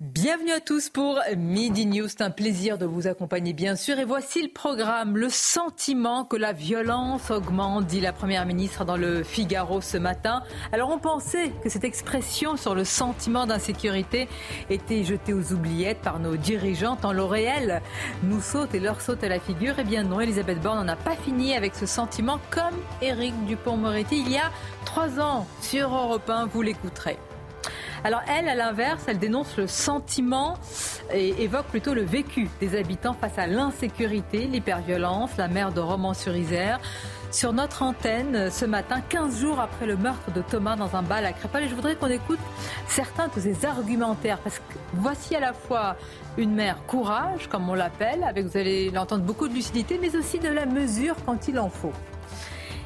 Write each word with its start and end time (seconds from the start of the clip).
Bienvenue 0.00 0.50
à 0.50 0.58
tous 0.58 0.90
pour 0.90 1.20
Midi 1.36 1.86
News. 1.86 2.08
C'est 2.08 2.22
un 2.22 2.30
plaisir 2.30 2.78
de 2.78 2.84
vous 2.84 3.06
accompagner, 3.06 3.52
bien 3.52 3.76
sûr. 3.76 3.96
Et 4.00 4.04
voici 4.04 4.42
le 4.42 4.48
programme. 4.48 5.16
Le 5.16 5.28
sentiment 5.28 6.24
que 6.24 6.36
la 6.36 6.52
violence 6.52 7.30
augmente, 7.30 7.86
dit 7.86 8.00
la 8.00 8.12
Première 8.12 8.44
ministre 8.44 8.84
dans 8.84 8.96
le 8.96 9.22
Figaro 9.22 9.80
ce 9.80 9.96
matin. 9.96 10.42
Alors, 10.72 10.90
on 10.90 10.98
pensait 10.98 11.52
que 11.62 11.68
cette 11.68 11.84
expression 11.84 12.56
sur 12.56 12.74
le 12.74 12.82
sentiment 12.82 13.46
d'insécurité 13.46 14.28
était 14.68 15.04
jetée 15.04 15.32
aux 15.32 15.52
oubliettes 15.52 16.00
par 16.00 16.18
nos 16.18 16.36
dirigeants, 16.36 16.96
tant 16.96 17.12
le 17.12 17.22
réel 17.22 17.80
nous 18.24 18.40
saute 18.40 18.74
et 18.74 18.80
leur 18.80 19.00
saute 19.00 19.22
à 19.22 19.28
la 19.28 19.38
figure. 19.38 19.76
Eh 19.78 19.84
bien, 19.84 20.02
non, 20.02 20.20
Elisabeth 20.20 20.60
Borne 20.60 20.84
n'en 20.84 20.92
a 20.92 20.96
pas 20.96 21.14
fini 21.14 21.56
avec 21.56 21.76
ce 21.76 21.86
sentiment, 21.86 22.40
comme 22.50 22.74
Éric 23.00 23.32
Dupont-Moretti 23.46 24.24
il 24.26 24.32
y 24.32 24.38
a 24.38 24.50
trois 24.84 25.20
ans 25.20 25.46
sur 25.62 25.94
Europe 25.94 26.28
1. 26.28 26.46
Vous 26.46 26.62
l'écouterez. 26.62 27.16
Alors 28.04 28.20
elle, 28.28 28.50
à 28.50 28.54
l'inverse, 28.54 29.04
elle 29.06 29.18
dénonce 29.18 29.56
le 29.56 29.66
sentiment 29.66 30.58
et 31.10 31.42
évoque 31.42 31.64
plutôt 31.68 31.94
le 31.94 32.02
vécu 32.02 32.50
des 32.60 32.78
habitants 32.78 33.14
face 33.14 33.38
à 33.38 33.46
l'insécurité, 33.46 34.46
l'hyperviolence, 34.46 35.30
la 35.38 35.48
mer 35.48 35.72
de 35.72 35.80
Romans-sur-Isère 35.80 36.80
sur 37.30 37.54
notre 37.54 37.82
antenne 37.82 38.50
ce 38.50 38.66
matin, 38.66 39.00
15 39.08 39.40
jours 39.40 39.58
après 39.58 39.86
le 39.86 39.96
meurtre 39.96 40.30
de 40.32 40.42
Thomas 40.42 40.76
dans 40.76 40.94
un 40.94 41.02
bal 41.02 41.24
à 41.24 41.32
Crépal. 41.32 41.64
Et 41.64 41.68
je 41.68 41.74
voudrais 41.74 41.96
qu'on 41.96 42.08
écoute 42.08 42.38
certains 42.86 43.28
de 43.28 43.40
ces 43.40 43.64
argumentaires, 43.64 44.38
parce 44.38 44.58
que 44.58 44.74
voici 44.92 45.34
à 45.34 45.40
la 45.40 45.54
fois 45.54 45.96
une 46.36 46.54
mère 46.54 46.76
courage, 46.86 47.48
comme 47.48 47.70
on 47.70 47.74
l'appelle, 47.74 48.22
avec, 48.22 48.44
vous 48.44 48.58
allez 48.58 48.90
l'entendre, 48.90 49.24
beaucoup 49.24 49.48
de 49.48 49.54
lucidité, 49.54 49.98
mais 50.00 50.14
aussi 50.14 50.38
de 50.38 50.48
la 50.48 50.66
mesure 50.66 51.16
quand 51.24 51.48
il 51.48 51.58
en 51.58 51.70
faut. 51.70 51.92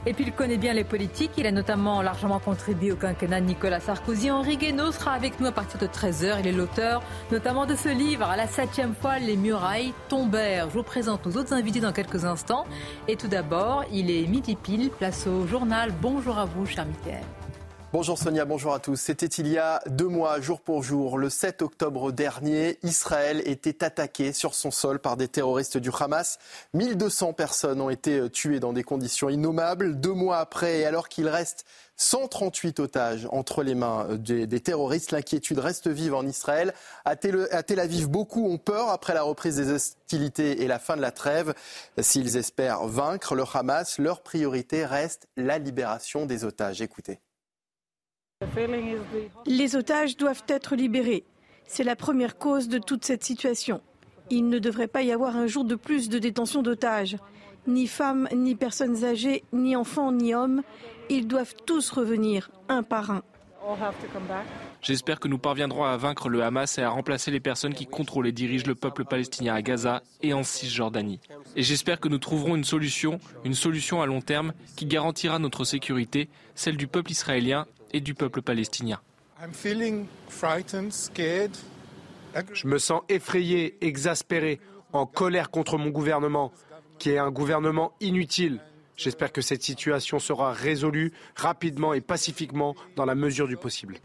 Et 0.07 0.13
puis 0.13 0.25
il 0.25 0.33
connaît 0.33 0.57
bien 0.57 0.73
les 0.73 0.85
politiques. 0.85 1.33
Il 1.37 1.47
a 1.47 1.53
notamment 1.53 2.03
largement 2.03 2.39
contribué 2.39 2.93
au 2.93 2.97
quinquennat 2.97 3.41
de 3.41 3.47
Nicolas 3.47 3.81
Sarkozy. 3.81 4.31
Henri 4.31 4.57
Guénaud 4.57 4.93
sera 4.93 5.13
avec 5.13 5.41
nous 5.41 5.47
à 5.47 5.53
partir 5.53 5.81
de 5.81 5.87
13h. 5.87 6.37
Il 6.41 6.47
est 6.47 6.53
l'auteur 6.53 7.03
notamment 7.31 7.67
de 7.67 7.75
ce 7.75 7.89
livre, 7.89 8.25
à 8.25 8.37
la 8.37 8.47
septième 8.47 8.95
fois, 8.95 9.19
Les 9.19 9.37
murailles 9.37 9.93
tombèrent. 10.09 10.69
Je 10.71 10.75
vous 10.75 10.83
présente 10.83 11.27
nos 11.27 11.33
autres 11.41 11.53
invités 11.53 11.81
dans 11.81 11.93
quelques 11.93 12.25
instants. 12.25 12.65
Et 13.07 13.17
tout 13.17 13.29
d'abord, 13.29 13.85
il 13.93 14.11
est 14.11 14.27
midi 14.27 14.57
pile, 14.57 14.91
place 14.91 15.27
au 15.27 15.47
journal. 15.47 15.93
Bonjour 16.01 16.39
à 16.39 16.45
vous, 16.45 16.67
cher 16.67 16.87
Mickaël. 16.87 17.25
Bonjour 17.91 18.19
Sonia, 18.19 18.45
bonjour 18.45 18.75
à 18.75 18.81
tous. 18.81 18.97
C'était 18.97 19.25
il 19.25 19.49
y 19.49 19.57
a 19.57 19.81
deux 19.87 20.09
mois, 20.09 20.43
jour 20.43 20.61
pour 20.61 20.83
jour, 20.83 21.17
le 21.17 21.31
7 21.31 21.63
octobre 21.63 22.13
dernier, 22.13 22.79
Israël 22.83 23.41
était 23.47 23.83
attaqué 23.83 24.35
sur 24.35 24.55
son 24.55 24.71
sol 24.71 24.99
par 24.99 25.17
des 25.17 25.27
terroristes 25.27 25.79
du 25.79 25.89
Hamas. 25.99 26.39
1200 26.75 27.33
personnes 27.33 27.81
ont 27.81 27.89
été 27.89 28.29
tuées 28.29 28.61
dans 28.61 28.75
des 28.75 28.83
conditions 28.83 29.31
innommables. 29.31 29.99
Deux 30.01 30.13
mois 30.13 30.37
après, 30.37 30.81
et 30.81 30.85
alors 30.85 31.09
qu'il 31.09 31.29
reste 31.29 31.65
138 31.97 32.79
otages 32.79 33.27
entre 33.33 33.63
les 33.63 33.75
mains 33.75 34.07
des, 34.19 34.47
terroristes. 34.61 35.11
L'inquiétude 35.11 35.59
reste 35.59 35.89
vive 35.89 36.13
en 36.13 36.27
Israël. 36.27 36.75
À 37.07 37.17
Tel, 37.17 37.49
à 37.53 37.63
Tel, 37.63 37.81
Aviv, 37.81 38.11
beaucoup 38.11 38.47
ont 38.51 38.59
peur 38.59 38.91
après 38.91 39.15
la 39.15 39.23
reprise 39.23 39.57
des 39.57 39.71
hostilités 39.73 40.63
et 40.63 40.67
la 40.67 40.79
fin 40.79 40.95
de 40.95 41.01
la 41.01 41.11
trêve. 41.11 41.55
S'ils 41.99 42.37
espèrent 42.37 42.87
vaincre 42.87 43.35
le 43.35 43.45
Hamas, 43.51 43.99
leur 43.99 44.21
priorité 44.21 44.85
reste 44.85 45.27
la 45.39 45.57
libération 45.57 46.27
des 46.27 46.45
otages. 46.45 46.83
Écoutez. 46.83 47.19
Les 49.47 49.75
otages 49.75 50.17
doivent 50.17 50.45
être 50.47 50.77
libérés. 50.77 51.25
C'est 51.67 51.83
la 51.83 51.97
première 51.97 52.39
cause 52.39 52.69
de 52.69 52.79
toute 52.79 53.05
cette 53.05 53.25
situation. 53.25 53.81
Il 54.31 54.49
ne 54.49 54.61
devrait 54.61 54.87
pas 54.87 55.03
y 55.03 55.11
avoir 55.11 55.37
un 55.37 55.49
jour 55.49 55.65
de 55.65 55.75
plus 55.75 56.09
de 56.09 56.21
détention 56.21 56.63
d'otages. 56.63 57.17
Ni 57.67 57.89
femmes, 57.89 58.29
ni 58.33 58.55
personnes 58.55 59.05
âgées, 59.05 59.43
ni 59.53 59.75
enfants, 59.75 60.13
ni 60.13 60.35
hommes. 60.35 60.63
Ils 61.11 61.27
doivent 61.27 61.55
tous 61.67 61.91
revenir, 61.91 62.51
un 62.69 62.85
par 62.85 63.11
un. 63.11 63.23
J'espère 64.83 65.19
que 65.19 65.27
nous 65.27 65.39
parviendrons 65.39 65.85
à 65.85 65.97
vaincre 65.97 66.29
le 66.29 66.45
Hamas 66.45 66.79
et 66.79 66.83
à 66.83 66.91
remplacer 66.91 67.33
les 67.33 67.41
personnes 67.41 67.75
qui 67.75 67.87
contrôlent 67.87 68.29
et 68.29 68.33
dirigent 68.33 68.69
le 68.69 68.77
peuple 68.77 69.05
palestinien 69.05 69.55
à 69.55 69.63
Gaza 69.63 70.03
et 70.23 70.33
en 70.33 70.45
Cisjordanie. 70.45 71.21
Et 71.57 71.65
j'espère 71.65 71.99
que 71.99 72.09
nous 72.09 72.19
trouverons 72.19 72.55
une 72.55 72.65
solution, 72.65 73.19
une 73.45 73.55
solution 73.55 74.01
à 74.01 74.07
long 74.07 74.21
terme 74.21 74.53
qui 74.77 74.87
garantira 74.87 75.41
notre 75.41 75.65
sécurité, 75.65 76.29
celle 76.55 76.77
du 76.77 76.87
peuple 76.87 77.11
israélien 77.11 77.67
et 77.93 78.01
du 78.01 78.15
peuple 78.15 78.43
palestinien. 78.43 79.01
Je 82.53 82.67
me 82.67 82.79
sens 82.79 83.03
effrayé, 83.09 83.79
exaspéré, 83.81 84.61
en 84.93 85.07
colère 85.07 85.51
contre 85.51 85.79
mon 85.79 85.91
gouvernement, 85.91 86.53
qui 86.99 87.11
est 87.11 87.19
un 87.19 87.31
gouvernement 87.31 87.93
inutile. 88.01 88.61
J'espère 88.97 89.33
que 89.33 89.43
cette 89.43 89.63
situation 89.63 90.19
sera 90.19 90.53
résolue 90.53 91.13
rapidement 91.37 91.95
et 91.95 92.01
pacifiquement 92.01 92.75
dans 92.97 93.05
la 93.05 93.15
mesure 93.15 93.47
du 93.47 93.57
possible. 93.57 93.99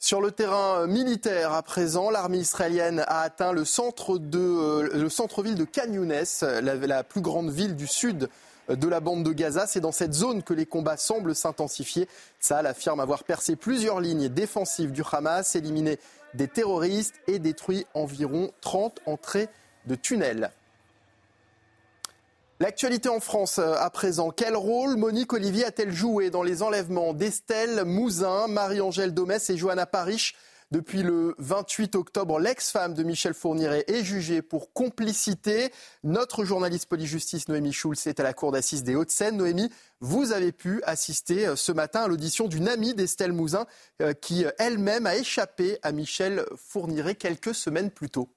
Sur 0.00 0.20
le 0.20 0.30
terrain 0.30 0.86
militaire, 0.86 1.52
à 1.52 1.62
présent, 1.62 2.10
l'armée 2.10 2.38
israélienne 2.38 3.00
a 3.08 3.22
atteint 3.22 3.52
le 3.52 3.64
centre 3.64 4.18
de 4.18 4.38
euh, 4.38 4.88
le 4.92 5.08
centre-ville 5.08 5.56
de 5.56 5.64
Khan 5.64 5.90
la, 6.62 7.02
plus 7.02 7.20
grande 7.20 7.50
ville 7.50 7.74
du 7.74 7.88
sud 7.88 8.28
de 8.68 8.88
la 8.88 9.00
bande 9.00 9.24
de 9.24 9.32
Gaza. 9.32 9.66
C'est 9.66 9.80
dans 9.80 9.92
cette 9.92 10.12
zone 10.12 10.42
que 10.42 10.54
les 10.54 10.66
combats 10.66 10.96
semblent 10.96 11.34
s'intensifier. 11.34 12.08
Tsahal 12.40 12.66
affirme 12.66 13.00
avoir 13.00 13.24
percé 13.24 13.56
plusieurs 13.56 14.00
lignes 14.00 14.28
défensives 14.28 14.92
du 14.92 15.02
Hamas, 15.10 15.56
éliminé 15.56 15.98
des 16.34 16.48
terroristes 16.48 17.14
et 17.26 17.38
détruit 17.38 17.86
environ 17.94 18.50
30 18.60 19.00
entrées 19.06 19.48
de 19.86 19.94
tunnels. 19.94 20.50
L'actualité 22.60 23.08
en 23.08 23.20
France 23.20 23.58
euh, 23.58 23.74
à 23.78 23.88
présent. 23.88 24.30
Quel 24.30 24.56
rôle 24.56 24.96
Monique 24.96 25.32
Olivier 25.32 25.64
a-t-elle 25.64 25.92
joué 25.92 26.28
dans 26.28 26.42
les 26.42 26.62
enlèvements 26.64 27.14
d'Estelle 27.14 27.84
Mouzin, 27.84 28.48
Marie-Angèle 28.48 29.14
Domès 29.14 29.48
et 29.50 29.56
Johanna 29.56 29.86
Parish 29.86 30.34
depuis 30.70 31.02
le 31.02 31.34
28 31.38 31.94
octobre, 31.94 32.38
l'ex-femme 32.38 32.92
de 32.92 33.02
Michel 33.02 33.32
Fourniret 33.32 33.84
est 33.88 34.04
jugée 34.04 34.42
pour 34.42 34.74
complicité. 34.74 35.72
Notre 36.04 36.44
journaliste 36.44 36.86
police-justice 36.86 37.48
Noémie 37.48 37.72
Schulz 37.72 38.06
est 38.06 38.20
à 38.20 38.22
la 38.22 38.34
cour 38.34 38.52
d'assises 38.52 38.82
des 38.82 38.94
Hauts-de-Seine. 38.94 39.38
Noémie, 39.38 39.70
vous 40.00 40.32
avez 40.32 40.52
pu 40.52 40.82
assister 40.82 41.46
euh, 41.46 41.56
ce 41.56 41.72
matin 41.72 42.02
à 42.02 42.08
l'audition 42.08 42.48
d'une 42.48 42.68
amie 42.68 42.94
d'Estelle 42.94 43.32
Mouzin 43.32 43.66
euh, 44.02 44.12
qui 44.12 44.44
euh, 44.44 44.50
elle-même 44.58 45.06
a 45.06 45.16
échappé 45.16 45.78
à 45.82 45.90
Michel 45.92 46.44
Fourniret 46.56 47.14
quelques 47.14 47.54
semaines 47.54 47.90
plus 47.90 48.10
tôt. 48.10 48.28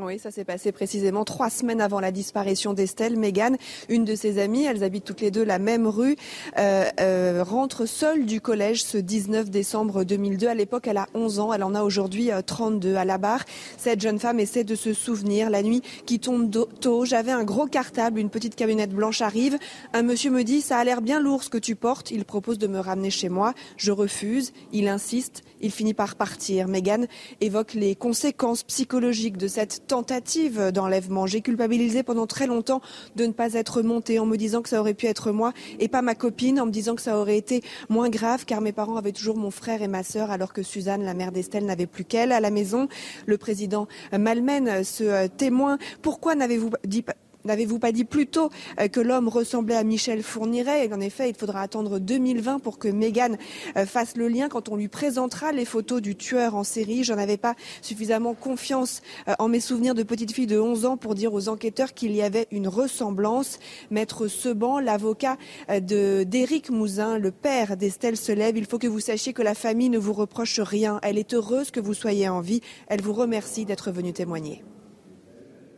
Oui, 0.00 0.20
ça 0.20 0.30
s'est 0.30 0.44
passé 0.44 0.70
précisément 0.70 1.24
trois 1.24 1.50
semaines 1.50 1.80
avant 1.80 1.98
la 1.98 2.12
disparition 2.12 2.72
d'Estelle. 2.72 3.16
Megan, 3.16 3.56
une 3.88 4.04
de 4.04 4.14
ses 4.14 4.38
amies, 4.38 4.64
elles 4.64 4.84
habitent 4.84 5.04
toutes 5.04 5.20
les 5.20 5.32
deux 5.32 5.42
la 5.42 5.58
même 5.58 5.88
rue, 5.88 6.14
euh, 6.56 6.84
euh, 7.00 7.42
rentre 7.42 7.84
seule 7.84 8.24
du 8.24 8.40
collège 8.40 8.84
ce 8.84 8.96
19 8.96 9.50
décembre 9.50 10.04
2002. 10.04 10.46
À 10.46 10.54
l'époque, 10.54 10.86
elle 10.86 10.98
a 10.98 11.08
11 11.14 11.40
ans, 11.40 11.52
elle 11.52 11.64
en 11.64 11.74
a 11.74 11.82
aujourd'hui 11.82 12.30
32 12.46 12.90
euh, 12.90 12.96
à 12.96 13.04
la 13.04 13.18
barre. 13.18 13.44
Cette 13.76 14.00
jeune 14.00 14.20
femme 14.20 14.38
essaie 14.38 14.62
de 14.62 14.76
se 14.76 14.92
souvenir. 14.92 15.50
La 15.50 15.64
nuit 15.64 15.82
qui 16.06 16.20
tombe 16.20 16.48
tôt, 16.80 17.04
j'avais 17.04 17.32
un 17.32 17.42
gros 17.42 17.66
cartable, 17.66 18.20
une 18.20 18.30
petite 18.30 18.54
camionnette 18.54 18.92
blanche 18.92 19.20
arrive. 19.20 19.58
Un 19.94 20.02
monsieur 20.02 20.30
me 20.30 20.44
dit, 20.44 20.60
ça 20.60 20.78
a 20.78 20.84
l'air 20.84 21.02
bien 21.02 21.18
lourd 21.18 21.42
ce 21.42 21.50
que 21.50 21.58
tu 21.58 21.74
portes. 21.74 22.12
Il 22.12 22.24
propose 22.24 22.58
de 22.58 22.68
me 22.68 22.78
ramener 22.78 23.10
chez 23.10 23.28
moi. 23.28 23.52
Je 23.76 23.90
refuse. 23.90 24.52
Il 24.72 24.86
insiste. 24.86 25.42
Il 25.60 25.70
finit 25.70 25.94
par 25.94 26.16
partir. 26.16 26.68
Megan 26.68 27.06
évoque 27.40 27.74
les 27.74 27.94
conséquences 27.94 28.62
psychologiques 28.62 29.36
de 29.36 29.48
cette 29.48 29.86
tentative 29.86 30.70
d'enlèvement. 30.72 31.26
J'ai 31.26 31.40
culpabilisé 31.40 32.02
pendant 32.02 32.26
très 32.26 32.46
longtemps 32.46 32.80
de 33.16 33.26
ne 33.26 33.32
pas 33.32 33.54
être 33.54 33.82
montée 33.82 34.18
en 34.18 34.26
me 34.26 34.36
disant 34.36 34.62
que 34.62 34.68
ça 34.68 34.80
aurait 34.80 34.94
pu 34.94 35.06
être 35.06 35.32
moi 35.32 35.52
et 35.80 35.88
pas 35.88 36.02
ma 36.02 36.14
copine, 36.14 36.60
en 36.60 36.66
me 36.66 36.70
disant 36.70 36.94
que 36.94 37.02
ça 37.02 37.18
aurait 37.18 37.38
été 37.38 37.62
moins 37.88 38.08
grave 38.08 38.44
car 38.44 38.60
mes 38.60 38.72
parents 38.72 38.96
avaient 38.96 39.12
toujours 39.12 39.36
mon 39.36 39.50
frère 39.50 39.82
et 39.82 39.88
ma 39.88 40.02
sœur 40.02 40.30
alors 40.30 40.52
que 40.52 40.62
Suzanne, 40.62 41.04
la 41.04 41.14
mère 41.14 41.32
d'Estelle, 41.32 41.64
n'avait 41.64 41.86
plus 41.86 42.04
qu'elle 42.04 42.32
à 42.32 42.40
la 42.40 42.50
maison. 42.50 42.88
Le 43.26 43.38
président 43.38 43.88
malmène 44.12 44.84
ce 44.84 45.26
témoin. 45.26 45.78
Pourquoi 46.02 46.34
n'avez-vous 46.34 46.70
dit 46.84 47.04
N'avez-vous 47.48 47.78
pas 47.78 47.92
dit 47.92 48.04
plus 48.04 48.26
tôt 48.26 48.50
euh, 48.78 48.88
que 48.88 49.00
l'homme 49.00 49.26
ressemblait 49.26 49.74
à 49.74 49.82
Michel 49.82 50.22
Fourniret? 50.22 50.84
Et 50.86 50.92
en 50.92 51.00
effet, 51.00 51.30
il 51.30 51.34
faudra 51.34 51.62
attendre 51.62 51.98
2020 51.98 52.58
pour 52.58 52.78
que 52.78 52.88
Meghan 52.88 53.36
euh, 53.78 53.86
fasse 53.86 54.18
le 54.18 54.28
lien 54.28 54.50
quand 54.50 54.68
on 54.68 54.76
lui 54.76 54.88
présentera 54.88 55.50
les 55.52 55.64
photos 55.64 56.02
du 56.02 56.14
tueur 56.14 56.54
en 56.54 56.62
série. 56.62 57.04
J'en 57.04 57.16
avais 57.16 57.38
pas 57.38 57.54
suffisamment 57.80 58.34
confiance 58.34 59.00
euh, 59.28 59.34
en 59.38 59.48
mes 59.48 59.60
souvenirs 59.60 59.94
de 59.94 60.02
petite 60.02 60.32
fille 60.32 60.46
de 60.46 60.60
11 60.60 60.84
ans 60.84 60.96
pour 60.98 61.14
dire 61.14 61.32
aux 61.32 61.48
enquêteurs 61.48 61.94
qu'il 61.94 62.14
y 62.14 62.20
avait 62.20 62.48
une 62.50 62.68
ressemblance. 62.68 63.58
Maître 63.90 64.28
Seban, 64.28 64.78
l'avocat 64.78 65.38
d'Éric 65.80 66.68
Mouzin, 66.68 67.16
le 67.16 67.30
père 67.30 67.78
d'Estelle 67.78 68.18
se 68.18 68.32
lève. 68.32 68.58
Il 68.58 68.66
faut 68.66 68.78
que 68.78 68.86
vous 68.86 69.00
sachiez 69.00 69.32
que 69.32 69.42
la 69.42 69.54
famille 69.54 69.88
ne 69.88 69.98
vous 69.98 70.12
reproche 70.12 70.60
rien. 70.60 71.00
Elle 71.02 71.16
est 71.16 71.32
heureuse 71.32 71.70
que 71.70 71.80
vous 71.80 71.94
soyez 71.94 72.28
en 72.28 72.42
vie. 72.42 72.60
Elle 72.88 73.00
vous 73.00 73.14
remercie 73.14 73.64
d'être 73.64 73.90
venu 73.90 74.12
témoigner. 74.12 74.62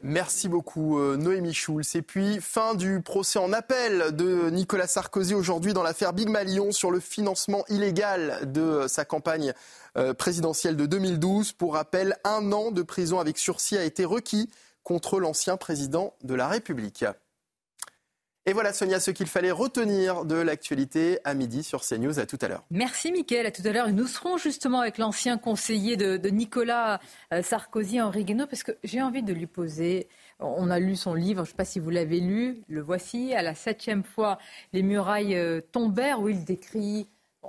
Merci 0.02 0.49
beaucoup 0.49 0.99
euh, 0.99 1.19
Noémie 1.19 1.52
Schulz. 1.52 1.94
Et 1.94 2.00
puis, 2.00 2.41
fin 2.41 2.75
du 2.75 3.02
procès 3.02 3.38
en 3.38 3.52
appel 3.52 4.17
de 4.17 4.49
Nicolas 4.49 4.87
Sarkozy 4.87 5.35
aujourd'hui 5.35 5.75
dans 5.75 5.82
l'affaire 5.82 6.14
Big 6.14 6.31
Malion 6.31 6.73
sur 6.73 6.91
le 6.91 7.00
financement 7.00 7.64
illégal 7.69 8.50
de 8.50 8.87
sa 8.88 9.05
campagne 9.05 9.52
euh, 9.99 10.14
présidentielle 10.14 10.76
de 10.76 10.87
2012. 10.87 11.52
Pour 11.52 11.75
rappel, 11.75 12.17
un 12.25 12.50
an 12.52 12.70
de 12.70 12.81
prison 12.81 13.20
avec 13.20 13.37
sursis 13.37 13.76
a 13.76 13.85
été 13.85 14.06
requis 14.06 14.49
contre 14.85 15.20
l'ancien 15.20 15.58
président 15.58 16.14
de 16.25 16.35
la 16.35 16.49
République. 16.49 17.05
Et 18.46 18.54
voilà 18.54 18.72
Sonia 18.72 19.00
ce 19.00 19.10
qu'il 19.10 19.26
fallait 19.26 19.50
retenir 19.50 20.25
de 20.25 20.34
l'actualité 20.34 21.19
à 21.25 21.34
midi 21.34 21.62
sur 21.62 21.82
CNews. 21.82 22.19
À 22.19 22.26
tout 22.26 22.38
à 22.40 22.48
l'heure. 22.48 22.64
Merci 22.70 23.12
Mickaël. 23.12 23.44
À 23.44 23.50
tout 23.50 23.62
à 23.64 23.70
l'heure. 23.70 23.92
Nous 23.92 24.06
serons 24.06 24.38
justement 24.38 24.81
avec 24.81 24.96
l'ancien 24.96 25.37
conseiller 25.37 25.96
de, 25.96 26.16
Nicolas 26.31 27.00
euh, 27.34 27.42
Sarkozy, 27.42 28.00
Henri 28.00 28.25
Guénaud, 28.25 28.46
parce 28.46 28.62
que 28.62 28.72
j'ai 28.82 29.02
envie 29.02 29.22
de 29.22 29.34
lui 29.34 29.46
poser. 29.46 30.08
On 30.38 30.70
a 30.70 30.78
lu 30.78 30.96
son 30.96 31.12
livre, 31.12 31.44
je 31.44 31.50
ne 31.50 31.52
sais 31.52 31.56
pas 31.56 31.66
si 31.66 31.81
vous 31.81 31.90
l'avez 31.90 32.20
lu, 32.20 32.62
le 32.69 32.81
voici, 32.81 33.34
à 33.34 33.42
la 33.42 33.54
septième 33.54 34.04
fois, 34.04 34.38
Les 34.72 34.82
murailles 34.82 35.37
euh, 35.37 35.60
tombèrent, 35.72 36.20
où 36.20 36.31
il 36.31 36.44
décrit 36.44 37.08
euh, 37.44 37.48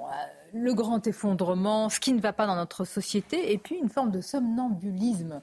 le 0.53 0.73
grand 0.73 1.07
effondrement, 1.07 1.87
ce 1.87 2.01
qui 2.01 2.11
ne 2.11 2.19
va 2.19 2.33
pas 2.33 2.47
dans 2.47 2.55
notre 2.55 2.83
société, 2.83 3.53
et 3.53 3.57
puis 3.57 3.75
une 3.75 3.89
forme 3.89 4.11
de 4.11 4.19
somnambulisme 4.19 5.41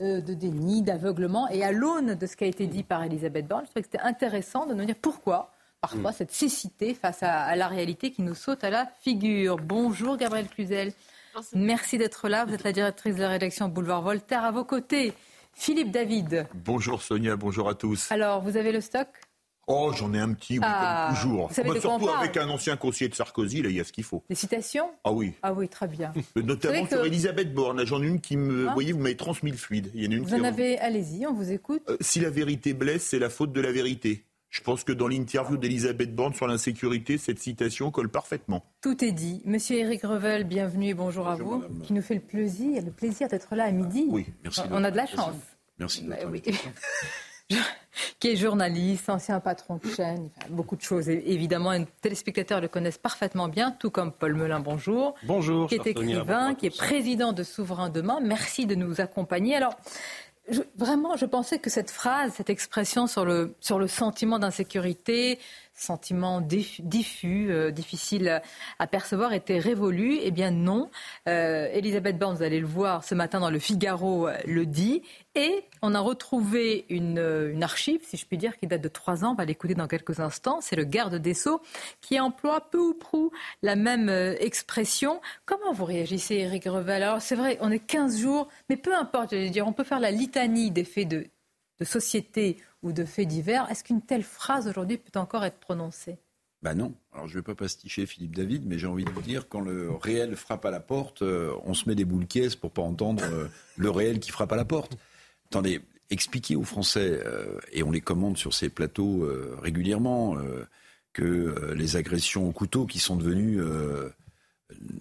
de 0.00 0.34
déni, 0.34 0.82
d'aveuglement. 0.82 1.48
Et 1.48 1.64
à 1.64 1.72
l'aune 1.72 2.14
de 2.14 2.26
ce 2.26 2.36
qui 2.36 2.44
a 2.44 2.46
été 2.46 2.66
dit 2.66 2.84
par 2.84 3.02
Elisabeth 3.02 3.46
Borne, 3.46 3.64
je 3.64 3.70
trouvais 3.70 3.82
que 3.82 3.88
c'était 3.92 4.06
intéressant 4.06 4.66
de 4.66 4.74
nous 4.74 4.84
dire 4.84 4.96
pourquoi 5.00 5.52
parfois 5.80 6.10
mm. 6.10 6.14
cette 6.14 6.32
cécité 6.32 6.94
face 6.94 7.22
à, 7.22 7.54
la 7.56 7.68
réalité 7.68 8.10
qui 8.10 8.22
nous 8.22 8.34
saute 8.34 8.64
à 8.64 8.70
la 8.70 8.86
figure. 9.00 9.56
Bonjour 9.56 10.16
Gabrielle 10.16 10.48
Cluzel. 10.48 10.92
Merci 11.54 11.98
d'être 11.98 12.28
là. 12.28 12.44
Vous 12.44 12.54
êtes 12.54 12.64
la 12.64 12.72
directrice 12.72 13.14
de 13.14 13.20
la 13.20 13.28
rédaction 13.28 13.68
Boulevard 13.68 14.02
Voltaire. 14.02 14.44
À 14.44 14.50
vos 14.50 14.64
côtés, 14.64 15.12
Philippe 15.52 15.90
David. 15.90 16.46
Bonjour 16.54 17.02
Sonia, 17.02 17.36
bonjour 17.36 17.68
à 17.68 17.74
tous. 17.74 18.10
Alors, 18.10 18.40
vous 18.40 18.56
avez 18.56 18.72
le 18.72 18.80
stock? 18.80 19.08
Oh, 19.70 19.92
j'en 19.94 20.14
ai 20.14 20.18
un 20.18 20.32
petit, 20.32 20.54
oui, 20.54 20.60
comme 20.60 20.70
ah, 20.72 21.12
toujours. 21.14 21.48
Vous 21.48 21.62
bah, 21.62 21.80
surtout 21.80 22.08
avec 22.08 22.36
un 22.38 22.48
ancien 22.48 22.76
conseiller 22.76 23.10
de 23.10 23.14
Sarkozy, 23.14 23.60
là, 23.60 23.68
il 23.68 23.76
y 23.76 23.80
a 23.80 23.84
ce 23.84 23.92
qu'il 23.92 24.02
faut. 24.02 24.24
Des 24.30 24.34
citations? 24.34 24.90
Ah 25.04 25.12
oui. 25.12 25.34
Ah 25.42 25.52
oui, 25.52 25.68
très 25.68 25.86
bien. 25.86 26.12
Notamment 26.36 26.86
sur 26.86 27.04
Elisabeth 27.04 27.52
Borne. 27.52 27.84
J'en 27.84 28.02
ai 28.02 28.06
une 28.06 28.20
qui 28.20 28.38
me. 28.38 28.62
Vous 28.62 28.68
ah. 28.70 28.74
voyez, 28.74 28.92
vous 28.92 29.00
m'avez 29.00 29.16
transmis 29.16 29.50
le 29.50 29.58
fluide. 29.58 29.90
Il 29.94 30.02
y 30.02 30.08
en 30.08 30.12
a 30.12 30.14
une 30.14 30.24
vous 30.24 30.34
en 30.34 30.42
avez. 30.42 30.78
Allez-y, 30.78 31.26
on 31.26 31.34
vous 31.34 31.52
écoute. 31.52 31.82
Euh, 31.90 31.98
si 32.00 32.18
la 32.18 32.30
vérité 32.30 32.72
blesse, 32.72 33.02
c'est 33.02 33.18
la 33.18 33.28
faute 33.28 33.52
de 33.52 33.60
la 33.60 33.70
vérité. 33.70 34.24
Je 34.48 34.62
pense 34.62 34.82
que 34.82 34.92
dans 34.92 35.08
l'interview 35.08 35.58
d'Elisabeth 35.58 36.14
Borne 36.14 36.32
sur 36.32 36.46
l'insécurité, 36.46 37.18
cette 37.18 37.38
citation 37.38 37.90
colle 37.90 38.08
parfaitement. 38.08 38.64
Tout 38.80 39.04
est 39.04 39.12
dit. 39.12 39.42
Monsieur 39.44 39.76
Éric 39.76 40.02
Revel, 40.02 40.44
bienvenue 40.44 40.88
et 40.88 40.94
bonjour, 40.94 41.28
à 41.28 41.36
vous, 41.36 41.62
qui 41.84 41.92
nous 41.92 42.00
fait 42.00 42.14
le 42.14 42.20
plaisir, 42.20 42.82
le 42.82 42.90
plaisir 42.90 43.28
d'être 43.28 43.54
là 43.54 43.64
à 43.64 43.70
midi. 43.70 44.06
Oui, 44.08 44.26
merci. 44.42 44.62
On, 44.70 44.82
a 44.82 44.90
de 44.90 44.96
la 44.96 45.06
chance. 45.06 45.34
Merci. 45.78 46.04
Bah 46.08 46.16
qui 48.20 48.28
est 48.28 48.36
journaliste, 48.36 49.08
ancien 49.08 49.40
patron 49.40 49.80
de 49.82 49.88
chaîne, 49.90 50.30
beaucoup 50.50 50.76
de 50.76 50.82
choses. 50.82 51.08
évidemment, 51.08 51.72
les 51.72 51.86
téléspectateurs 52.00 52.60
le 52.60 52.68
connaissent 52.68 52.98
parfaitement 52.98 53.48
bien, 53.48 53.70
tout 53.72 53.90
comme 53.90 54.12
Paul 54.12 54.34
Melun, 54.34 54.60
bonjour. 54.60 55.14
Bonjour. 55.24 55.68
Qui 55.68 55.76
est 55.76 55.86
écrivain, 55.86 56.54
qui 56.54 56.66
est 56.66 56.76
président 56.76 57.32
de 57.32 57.42
Souverain 57.42 57.90
Demain. 57.90 58.20
Merci 58.22 58.66
de 58.66 58.74
nous 58.74 59.00
accompagner. 59.00 59.56
Alors, 59.56 59.74
vraiment, 60.76 61.16
je 61.16 61.26
pensais 61.26 61.58
que 61.58 61.70
cette 61.70 61.90
phrase, 61.90 62.32
cette 62.34 62.50
expression 62.50 63.06
sur 63.06 63.24
le, 63.24 63.54
sur 63.60 63.78
le 63.78 63.86
sentiment 63.88 64.38
d'insécurité, 64.38 65.38
sentiment 65.78 66.40
diffus, 66.40 67.50
euh, 67.50 67.70
difficile 67.70 68.42
à 68.78 68.86
percevoir, 68.86 69.32
était 69.32 69.58
révolu. 69.58 70.18
Eh 70.22 70.30
bien 70.30 70.50
non. 70.50 70.90
Euh, 71.28 71.68
Elisabeth 71.72 72.18
Borne, 72.18 72.36
vous 72.36 72.42
allez 72.42 72.60
le 72.60 72.66
voir 72.66 73.04
ce 73.04 73.14
matin 73.14 73.40
dans 73.40 73.50
le 73.50 73.58
Figaro, 73.58 74.28
euh, 74.28 74.36
le 74.46 74.66
dit. 74.66 75.02
Et 75.34 75.64
on 75.82 75.94
a 75.94 76.00
retrouvé 76.00 76.84
une, 76.88 77.62
archive, 77.62 78.00
si 78.02 78.16
je 78.16 78.26
puis 78.26 78.38
dire, 78.38 78.56
qui 78.56 78.66
date 78.66 78.80
de 78.80 78.88
trois 78.88 79.24
ans. 79.24 79.32
On 79.32 79.34
va 79.34 79.44
l'écouter 79.44 79.74
dans 79.74 79.86
quelques 79.86 80.20
instants. 80.20 80.60
C'est 80.60 80.74
le 80.74 80.84
garde 80.84 81.14
des 81.14 81.34
Sceaux 81.34 81.60
qui 82.00 82.18
emploie 82.18 82.60
peu 82.70 82.78
ou 82.78 82.94
prou 82.94 83.30
la 83.62 83.76
même 83.76 84.08
expression. 84.40 85.20
Comment 85.46 85.72
vous 85.72 85.84
réagissez, 85.84 86.34
Éric 86.36 86.64
Revel 86.64 87.02
Alors 87.02 87.22
c'est 87.22 87.36
vrai, 87.36 87.56
on 87.60 87.70
est 87.70 87.78
15 87.78 88.18
jours, 88.18 88.48
mais 88.68 88.76
peu 88.76 88.94
importe, 88.94 89.32
je 89.32 89.48
dire, 89.48 89.68
on 89.68 89.72
peut 89.72 89.84
faire 89.84 90.00
la 90.00 90.10
litanie 90.10 90.72
des 90.72 90.84
faits 90.84 91.08
de, 91.08 91.26
de 91.80 91.84
société 91.84 92.56
ou 92.82 92.92
de 92.92 93.04
faits 93.04 93.28
divers. 93.28 93.70
Est-ce 93.70 93.84
qu'une 93.84 94.02
telle 94.02 94.22
phrase 94.22 94.68
aujourd'hui 94.68 94.98
peut 94.98 95.18
encore 95.18 95.44
être 95.44 95.58
prononcée? 95.58 96.18
Ben 96.62 96.74
non. 96.74 96.94
Alors 97.12 97.28
je 97.28 97.34
ne 97.34 97.38
vais 97.38 97.44
pas 97.44 97.54
pasticher 97.54 98.04
Philippe 98.06 98.34
David, 98.34 98.66
mais 98.66 98.78
j'ai 98.78 98.88
envie 98.88 99.04
de 99.04 99.10
vous 99.10 99.22
dire, 99.22 99.48
quand 99.48 99.60
le 99.60 99.92
réel 99.92 100.34
frappe 100.34 100.64
à 100.64 100.70
la 100.70 100.80
porte, 100.80 101.22
euh, 101.22 101.52
on 101.64 101.74
se 101.74 101.88
met 101.88 101.94
des 101.94 102.04
boules 102.04 102.26
caisses 102.26 102.56
pour 102.56 102.72
pas 102.72 102.82
entendre 102.82 103.22
euh, 103.24 103.46
le 103.76 103.90
réel 103.90 104.18
qui 104.18 104.30
frappe 104.30 104.52
à 104.52 104.56
la 104.56 104.64
porte. 104.64 104.98
Attendez, 105.46 105.80
expliquez 106.10 106.56
aux 106.56 106.64
Français, 106.64 107.20
euh, 107.24 107.60
et 107.70 107.84
on 107.84 107.92
les 107.92 108.00
commande 108.00 108.36
sur 108.36 108.54
ces 108.54 108.68
plateaux 108.68 109.28
régulièrement, 109.62 110.36
que 111.12 111.72
les 111.74 111.96
agressions 111.96 112.48
au 112.48 112.52
couteau 112.52 112.86
qui 112.86 112.98
sont 112.98 113.16
devenues 113.16 113.60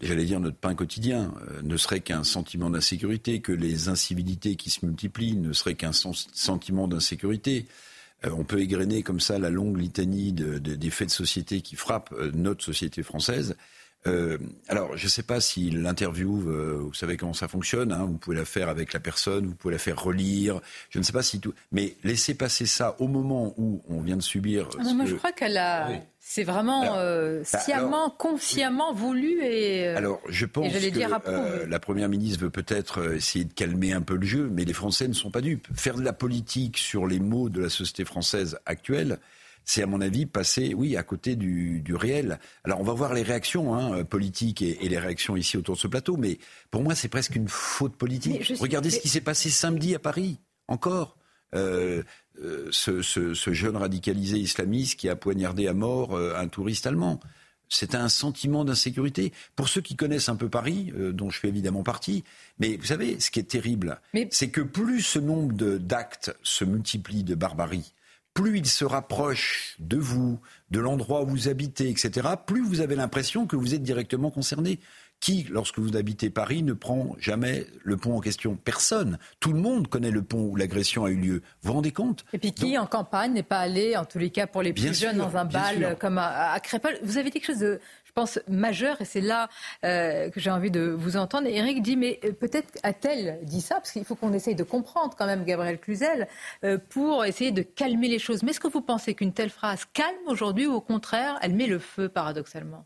j'allais 0.02 0.25
dire, 0.25 0.40
notre 0.40 0.58
pain 0.58 0.75
quotidien, 0.75 1.34
euh, 1.50 1.62
ne 1.64 1.78
serait 1.78 2.00
qu'un 2.00 2.24
sentiment 2.24 2.69
d'insécurité, 2.69 3.42
que 3.42 3.52
les 3.52 3.90
incivilités 3.90 4.56
qui 4.56 4.69
se 4.69 4.86
multiplient 4.86 5.36
ne 5.36 5.54
seraient 5.54 5.75
qu'un 5.75 5.92
sentiment 5.92 6.88
d'insécurité. 6.88 7.66
Euh, 8.25 8.30
on 8.31 8.44
peut 8.44 8.60
égrener 8.60 9.04
comme 9.04 9.19
ça 9.19 9.38
la 9.40 9.50
longue 9.50 9.78
litanie 9.78 10.31
des 10.34 10.90
faits 10.90 11.10
de 11.10 11.14
société 11.14 11.62
qui 11.62 11.75
frappent 11.75 12.14
euh, 12.14 12.31
notre 12.34 12.64
société 12.64 13.04
française. 13.04 13.56
Alors, 14.69 14.96
je 14.96 15.04
ne 15.04 15.10
sais 15.10 15.24
pas 15.24 15.42
si 15.42 15.69
l'interview, 15.69 16.40
vous 16.40 16.94
savez 16.94 17.18
comment 17.18 17.34
ça 17.34 17.50
fonctionne, 17.50 17.92
hein, 17.92 18.06
vous 18.06 18.18
pouvez 18.18 18.38
la 18.38 18.46
faire 18.46 18.69
avec 18.69 18.94
la 18.94 19.02
personne, 19.02 19.48
vous 19.48 19.54
pouvez 19.54 19.74
la 19.74 19.80
faire 19.80 20.02
relire, 20.02 20.62
je 20.90 21.00
ne 21.00 21.04
sais 21.04 21.12
pas 21.12 21.24
si 21.24 21.42
tout... 21.42 21.54
Mais 21.74 21.98
laissez 22.06 22.34
passer 22.34 22.66
ça 22.66 22.96
au 23.00 23.10
moment 23.10 23.54
où 23.58 23.84
on 23.90 24.00
vient 24.00 24.16
de 24.16 24.22
subir... 24.22 24.69
Ah 24.80 24.94
moi, 24.94 25.06
je 25.08 25.16
crois 25.16 25.34
qu'elle 25.34 25.58
a... 25.58 25.90
C'est 26.29 26.44
vraiment 26.44 26.97
euh, 26.97 27.41
bah, 27.53 27.59
sciemment, 27.59 28.09
consciemment 28.09 28.94
voulu 28.94 29.41
et. 29.44 29.88
alors, 29.88 30.19
je 30.27 30.45
pense 30.45 30.74
que 30.74 30.89
dire 30.89 31.21
la 31.69 31.79
première 31.79 32.09
ministre 32.09 32.41
veut 32.41 32.50
peut-être 32.50 33.13
essayer 33.15 33.45
de 33.45 33.53
calmer 33.53 33.94
un 33.94 34.01
peu 34.01 34.18
le 34.18 34.25
jeu, 34.25 34.50
mais 34.51 34.65
les 34.65 34.74
Français 34.74 35.07
ne 35.07 35.13
sont 35.13 35.31
pas 35.31 35.39
dupes. 35.39 35.69
Faire 35.74 35.95
de 35.95 36.03
la 36.03 36.12
politique 36.12 36.77
sur 36.77 37.07
les 37.07 37.21
mots 37.21 37.47
de 37.47 37.62
la 37.62 37.69
société 37.69 38.03
française 38.03 38.59
actuelle, 38.65 39.19
c'est 39.63 39.81
à 39.81 39.88
mon 39.88 40.01
avis 40.01 40.25
passer, 40.25 40.74
oui, 40.74 40.97
à 40.97 41.03
côté 41.03 41.38
du, 41.38 41.81
réel. 41.95 42.39
Alors 42.65 42.81
on 42.81 42.83
va 42.83 42.94
voir 42.94 43.13
les 43.13 43.23
réactions 43.23 43.73
hein, 43.73 44.03
politiques 44.03 44.62
et, 44.62 44.77
les 44.81 45.00
réactions 45.00 45.38
ici 45.38 45.56
autour 45.56 45.75
de 45.75 45.80
ce 45.80 45.88
plateau, 45.88 46.18
mais 46.18 46.39
pour 46.71 46.83
moi 46.83 46.94
c'est 46.94 47.07
presque 47.07 47.38
une 47.38 47.47
faute 47.47 47.95
politique. 47.95 48.53
Regardez 48.59 48.89
ce 48.89 49.00
qui 49.00 49.07
s'est 49.07 49.21
passé 49.21 49.50
samedi 49.50 49.95
à 49.95 50.00
Paris, 50.00 50.39
encore. 50.68 51.18
Euh, 51.56 52.03
euh, 52.44 52.69
ce, 52.72 53.54
jeune 53.54 53.78
radicalisé 53.78 54.38
islamiste 54.38 55.00
qui 55.00 55.10
a 55.10 55.16
poignardé 55.16 55.68
à 55.68 55.74
mort 55.74 56.16
euh, 56.16 56.36
un 56.36 56.48
touriste 56.48 56.88
allemand. 56.88 57.19
C'est 57.69 57.95
un 57.95 58.07
sentiment 58.07 58.63
d'insécurité. 58.63 59.34
Pour 59.56 59.68
ceux 59.68 59.81
qui 59.81 59.95
connaissent 59.98 60.30
un 60.30 60.38
peu 60.38 60.48
Paris, 60.48 60.94
dont 60.95 61.30
je 61.30 61.38
fais 61.38 61.50
évidemment 61.50 61.84
partie, 61.84 62.24
mais 62.60 62.78
vous 62.78 62.86
savez, 62.86 63.19
ce 63.19 63.30
qui 63.30 63.39
est 63.39 63.44
terrible, 63.44 64.00
c'est 64.31 64.50
que 64.50 64.62
plus 64.62 65.01
ce 65.01 65.19
nombre 65.19 65.54
d'actes 65.78 66.34
se 66.44 66.63
multiplie 66.63 67.25
de 67.25 67.36
barbarie, 67.36 67.94
plus 68.38 68.60
il 68.60 68.68
se 68.68 68.86
rapproche 68.86 69.75
de 69.80 69.98
vous, 69.98 70.40
de 70.69 70.80
l'endroit 70.80 71.24
où 71.24 71.25
vous 71.25 71.48
habitez, 71.48 71.90
etc., 71.90 72.30
plus 72.45 72.63
vous 72.63 72.81
avez 72.81 72.95
l'impression 72.95 73.48
que 73.48 73.56
vous 73.56 73.74
êtes 73.74 73.81
directement 73.81 74.30
concerné. 74.30 74.80
Qui, 75.19 75.48
lorsque 75.50 75.80
vous 75.80 75.98
habitez 75.98 76.30
Paris, 76.30 76.64
ne 76.64 76.74
prend 76.74 77.16
jamais 77.19 77.66
le 77.83 77.97
pont 77.97 78.16
en 78.16 78.19
question? 78.19 78.56
Personne. 78.56 79.18
Tout 79.40 79.52
le 79.52 79.59
monde 79.59 79.88
connaît 79.88 80.12
le 80.12 80.21
pont 80.21 80.42
où 80.42 80.56
l'agression 80.56 81.06
a 81.06 81.09
eu 81.09 81.16
lieu. 81.16 81.42
Vous 81.62 81.69
vous 81.69 81.74
rendez 81.74 81.92
compte? 81.92 82.24
Et 82.33 82.38
puis 82.38 82.52
qui, 82.52 82.78
en 82.78 82.86
campagne, 82.86 83.33
n'est 83.33 83.44
pas 83.44 83.59
allé, 83.59 83.97
en 83.97 84.06
tous 84.06 84.19
les 84.19 84.30
cas 84.30 84.47
pour 84.47 84.62
les 84.62 84.74
plus 84.74 84.97
jeunes, 84.97 85.18
dans 85.18 85.36
un 85.36 85.45
bal 85.45 85.97
comme 86.00 86.18
à, 86.18 86.52
à 86.52 86.59
Crépole? 86.59 86.97
Vous 87.04 87.18
avez 87.18 87.31
quelque 87.31 87.45
chose 87.45 87.59
de 87.59 87.80
pense, 88.18 88.40
majeur, 88.47 89.00
et 89.00 89.06
c'est 89.06 89.21
là 89.21 89.47
euh, 89.83 90.31
que 90.31 90.40
j'ai 90.40 90.50
envie 90.50 90.71
de 90.71 90.81
vous 90.81 91.18
entendre. 91.18 91.47
Eric 91.47 91.83
dit, 91.83 91.95
mais 91.95 92.19
euh, 92.24 92.31
peut-être 92.31 92.80
a-t-elle 92.81 93.38
dit 93.44 93.62
ça, 93.62 93.76
parce 93.76 93.92
qu'il 93.92 94.04
faut 94.06 94.16
qu'on 94.16 94.33
essaye 94.33 94.56
de 94.56 94.64
comprendre 94.64 95.14
quand 95.16 95.28
même 95.28 95.45
Gabriel 95.45 95.78
Cluzel, 95.78 96.28
euh, 96.64 96.80
pour 96.90 97.26
essayer 97.26 97.52
de 97.52 97.62
calmer 97.62 98.07
les 98.07 98.18
choses. 98.18 98.42
Mais 98.42 98.52
est-ce 98.52 98.59
que 98.59 98.68
vous 98.68 98.81
pensez 98.81 99.14
qu'une 99.14 99.33
telle 99.33 99.52
phrase 99.52 99.86
calme 99.94 100.18
aujourd'hui, 100.26 100.66
ou 100.66 100.74
au 100.74 100.81
contraire, 100.81 101.38
elle 101.44 101.54
met 101.54 101.68
le 101.68 101.78
feu, 101.78 102.09
paradoxalement? 102.09 102.86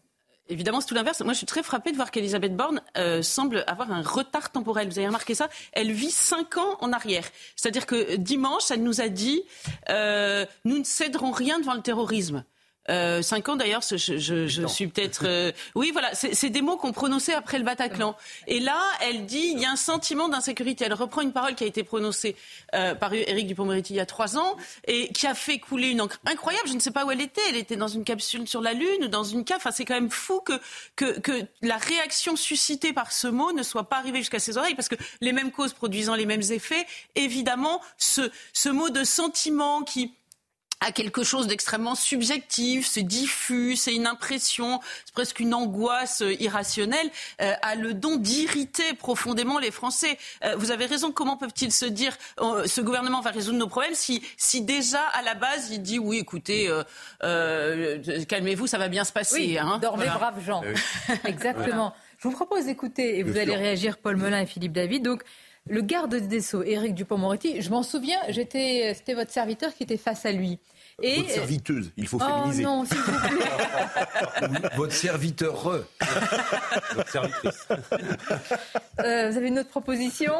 Évidemment, 0.51 0.81
c'est 0.81 0.87
tout 0.87 0.93
l'inverse. 0.93 1.21
Moi, 1.21 1.33
je 1.33 1.37
suis 1.37 1.47
très 1.47 1.63
frappée 1.63 1.91
de 1.91 1.95
voir 1.95 2.11
qu'Elisabeth 2.11 2.55
Borne 2.55 2.81
semble 3.23 3.63
avoir 3.67 3.91
un 3.91 4.01
retard 4.01 4.51
temporel. 4.51 4.89
Vous 4.89 4.99
avez 4.99 5.07
remarqué 5.07 5.33
ça? 5.33 5.49
Elle 5.71 5.91
vit 5.91 6.11
cinq 6.11 6.57
ans 6.57 6.77
en 6.81 6.91
arrière. 6.91 7.23
C'est-à-dire 7.55 7.85
que 7.85 8.17
dimanche, 8.17 8.69
elle 8.69 8.83
nous 8.83 8.99
a 8.99 9.07
dit 9.07 9.43
nous 9.89 10.77
ne 10.77 10.83
céderons 10.83 11.31
rien 11.31 11.59
devant 11.59 11.73
le 11.73 11.81
terrorisme. 11.81 12.43
Euh, 12.89 13.21
cinq 13.21 13.47
ans 13.49 13.55
d'ailleurs, 13.55 13.81
je, 13.81 13.97
je, 13.97 14.67
suis 14.67 14.87
peut-être. 14.87 15.23
Euh, 15.25 15.51
oui, 15.75 15.91
voilà, 15.91 16.09
c'est 16.13 16.49
des 16.49 16.61
mots 16.61 16.77
qu'on 16.77 16.91
prononçait 16.91 17.33
après 17.33 17.57
le 17.57 17.63
Bataclan. 17.63 18.15
Et 18.47 18.59
là, 18.59 18.79
elle 19.01 19.25
dit 19.25 19.51
il 19.53 19.59
y 19.59 19.65
a 19.65 19.71
un 19.71 19.75
sentiment 19.75 20.29
d'insécurité. 20.29 20.85
Elle 20.85 20.93
reprend 20.93 21.21
une 21.21 21.31
parole 21.31 21.55
qui 21.55 21.63
a 21.63 21.67
été 21.67 21.83
prononcée 21.83 22.35
euh, 22.73 22.95
par 22.95 23.13
Éric 23.13 23.47
Dupond-Moretti 23.47 23.93
il 23.93 23.97
y 23.97 23.99
a 23.99 24.05
trois 24.05 24.37
ans 24.37 24.57
et 24.87 25.09
qui 25.09 25.27
a 25.27 25.35
fait 25.35 25.59
couler 25.59 25.89
une 25.89 26.01
encre 26.01 26.19
incroyable. 26.25 26.67
Je 26.67 26.73
ne 26.73 26.79
sais 26.79 26.91
pas 26.91 27.05
où 27.05 27.11
elle 27.11 27.21
était. 27.21 27.41
Elle 27.49 27.57
était 27.57 27.75
dans 27.75 27.87
une 27.87 28.03
capsule 28.03 28.47
sur 28.47 28.61
la 28.61 28.73
Lune 28.73 29.07
dans 29.07 29.23
une 29.23 29.45
cave. 29.45 29.57
Enfin, 29.57 29.71
c'est 29.71 29.85
quand 29.85 29.93
même 29.93 30.09
fou 30.09 30.41
que, 30.41 30.59
que, 30.95 31.19
que 31.19 31.45
la 31.61 31.77
réaction 31.77 32.35
suscitée 32.35 32.93
par 32.93 33.11
ce 33.11 33.27
mot 33.27 33.51
ne 33.51 33.63
soit 33.63 33.89
pas 33.89 33.97
arrivée 33.97 34.19
jusqu'à 34.19 34.39
ses 34.39 34.57
oreilles 34.57 34.75
parce 34.75 34.89
que 34.89 34.95
les 35.21 35.33
mêmes 35.33 35.51
causes 35.51 35.73
produisant 35.73 36.15
les 36.15 36.25
mêmes 36.25 36.41
effets, 36.49 36.85
évidemment, 37.15 37.81
ce, 37.97 38.31
ce 38.53 38.69
mot 38.69 38.89
de 38.89 39.03
sentiment 39.03 39.83
qui 39.83 40.15
à 40.81 40.91
quelque 40.91 41.23
chose 41.23 41.45
d'extrêmement 41.47 41.93
subjectif, 41.93 42.87
c'est 42.87 43.03
diffus, 43.03 43.75
c'est 43.75 43.93
une 43.93 44.07
impression, 44.07 44.79
c'est 45.05 45.13
presque 45.13 45.39
une 45.39 45.53
angoisse 45.53 46.23
euh, 46.23 46.33
irrationnelle, 46.41 47.09
euh, 47.41 47.53
a 47.61 47.75
le 47.75 47.93
don 47.93 48.17
d'irriter 48.17 48.93
profondément 48.93 49.59
les 49.59 49.69
Français. 49.69 50.17
Euh, 50.43 50.55
vous 50.57 50.71
avez 50.71 50.87
raison, 50.87 51.11
comment 51.11 51.37
peuvent-ils 51.37 51.71
se 51.71 51.85
dire 51.85 52.17
ce 52.65 52.81
gouvernement 52.81 53.21
va 53.21 53.29
résoudre 53.29 53.59
nos 53.59 53.67
problèmes 53.67 53.93
si, 53.93 54.23
si 54.37 54.61
déjà 54.61 55.01
à 55.13 55.21
la 55.21 55.35
base 55.35 55.69
il 55.71 55.83
dit 55.83 55.99
oui, 55.99 56.17
écoutez, 56.17 56.69
calmez-vous, 57.19 58.65
ça 58.65 58.79
va 58.79 58.87
bien 58.87 59.03
se 59.03 59.13
passer. 59.13 59.35
Oui, 59.35 59.57
hein, 59.57 59.77
dormez 59.79 60.05
braves 60.05 60.43
gens. 60.43 60.63
Exactement. 61.25 61.93
Je 62.17 62.27
vous 62.27 62.33
propose 62.33 62.65
d'écouter, 62.65 63.19
et 63.19 63.23
vous 63.23 63.37
allez 63.37 63.55
réagir, 63.55 63.97
Paul 63.97 64.17
Melun 64.17 64.41
et 64.41 64.45
Philippe 64.45 64.73
David. 64.73 65.03
Donc, 65.03 65.23
le 65.69 65.81
garde 65.81 66.15
des 66.15 66.41
Sceaux, 66.41 66.63
Éric 66.63 66.95
Dupont-Moretti, 66.95 67.61
je 67.61 67.69
m'en 67.69 67.83
souviens, 67.83 68.19
j'étais, 68.29 68.93
c'était 68.95 69.13
votre 69.13 69.31
serviteur 69.31 69.73
qui 69.73 69.83
était 69.83 69.97
face 69.97 70.25
à 70.25 70.31
lui. 70.31 70.59
Et... 71.01 71.17
Votre 71.17 71.29
serviteuse, 71.29 71.91
il 71.97 72.07
faut 72.07 72.17
oh 72.21 72.25
féminiser. 72.25 72.63
non, 72.63 72.85
s'il 72.85 72.97
vous 72.97 73.19
plaît. 73.19 74.69
Votre 74.75 74.93
serviteur. 74.93 75.83
Votre 76.95 77.09
servitrice. 77.09 77.67
Euh, 78.99 79.29
vous 79.29 79.37
avez 79.37 79.47
une 79.47 79.59
autre 79.59 79.69
proposition? 79.69 80.33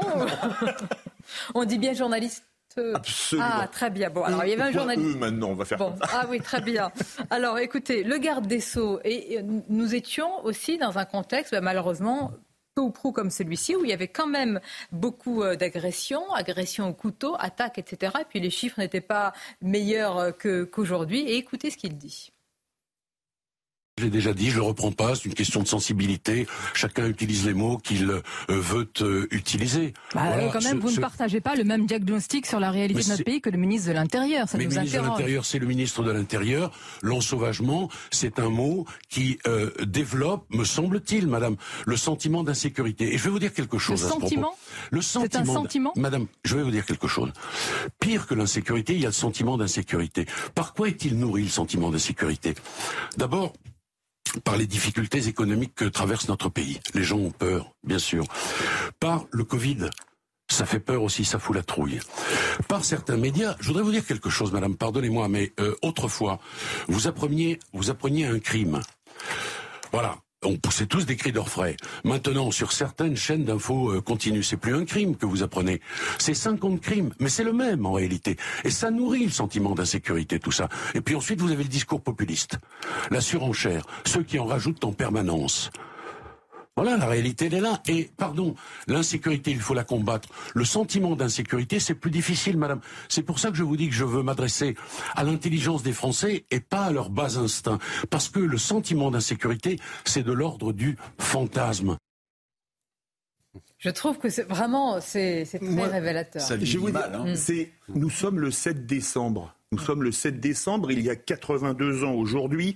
On 1.55 1.65
dit 1.65 1.77
bien 1.77 1.93
journaliste 1.93 2.43
Absolument. 2.77 3.47
Ah, 3.51 3.67
très 3.67 3.89
bien. 3.89 4.09
Bon, 4.09 4.23
alors 4.23 4.45
il 4.45 4.51
y 4.51 4.53
avait 4.53 4.61
un 4.61 4.71
journaliste. 4.71 5.17
maintenant, 5.17 5.49
on 5.49 5.55
va 5.55 5.65
faire 5.65 5.77
bon. 5.77 5.93
Ah 6.01 6.25
oui, 6.29 6.39
très 6.39 6.61
bien. 6.61 6.91
Alors 7.29 7.57
écoutez, 7.59 8.03
le 8.03 8.17
garde 8.17 8.47
des 8.47 8.61
Sceaux, 8.61 8.99
et 9.03 9.41
nous 9.67 9.95
étions 9.95 10.43
aussi 10.45 10.77
dans 10.77 10.97
un 10.97 11.05
contexte, 11.05 11.51
bah, 11.51 11.61
malheureusement, 11.61 12.31
peu 12.75 12.81
ou 12.81 12.91
prou 12.91 13.11
comme 13.11 13.29
celui-ci, 13.29 13.75
où 13.75 13.83
il 13.83 13.89
y 13.89 13.93
avait 13.93 14.07
quand 14.07 14.27
même 14.27 14.59
beaucoup 14.91 15.43
euh, 15.43 15.55
d'agressions, 15.55 16.31
agressions 16.33 16.89
au 16.89 16.93
couteau, 16.93 17.35
attaques, 17.39 17.77
etc. 17.77 18.13
Et 18.21 18.25
puis 18.25 18.39
les 18.39 18.49
chiffres 18.49 18.79
n'étaient 18.79 19.01
pas 19.01 19.33
meilleurs 19.61 20.17
euh, 20.17 20.65
qu'aujourd'hui. 20.65 21.21
Et 21.21 21.35
écoutez 21.37 21.69
ce 21.69 21.77
qu'il 21.77 21.97
dit. 21.97 22.31
Je 24.01 24.07
l'ai 24.07 24.11
déjà 24.11 24.33
dit, 24.33 24.49
je 24.49 24.55
le 24.55 24.63
reprends 24.63 24.91
pas, 24.91 25.13
c'est 25.13 25.25
une 25.25 25.35
question 25.35 25.61
de 25.61 25.67
sensibilité. 25.67 26.47
Chacun 26.73 27.05
utilise 27.07 27.45
les 27.45 27.53
mots 27.53 27.77
qu'il 27.77 28.09
euh, 28.09 28.21
veut 28.49 28.89
euh, 29.01 29.27
utiliser. 29.29 29.93
Bah, 30.15 30.23
quand 30.51 30.63
même, 30.63 30.79
vous 30.79 30.89
ne 30.89 30.97
partagez 30.97 31.39
pas 31.39 31.53
le 31.53 31.63
même 31.63 31.85
diagnostic 31.85 32.47
sur 32.47 32.59
la 32.59 32.71
réalité 32.71 33.03
de 33.03 33.09
notre 33.09 33.23
pays 33.23 33.41
que 33.41 33.51
le 33.51 33.59
ministre 33.59 33.89
de 33.89 33.93
l'Intérieur. 33.93 34.49
Ça 34.49 34.57
Mais 34.57 34.63
le 34.63 34.71
ministre 34.71 35.03
de 35.03 35.05
l'Intérieur, 35.05 35.45
c'est 35.45 35.59
le 35.59 35.67
ministre 35.67 36.01
de 36.01 36.09
l'Intérieur. 36.09 36.71
L'ensauvagement, 37.03 37.89
c'est 38.09 38.39
un 38.39 38.49
mot 38.49 38.87
qui 39.07 39.37
euh, 39.45 39.69
développe, 39.85 40.45
me 40.49 40.63
semble-t-il, 40.63 41.27
madame, 41.27 41.55
le 41.85 41.95
sentiment 41.95 42.43
d'insécurité. 42.43 43.13
Et 43.13 43.19
je 43.19 43.23
vais 43.25 43.29
vous 43.29 43.37
dire 43.37 43.53
quelque 43.53 43.77
chose 43.77 44.01
le 44.01 44.07
à 44.07 44.09
sentiment? 44.09 44.55
Le 44.89 45.01
sentiment. 45.03 45.43
un 45.43 45.45
sentiment? 45.45 45.93
Madame, 45.95 46.25
je 46.43 46.55
vais 46.55 46.63
vous 46.63 46.71
dire 46.71 46.87
quelque 46.87 47.07
chose. 47.07 47.31
Pire 47.99 48.25
que 48.25 48.33
l'insécurité, 48.33 48.95
il 48.95 49.01
y 49.01 49.05
a 49.05 49.09
le 49.09 49.13
sentiment 49.13 49.59
d'insécurité. 49.59 50.25
Par 50.55 50.73
quoi 50.73 50.87
est-il 50.87 51.19
nourri, 51.19 51.43
le 51.43 51.49
sentiment 51.49 51.91
d'insécurité? 51.91 52.55
D'abord, 53.15 53.53
par 54.43 54.57
les 54.57 54.67
difficultés 54.67 55.27
économiques 55.27 55.75
que 55.75 55.85
traverse 55.85 56.27
notre 56.27 56.49
pays. 56.49 56.79
Les 56.93 57.03
gens 57.03 57.17
ont 57.17 57.31
peur, 57.31 57.71
bien 57.83 57.99
sûr. 57.99 58.25
Par 58.99 59.25
le 59.31 59.43
Covid. 59.43 59.89
Ça 60.49 60.65
fait 60.65 60.81
peur 60.81 61.01
aussi, 61.03 61.23
ça 61.23 61.39
fout 61.39 61.55
la 61.55 61.63
trouille. 61.63 61.99
Par 62.67 62.83
certains 62.83 63.15
médias, 63.15 63.55
je 63.61 63.67
voudrais 63.67 63.83
vous 63.83 63.91
dire 63.91 64.05
quelque 64.05 64.29
chose, 64.29 64.51
madame, 64.51 64.75
pardonnez-moi, 64.75 65.29
mais 65.29 65.53
euh, 65.61 65.75
autrefois, 65.81 66.39
vous 66.89 67.07
appreniez, 67.07 67.57
vous 67.71 67.89
appreniez 67.89 68.25
un 68.25 68.39
crime. 68.39 68.81
Voilà 69.93 70.17
on 70.43 70.57
poussait 70.57 70.87
tous 70.87 71.05
des 71.05 71.15
cris 71.15 71.31
d'orfraie. 71.31 71.77
Maintenant, 72.03 72.51
sur 72.51 72.71
certaines 72.71 73.15
chaînes 73.15 73.45
d'infos 73.45 73.91
euh, 73.91 74.01
continues, 74.01 74.43
c'est 74.43 74.57
plus 74.57 74.75
un 74.75 74.85
crime 74.85 75.15
que 75.15 75.25
vous 75.25 75.43
apprenez. 75.43 75.81
C'est 76.17 76.33
50 76.33 76.81
crimes, 76.81 77.11
mais 77.19 77.29
c'est 77.29 77.43
le 77.43 77.53
même 77.53 77.85
en 77.85 77.93
réalité. 77.93 78.37
Et 78.63 78.71
ça 78.71 78.89
nourrit 78.89 79.25
le 79.25 79.31
sentiment 79.31 79.75
d'insécurité, 79.75 80.39
tout 80.39 80.51
ça. 80.51 80.67
Et 80.95 81.01
puis 81.01 81.15
ensuite, 81.15 81.39
vous 81.41 81.51
avez 81.51 81.63
le 81.63 81.69
discours 81.69 82.01
populiste, 82.01 82.57
la 83.11 83.21
surenchère, 83.21 83.85
ceux 84.05 84.23
qui 84.23 84.39
en 84.39 84.45
rajoutent 84.45 84.83
en 84.83 84.93
permanence. 84.93 85.69
Voilà, 86.81 86.97
la 86.97 87.05
réalité, 87.05 87.45
elle 87.45 87.53
est 87.53 87.61
là. 87.61 87.79
Et, 87.87 88.09
pardon, 88.17 88.55
l'insécurité, 88.87 89.51
il 89.51 89.59
faut 89.59 89.75
la 89.75 89.83
combattre. 89.83 90.29
Le 90.55 90.65
sentiment 90.65 91.15
d'insécurité, 91.15 91.79
c'est 91.79 91.93
plus 91.93 92.09
difficile, 92.09 92.57
madame. 92.57 92.81
C'est 93.07 93.21
pour 93.21 93.37
ça 93.37 93.51
que 93.51 93.55
je 93.55 93.61
vous 93.61 93.77
dis 93.77 93.87
que 93.87 93.93
je 93.93 94.03
veux 94.03 94.23
m'adresser 94.23 94.75
à 95.15 95.23
l'intelligence 95.23 95.83
des 95.83 95.91
Français 95.93 96.43
et 96.49 96.59
pas 96.59 96.85
à 96.85 96.91
leur 96.91 97.11
bas 97.11 97.37
instinct. 97.37 97.77
Parce 98.09 98.29
que 98.29 98.39
le 98.39 98.57
sentiment 98.57 99.11
d'insécurité, 99.11 99.77
c'est 100.05 100.23
de 100.23 100.31
l'ordre 100.31 100.73
du 100.73 100.97
fantasme. 101.19 101.97
Je 103.77 103.89
trouve 103.91 104.17
que 104.17 104.29
c'est 104.29 104.49
vraiment 104.49 104.99
c'est 105.01 105.45
très 105.45 105.85
révélateur. 105.85 106.41
je 106.59 106.77
vous 106.79 106.97
hein. 106.97 107.35
c'est 107.35 107.69
nous 107.93 108.09
sommes 108.09 108.39
le 108.39 108.49
7 108.49 108.87
décembre. 108.87 109.55
Nous 109.71 109.77
sommes 109.77 110.01
le 110.01 110.11
7 110.11 110.39
décembre, 110.39 110.91
il 110.91 111.03
y 111.03 111.11
a 111.11 111.15
82 111.15 112.03
ans 112.05 112.13
aujourd'hui, 112.13 112.75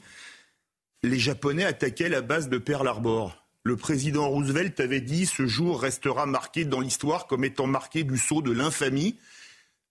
les 1.01 1.17
Japonais 1.17 1.65
attaquaient 1.65 2.07
la 2.07 2.21
base 2.21 2.50
de 2.50 2.59
Pearl 2.59 2.88
Harbor 2.88 3.44
le 3.65 3.75
président 3.75 4.29
Roosevelt 4.29 4.79
avait 4.79 5.01
dit 5.01 5.25
ce 5.25 5.48
jour 5.48 5.81
restera 5.81 6.27
marqué 6.27 6.65
dans 6.65 6.81
l'histoire 6.81 7.25
comme 7.25 7.43
étant 7.43 7.65
marqué 7.65 8.03
du 8.03 8.15
sceau 8.15 8.43
de 8.43 8.51
l'infamie. 8.51 9.17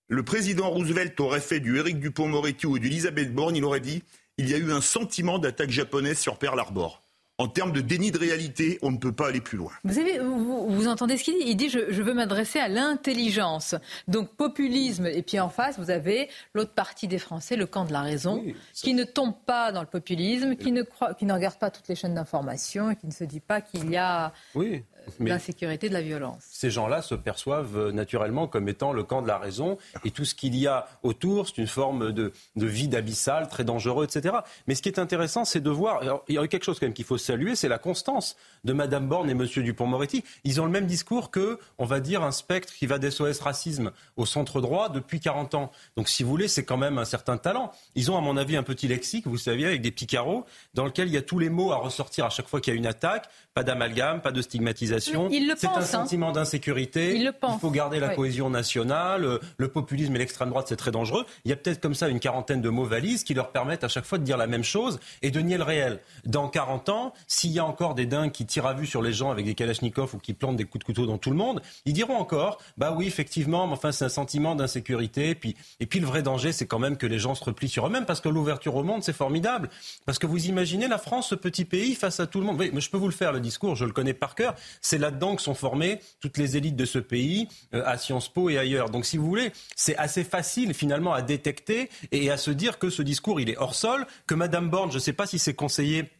Le 0.06 0.22
président 0.22 0.70
Roosevelt 0.70 1.18
aurait 1.18 1.40
fait 1.40 1.58
du 1.58 1.76
Éric 1.76 1.98
Dupont-Moretti 1.98 2.66
ou 2.66 2.78
d'Elisabeth 2.78 3.34
Borne, 3.34 3.56
il 3.56 3.64
aurait 3.64 3.80
dit 3.80 4.04
il 4.38 4.48
y 4.48 4.54
a 4.54 4.58
eu 4.58 4.70
un 4.70 4.80
sentiment 4.80 5.40
d'attaque 5.40 5.70
japonaise 5.70 6.20
sur 6.20 6.38
Pearl 6.38 6.58
Harbor 6.58 7.03
en 7.38 7.48
termes 7.48 7.72
de 7.72 7.80
déni 7.80 8.12
de 8.12 8.18
réalité, 8.18 8.78
on 8.82 8.92
ne 8.92 8.96
peut 8.96 9.12
pas 9.12 9.28
aller 9.28 9.40
plus 9.40 9.58
loin. 9.58 9.72
Vous, 9.82 9.98
avez, 9.98 10.18
vous, 10.20 10.86
entendez 10.86 11.16
ce 11.16 11.24
qu'il 11.24 11.34
dit 11.34 11.44
Il 11.46 11.56
dit 11.56 11.68
je, 11.68 12.02
veux 12.02 12.14
m'adresser 12.14 12.60
à 12.60 12.68
l'intelligence. 12.68 13.74
Donc 14.06 14.34
populisme, 14.36 15.06
et 15.06 15.22
puis 15.22 15.40
en 15.40 15.48
face, 15.48 15.78
vous 15.78 15.90
avez 15.90 16.28
l'autre 16.54 16.72
partie 16.72 17.08
des 17.08 17.18
Français, 17.18 17.56
le 17.56 17.66
camp 17.66 17.84
de 17.84 17.92
la 17.92 18.02
raison, 18.02 18.44
qui 18.72 18.94
ne 18.94 19.04
tombe 19.04 19.34
pas 19.46 19.72
dans 19.72 19.80
le 19.80 19.88
populisme, 19.88 20.54
qui 20.54 20.70
ne, 20.70 20.82
croit, 20.82 21.14
qui 21.14 21.26
ne 21.26 21.32
regarde 21.32 21.58
pas 21.58 21.70
toutes 21.70 21.88
les 21.88 21.96
chaînes 21.96 22.14
d'information, 22.14 22.90
et 22.90 22.96
qui 22.96 23.06
ne 23.06 23.12
se 23.12 23.24
dit 23.24 23.40
pas 23.40 23.60
qu'il 23.60 23.90
y 23.90 23.96
a 23.96 24.32
oui 24.54 24.84
l'insécurité, 25.20 25.88
de 25.88 25.94
la 25.94 26.02
violence. 26.02 26.42
Ces 26.50 26.70
gens-là 26.70 27.02
se 27.02 27.14
perçoivent 27.14 27.76
euh, 27.76 27.92
naturellement 27.92 28.46
comme 28.46 28.68
étant 28.68 28.92
le 28.92 29.02
camp 29.02 29.22
de 29.22 29.28
la 29.28 29.38
raison 29.38 29.78
et 30.04 30.10
tout 30.10 30.24
ce 30.24 30.34
qu'il 30.34 30.56
y 30.56 30.66
a 30.66 30.86
autour, 31.02 31.48
c'est 31.48 31.58
une 31.58 31.66
forme 31.66 32.12
de, 32.12 32.32
de 32.56 32.66
vide 32.66 32.94
abyssal, 32.94 33.48
très 33.48 33.64
dangereux, 33.64 34.04
etc. 34.04 34.36
Mais 34.66 34.74
ce 34.74 34.82
qui 34.82 34.88
est 34.88 34.98
intéressant, 34.98 35.44
c'est 35.44 35.60
de 35.60 35.70
voir. 35.70 36.22
il 36.28 36.34
y 36.34 36.38
a 36.38 36.46
quelque 36.48 36.64
chose 36.64 36.78
quand 36.78 36.86
même 36.86 36.94
qu'il 36.94 37.04
faut 37.04 37.18
saluer, 37.18 37.54
c'est 37.56 37.68
la 37.68 37.78
constance 37.78 38.36
de 38.64 38.72
Mme 38.72 39.08
Borne 39.08 39.28
et 39.28 39.32
M. 39.32 39.44
Dupont-Moretti. 39.44 40.24
Ils 40.44 40.60
ont 40.60 40.64
le 40.64 40.70
même 40.70 40.86
discours 40.86 41.30
que, 41.30 41.58
on 41.78 41.84
va 41.84 42.00
dire, 42.00 42.22
un 42.22 42.32
spectre 42.32 42.72
qui 42.72 42.86
va 42.86 42.98
d'SOS 42.98 43.40
racisme 43.40 43.92
au 44.16 44.26
centre 44.26 44.60
droit 44.60 44.88
depuis 44.88 45.20
40 45.20 45.54
ans. 45.54 45.70
Donc, 45.96 46.08
si 46.08 46.22
vous 46.22 46.30
voulez, 46.30 46.48
c'est 46.48 46.64
quand 46.64 46.76
même 46.76 46.98
un 46.98 47.04
certain 47.04 47.36
talent. 47.36 47.72
Ils 47.94 48.10
ont, 48.10 48.16
à 48.16 48.20
mon 48.20 48.36
avis, 48.36 48.56
un 48.56 48.62
petit 48.62 48.88
lexique, 48.88 49.26
vous 49.26 49.38
savez, 49.38 49.66
avec 49.66 49.82
des 49.82 49.90
petits 49.90 50.06
carreaux, 50.06 50.44
dans 50.74 50.84
lequel 50.84 51.08
il 51.08 51.14
y 51.14 51.18
a 51.18 51.22
tous 51.22 51.38
les 51.38 51.50
mots 51.50 51.72
à 51.72 51.76
ressortir 51.76 52.24
à 52.24 52.30
chaque 52.30 52.48
fois 52.48 52.60
qu'il 52.60 52.72
y 52.72 52.76
a 52.76 52.78
une 52.78 52.86
attaque. 52.86 53.28
Pas 53.52 53.62
d'amalgame, 53.62 54.20
pas 54.20 54.32
de 54.32 54.42
stigmatisation 54.42 54.93
c'est 55.00 55.66
un 55.66 55.76
hein. 55.76 55.82
sentiment 55.82 56.32
d'insécurité. 56.32 57.16
Il, 57.16 57.32
faut 57.60 57.70
garder 57.70 58.00
la 58.00 58.14
cohésion 58.14 58.50
nationale. 58.50 59.38
Le 59.56 59.68
populisme 59.68 60.14
et 60.16 60.18
l'extrême 60.18 60.50
droite, 60.50 60.66
c'est 60.68 60.76
très 60.76 60.90
dangereux. 60.90 61.24
Il 61.44 61.50
y 61.50 61.52
a 61.52 61.56
peut-être 61.56 61.80
comme 61.80 61.94
ça 61.94 62.08
une 62.08 62.20
quarantaine 62.20 62.60
de 62.60 62.68
mots 62.68 62.84
valises 62.84 63.24
qui 63.24 63.34
leur 63.34 63.50
permettent 63.50 63.84
à 63.84 63.88
chaque 63.88 64.04
fois 64.04 64.18
de 64.18 64.24
dire 64.24 64.36
la 64.36 64.46
même 64.46 64.64
chose 64.64 65.00
et 65.22 65.30
de 65.30 65.40
nier 65.40 65.56
le 65.56 65.64
réel. 65.64 66.00
Dans 66.24 66.48
40 66.48 66.88
ans, 66.88 67.14
s'il 67.26 67.52
y 67.52 67.58
a 67.58 67.64
encore 67.64 67.94
des 67.94 68.06
dingues 68.06 68.32
qui 68.32 68.46
tirent 68.46 68.66
à 68.66 68.74
vue 68.74 68.86
sur 68.86 69.02
les 69.02 69.12
gens 69.12 69.30
avec 69.30 69.44
des 69.46 69.54
kalachnikovs 69.54 70.14
ou 70.14 70.18
qui 70.18 70.32
plantent 70.32 70.56
des 70.56 70.64
coups 70.64 70.80
de 70.80 70.84
couteau 70.84 71.06
dans 71.06 71.18
tout 71.18 71.30
le 71.30 71.36
monde, 71.36 71.62
ils 71.84 71.92
diront 71.92 72.16
encore, 72.16 72.58
bah 72.76 72.94
oui, 72.96 73.06
effectivement, 73.06 73.66
mais 73.66 73.74
enfin, 73.74 73.92
c'est 73.92 74.04
un 74.04 74.08
sentiment 74.08 74.54
d'insécurité. 74.54 75.30
Et 75.30 75.34
puis, 75.34 75.56
et 75.80 75.86
puis 75.86 76.00
le 76.00 76.06
vrai 76.06 76.22
danger, 76.22 76.52
c'est 76.52 76.66
quand 76.66 76.78
même 76.78 76.96
que 76.96 77.06
les 77.06 77.18
gens 77.18 77.34
se 77.34 77.44
replient 77.44 77.68
sur 77.68 77.86
eux-mêmes 77.86 78.06
parce 78.06 78.20
que 78.20 78.28
l'ouverture 78.28 78.74
au 78.76 78.82
monde, 78.82 79.02
c'est 79.02 79.12
formidable. 79.12 79.70
Parce 80.06 80.18
que 80.18 80.26
vous 80.26 80.46
imaginez 80.46 80.88
la 80.88 80.98
France, 80.98 81.28
ce 81.28 81.34
petit 81.34 81.64
pays, 81.64 81.94
face 81.94 82.20
à 82.20 82.26
tout 82.26 82.40
le 82.40 82.46
monde. 82.46 82.56
Oui, 82.58 82.70
mais 82.72 82.80
je 82.80 82.90
peux 82.90 82.96
vous 82.96 83.08
le 83.08 83.12
faire, 83.12 83.32
le 83.32 83.40
discours, 83.40 83.76
je 83.76 83.84
le 83.84 83.92
connais 83.92 84.14
par 84.14 84.34
cœur. 84.34 84.54
C'est 84.84 84.98
là-dedans 84.98 85.34
que 85.34 85.40
sont 85.40 85.54
formées 85.54 85.98
toutes 86.20 86.36
les 86.36 86.58
élites 86.58 86.76
de 86.76 86.84
ce 86.84 86.98
pays, 86.98 87.48
euh, 87.72 87.82
à 87.86 87.96
Sciences 87.96 88.28
Po 88.28 88.50
et 88.50 88.58
ailleurs. 88.58 88.90
Donc, 88.90 89.06
si 89.06 89.16
vous 89.16 89.26
voulez, 89.26 89.50
c'est 89.74 89.96
assez 89.96 90.24
facile 90.24 90.74
finalement 90.74 91.14
à 91.14 91.22
détecter 91.22 91.88
et 92.12 92.30
à 92.30 92.36
se 92.36 92.50
dire 92.50 92.78
que 92.78 92.90
ce 92.90 93.00
discours, 93.00 93.40
il 93.40 93.48
est 93.48 93.56
hors 93.56 93.74
sol, 93.74 94.06
que 94.26 94.34
Madame 94.34 94.68
Borne, 94.68 94.90
je 94.90 94.96
ne 94.96 95.00
sais 95.00 95.14
pas 95.14 95.26
si 95.26 95.38
c'est 95.38 95.54
conseillé 95.54 96.10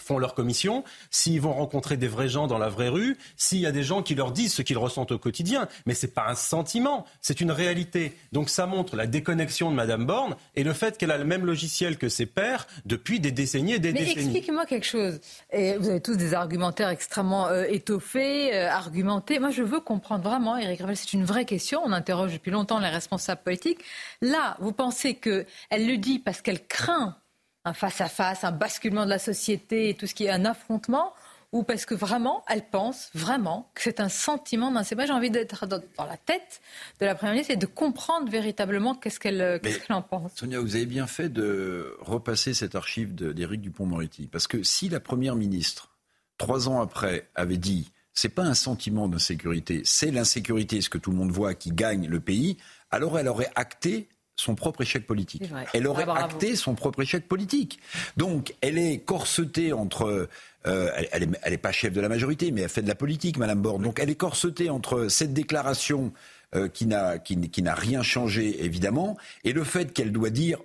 font 0.00 0.18
leur 0.18 0.34
commission, 0.34 0.84
s'ils 1.10 1.40
vont 1.40 1.52
rencontrer 1.52 1.96
des 1.96 2.08
vrais 2.08 2.28
gens 2.28 2.46
dans 2.46 2.58
la 2.58 2.68
vraie 2.68 2.88
rue, 2.88 3.16
s'il 3.36 3.60
y 3.60 3.66
a 3.66 3.72
des 3.72 3.82
gens 3.82 4.02
qui 4.02 4.14
leur 4.14 4.32
disent 4.32 4.54
ce 4.54 4.62
qu'ils 4.62 4.78
ressentent 4.78 5.12
au 5.12 5.18
quotidien. 5.18 5.68
Mais 5.86 5.94
ce 5.94 6.06
n'est 6.06 6.12
pas 6.12 6.26
un 6.28 6.34
sentiment, 6.34 7.06
c'est 7.20 7.40
une 7.40 7.50
réalité. 7.50 8.16
Donc 8.32 8.48
ça 8.48 8.66
montre 8.66 8.96
la 8.96 9.06
déconnexion 9.06 9.70
de 9.70 9.76
Madame 9.76 10.06
Borne 10.06 10.36
et 10.54 10.64
le 10.64 10.72
fait 10.72 10.98
qu'elle 10.98 11.10
a 11.10 11.18
le 11.18 11.24
même 11.24 11.44
logiciel 11.44 11.98
que 11.98 12.08
ses 12.08 12.26
pères 12.26 12.66
depuis 12.84 13.20
des 13.20 13.32
décennies 13.32 13.74
et 13.74 13.78
des 13.78 13.92
Mais 13.92 14.00
décennies. 14.00 14.24
Expliquez-moi 14.26 14.66
quelque 14.66 14.86
chose. 14.86 15.20
Et 15.52 15.76
vous 15.76 15.88
avez 15.88 16.00
tous 16.00 16.16
des 16.16 16.34
argumentaires 16.34 16.88
extrêmement 16.88 17.48
euh, 17.48 17.64
étoffés, 17.68 18.54
euh, 18.54 18.68
argumentés. 18.68 19.38
Moi, 19.38 19.50
je 19.50 19.62
veux 19.62 19.80
comprendre 19.80 20.24
vraiment, 20.24 20.56
Eric 20.56 20.80
Revel, 20.80 20.96
c'est 20.96 21.12
une 21.12 21.24
vraie 21.24 21.44
question. 21.44 21.80
On 21.84 21.92
interroge 21.92 22.32
depuis 22.32 22.50
longtemps 22.50 22.78
les 22.78 22.88
responsables 22.88 23.42
politiques. 23.42 23.80
Là, 24.20 24.56
vous 24.60 24.72
pensez 24.72 25.14
qu'elle 25.14 25.46
le 25.70 25.96
dit 25.96 26.18
parce 26.18 26.40
qu'elle 26.42 26.66
craint 26.66 27.16
un 27.64 27.72
face-à-face, 27.72 28.44
un 28.44 28.52
basculement 28.52 29.04
de 29.04 29.10
la 29.10 29.18
société 29.18 29.88
et 29.90 29.94
tout 29.94 30.06
ce 30.06 30.14
qui 30.14 30.24
est 30.24 30.30
un 30.30 30.44
affrontement 30.44 31.12
ou 31.52 31.64
parce 31.64 31.84
que 31.84 31.94
vraiment, 31.94 32.44
elle 32.48 32.64
pense 32.64 33.10
vraiment 33.12 33.70
que 33.74 33.82
c'est 33.82 33.98
un 33.98 34.08
sentiment 34.08 34.70
d'insécurité. 34.70 35.08
J'ai 35.08 35.16
envie 35.16 35.30
d'être 35.30 35.66
dans, 35.66 35.82
la 35.98 36.16
tête 36.16 36.60
de 37.00 37.06
la 37.06 37.14
Première 37.16 37.32
ministre 37.32 37.52
et 37.52 37.56
de 37.56 37.66
comprendre 37.66 38.30
véritablement 38.30 38.94
qu'est-ce 38.94 39.18
qu'elle 39.18 39.60
en 39.88 40.02
pense. 40.02 40.32
Sonia, 40.36 40.60
vous 40.60 40.76
avez 40.76 40.86
bien 40.86 41.08
fait 41.08 41.28
de 41.28 41.96
repasser 42.00 42.54
cette 42.54 42.76
archive 42.76 43.14
d'Éric 43.14 43.60
Dupont-Moretti. 43.62 44.28
Parce 44.28 44.46
que 44.46 44.62
si 44.62 44.88
la 44.88 45.00
Première 45.00 45.34
ministre, 45.34 45.90
trois 46.38 46.68
ans 46.68 46.80
après, 46.80 47.28
avait 47.34 47.56
dit 47.56 47.90
c'est 48.12 48.28
pas 48.28 48.44
un 48.44 48.54
sentiment 48.54 49.08
d'insécurité, 49.08 49.82
c'est 49.84 50.10
l'insécurité, 50.10 50.80
ce 50.80 50.90
que 50.90 50.98
tout 50.98 51.10
le 51.10 51.16
monde 51.16 51.30
voit, 51.30 51.54
qui 51.54 51.70
gagne 51.70 52.06
le 52.06 52.20
pays, 52.20 52.58
alors 52.90 53.18
elle 53.18 53.28
aurait 53.28 53.50
acté 53.54 54.08
son 54.40 54.54
propre 54.54 54.82
échec 54.82 55.06
politique. 55.06 55.42
Elle 55.74 55.86
aurait 55.86 56.06
ah, 56.08 56.24
acté 56.24 56.56
son 56.56 56.74
propre 56.74 57.02
échec 57.02 57.28
politique. 57.28 57.78
Donc, 58.16 58.54
elle 58.60 58.78
est 58.78 58.98
corsetée 58.98 59.72
entre. 59.72 60.28
Euh, 60.66 60.90
elle 61.12 61.30
n'est 61.48 61.58
pas 61.58 61.72
chef 61.72 61.92
de 61.92 62.00
la 62.00 62.08
majorité, 62.08 62.50
mais 62.50 62.62
elle 62.62 62.68
fait 62.68 62.82
de 62.82 62.88
la 62.88 62.94
politique, 62.94 63.38
Madame 63.38 63.62
Borne. 63.62 63.82
Donc, 63.82 63.98
elle 64.00 64.10
est 64.10 64.14
corsetée 64.14 64.70
entre 64.70 65.08
cette 65.08 65.32
déclaration 65.32 66.12
euh, 66.54 66.68
qui 66.68 66.86
n'a 66.86 67.18
qui, 67.18 67.48
qui 67.48 67.62
rien 67.66 68.02
changé, 68.02 68.64
évidemment, 68.64 69.16
et 69.44 69.52
le 69.52 69.64
fait 69.64 69.92
qu'elle 69.92 70.12
doit 70.12 70.30
dire 70.30 70.58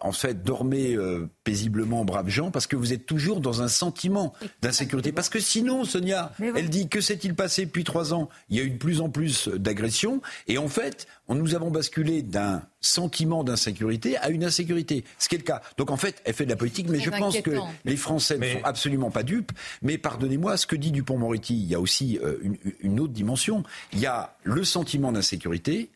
en 0.00 0.12
fait, 0.12 0.42
dormez 0.42 0.94
euh, 0.94 1.28
paisiblement, 1.42 2.04
braves 2.04 2.28
gens, 2.28 2.50
parce 2.50 2.66
que 2.66 2.76
vous 2.76 2.92
êtes 2.92 3.06
toujours 3.06 3.40
dans 3.40 3.62
un 3.62 3.68
sentiment 3.68 4.32
d'insécurité. 4.62 5.12
Parce 5.12 5.28
que 5.28 5.40
sinon, 5.40 5.84
Sonia, 5.84 6.32
elle 6.40 6.68
dit 6.68 6.88
que 6.88 7.00
s'est-il 7.00 7.34
passé 7.34 7.66
depuis 7.66 7.84
trois 7.84 8.14
ans? 8.14 8.28
Il 8.50 8.56
y 8.56 8.60
a 8.60 8.64
eu 8.64 8.70
de 8.70 8.78
plus 8.78 9.00
en 9.00 9.08
plus 9.08 9.48
d'agressions, 9.48 10.20
et 10.46 10.58
en 10.58 10.68
fait, 10.68 11.06
nous 11.28 11.54
avons 11.54 11.70
basculé 11.70 12.22
d'un 12.22 12.62
sentiment 12.80 13.44
d'insécurité 13.44 14.16
à 14.18 14.28
une 14.28 14.44
insécurité, 14.44 15.04
ce 15.18 15.28
qui 15.28 15.34
est 15.34 15.38
le 15.38 15.44
cas. 15.44 15.62
Donc 15.78 15.90
en 15.90 15.96
fait, 15.96 16.20
elle 16.24 16.34
fait 16.34 16.44
de 16.44 16.50
la 16.50 16.56
politique, 16.56 16.88
mais 16.88 17.00
je 17.00 17.10
pense 17.10 17.40
que 17.40 17.52
les 17.84 17.96
Français 17.96 18.38
ne 18.38 18.44
sont 18.44 18.64
absolument 18.64 19.10
pas 19.10 19.22
dupes. 19.22 19.52
Mais 19.82 19.98
pardonnez-moi, 19.98 20.56
ce 20.56 20.66
que 20.66 20.76
dit 20.76 20.92
Dupont-Moretti, 20.92 21.54
il 21.54 21.66
y 21.66 21.74
a 21.74 21.80
aussi 21.80 22.18
euh, 22.22 22.38
une 22.80 23.00
autre 23.00 23.12
dimension. 23.12 23.64
Il 23.92 24.00
y 24.00 24.06
a 24.06 24.36
le 24.44 24.64
sentiment 24.64 25.12
d'insécurité 25.12 25.90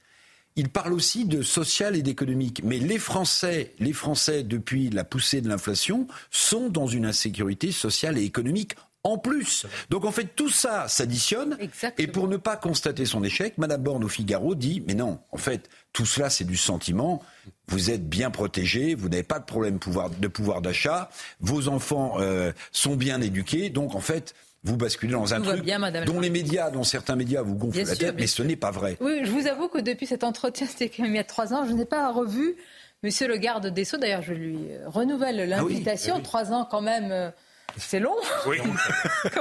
il 0.59 0.69
parle 0.71 0.93
aussi 0.93 1.25
de 1.25 1.41
social 1.41 1.95
et 1.95 2.03
d'économique. 2.03 2.63
Mais 2.65 2.79
les 2.79 2.99
Français, 2.99 3.75
les 3.79 3.93
Français, 3.93 4.43
depuis 4.43 4.91
la 4.91 5.05
poussée 5.05 5.41
de 5.41 5.49
l'inflation, 5.49 6.09
sont 6.33 6.69
dans 6.69 6.89
une 6.89 7.07
insécurité 7.07 7.71
sociale 7.71 8.19
et 8.19 8.25
économique 8.25 8.75
en 9.05 9.19
plus. 9.19 9.67
Donc 9.89 10.05
en 10.05 10.11
fait, 10.11 10.35
tout 10.35 10.49
ça 10.49 10.89
s'additionne. 10.89 11.57
Et 11.97 12.09
pour 12.09 12.27
ne 12.27 12.37
pas 12.37 12.57
constater 12.57 13.07
son 13.07 13.23
échec, 13.23 13.57
Madame 13.57 13.85
Borne 13.85 14.03
au 14.03 14.09
Figaro 14.09 14.57
dit, 14.57 14.83
mais 14.85 14.95
non, 14.95 15.21
en 15.31 15.37
fait, 15.37 15.71
tout 15.93 16.07
cela, 16.07 16.29
c'est 16.29 16.45
du 16.45 16.57
sentiment. 16.57 17.23
Vous 17.69 17.93
êtes 17.93 18.09
bien 18.09 18.33
protégé, 18.33 18.97
vous 18.97 19.09
n'avez 19.09 19.23
pas 19.23 19.39
de 19.39 19.45
problème 19.45 19.79
de 20.19 20.29
pouvoir 20.29 20.61
d'achat, 20.61 21.09
vos 21.39 21.69
enfants 21.69 22.17
euh, 22.19 22.53
sont 22.73 22.97
bien 22.97 23.21
éduqués. 23.21 23.71
Donc 23.71 23.95
en 23.95 24.01
fait, 24.01 24.35
vous 24.65 24.77
basculez 24.77 25.13
dans 25.13 25.35
un 25.35 25.41
truc 25.41 25.65
dont 26.07 26.21
les 26.21 26.31
médias, 26.31 26.71
dont 26.71 26.85
certains 26.85 27.17
médias 27.17 27.43
vous 27.43 27.55
gonflent 27.55 27.85
la 27.85 27.97
tête, 27.97 28.15
mais, 28.17 28.27
ce 28.27 28.43
n'est 28.43 28.57
pas 28.57 28.71
vrai. 28.71 28.97
Oui, 29.01 29.21
je 29.23 29.31
vous 29.31 29.47
avoue 29.47 29.69
que 29.69 29.79
depuis 29.79 30.07
cet 30.07 30.25
entretien, 30.25 30.67
c'était 30.67 30.89
quand 30.89 31.05
même 31.05 31.15
il 31.15 31.19
y 31.19 31.21
a 31.21 31.25
trois 31.25 31.55
ans, 31.55 31.65
je 31.67 31.73
n'ai 31.73 31.85
pas 31.85 32.11
revu 32.13 32.57
Monsieur 33.05 33.29
le 33.29 33.37
garde 33.37 33.69
des 33.69 33.85
Sceaux. 33.85 33.97
D'ailleurs, 33.97 34.23
je 34.23 34.35
lui 34.35 34.59
renouvelle 34.87 35.41
ah 35.41 35.47
l'invitation. 35.47 36.17
Ah 36.19 36.21
trois 36.23 36.53
ans 36.53 36.67
quand 36.69 36.81
même. 36.81 37.13
Euh, 37.13 37.31
c'est 37.77 38.01
long, 38.01 38.17
oui. 38.47 38.59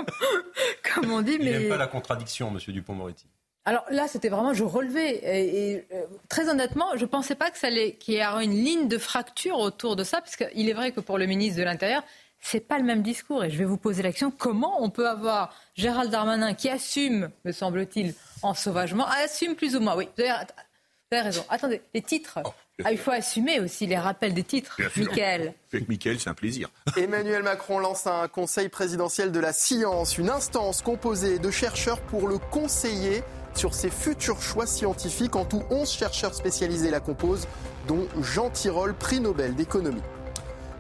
comme, 0.93 1.11
on 1.11 1.21
dit. 1.21 1.37
Il 1.39 1.45
mais... 1.45 1.69
pas 1.69 1.77
la 1.77 1.87
contradiction, 1.87 2.51
Monsieur 2.51 2.71
Dupont-Moretti. 2.71 3.25
Alors 3.65 3.83
là, 3.89 4.07
c'était 4.07 4.29
vraiment, 4.29 4.53
je 4.53 4.63
relevais. 4.63 5.19
Et, 5.23 5.87
euh, 5.91 6.03
très 6.29 6.49
honnêtement, 6.49 6.95
je 6.95 7.01
ne 7.01 7.07
pensais 7.07 7.35
pas 7.35 7.49
qu'il 7.49 7.73
y 8.13 8.15
ait 8.15 8.23
une 8.23 8.63
ligne 8.63 8.87
de 8.87 8.97
fracture 8.97 9.57
autour 9.57 9.95
de 9.95 10.03
ça, 10.03 10.21
parce 10.21 10.35
qu'il 10.35 10.69
est 10.69 10.73
vrai 10.73 10.91
que 10.91 10.99
pour 10.99 11.17
le 11.17 11.25
ministre 11.25 11.57
de 11.57 11.63
l'Intérieur, 11.63 12.03
c'est 12.39 12.59
pas 12.59 12.77
le 12.77 12.83
même 12.83 13.01
discours. 13.01 13.43
Et 13.43 13.49
je 13.49 13.57
vais 13.57 13.65
vous 13.65 13.77
poser 13.77 14.03
la 14.03 14.11
question 14.11 14.31
comment 14.31 14.81
on 14.81 14.89
peut 14.89 15.07
avoir 15.07 15.53
Gérald 15.75 16.11
Darmanin 16.11 16.53
qui 16.53 16.69
assume, 16.69 17.29
me 17.45 17.51
semble-t-il, 17.51 18.13
en 18.41 18.53
sauvagement, 18.53 19.05
assume 19.23 19.55
plus 19.55 19.75
ou 19.75 19.79
moins. 19.79 19.95
Oui, 19.95 20.07
vous 20.17 20.23
avez, 20.23 21.21
raison. 21.23 21.45
Attendez, 21.49 21.81
les 21.93 22.01
titres. 22.01 22.39
Oh, 22.43 22.49
ah, 22.83 22.91
il 22.91 22.97
faut 22.97 23.11
assumer 23.11 23.59
aussi 23.59 23.87
les 23.87 23.97
rappels 23.97 24.33
des 24.33 24.43
titres. 24.43 24.77
Michael. 24.95 25.53
Avec 25.73 25.89
Michael, 25.89 26.19
c'est 26.19 26.29
un 26.29 26.33
plaisir. 26.33 26.69
Emmanuel 26.95 27.43
Macron 27.43 27.79
lance 27.79 28.05
un 28.07 28.27
conseil 28.27 28.69
présidentiel 28.69 29.31
de 29.31 29.39
la 29.39 29.53
science, 29.53 30.17
une 30.17 30.29
instance 30.29 30.81
composée 30.81 31.39
de 31.39 31.49
chercheurs 31.49 32.01
pour 32.01 32.27
le 32.27 32.37
conseiller 32.37 33.23
sur 33.55 33.73
ses 33.73 33.89
futurs 33.89 34.41
choix 34.41 34.67
scientifiques. 34.67 35.35
En 35.35 35.45
tout, 35.45 35.63
11 35.71 35.89
chercheurs 35.89 36.35
spécialisés 36.35 36.91
la 36.91 36.99
composent, 36.99 37.47
dont 37.87 38.07
Jean 38.21 38.49
Tirole, 38.51 38.93
prix 38.93 39.19
Nobel 39.19 39.55
d'économie. 39.55 40.03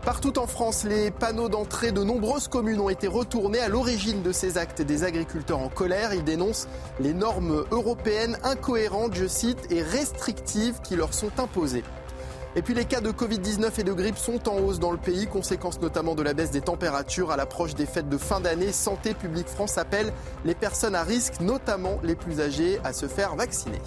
Partout 0.07 0.39
en 0.39 0.47
France, 0.47 0.85
les 0.85 1.11
panneaux 1.11 1.49
d'entrée 1.49 1.91
de 1.91 2.01
nombreuses 2.01 2.47
communes 2.47 2.79
ont 2.79 2.87
été 2.87 3.07
retournés 3.07 3.59
à 3.59 3.67
l'origine 3.67 4.21
de 4.21 4.31
ces 4.31 4.57
actes 4.57 4.81
des 4.81 5.03
agriculteurs 5.03 5.59
en 5.59 5.67
colère. 5.67 6.13
Ils 6.13 6.23
dénoncent 6.23 6.69
les 7.01 7.13
normes 7.13 7.65
européennes 7.71 8.37
incohérentes, 8.45 9.15
je 9.15 9.27
cite, 9.27 9.69
et 9.69 9.81
restrictives 9.81 10.79
qui 10.81 10.95
leur 10.95 11.13
sont 11.13 11.37
imposées. 11.39 11.83
Et 12.55 12.61
puis 12.61 12.73
les 12.73 12.85
cas 12.85 13.01
de 13.01 13.11
Covid-19 13.11 13.81
et 13.81 13.83
de 13.83 13.91
grippe 13.91 14.17
sont 14.17 14.47
en 14.47 14.59
hausse 14.59 14.79
dans 14.79 14.91
le 14.91 14.97
pays, 14.97 15.27
conséquence 15.27 15.81
notamment 15.81 16.15
de 16.15 16.23
la 16.23 16.33
baisse 16.33 16.51
des 16.51 16.61
températures 16.61 17.29
à 17.31 17.35
l'approche 17.35 17.75
des 17.75 17.85
fêtes 17.85 18.07
de 18.07 18.17
fin 18.17 18.39
d'année. 18.39 18.71
Santé 18.71 19.13
publique 19.13 19.49
France 19.49 19.77
appelle 19.77 20.13
les 20.45 20.55
personnes 20.55 20.95
à 20.95 21.03
risque, 21.03 21.41
notamment 21.41 21.99
les 22.01 22.15
plus 22.15 22.39
âgées, 22.39 22.79
à 22.85 22.93
se 22.93 23.09
faire 23.09 23.35
vacciner. 23.35 23.81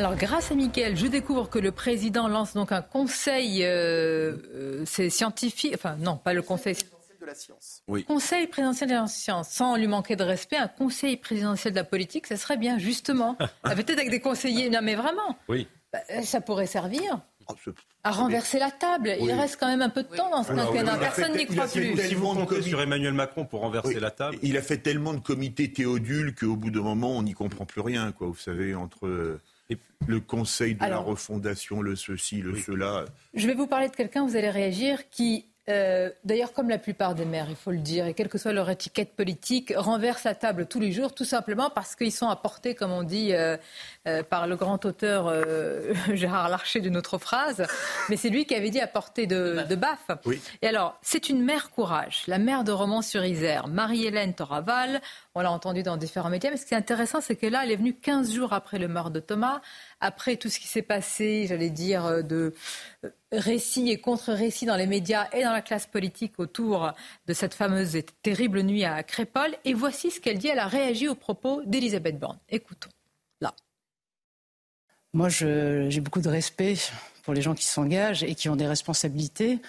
Alors, 0.00 0.16
grâce 0.16 0.50
à 0.50 0.54
Mickaël, 0.54 0.96
je 0.96 1.06
découvre 1.06 1.50
que 1.50 1.58
le 1.58 1.72
président 1.72 2.26
lance 2.26 2.54
donc 2.54 2.72
un 2.72 2.80
conseil 2.80 3.62
euh, 3.66 4.34
euh 4.54 4.82
c'est 4.86 5.10
scientifique, 5.10 5.72
enfin 5.74 5.96
non, 5.96 6.16
pas 6.16 6.32
le 6.32 6.40
conseil 6.40 6.74
de 7.20 7.26
la 7.26 7.34
science. 7.34 7.82
Oui. 7.86 8.04
Conseil 8.04 8.46
présidentiel 8.46 8.88
de 8.88 8.94
la 8.94 9.06
science, 9.08 9.50
sans 9.50 9.76
lui 9.76 9.88
manquer 9.88 10.16
de 10.16 10.24
respect, 10.24 10.56
un 10.56 10.68
conseil 10.68 11.18
présidentiel 11.18 11.74
de 11.74 11.78
la 11.78 11.84
politique, 11.84 12.28
ça 12.28 12.38
serait 12.38 12.56
bien, 12.56 12.78
justement. 12.78 13.34
Peut-être 13.62 13.90
avec 13.90 14.08
des 14.08 14.20
conseillers, 14.20 14.70
non 14.70 14.78
mais 14.82 14.94
vraiment. 14.94 15.36
Oui. 15.50 15.68
Bah, 15.92 15.98
ça 16.22 16.40
pourrait 16.40 16.64
servir. 16.64 17.20
Oh, 17.46 17.52
à 18.02 18.10
renverser 18.10 18.58
la 18.58 18.70
table. 18.70 19.14
Il 19.20 19.30
reste 19.32 19.58
quand 19.60 19.68
même 19.68 19.82
un 19.82 19.90
peu 19.90 20.02
de 20.02 20.16
temps 20.16 20.30
dans 20.30 20.44
ce 20.44 20.54
quinquennat. 20.54 20.96
Personne 20.96 21.36
n'y 21.36 21.44
croit 21.44 21.68
plus. 21.68 21.94
Si 21.98 22.14
vous 22.14 22.32
comptez 22.32 22.62
sur 22.62 22.80
Emmanuel 22.80 23.12
Macron 23.12 23.44
pour 23.44 23.60
renverser 23.60 24.00
la 24.00 24.10
table. 24.10 24.38
Il 24.40 24.56
a 24.56 24.62
fait 24.62 24.78
tellement 24.78 25.12
de 25.12 25.20
comités 25.20 25.70
théodules 25.70 26.34
qu'au 26.34 26.56
bout 26.56 26.70
d'un 26.70 26.80
moment, 26.80 27.10
on 27.10 27.22
n'y 27.22 27.34
comprend 27.34 27.66
plus 27.66 27.82
rien. 27.82 28.12
Quoi. 28.12 28.28
Vous 28.28 28.36
savez, 28.36 28.74
entre 28.74 29.38
le 30.06 30.20
conseil 30.20 30.74
de 30.74 30.80
la 30.80 30.98
refondation, 30.98 31.82
le 31.82 31.96
ceci, 31.96 32.40
le 32.40 32.56
cela. 32.56 33.04
Je 33.34 33.46
vais 33.46 33.54
vous 33.54 33.66
parler 33.66 33.88
de 33.88 33.94
quelqu'un, 33.94 34.26
vous 34.26 34.36
allez 34.36 34.50
réagir, 34.50 35.08
qui 35.10 35.49
euh, 35.70 36.10
d'ailleurs, 36.24 36.52
comme 36.52 36.68
la 36.68 36.78
plupart 36.78 37.14
des 37.14 37.24
maires, 37.24 37.46
il 37.48 37.56
faut 37.56 37.70
le 37.70 37.78
dire, 37.78 38.06
et 38.06 38.14
quelle 38.14 38.28
que 38.28 38.38
soit 38.38 38.52
leur 38.52 38.68
étiquette 38.68 39.14
politique, 39.14 39.72
renversent 39.76 40.24
la 40.24 40.34
table 40.34 40.66
tous 40.66 40.80
les 40.80 40.92
jours, 40.92 41.14
tout 41.14 41.24
simplement 41.24 41.70
parce 41.70 41.96
qu'ils 41.96 42.12
sont 42.12 42.28
apportés, 42.28 42.74
comme 42.74 42.92
on 42.92 43.02
dit, 43.02 43.32
euh, 43.32 43.56
euh, 44.06 44.22
par 44.22 44.46
le 44.46 44.56
grand 44.56 44.84
auteur 44.84 45.32
Gérard 46.14 46.48
Larcher 46.48 46.80
d'une 46.80 46.96
autre 46.96 47.18
phrase. 47.18 47.66
Mais 48.08 48.16
c'est 48.16 48.28
lui 48.28 48.44
qui 48.44 48.54
avait 48.54 48.70
dit 48.70 48.80
apporter 48.80 49.26
de, 49.26 49.64
de 49.68 49.74
baffe. 49.76 50.10
Et 50.62 50.66
alors, 50.66 50.98
c'est 51.02 51.28
une 51.28 51.42
mère 51.42 51.70
courage, 51.70 52.24
la 52.26 52.38
mère 52.38 52.64
de 52.64 52.72
Romans-sur-Isère, 52.72 53.68
Marie-Hélène 53.68 54.34
Toraval. 54.34 55.00
On 55.34 55.40
l'a 55.40 55.52
entendu 55.52 55.82
dans 55.82 55.96
différents 55.96 56.30
médias. 56.30 56.50
Mais 56.50 56.56
ce 56.56 56.66
qui 56.66 56.74
est 56.74 56.78
intéressant, 56.78 57.20
c'est 57.20 57.36
que 57.36 57.46
là, 57.46 57.62
elle 57.64 57.70
est 57.70 57.76
venue 57.76 57.94
15 57.94 58.32
jours 58.34 58.52
après 58.52 58.78
le 58.78 58.88
meurtre 58.88 59.10
de 59.10 59.20
Thomas 59.20 59.60
après 60.00 60.36
tout 60.36 60.48
ce 60.48 60.58
qui 60.58 60.66
s'est 60.66 60.82
passé, 60.82 61.46
j'allais 61.46 61.70
dire, 61.70 62.24
de 62.24 62.54
euh, 63.04 63.10
récits 63.32 63.90
et 63.90 64.00
contre-récits 64.00 64.66
dans 64.66 64.76
les 64.76 64.86
médias 64.86 65.28
et 65.32 65.42
dans 65.42 65.52
la 65.52 65.62
classe 65.62 65.86
politique 65.86 66.38
autour 66.38 66.92
de 67.26 67.32
cette 67.32 67.54
fameuse 67.54 67.96
et 67.96 68.04
terrible 68.22 68.62
nuit 68.62 68.84
à 68.84 69.02
Crépole. 69.02 69.54
Et 69.64 69.74
voici 69.74 70.10
ce 70.10 70.20
qu'elle 70.20 70.38
dit. 70.38 70.48
Elle 70.48 70.58
a 70.58 70.66
réagi 70.66 71.08
aux 71.08 71.14
propos 71.14 71.62
d'Elisabeth 71.64 72.18
Borne. 72.18 72.38
Écoutons. 72.48 72.90
Là. 73.40 73.54
Moi, 75.12 75.28
j'ai 75.28 76.00
beaucoup 76.00 76.20
de 76.20 76.28
respect 76.28 76.74
pour 77.22 77.34
les 77.34 77.42
gens 77.42 77.54
qui 77.54 77.66
s'engagent 77.66 78.22
et 78.22 78.34
qui 78.34 78.48
ont 78.48 78.56
des 78.56 78.66
responsabilités, 78.66 79.60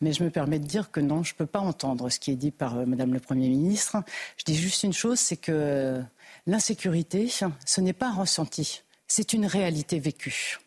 mais 0.00 0.12
je 0.12 0.22
me 0.22 0.30
permets 0.30 0.58
de 0.58 0.66
dire 0.66 0.90
que 0.90 1.00
non, 1.00 1.22
je 1.22 1.34
ne 1.34 1.38
peux 1.38 1.46
pas 1.46 1.58
entendre 1.58 2.08
ce 2.08 2.20
qui 2.20 2.30
est 2.30 2.36
dit 2.36 2.52
par 2.52 2.78
euh, 2.78 2.86
Madame 2.86 3.12
le 3.12 3.20
Premier 3.20 3.48
ministre. 3.48 3.96
Je 4.36 4.44
dis 4.44 4.54
juste 4.54 4.84
une 4.84 4.92
chose, 4.92 5.18
c'est 5.18 5.36
que 5.36 6.00
l'insécurité, 6.46 7.28
ce 7.28 7.80
n'est 7.80 7.92
pas 7.92 8.12
ressenti 8.12 8.82
c'est 9.10 9.32
une 9.32 9.44
réalité 9.44 9.98
vécue. 9.98 10.60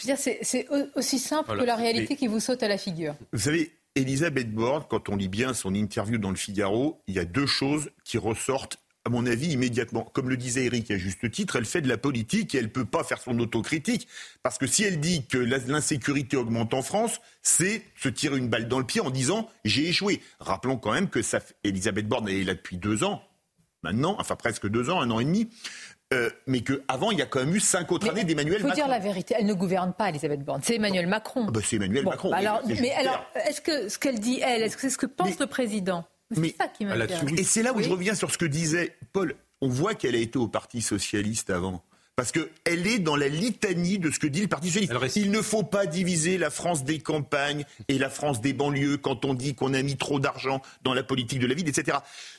Je 0.00 0.06
veux 0.06 0.14
dire, 0.14 0.36
c'est 0.42 0.66
aussi 0.94 1.18
simple 1.18 1.58
que 1.58 1.64
la 1.64 1.76
réalité 1.76 2.16
qui 2.16 2.26
vous 2.26 2.40
saute 2.40 2.62
à 2.62 2.68
la 2.68 2.78
figure. 2.78 3.14
Vous 3.32 3.40
savez, 3.40 3.72
Elisabeth 3.96 4.50
Borne, 4.52 4.84
quand 4.88 5.08
on 5.10 5.16
lit 5.16 5.28
bien 5.28 5.52
son 5.52 5.74
interview 5.74 6.16
dans 6.16 6.30
le 6.30 6.36
Figaro, 6.36 7.02
il 7.06 7.14
y 7.14 7.18
a 7.18 7.24
deux 7.24 7.46
choses 7.46 7.90
qui 8.04 8.16
ressortent 8.16 8.78
à 9.04 9.10
mon 9.10 9.26
avis, 9.26 9.52
immédiatement. 9.52 10.04
Comme 10.04 10.28
le 10.28 10.36
disait 10.36 10.66
Eric 10.66 10.90
à 10.90 10.98
juste 10.98 11.30
titre, 11.30 11.56
elle 11.56 11.64
fait 11.64 11.80
de 11.80 11.88
la 11.88 11.96
politique 11.96 12.54
et 12.54 12.58
elle 12.58 12.64
ne 12.64 12.70
peut 12.70 12.84
pas 12.84 13.02
faire 13.02 13.20
son 13.20 13.38
autocritique. 13.38 14.06
Parce 14.42 14.58
que 14.58 14.66
si 14.66 14.84
elle 14.84 15.00
dit 15.00 15.26
que 15.26 15.38
l'insécurité 15.38 16.36
augmente 16.36 16.74
en 16.74 16.82
France, 16.82 17.20
c'est 17.42 17.82
se 17.96 18.08
tirer 18.08 18.36
une 18.38 18.48
balle 18.48 18.68
dans 18.68 18.78
le 18.78 18.86
pied 18.86 19.00
en 19.00 19.10
disant 19.10 19.48
j'ai 19.64 19.88
échoué. 19.88 20.20
Rappelons 20.38 20.76
quand 20.76 20.92
même 20.92 21.08
que 21.08 21.22
ça, 21.22 21.40
Elisabeth 21.64 22.08
Borne 22.08 22.28
est 22.28 22.44
là 22.44 22.54
depuis 22.54 22.76
deux 22.76 23.02
ans, 23.02 23.22
maintenant, 23.82 24.16
enfin 24.18 24.36
presque 24.36 24.68
deux 24.68 24.90
ans, 24.90 25.00
un 25.00 25.10
an 25.10 25.20
et 25.20 25.24
demi. 25.24 25.48
Euh, 26.12 26.28
mais 26.46 26.62
qu'avant, 26.62 27.12
il 27.12 27.18
y 27.18 27.22
a 27.22 27.26
quand 27.26 27.38
même 27.38 27.54
eu 27.54 27.60
cinq 27.60 27.92
autres 27.92 28.10
années 28.10 28.24
d'Emmanuel 28.24 28.62
Macron. 28.62 28.68
Il 28.68 28.70
faut 28.70 28.74
dire 28.74 28.88
la 28.88 28.98
vérité, 28.98 29.34
elle 29.38 29.46
ne 29.46 29.54
gouverne 29.54 29.92
pas, 29.92 30.08
Elisabeth 30.08 30.44
Borne. 30.44 30.60
C'est 30.64 30.74
Emmanuel 30.74 31.06
Macron. 31.06 31.44
Ah 31.46 31.50
bah, 31.52 31.60
c'est 31.64 31.76
Emmanuel 31.76 32.04
Macron. 32.04 32.32
alors, 32.32 32.62
mais 32.66 32.92
alors, 32.92 33.24
est-ce 33.46 33.60
que 33.60 33.88
ce 33.88 33.98
qu'elle 33.98 34.18
dit, 34.18 34.40
elle, 34.42 34.62
est-ce 34.62 34.74
que 34.74 34.82
c'est 34.82 34.90
ce 34.90 34.98
que 34.98 35.06
pense 35.06 35.38
le 35.38 35.46
président 35.46 36.04
C'est 36.34 36.56
ça 36.56 36.66
qui 36.66 36.84
m'intéresse. 36.84 37.22
Et 37.36 37.44
c'est 37.44 37.62
là 37.62 37.72
où 37.72 37.80
je 37.80 37.88
reviens 37.88 38.14
sur 38.14 38.30
ce 38.30 38.38
que 38.38 38.46
disait 38.46 38.96
Paul. 39.12 39.36
On 39.62 39.68
voit 39.68 39.94
qu'elle 39.94 40.14
a 40.14 40.18
été 40.18 40.38
au 40.38 40.48
Parti 40.48 40.80
Socialiste 40.80 41.50
avant. 41.50 41.84
Parce 42.16 42.32
qu'elle 42.32 42.86
est 42.86 42.98
dans 42.98 43.14
la 43.14 43.28
litanie 43.28 43.98
de 43.98 44.10
ce 44.10 44.18
que 44.18 44.26
dit 44.26 44.40
le 44.40 44.48
Parti 44.48 44.68
socialiste. 44.68 45.16
Il 45.16 45.30
ne 45.30 45.42
faut 45.42 45.62
pas 45.62 45.86
diviser 45.86 46.38
la 46.38 46.50
France 46.50 46.82
des 46.82 46.98
campagnes 46.98 47.64
et 47.88 47.98
la 47.98 48.10
France 48.10 48.40
des 48.40 48.52
banlieues 48.52 48.96
quand 48.96 49.24
on 49.24 49.34
dit 49.34 49.54
qu'on 49.54 49.74
a 49.74 49.82
mis 49.82 49.96
trop 49.96 50.18
d'argent 50.18 50.60
dans 50.82 50.92
la 50.92 51.02
politique 51.02 51.38
de 51.38 51.46
la 51.46 51.54
ville, 51.54 51.68
etc. 51.68 51.98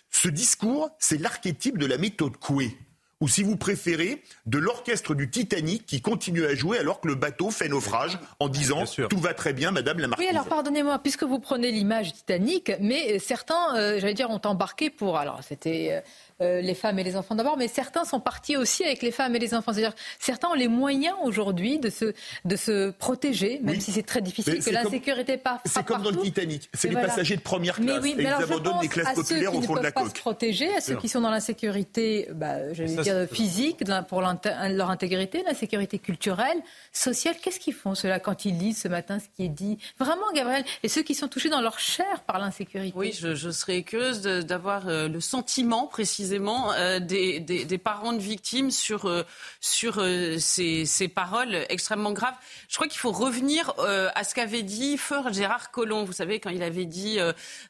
Ce 0.09 0.27
discours, 0.27 0.89
c'est 0.99 1.19
l'archétype 1.19 1.77
de 1.77 1.85
la 1.85 1.97
méthode 1.97 2.37
Coué 2.37 2.75
ou 3.21 3.27
si 3.27 3.43
vous 3.43 3.55
préférez, 3.55 4.23
de 4.45 4.57
l'orchestre 4.57 5.15
du 5.15 5.29
Titanic 5.29 5.85
qui 5.85 6.01
continue 6.01 6.45
à 6.45 6.55
jouer 6.55 6.79
alors 6.79 6.99
que 6.99 7.07
le 7.07 7.15
bateau 7.15 7.51
fait 7.51 7.69
naufrage 7.69 8.19
en 8.39 8.49
disant 8.49 8.83
tout 9.09 9.19
va 9.19 9.33
très 9.33 9.53
bien, 9.53 9.71
Madame 9.71 9.99
la 9.99 10.07
Marquise. 10.07 10.25
Oui, 10.27 10.35
alors 10.35 10.47
pardonnez-moi, 10.47 10.99
puisque 10.99 11.23
vous 11.23 11.39
prenez 11.39 11.71
l'image 11.71 12.13
Titanic, 12.13 12.71
mais 12.81 13.19
certains, 13.19 13.75
euh, 13.75 13.99
j'allais 13.99 14.15
dire, 14.15 14.29
ont 14.29 14.41
embarqué 14.43 14.89
pour. 14.89 15.17
Alors 15.17 15.39
c'était 15.47 16.03
euh, 16.41 16.61
les 16.61 16.73
femmes 16.73 16.99
et 16.99 17.03
les 17.03 17.15
enfants 17.15 17.35
d'abord, 17.35 17.57
mais 17.57 17.67
certains 17.67 18.05
sont 18.05 18.19
partis 18.19 18.57
aussi 18.57 18.83
avec 18.83 19.01
les 19.01 19.11
femmes 19.11 19.35
et 19.35 19.39
les 19.39 19.53
enfants. 19.53 19.73
C'est-à-dire 19.73 19.93
certains 20.19 20.49
ont 20.49 20.53
les 20.53 20.67
moyens 20.67 21.15
aujourd'hui 21.23 21.79
de 21.79 21.89
se, 21.89 22.13
de 22.45 22.55
se 22.55 22.91
protéger, 22.91 23.59
même 23.63 23.79
si 23.79 23.91
c'est 23.91 24.03
très 24.03 24.21
difficile, 24.21 24.63
que 24.63 24.69
l'insécurité 24.69 25.37
pas 25.37 25.61
C'est 25.65 25.85
comme 25.85 26.01
dans 26.01 26.09
le 26.09 26.17
Titanic, 26.17 26.69
c'est 26.73 26.89
les 26.89 26.95
passagers 26.95 27.35
de 27.35 27.41
première 27.41 27.75
classe. 27.75 28.05
et 28.05 28.15
ils 28.17 28.27
abandonnent 28.27 28.81
les 28.81 28.87
classes 28.87 29.13
populaires 29.13 29.55
au 29.55 29.61
fond 29.61 29.75
de 29.75 29.81
la 29.81 29.91
coque. 29.91 30.09
se 30.09 30.21
protéger, 30.21 30.73
à 30.75 30.81
ceux 30.81 30.95
qui 30.95 31.09
sont 31.09 31.21
dans 31.21 31.31
l'insécurité, 31.31 32.27
bah, 32.33 32.73
je 32.73 32.83
vais 32.83 33.03
dire 33.03 33.27
physique, 33.31 33.83
pour 34.07 34.21
leur 34.21 34.89
intégrité, 34.89 35.43
l'insécurité 35.45 35.99
culturelle, 35.99 36.57
sociale. 36.91 37.35
Qu'est-ce 37.41 37.59
qu'ils 37.59 37.73
font 37.73 37.95
ceux-là 37.95 38.19
quand 38.19 38.45
ils 38.45 38.57
lisent 38.57 38.81
ce 38.81 38.87
matin 38.87 39.19
ce 39.19 39.25
qui 39.35 39.45
est 39.45 39.49
dit? 39.49 39.77
Vraiment, 39.99 40.31
Gabriel, 40.33 40.63
et 40.83 40.87
ceux 40.87 41.03
qui 41.03 41.15
sont 41.15 41.27
touchés 41.27 41.49
dans 41.49 41.61
leur 41.61 41.79
chair 41.79 42.21
par 42.25 42.39
l'insécurité. 42.39 42.93
Oui, 42.95 43.13
je, 43.17 43.35
je 43.35 43.49
serais 43.49 43.83
curieuse 43.83 44.21
d'avoir 44.21 44.87
euh, 44.87 45.07
le 45.07 45.19
sentiment 45.19 45.87
précisément 45.87 46.30
euh, 46.31 46.99
des, 46.99 47.77
parents 47.77 48.13
de 48.13 48.19
victimes 48.19 48.71
sur, 48.71 49.05
euh, 49.05 49.23
sur 49.59 49.95
euh, 49.99 50.37
ces, 50.39 51.07
paroles 51.13 51.65
extrêmement 51.69 52.11
graves. 52.11 52.35
Je 52.69 52.75
crois 52.75 52.87
qu'il 52.87 52.99
faut 52.99 53.11
revenir 53.11 53.73
à 54.15 54.23
ce 54.23 54.33
qu'avait 54.35 54.61
dit 54.61 54.97
Feur 54.97 55.33
Gérard 55.33 55.71
Collomb. 55.71 56.05
Vous 56.05 56.13
savez, 56.13 56.39
quand 56.39 56.49
il 56.49 56.63
avait 56.63 56.85
dit 56.85 57.19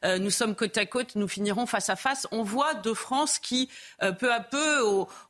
Nous 0.04 0.30
sommes 0.30 0.54
côte 0.54 0.76
à 0.76 0.86
côte, 0.86 1.14
nous 1.16 1.28
finirons 1.28 1.66
face 1.66 1.90
à 1.90 1.96
face. 1.96 2.26
On 2.30 2.42
voit 2.42 2.74
deux 2.74 2.94
France 2.94 3.38
qui, 3.38 3.68
peu 4.18 4.32
à 4.32 4.40
peu, 4.40 4.80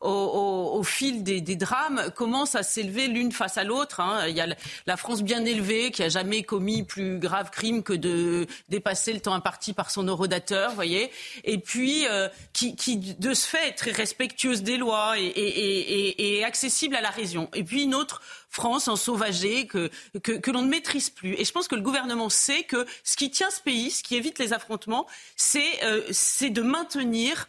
au, 0.00 0.82
fil 0.82 1.22
des, 1.22 1.40
drames, 1.56 2.10
commencent 2.14 2.54
à 2.54 2.62
s'élever 2.62 3.06
l'une 3.08 3.32
face 3.32 3.56
à 3.56 3.64
l'autre. 3.64 4.00
Hein. 4.00 4.26
Il 4.28 4.36
y 4.36 4.40
a 4.40 4.48
la 4.86 4.96
France 4.96 5.22
bien 5.22 5.44
élevée 5.44 5.90
qui 5.90 6.02
a 6.02 6.08
jamais 6.08 6.42
commis 6.42 6.82
plus 6.82 7.18
grave 7.18 7.50
crime 7.50 7.82
que 7.82 7.92
de 7.92 8.46
dépasser 8.68 9.12
le 9.12 9.20
temps 9.20 9.34
imparti 9.34 9.72
par 9.72 9.90
son 9.90 10.02
eurodateur, 10.04 10.74
voyez. 10.74 11.10
Et 11.44 11.58
puis 11.58 12.04
qui 12.52 12.74
de 13.22 13.34
ce 13.34 13.46
fait, 13.46 13.72
très 13.72 13.92
respectueuse 13.92 14.62
des 14.62 14.76
lois 14.76 15.14
et, 15.16 16.42
accessible 16.44 16.96
à 16.96 17.00
la 17.00 17.10
raison. 17.10 17.48
Et 17.54 17.62
puis 17.62 17.84
une 17.84 17.94
autre 17.94 18.20
France 18.50 18.88
ensauvagée 18.88 19.66
que, 19.68 19.90
que, 20.22 20.32
que 20.32 20.50
l'on 20.50 20.62
ne 20.62 20.68
maîtrise 20.68 21.08
plus. 21.08 21.34
Et 21.38 21.44
je 21.44 21.52
pense 21.52 21.68
que 21.68 21.76
le 21.76 21.82
gouvernement 21.82 22.28
sait 22.28 22.64
que 22.64 22.84
ce 23.04 23.16
qui 23.16 23.30
tient 23.30 23.50
ce 23.50 23.60
pays, 23.60 23.92
ce 23.92 24.02
qui 24.02 24.16
évite 24.16 24.40
les 24.40 24.52
affrontements, 24.52 25.06
c'est 25.36 25.84
euh, 25.84 26.02
de 26.50 26.62
maintenir 26.62 27.48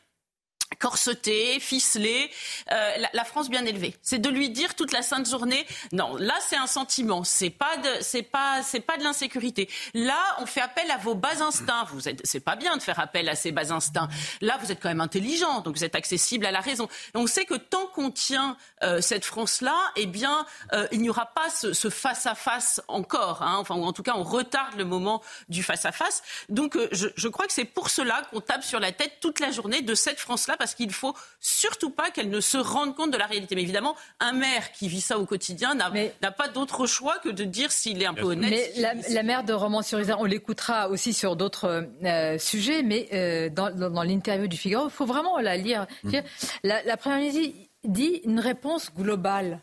corseté, 0.75 1.59
ficelé, 1.59 2.29
euh, 2.71 2.91
la, 3.13 3.25
France 3.25 3.49
bien 3.49 3.65
élevée. 3.65 3.95
C'est 4.01 4.19
de 4.19 4.29
lui 4.29 4.49
dire 4.49 4.75
toute 4.75 4.91
la 4.91 5.01
sainte 5.01 5.29
journée, 5.29 5.65
non, 5.91 6.15
là 6.17 6.35
c'est 6.47 6.57
un 6.57 6.67
sentiment, 6.67 7.23
c'est 7.23 7.49
pas 7.49 7.77
de, 7.77 7.89
c'est 8.01 8.23
pas, 8.23 8.61
c'est 8.63 8.79
pas 8.79 8.97
de 8.97 9.03
l'insécurité. 9.03 9.69
Là, 9.93 10.19
on 10.39 10.45
fait 10.45 10.61
appel 10.61 10.89
à 10.91 10.97
vos 10.97 11.15
bas 11.15 11.41
instincts. 11.41 11.85
Vous 11.91 12.07
êtes, 12.07 12.21
c'est 12.25 12.39
pas 12.39 12.55
bien 12.55 12.77
de 12.77 12.81
faire 12.81 12.99
appel 12.99 13.29
à 13.29 13.35
ces 13.35 13.51
bas 13.51 13.71
instincts. 13.71 14.09
Là, 14.41 14.57
vous 14.61 14.71
êtes 14.71 14.81
quand 14.81 14.89
même 14.89 15.01
intelligent, 15.01 15.61
donc 15.61 15.75
vous 15.75 15.83
êtes 15.83 15.95
accessible 15.95 16.45
à 16.45 16.51
la 16.51 16.61
raison. 16.61 16.87
Et 17.15 17.17
on 17.17 17.27
sait 17.27 17.45
que 17.45 17.55
tant 17.55 17.87
qu'on 17.87 18.11
tient 18.11 18.57
euh, 18.83 19.01
cette 19.01 19.25
France-là, 19.25 19.75
eh 19.95 20.05
bien, 20.05 20.45
euh, 20.73 20.87
il 20.91 21.01
n'y 21.01 21.09
aura 21.09 21.27
pas 21.27 21.49
ce 21.49 21.89
face 21.89 22.25
à 22.25 22.35
face 22.35 22.81
encore. 22.87 23.41
Hein, 23.41 23.57
enfin, 23.59 23.75
ou 23.75 23.83
en 23.83 23.93
tout 23.93 24.03
cas, 24.03 24.13
on 24.15 24.23
retarde 24.23 24.75
le 24.77 24.85
moment 24.85 25.21
du 25.49 25.63
face 25.63 25.85
à 25.85 25.91
face. 25.91 26.23
Donc, 26.49 26.77
je, 26.91 27.07
je 27.15 27.27
crois 27.27 27.47
que 27.47 27.53
c'est 27.53 27.65
pour 27.65 27.89
cela 27.89 28.23
qu'on 28.31 28.41
tape 28.41 28.63
sur 28.63 28.79
la 28.79 28.91
tête 28.91 29.17
toute 29.21 29.39
la 29.39 29.51
journée 29.51 29.81
de 29.81 29.95
cette 29.95 30.19
France-là 30.19 30.57
parce 30.63 30.75
qu'il 30.75 30.93
faut 30.93 31.13
surtout 31.41 31.89
pas 31.89 32.09
qu'elle 32.09 32.29
ne 32.29 32.39
se 32.39 32.57
rende 32.57 32.95
compte 32.95 33.11
de 33.11 33.17
la 33.17 33.25
réalité. 33.25 33.53
Mais 33.53 33.63
évidemment, 33.63 33.97
un 34.21 34.31
maire 34.31 34.71
qui 34.71 34.87
vit 34.87 35.01
ça 35.01 35.19
au 35.19 35.25
quotidien 35.25 35.75
n'a 35.75 36.31
pas 36.31 36.47
d'autre 36.47 36.87
choix 36.87 37.17
que 37.21 37.27
de 37.27 37.43
dire 37.43 37.69
s'il 37.69 38.01
est 38.01 38.05
un 38.05 38.13
peu 38.13 38.23
honnête. 38.23 38.49
Mais 38.49 38.81
la, 38.81 38.93
la, 38.93 39.23
maire 39.23 39.43
de 39.43 39.51
Romans-sur-Isère, 39.51 40.21
on 40.21 40.23
l'écoutera 40.23 40.87
aussi 40.87 41.11
sur 41.11 41.35
d'autres 41.35 41.85
euh, 42.05 42.37
sujets, 42.37 42.81
mais 42.81 43.09
euh, 43.11 43.49
dans, 43.49 44.03
l'interview 44.03 44.47
du 44.47 44.55
Figaro, 44.55 44.87
il 44.87 44.91
faut 44.91 45.05
vraiment 45.05 45.37
la 45.37 45.57
lire. 45.57 45.85
Mmh. 46.05 46.19
La, 46.63 46.95
première 46.95 47.19
ministre 47.19 47.57
dit 47.83 48.21
une 48.23 48.39
réponse 48.39 48.89
globale. 48.95 49.59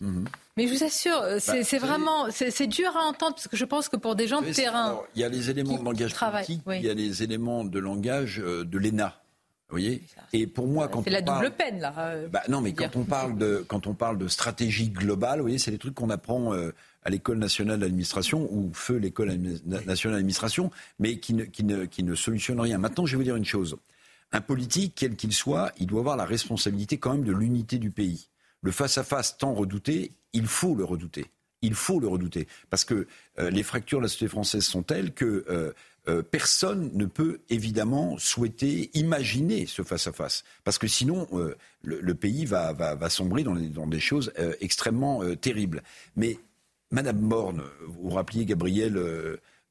Mmh. 0.00 0.26
Mais 0.56 0.68
je 0.68 0.74
vous 0.74 0.84
assure, 0.84 1.20
euh, 1.22 1.40
bah, 1.44 1.54
c'est 1.64 1.78
vraiment, 1.78 2.26
c'est 2.30 2.68
dur 2.68 2.96
à 2.96 3.00
entendre 3.00 3.34
parce 3.34 3.48
que 3.48 3.56
je 3.56 3.64
pense 3.64 3.88
que 3.88 3.96
pour 3.96 4.14
des 4.14 4.28
gens 4.28 4.42
de 4.42 4.52
terrain, 4.52 5.00
il 5.16 5.22
y 5.22 5.24
a 5.24 5.28
les 5.28 5.50
éléments 5.50 5.76
de 5.76 5.84
langage 5.84 6.14
politique, 6.14 6.62
il 6.68 6.82
y 6.82 6.90
a 6.90 6.94
les 6.94 7.24
éléments 7.24 7.64
de 7.64 7.78
langage 7.80 8.36
de 8.36 8.78
l'ENA 8.78 9.20
voyez 9.70 10.02
Et 10.32 10.46
pour 10.46 10.66
moi, 10.66 10.88
quand 10.88 11.02
c'est 11.02 11.10
la 11.10 11.22
double 11.22 11.52
peine 11.52 11.80
là. 11.80 11.94
Euh, 11.98 12.28
bah, 12.28 12.42
non, 12.48 12.60
mais 12.60 12.72
quand 12.72 12.96
on 12.96 13.04
parle 13.04 13.36
de 13.38 13.64
quand 13.66 13.86
on 13.86 13.94
parle 13.94 14.18
de 14.18 14.28
stratégie 14.28 14.90
globale, 14.90 15.38
vous 15.38 15.44
voyez, 15.44 15.58
c'est 15.58 15.70
les 15.70 15.78
trucs 15.78 15.94
qu'on 15.94 16.10
apprend 16.10 16.54
euh, 16.54 16.72
à 17.04 17.10
l'école 17.10 17.38
nationale 17.38 17.78
d'administration 17.80 18.48
ou 18.52 18.70
feu 18.74 18.96
l'école 18.96 19.32
nationale 19.32 20.18
d'administration, 20.18 20.70
mais 20.98 21.18
qui 21.18 21.34
ne, 21.34 21.44
qui 21.44 21.64
ne 21.64 21.84
qui 21.84 22.02
ne 22.02 22.14
solutionne 22.14 22.60
rien. 22.60 22.78
Maintenant, 22.78 23.06
je 23.06 23.12
vais 23.12 23.18
vous 23.18 23.24
dire 23.24 23.36
une 23.36 23.44
chose. 23.44 23.76
Un 24.32 24.40
politique, 24.40 24.94
quel 24.96 25.16
qu'il 25.16 25.32
soit, 25.32 25.72
il 25.78 25.86
doit 25.86 26.00
avoir 26.00 26.16
la 26.16 26.24
responsabilité 26.24 26.98
quand 26.98 27.12
même 27.12 27.24
de 27.24 27.32
l'unité 27.32 27.78
du 27.78 27.90
pays. 27.90 28.28
Le 28.62 28.70
face 28.70 28.98
à 28.98 29.02
face 29.02 29.38
tant 29.38 29.54
redouté, 29.54 30.12
il 30.32 30.46
faut 30.46 30.74
le 30.74 30.84
redouter. 30.84 31.26
Il 31.62 31.74
faut 31.74 32.00
le 32.00 32.08
redouter 32.08 32.48
parce 32.70 32.84
que 32.84 33.06
euh, 33.38 33.50
les 33.50 33.62
fractures 33.62 33.98
de 33.98 34.04
la 34.04 34.08
société 34.08 34.28
française 34.28 34.64
sont 34.64 34.82
telles 34.82 35.12
que 35.12 35.74
euh, 36.08 36.22
personne 36.22 36.90
ne 36.94 37.04
peut 37.04 37.40
évidemment 37.50 38.16
souhaiter 38.18 38.90
imaginer 38.94 39.66
ce 39.66 39.82
face-à-face. 39.82 40.44
Parce 40.64 40.78
que 40.78 40.86
sinon, 40.86 41.28
euh, 41.32 41.54
le, 41.82 42.14
pays 42.14 42.46
va, 42.46 42.96
sombrer 43.10 43.42
dans, 43.42 43.86
des 43.86 44.00
choses 44.00 44.32
euh, 44.38 44.54
extrêmement 44.60 45.22
terribles. 45.36 45.82
Mais 46.16 46.38
Madame 46.90 47.18
Borne, 47.18 47.62
vous 47.86 48.10
rappeliez, 48.10 48.46
Gabriel, 48.46 48.98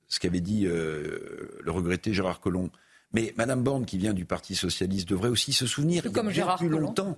ce 0.08 0.20
qu'avait 0.20 0.40
dit 0.40 0.66
le 0.66 1.64
regretté 1.68 2.14
Gérard 2.14 2.40
Collomb. 2.40 2.70
Mais 3.12 3.34
Madame 3.38 3.64
Borne, 3.64 3.86
qui 3.86 3.98
vient 3.98 4.14
du 4.14 4.26
Parti 4.26 4.56
socialiste, 4.56 5.10
devrait 5.10 5.30
aussi 5.30 5.52
se 5.52 5.66
souvenir, 5.66 6.06
il 6.06 6.38
y 6.38 6.42
a 6.42 6.58
plus 6.58 6.70
longtemps, 6.70 7.18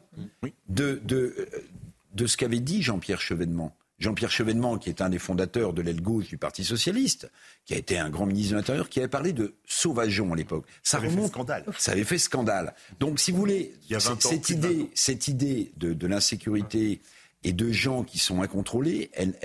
de, 0.69 1.01
de 1.05 2.25
ce 2.25 2.37
qu'avait 2.37 2.61
dit 2.61 2.81
Jean-Pierre 2.81 3.21
Chevènement. 3.21 3.75
Jean-Pierre 4.01 4.31
Chevènement, 4.31 4.77
qui 4.77 4.89
est 4.89 5.01
un 5.01 5.09
des 5.09 5.19
fondateurs 5.19 5.73
de 5.73 5.81
l'aile 5.81 6.01
gauche 6.01 6.27
du 6.27 6.37
Parti 6.37 6.63
socialiste, 6.63 7.31
qui 7.65 7.75
a 7.75 7.77
été 7.77 7.99
un 7.99 8.09
grand 8.09 8.25
ministre 8.25 8.53
de 8.53 8.57
l'Intérieur, 8.57 8.89
qui 8.89 8.99
avait 8.99 9.07
parlé 9.07 9.31
de 9.31 9.53
sauvageon 9.65 10.33
à 10.33 10.35
l'époque. 10.35 10.65
Ça, 10.81 10.97
avait 10.97 11.09
fait 11.09 11.27
scandale. 11.27 11.63
Ça 11.77 11.91
avait 11.91 12.03
fait 12.03 12.17
scandale. 12.17 12.73
Donc, 12.99 13.19
si 13.19 13.31
vous 13.31 13.37
voulez, 13.37 13.73
cette, 13.99 14.49
idée, 14.49 14.89
cette 14.95 15.27
idée 15.27 15.71
de, 15.77 16.07
l'insécurité 16.07 16.99
et 17.43 17.53
de 17.53 17.71
gens 17.71 18.03
qui 18.03 18.17
sont 18.17 18.41
incontrôlés, 18.41 19.11
elle, 19.13 19.35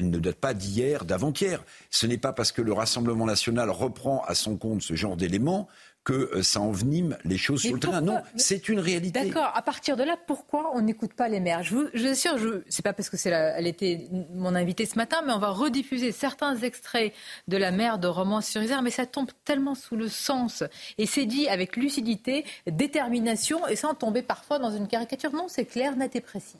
ne 0.00 0.18
date 0.18 0.36
pas 0.36 0.52
d'hier, 0.52 1.04
d'avant-hier. 1.04 1.64
Ce 1.90 2.06
n'est 2.06 2.18
pas 2.18 2.32
parce 2.32 2.50
que 2.50 2.62
le 2.62 2.72
Rassemblement 2.72 3.26
national 3.26 3.70
reprend 3.70 4.24
à 4.24 4.34
son 4.34 4.56
compte 4.56 4.82
ce 4.82 4.94
genre 4.94 5.16
d'éléments 5.16 5.68
que 6.04 6.12
euh, 6.12 6.42
ça 6.42 6.60
envenime 6.60 7.16
les 7.24 7.36
choses 7.36 7.62
sur 7.62 7.74
le 7.74 7.80
terrain. 7.80 8.00
Non, 8.00 8.20
c'est 8.36 8.68
une 8.68 8.80
réalité. 8.80 9.26
D'accord. 9.26 9.52
À 9.54 9.62
partir 9.62 9.96
de 9.96 10.02
là, 10.02 10.16
pourquoi 10.26 10.72
on 10.74 10.80
n'écoute 10.80 11.12
pas 11.12 11.28
les 11.28 11.40
maires? 11.40 11.62
Je 11.62 11.74
vous 11.74 12.06
assure, 12.06 12.38
je, 12.38 12.62
c'est 12.68 12.82
pas 12.82 12.92
parce 12.92 13.10
que 13.10 13.16
c'est 13.16 13.30
elle 13.30 13.66
était 13.66 14.08
mon 14.34 14.54
invitée 14.54 14.86
ce 14.86 14.96
matin, 14.96 15.22
mais 15.26 15.32
on 15.32 15.38
va 15.38 15.50
rediffuser 15.50 16.12
certains 16.12 16.56
extraits 16.56 17.12
de 17.48 17.56
la 17.56 17.70
maire 17.70 17.98
de 17.98 18.08
Romans-sur-Isère, 18.08 18.82
mais 18.82 18.90
ça 18.90 19.06
tombe 19.06 19.30
tellement 19.44 19.74
sous 19.74 19.96
le 19.96 20.08
sens 20.08 20.64
et 20.98 21.06
c'est 21.06 21.26
dit 21.26 21.48
avec 21.48 21.76
lucidité, 21.76 22.44
détermination 22.66 23.66
et 23.68 23.76
sans 23.76 23.94
tomber 23.94 24.22
parfois 24.22 24.58
dans 24.58 24.70
une 24.70 24.88
caricature. 24.88 25.32
Non, 25.32 25.46
c'est 25.48 25.66
clair, 25.66 25.96
net 25.96 26.16
et 26.16 26.20
précis. 26.20 26.58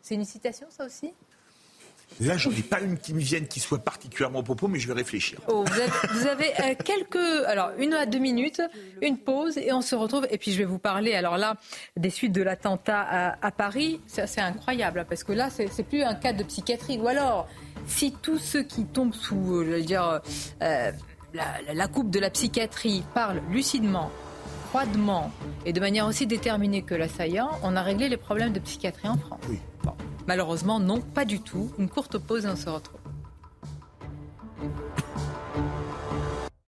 C'est 0.00 0.14
une 0.14 0.24
citation, 0.24 0.66
ça 0.70 0.86
aussi? 0.86 1.12
Là, 2.20 2.36
j'en 2.36 2.50
ai 2.50 2.62
pas 2.62 2.80
une 2.80 2.98
qui 2.98 3.14
me 3.14 3.20
vienne 3.20 3.46
qui 3.46 3.60
soit 3.60 3.78
particulièrement 3.78 4.40
au 4.40 4.42
propos, 4.42 4.66
mais 4.66 4.78
je 4.78 4.88
vais 4.88 4.94
réfléchir. 4.94 5.38
Oh, 5.48 5.64
vous 5.64 6.26
avez, 6.26 6.50
euh, 6.60 6.74
quelques, 6.84 7.46
alors 7.46 7.70
une 7.78 7.94
à 7.94 8.06
deux 8.06 8.18
minutes, 8.18 8.60
une 9.02 9.18
pause 9.18 9.56
et 9.56 9.72
on 9.72 9.82
se 9.82 9.94
retrouve. 9.94 10.26
Et 10.30 10.38
puis 10.38 10.52
je 10.52 10.58
vais 10.58 10.64
vous 10.64 10.78
parler, 10.78 11.14
alors 11.14 11.38
là, 11.38 11.56
des 11.96 12.10
suites 12.10 12.32
de 12.32 12.42
l'attentat 12.42 13.36
à, 13.40 13.50
Paris. 13.52 14.00
C'est 14.06 14.40
incroyable 14.40 15.06
parce 15.08 15.22
que 15.22 15.32
là, 15.32 15.48
c'est 15.50 15.82
plus 15.84 16.02
un 16.02 16.14
cas 16.14 16.32
de 16.32 16.42
psychiatrie. 16.42 16.98
Ou 16.98 17.08
alors, 17.08 17.48
si 17.86 18.12
tous 18.22 18.38
ceux 18.38 18.62
qui 18.62 18.84
tombent 18.84 19.14
sous, 19.14 19.56
euh, 19.56 19.64
je 19.64 19.70
veux 19.76 19.82
dire, 19.82 20.20
euh, 20.62 20.92
la, 21.34 21.72
la 21.72 21.88
coupe 21.88 22.10
de 22.10 22.18
la 22.18 22.30
psychiatrie 22.30 23.04
parlent 23.14 23.42
lucidement, 23.50 24.10
froidement 24.70 25.30
et 25.64 25.72
de 25.72 25.80
manière 25.80 26.06
aussi 26.06 26.26
déterminée 26.26 26.82
que 26.82 26.94
l'assaillant, 26.94 27.50
on 27.62 27.76
a 27.76 27.82
réglé 27.82 28.08
les 28.08 28.16
problèmes 28.16 28.52
de 28.52 28.60
psychiatrie 28.60 29.08
en 29.08 29.16
France. 29.16 29.40
Oui. 29.48 29.58
Malheureusement, 30.28 30.78
non, 30.78 31.00
pas 31.00 31.24
du 31.24 31.40
tout. 31.40 31.72
Une 31.78 31.88
courte 31.88 32.18
pause 32.18 32.44
et 32.44 32.48
on 32.48 32.54
se 32.54 32.68
retrouve. 32.68 33.00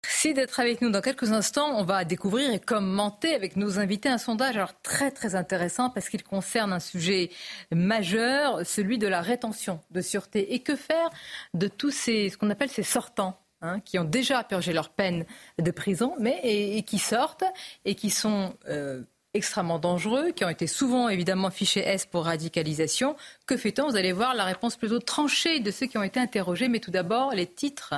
Merci 0.04 0.34
d'être 0.34 0.60
avec 0.60 0.82
nous. 0.82 0.90
Dans 0.90 1.00
quelques 1.00 1.32
instants, 1.32 1.78
on 1.78 1.82
va 1.82 2.04
découvrir 2.04 2.52
et 2.52 2.60
commenter 2.60 3.34
avec 3.34 3.56
nos 3.56 3.78
invités 3.78 4.10
un 4.10 4.18
sondage 4.18 4.60
très 4.82 5.10
très 5.10 5.34
intéressant 5.34 5.88
parce 5.88 6.10
qu'il 6.10 6.22
concerne 6.22 6.74
un 6.74 6.78
sujet 6.78 7.30
majeur, 7.72 8.66
celui 8.66 8.98
de 8.98 9.06
la 9.06 9.22
rétention 9.22 9.80
de 9.92 10.02
sûreté. 10.02 10.52
Et 10.52 10.58
que 10.58 10.76
faire 10.76 11.08
de 11.54 11.68
tous 11.68 11.90
ces, 11.90 12.28
ce 12.28 12.36
qu'on 12.36 12.50
appelle 12.50 12.68
ces 12.68 12.82
sortants 12.82 13.40
Hein, 13.60 13.80
qui 13.80 13.98
ont 13.98 14.04
déjà 14.04 14.44
purgé 14.44 14.72
leur 14.72 14.88
peine 14.88 15.26
de 15.58 15.70
prison, 15.72 16.14
mais 16.20 16.38
et, 16.44 16.84
qui 16.84 17.00
sortent 17.00 17.42
et 17.84 17.96
qui 17.96 18.08
sont 18.08 18.54
euh, 18.68 19.02
extrêmement 19.34 19.78
dangereux, 19.78 20.30
qui 20.30 20.44
ont 20.44 20.48
été 20.48 20.66
souvent 20.66 21.08
évidemment 21.08 21.50
fichés 21.50 21.80
S 21.80 22.06
pour 22.06 22.24
radicalisation. 22.24 23.16
Que 23.46 23.56
fait-on? 23.56 23.88
Vous 23.88 23.96
allez 23.96 24.12
voir 24.12 24.34
la 24.34 24.44
réponse 24.44 24.76
plutôt 24.76 24.98
tranchée 24.98 25.60
de 25.60 25.70
ceux 25.70 25.86
qui 25.86 25.98
ont 25.98 26.02
été 26.02 26.20
interrogés, 26.20 26.68
mais 26.68 26.80
tout 26.80 26.90
d'abord 26.90 27.32
les 27.32 27.46
titres. 27.46 27.94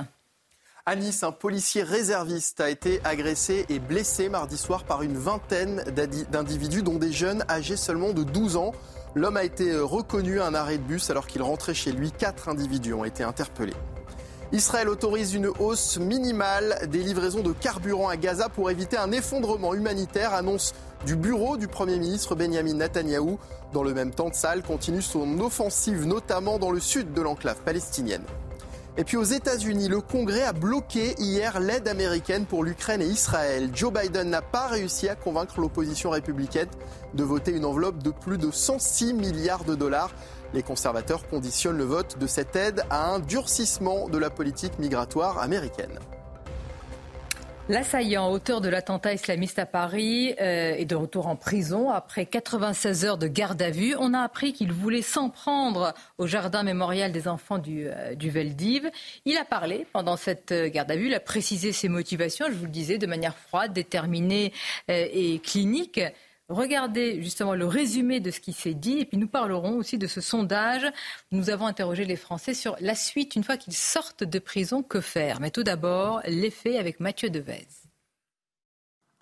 À 0.87 0.97
Nice, 0.97 1.23
un 1.23 1.33
policier 1.33 1.83
réserviste 1.83 2.61
a 2.61 2.71
été 2.71 3.01
agressé 3.05 3.67
et 3.69 3.79
blessé 3.79 4.29
mardi 4.29 4.57
soir 4.57 4.85
par 4.85 5.03
une 5.03 5.17
vingtaine 5.17 5.85
d'individus, 6.31 6.83
dont 6.83 6.97
des 6.97 7.13
jeunes 7.13 7.45
âgés 7.49 7.77
seulement 7.77 8.13
de 8.13 8.25
12 8.25 8.57
ans. 8.57 8.73
L'homme 9.15 9.37
a 9.37 9.45
été 9.45 9.77
reconnu 9.77 10.41
à 10.41 10.47
un 10.47 10.55
arrêt 10.55 10.79
de 10.79 10.83
bus 10.83 11.11
alors 11.11 11.27
qu'il 11.27 11.43
rentrait 11.43 11.75
chez 11.75 11.93
lui. 11.93 12.13
Quatre 12.13 12.49
individus 12.49 12.95
ont 12.95 13.05
été 13.05 13.23
interpellés. 13.23 13.75
Israël 14.53 14.89
autorise 14.89 15.35
une 15.35 15.47
hausse 15.47 15.99
minimale 15.99 16.89
des 16.91 17.05
livraisons 17.05 17.43
de 17.43 17.53
carburant 17.53 18.09
à 18.09 18.17
Gaza 18.17 18.49
pour 18.49 18.69
éviter 18.69 18.97
un 18.97 19.13
effondrement 19.13 19.75
humanitaire, 19.75 20.35
annonce 20.35 20.75
du 21.07 21.15
bureau 21.15 21.57
du 21.57 21.69
Premier 21.69 21.99
ministre 22.01 22.35
Benjamin 22.35 22.75
Netanyahou. 22.75 23.39
Dans 23.73 23.85
le 23.85 23.95
même 23.95 24.11
temps, 24.11 24.31
Tsal 24.31 24.65
continue 24.65 25.03
son 25.03 25.39
offensive, 25.39 26.05
notamment 26.05 26.59
dans 26.59 26.73
le 26.73 26.81
sud 26.81 27.13
de 27.13 27.23
l'enclave 27.23 27.61
palestinienne. 27.65 28.25
Et 28.97 29.05
puis 29.05 29.17
aux 29.17 29.25
États-Unis, 29.25 29.89
le 29.89 30.01
Congrès 30.01 30.43
a 30.43 30.53
bloqué 30.53 31.15
hier 31.19 31.61
l'aide 31.61 31.87
américaine 31.87 32.45
pour 32.45 32.65
l'Ukraine 32.65 33.01
et 33.01 33.07
Israël. 33.07 33.71
Joe 33.73 33.93
Biden 33.93 34.29
n'a 34.29 34.43
pas 34.43 34.67
réussi 34.67 35.09
à 35.09 35.15
convaincre 35.15 35.61
l'opposition 35.61 36.11
républicaine 36.11 36.69
de 37.15 37.25
voter 37.25 37.53
une 37.53 37.65
enveloppe 37.65 38.03
de 38.03 38.11
plus 38.11 38.37
de 38.37 38.51
106 38.51 39.15
milliards 39.15 39.65
de 39.65 39.77
dollars. 39.77 40.11
Les 40.55 40.63
conservateurs 40.63 41.29
conditionnent 41.29 41.79
le 41.79 41.85
vote 41.85 42.19
de 42.19 42.27
cette 42.27 42.57
aide 42.57 42.83
à 42.91 43.13
un 43.13 43.21
durcissement 43.21 44.09
de 44.09 44.19
la 44.19 44.29
politique 44.29 44.79
migratoire 44.81 45.39
américaine. 45.39 45.99
L'assaillant, 47.71 48.33
auteur 48.33 48.61
de 48.61 48.69
l'attentat 48.69 49.15
islamiste 49.15 49.61
à 49.61 49.65
Paris, 49.65 50.35
euh, 50.41 50.75
est 50.75 50.87
de 50.87 50.97
retour 50.97 51.29
en 51.29 51.37
prison 51.37 51.89
après 51.89 52.27
96 52.27 53.05
heures 53.05 53.17
de 53.17 53.29
garde 53.29 53.63
à 53.63 53.71
vue. 53.71 53.95
On 53.97 54.13
a 54.13 54.23
appris 54.23 54.53
qu'il 54.53 54.73
voulait 54.73 55.03
s'en 55.03 55.31
prendre 55.31 55.95
au 56.19 56.27
jardin 56.27 56.65
mémorial 56.65 57.13
des 57.13 57.29
enfants 57.29 57.59
du, 57.59 57.87
euh, 57.87 58.17
du 58.17 58.29
Veldiv. 58.29 58.91
Il 59.25 59.37
a 59.37 59.45
parlé 59.45 59.87
pendant 59.93 60.17
cette 60.17 60.51
euh, 60.51 60.69
garde 60.69 60.91
à 60.91 60.97
vue, 60.97 61.07
il 61.07 61.15
a 61.15 61.21
précisé 61.21 61.71
ses 61.71 61.89
motivations, 61.89 62.47
je 62.49 62.55
vous 62.55 62.65
le 62.65 62.73
disais, 62.73 62.99
de 62.99 63.07
manière 63.07 63.37
froide, 63.37 63.73
déterminée 63.73 64.53
et 64.89 65.39
clinique. 65.39 66.01
Regardez 66.51 67.23
justement 67.23 67.55
le 67.55 67.65
résumé 67.65 68.19
de 68.19 68.33
ce 68.33 68.41
qui 68.41 68.53
s'est 68.53 68.75
dit 68.75 68.99
et 68.99 69.05
puis 69.05 69.19
nous 69.19 69.29
parlerons 69.29 69.77
aussi 69.77 69.99
de 69.99 70.09
ce 70.09 70.21
sondage. 70.21 70.85
Nous 71.31 71.49
avons 71.49 71.67
interrogé 71.67 72.05
les 72.05 72.17
Français 72.17 72.55
sur 72.55 72.77
la 72.81 72.97
suite 72.97 73.37
une 73.37 73.45
fois 73.45 73.57
qu'ils 73.57 73.73
sortent 73.73 74.25
de 74.25 74.39
prison, 74.41 74.83
que 74.83 75.01
faire? 75.01 75.41
Mais 75.41 75.53
tout 75.53 75.63
d'abord, 75.63 76.21
l'effet 76.27 76.77
avec 76.77 76.99
Mathieu 76.99 77.31
Devez. 77.31 77.69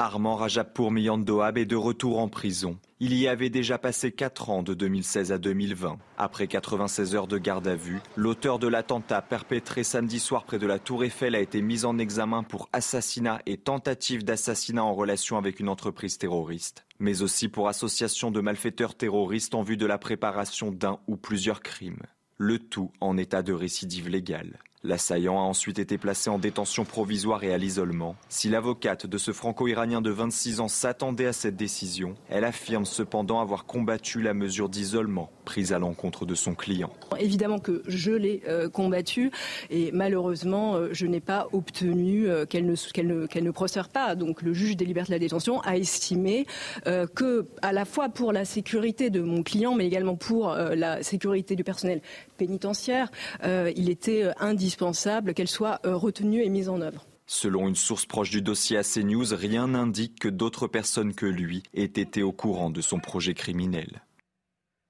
Armand 0.00 0.36
Rajapour 0.36 0.92
Miyandoab 0.92 1.58
est 1.58 1.66
de 1.66 1.74
retour 1.74 2.20
en 2.20 2.28
prison. 2.28 2.78
Il 3.00 3.12
y 3.14 3.26
avait 3.26 3.50
déjà 3.50 3.78
passé 3.78 4.12
4 4.12 4.48
ans 4.48 4.62
de 4.62 4.72
2016 4.72 5.32
à 5.32 5.38
2020. 5.38 5.98
Après 6.16 6.46
96 6.46 7.16
heures 7.16 7.26
de 7.26 7.36
garde 7.36 7.66
à 7.66 7.74
vue, 7.74 7.98
l'auteur 8.14 8.60
de 8.60 8.68
l'attentat 8.68 9.22
perpétré 9.22 9.82
samedi 9.82 10.20
soir 10.20 10.44
près 10.44 10.60
de 10.60 10.68
la 10.68 10.78
Tour 10.78 11.02
Eiffel 11.02 11.34
a 11.34 11.40
été 11.40 11.62
mis 11.62 11.84
en 11.84 11.98
examen 11.98 12.44
pour 12.44 12.68
assassinat 12.72 13.40
et 13.44 13.56
tentative 13.56 14.22
d'assassinat 14.22 14.84
en 14.84 14.94
relation 14.94 15.36
avec 15.36 15.58
une 15.58 15.68
entreprise 15.68 16.16
terroriste, 16.16 16.86
mais 17.00 17.22
aussi 17.22 17.48
pour 17.48 17.66
association 17.66 18.30
de 18.30 18.40
malfaiteurs 18.40 18.94
terroristes 18.94 19.56
en 19.56 19.62
vue 19.62 19.76
de 19.76 19.86
la 19.86 19.98
préparation 19.98 20.70
d'un 20.70 21.00
ou 21.08 21.16
plusieurs 21.16 21.60
crimes. 21.60 22.06
Le 22.36 22.60
tout 22.60 22.92
en 23.00 23.16
état 23.16 23.42
de 23.42 23.52
récidive 23.52 24.08
légale. 24.08 24.60
L'assaillant 24.84 25.38
a 25.38 25.42
ensuite 25.42 25.80
été 25.80 25.98
placé 25.98 26.30
en 26.30 26.38
détention 26.38 26.84
provisoire 26.84 27.42
et 27.42 27.52
à 27.52 27.58
l'isolement. 27.58 28.14
Si 28.28 28.48
l'avocate 28.48 29.06
de 29.06 29.18
ce 29.18 29.32
franco-iranien 29.32 30.00
de 30.00 30.10
26 30.10 30.60
ans 30.60 30.68
s'attendait 30.68 31.26
à 31.26 31.32
cette 31.32 31.56
décision, 31.56 32.14
elle 32.28 32.44
affirme 32.44 32.84
cependant 32.84 33.40
avoir 33.40 33.64
combattu 33.64 34.22
la 34.22 34.34
mesure 34.34 34.68
d'isolement 34.68 35.30
prise 35.44 35.72
à 35.72 35.78
l'encontre 35.78 36.26
de 36.26 36.34
son 36.34 36.54
client. 36.54 36.92
Évidemment 37.18 37.58
que 37.58 37.82
je 37.86 38.12
l'ai 38.12 38.42
euh, 38.46 38.68
combattu 38.68 39.30
et 39.70 39.90
malheureusement 39.92 40.74
euh, 40.74 40.90
je 40.92 41.06
n'ai 41.06 41.20
pas 41.20 41.48
obtenu 41.52 42.28
euh, 42.28 42.44
qu'elle 42.44 42.66
ne, 42.66 43.50
prospère 43.50 43.88
pas. 43.88 44.14
Donc 44.14 44.42
le 44.42 44.52
juge 44.52 44.76
des 44.76 44.84
libertés 44.84 45.08
de 45.08 45.14
la 45.14 45.18
détention 45.18 45.60
a 45.62 45.76
estimé 45.76 46.46
que 46.84 47.46
à 47.62 47.72
la 47.72 47.84
fois 47.84 48.10
pour 48.10 48.32
la 48.32 48.44
sécurité 48.44 49.10
de 49.10 49.20
mon 49.20 49.42
client 49.42 49.74
mais 49.74 49.86
également 49.86 50.16
pour 50.16 50.54
la 50.54 51.02
sécurité 51.02 51.56
du 51.56 51.64
personnel 51.64 52.02
pénitentiaire, 52.38 53.10
il 53.42 53.90
était 53.90 54.30
indispensable 54.38 54.68
indispensable 54.68 55.34
qu'elle 55.34 55.48
soit 55.48 55.80
euh, 55.86 55.96
retenue 55.96 56.42
et 56.42 56.48
mise 56.48 56.68
en 56.68 56.80
œuvre. 56.80 57.06
Selon 57.26 57.68
une 57.68 57.74
source 57.74 58.06
proche 58.06 58.30
du 58.30 58.42
dossier 58.42 58.78
à 58.78 58.82
CNews, 58.82 59.34
rien 59.34 59.68
n'indique 59.68 60.18
que 60.18 60.28
d'autres 60.28 60.66
personnes 60.66 61.14
que 61.14 61.26
lui 61.26 61.62
aient 61.74 61.84
été 61.84 62.22
au 62.22 62.32
courant 62.32 62.70
de 62.70 62.80
son 62.80 63.00
projet 63.00 63.34
criminel. 63.34 64.02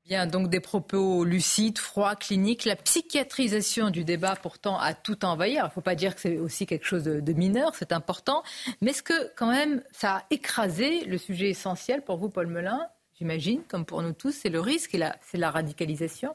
Bien, 0.05 0.27
donc 0.27 0.49
des 0.49 0.61
propos 0.61 1.25
lucides, 1.25 1.79
froids, 1.79 2.17
cliniques. 2.17 2.65
La 2.65 2.77
psychiatrisation 2.77 3.91
du 3.91 4.05
débat, 4.05 4.37
pourtant, 4.37 4.79
a 4.79 4.95
tout 4.95 5.25
envahi. 5.25 5.55
Il 5.55 5.63
ne 5.63 5.69
faut 5.69 5.81
pas 5.81 5.97
dire 5.97 6.15
que 6.15 6.21
c'est 6.21 6.39
aussi 6.39 6.65
quelque 6.65 6.87
chose 6.87 7.05
de, 7.05 7.33
mineur, 7.33 7.75
c'est 7.75 7.93
important. 7.93 8.43
Mais 8.81 8.93
est-ce 8.93 9.03
que, 9.03 9.35
quand 9.37 9.51
même, 9.51 9.83
ça 9.93 10.17
a 10.17 10.27
écrasé 10.31 11.05
le 11.05 11.19
sujet 11.19 11.51
essentiel 11.51 12.03
pour 12.03 12.17
vous, 12.17 12.31
Paul 12.31 12.47
Melun? 12.47 12.81
J'imagine, 13.19 13.63
comme 13.69 13.85
pour 13.85 14.01
nous 14.03 14.13
tous, 14.13 14.33
c'est 14.33 14.49
le 14.49 14.61
risque 14.61 14.95
et 14.95 15.05
c'est 15.21 15.39
la 15.39 15.51
radicalisation 15.51 16.35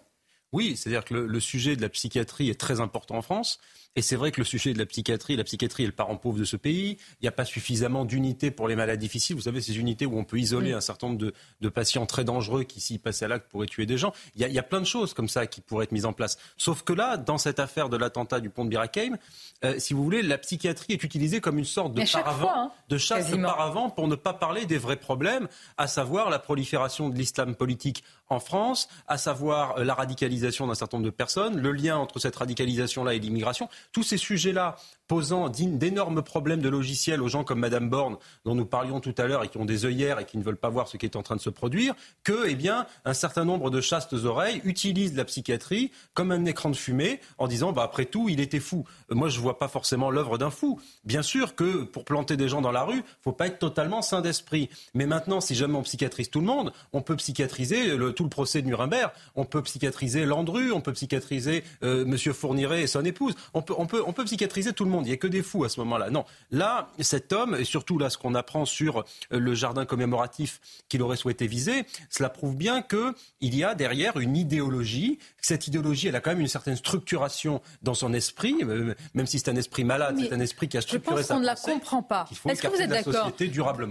oui, 0.53 0.77
c'est-à-dire 0.77 1.03
que 1.03 1.15
le, 1.15 1.39
sujet 1.39 1.75
de 1.75 1.81
la 1.81 1.89
psychiatrie 1.89 2.49
est 2.49 2.59
très 2.59 2.79
important 2.79 3.15
en 3.15 3.21
France. 3.21 3.59
Et 3.95 4.01
c'est 4.01 4.15
vrai 4.15 4.31
que 4.31 4.41
le 4.41 4.45
sujet 4.45 4.73
de 4.73 4.79
la 4.79 4.87
psychiatrie, 4.87 5.35
la 5.35 5.43
psychiatrie 5.43 5.83
est 5.83 5.87
le 5.87 5.91
parent 5.91 6.17
pauvre 6.17 6.39
de 6.39 6.45
ce 6.45 6.55
pays. 6.55 6.97
Il 7.21 7.23
n'y 7.23 7.27
a 7.27 7.31
pas 7.31 7.45
suffisamment 7.45 8.05
d'unités 8.05 8.49
pour 8.49 8.67
les 8.67 8.75
malades 8.75 8.99
difficiles. 8.99 9.35
Vous 9.35 9.43
savez, 9.43 9.61
ces 9.61 9.77
unités 9.77 10.07
où 10.07 10.17
on 10.17 10.23
peut 10.23 10.39
isoler 10.39 10.73
un 10.73 10.81
certain 10.81 11.07
nombre 11.07 11.31
de, 11.61 11.69
patients 11.69 12.05
très 12.05 12.23
dangereux 12.23 12.63
qui, 12.63 12.81
s'y 12.81 12.97
passaient 12.97 13.25
à 13.25 13.27
l'acte, 13.27 13.49
pourraient 13.49 13.67
tuer 13.67 13.85
des 13.85 13.97
gens. 13.97 14.13
Il 14.35 14.41
y, 14.41 14.59
a, 14.59 14.63
plein 14.63 14.79
de 14.79 14.85
choses 14.85 15.13
comme 15.13 15.29
ça 15.29 15.45
qui 15.45 15.61
pourraient 15.61 15.83
être 15.83 15.91
mises 15.91 16.05
en 16.05 16.13
place. 16.13 16.37
Sauf 16.57 16.83
que 16.83 16.93
là, 16.93 17.17
dans 17.17 17.37
cette 17.37 17.59
affaire 17.59 17.89
de 17.89 17.97
l'attentat 17.97 18.39
du 18.39 18.49
pont 18.49 18.65
de 18.65 18.69
Birakeim, 18.69 19.17
euh, 19.63 19.75
si 19.77 19.93
vous 19.93 20.03
voulez, 20.03 20.21
la 20.21 20.37
psychiatrie 20.37 20.93
est 20.93 21.03
utilisée 21.03 21.41
comme 21.41 21.59
une 21.59 21.65
sorte 21.65 21.93
de 21.93 22.03
paravent, 22.11 22.51
hein, 22.53 22.71
de 22.89 22.97
chasse 22.97 23.29
de 23.31 23.37
paravent 23.37 23.89
pour 23.89 24.07
ne 24.07 24.15
pas 24.15 24.33
parler 24.33 24.65
des 24.65 24.77
vrais 24.77 24.97
problèmes, 24.97 25.47
à 25.77 25.87
savoir 25.87 26.29
la 26.29 26.39
prolifération 26.39 27.09
de 27.09 27.15
l'islam 27.15 27.55
politique 27.55 28.03
en 28.29 28.39
France, 28.39 28.87
à 29.07 29.17
savoir 29.17 29.77
euh, 29.77 29.83
la 29.83 29.93
radicalisation 29.93 30.67
d'un 30.67 30.75
certain 30.75 30.97
nombre 30.97 31.05
de 31.05 31.15
personnes, 31.15 31.59
le 31.59 31.71
lien 31.71 31.97
entre 31.97 32.19
cette 32.19 32.35
radicalisation-là 32.35 33.13
et 33.13 33.19
l'immigration. 33.19 33.69
Tous 33.91 34.03
ces 34.03 34.17
sujets-là 34.17 34.75
posant 35.13 35.47
d'énormes 35.47 36.23
problèmes 36.23 36.61
de 36.61 36.69
logiciel 36.69 37.21
aux 37.21 37.27
gens 37.27 37.43
comme 37.43 37.59
Madame 37.59 37.87
Borne, 37.87 38.17
dont 38.45 38.55
nous 38.55 38.65
parlions 38.65 38.99
tout 38.99 39.13
à 39.19 39.27
l'heure, 39.27 39.43
et 39.43 39.47
qui 39.47 39.59
ont 39.59 39.65
des 39.65 39.85
œillères 39.85 40.19
et 40.19 40.25
qui 40.25 40.39
ne 40.39 40.43
veulent 40.43 40.57
pas 40.57 40.69
voir 40.69 40.87
ce 40.87 40.97
qui 40.97 41.05
est 41.05 41.15
en 41.15 41.21
train 41.21 41.35
de 41.35 41.39
se 41.39 41.51
produire, 41.51 41.93
que, 42.23 42.47
eh 42.47 42.55
bien, 42.55 42.87
un 43.05 43.13
certain 43.13 43.45
nombre 43.45 43.69
de 43.69 43.79
chastes 43.79 44.13
oreilles 44.13 44.59
utilisent 44.63 45.15
la 45.15 45.23
psychiatrie 45.23 45.91
comme 46.15 46.31
un 46.31 46.45
écran 46.45 46.71
de 46.71 46.75
fumée 46.75 47.19
en 47.37 47.45
disant, 47.45 47.73
bah, 47.73 47.83
après 47.83 48.05
tout, 48.05 48.27
il 48.27 48.39
était 48.39 48.59
fou. 48.59 48.85
Euh, 49.11 49.13
moi, 49.13 49.29
je 49.29 49.39
vois 49.39 49.59
pas 49.59 49.67
forcément 49.67 50.09
l'œuvre 50.09 50.39
d'un 50.39 50.49
fou. 50.49 50.81
Bien 51.05 51.21
sûr 51.21 51.53
que 51.53 51.83
pour 51.83 52.05
planter 52.05 52.35
des 52.35 52.49
gens 52.49 52.61
dans 52.61 52.71
la 52.71 52.83
rue, 52.83 53.03
faut 53.21 53.33
pas 53.33 53.45
être 53.45 53.59
totalement 53.59 54.01
sain 54.01 54.21
d'esprit. 54.21 54.67
Mais 54.95 55.05
maintenant, 55.05 55.41
si 55.41 55.53
jamais 55.53 55.75
on 55.75 55.83
psychiatrise 55.83 56.31
tout 56.31 56.39
le 56.39 56.47
monde, 56.47 56.73
on 56.91 57.03
peut 57.03 57.17
psychiatriser 57.17 57.95
tout 58.15 58.23
le 58.23 58.29
procès 58.31 58.63
de 58.63 58.67
Nuremberg, 58.67 59.11
on 59.35 59.45
peut 59.45 59.61
psychiatriser 59.61 60.25
Landru, 60.25 60.71
on 60.71 60.81
peut 60.81 60.93
psychiatriser 60.93 61.63
euh, 61.83 62.03
Monsieur 62.03 62.33
Fourniret 62.33 62.81
et 62.81 62.87
son 62.87 63.05
épouse, 63.05 63.35
on 63.53 63.61
peut, 63.61 63.75
on 63.77 63.85
peut, 63.85 64.01
on 64.07 64.11
peut 64.11 64.25
psychiatriser 64.25 64.73
tout 64.73 64.85
le 64.85 64.89
monde. 64.89 65.02
Il 65.05 65.09
n'y 65.09 65.13
a 65.13 65.17
que 65.17 65.27
des 65.27 65.41
fous 65.41 65.63
à 65.63 65.69
ce 65.69 65.79
moment-là. 65.81 66.09
Non. 66.09 66.25
Là, 66.51 66.89
cet 66.99 67.33
homme, 67.33 67.55
et 67.55 67.63
surtout 67.63 67.97
là, 67.97 68.09
ce 68.09 68.17
qu'on 68.17 68.35
apprend 68.35 68.65
sur 68.65 68.99
euh, 68.99 69.03
le 69.39 69.53
jardin 69.55 69.85
commémoratif 69.85 70.59
qu'il 70.89 71.01
aurait 71.01 71.17
souhaité 71.17 71.47
viser, 71.47 71.85
cela 72.09 72.29
prouve 72.29 72.55
bien 72.55 72.81
qu'il 72.81 73.55
y 73.55 73.63
a 73.63 73.75
derrière 73.75 74.17
une 74.17 74.35
idéologie. 74.35 75.19
Cette 75.41 75.67
idéologie, 75.67 76.07
elle 76.07 76.15
a 76.15 76.21
quand 76.21 76.31
même 76.31 76.41
une 76.41 76.47
certaine 76.47 76.75
structuration 76.75 77.61
dans 77.81 77.93
son 77.93 78.13
esprit, 78.13 78.55
euh, 78.63 78.93
même 79.13 79.25
si 79.25 79.39
c'est 79.39 79.49
un 79.49 79.55
esprit 79.55 79.83
malade, 79.83 80.17
c'est 80.19 80.33
un 80.33 80.39
esprit 80.39 80.67
qui 80.67 80.77
a 80.77 80.81
structuré 80.81 81.21
Je 81.21 81.27
pense 81.27 81.27
qu'on 81.27 81.39
ne 81.41 81.45
la 81.45 81.55
comprend 81.55 82.03
pas. 82.03 82.25
Est-ce 82.49 82.61
que 82.61 82.67
vous 82.67 82.81
êtes 82.81 82.89
d'accord. 82.89 83.31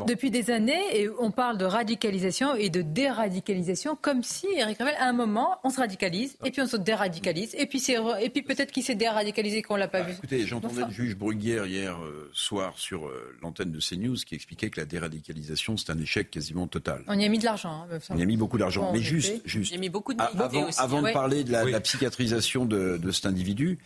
Depuis 0.07 0.31
des 0.31 0.51
années, 0.51 0.83
et 0.93 1.09
on 1.19 1.31
parle 1.31 1.59
de 1.59 1.65
radicalisation 1.65 2.55
et 2.55 2.71
de 2.71 2.83
déradicalisation, 2.83 3.97
comme 4.01 4.23
si, 4.23 4.47
Eric 4.57 4.79
Revel, 4.79 4.95
à 4.99 5.07
un 5.09 5.13
moment, 5.13 5.59
on 5.65 5.71
se 5.71 5.81
radicalise, 5.81 6.37
et 6.45 6.51
puis 6.51 6.63
on 6.63 6.67
se 6.67 6.77
déradicalise, 6.77 7.55
et 7.57 7.67
puis, 7.67 7.83
et 8.21 8.31
puis 8.31 8.43
peut-être 8.43 8.73
qu'il 8.73 8.83
s'est 8.83 8.95
déradicalisé 8.95 9.63
qu'on 9.63 9.75
ne 9.75 9.81
l'a 9.81 9.89
pas 9.89 10.01
bah, 10.01 10.09
vu. 10.09 10.15
Écoutez, 10.15 10.47
j'entendais 10.47 10.83
juge 10.93 11.17
Bruguière 11.17 11.67
hier 11.67 12.01
euh, 12.01 12.31
soir 12.33 12.75
sur 12.77 13.07
euh, 13.07 13.37
l'antenne 13.43 13.73
de 13.73 13.81
CNews 13.81 14.17
qui 14.17 14.35
expliquait 14.35 14.71
que 14.71 14.79
la 14.79 14.87
déradicalisation, 14.87 15.77
c'est 15.77 15.91
un 15.91 15.99
échec 15.99 16.31
quasiment 16.31 16.69
total. 16.69 17.03
On 17.09 17.19
y 17.19 17.25
a 17.25 17.29
mis 17.29 17.39
de 17.39 17.45
l'argent. 17.45 17.87
Hein, 17.91 17.99
on 18.11 18.17
y 18.17 18.23
a 18.23 18.27
mis 18.27 18.37
beaucoup 18.37 18.59
d'argent. 18.59 18.93
Mais 18.93 19.01
juste, 19.01 19.43
juste. 19.45 19.73
Il 19.73 19.75
y 19.75 19.79
a 19.79 19.81
mis 19.81 19.89
beaucoup 19.89 20.15
de 20.15 20.21
avant, 20.23 20.69
aussi, 20.69 20.81
avant 20.81 21.03
de 21.03 21.13
parler 21.13 21.43
de 21.43 21.51
la, 21.51 21.81
psychiatrisation 21.81 22.65
de, 22.65 22.97
de 22.97 23.11
cet 23.11 23.27
individu, 23.27 23.79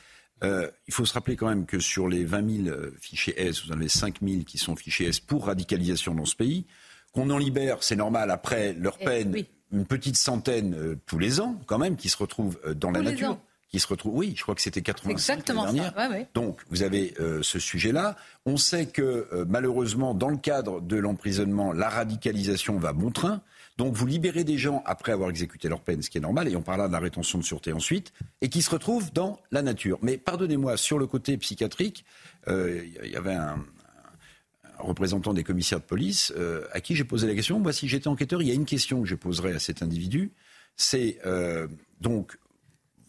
euh, 0.44 0.70
il 0.86 0.92
faut 0.92 1.06
se 1.06 1.14
rappeler 1.14 1.36
quand 1.36 1.48
même 1.48 1.64
que 1.64 1.78
sur 1.78 2.08
les 2.08 2.24
20 2.24 2.64
000 2.64 2.76
fichiers 3.00 3.40
S, 3.40 3.64
vous 3.64 3.72
en 3.72 3.76
avez 3.76 3.88
5 3.88 4.16
000 4.22 4.42
qui 4.44 4.58
sont 4.58 4.76
fichiers 4.76 5.08
S 5.08 5.20
pour 5.20 5.46
radicalisation 5.46 6.14
dans 6.14 6.26
ce 6.26 6.36
pays. 6.36 6.66
Qu'on 7.12 7.30
en 7.30 7.38
libère, 7.38 7.82
c'est 7.82 7.96
normal, 7.96 8.30
après 8.30 8.74
leur 8.74 8.98
eh 9.00 9.04
peine, 9.04 9.44
une 9.72 9.86
petite 9.86 10.16
centaine 10.16 10.98
tous 11.06 11.18
les 11.18 11.40
ans 11.40 11.58
quand 11.64 11.78
même, 11.78 11.96
qui 11.96 12.10
se 12.10 12.18
retrouvent 12.18 12.58
dans 12.74 12.90
la 12.90 13.00
nature 13.00 13.38
qui 13.76 13.80
se 13.80 13.88
retrouvent. 13.88 14.16
Oui, 14.16 14.32
je 14.34 14.42
crois 14.42 14.54
que 14.54 14.62
c'était 14.62 14.80
85 14.80 15.12
Exactement 15.12 15.64
dernière. 15.64 15.92
Ça. 15.94 16.08
Ouais, 16.08 16.26
Donc 16.32 16.60
vous 16.70 16.82
avez 16.82 17.12
euh, 17.20 17.42
ce 17.42 17.58
sujet-là. 17.58 18.16
On 18.46 18.56
sait 18.56 18.86
que 18.86 19.28
euh, 19.32 19.44
malheureusement, 19.46 20.14
dans 20.14 20.30
le 20.30 20.38
cadre 20.38 20.80
de 20.80 20.96
l'emprisonnement, 20.96 21.72
la 21.72 21.90
radicalisation 21.90 22.78
va 22.78 22.94
bon 22.94 23.10
train. 23.10 23.42
Donc 23.76 23.94
vous 23.94 24.06
libérez 24.06 24.44
des 24.44 24.56
gens 24.56 24.82
après 24.86 25.12
avoir 25.12 25.28
exécuté 25.28 25.68
leur 25.68 25.80
peine, 25.80 26.00
ce 26.00 26.08
qui 26.08 26.16
est 26.16 26.22
normal, 26.22 26.48
et 26.48 26.56
on 26.56 26.62
parlera 26.62 26.88
de 26.88 26.92
la 26.94 26.98
rétention 26.98 27.38
de 27.38 27.44
sûreté 27.44 27.74
ensuite, 27.74 28.14
et 28.40 28.48
qui 28.48 28.62
se 28.62 28.70
retrouvent 28.70 29.12
dans 29.12 29.38
la 29.50 29.60
nature. 29.60 29.98
Mais 30.00 30.16
pardonnez-moi, 30.16 30.78
sur 30.78 30.98
le 30.98 31.06
côté 31.06 31.36
psychiatrique, 31.36 32.06
il 32.46 32.52
euh, 32.54 32.86
y 33.04 33.16
avait 33.16 33.34
un, 33.34 33.62
représentant 34.78 35.34
des 35.34 35.44
commissaires 35.44 35.80
de 35.80 35.84
police 35.84 36.32
à 36.72 36.80
qui 36.82 36.96
j'ai 36.96 37.04
posé 37.04 37.26
la 37.26 37.34
question. 37.34 37.58
Moi, 37.58 37.72
si 37.72 37.88
j'étais 37.88 38.08
enquêteur, 38.08 38.42
il 38.42 38.48
y 38.48 38.50
a 38.50 38.54
une 38.54 38.66
question 38.66 39.02
que 39.02 39.08
je 39.08 39.14
poserais 39.14 39.54
à 39.54 39.58
cet 39.58 39.82
individu. 39.82 40.32
C'est 40.76 41.18
donc 42.02 42.36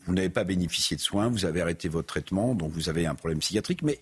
vous 0.07 0.15
n'avez 0.15 0.29
pas 0.29 0.43
bénéficié 0.43 0.97
de 0.97 1.01
soins, 1.01 1.29
vous 1.29 1.45
avez 1.45 1.61
arrêté 1.61 1.89
votre 1.89 2.07
traitement, 2.07 2.55
donc 2.55 2.71
vous 2.71 2.89
avez 2.89 3.05
un 3.05 3.15
problème 3.15 3.39
psychiatrique. 3.39 3.81
Mais 3.81 3.99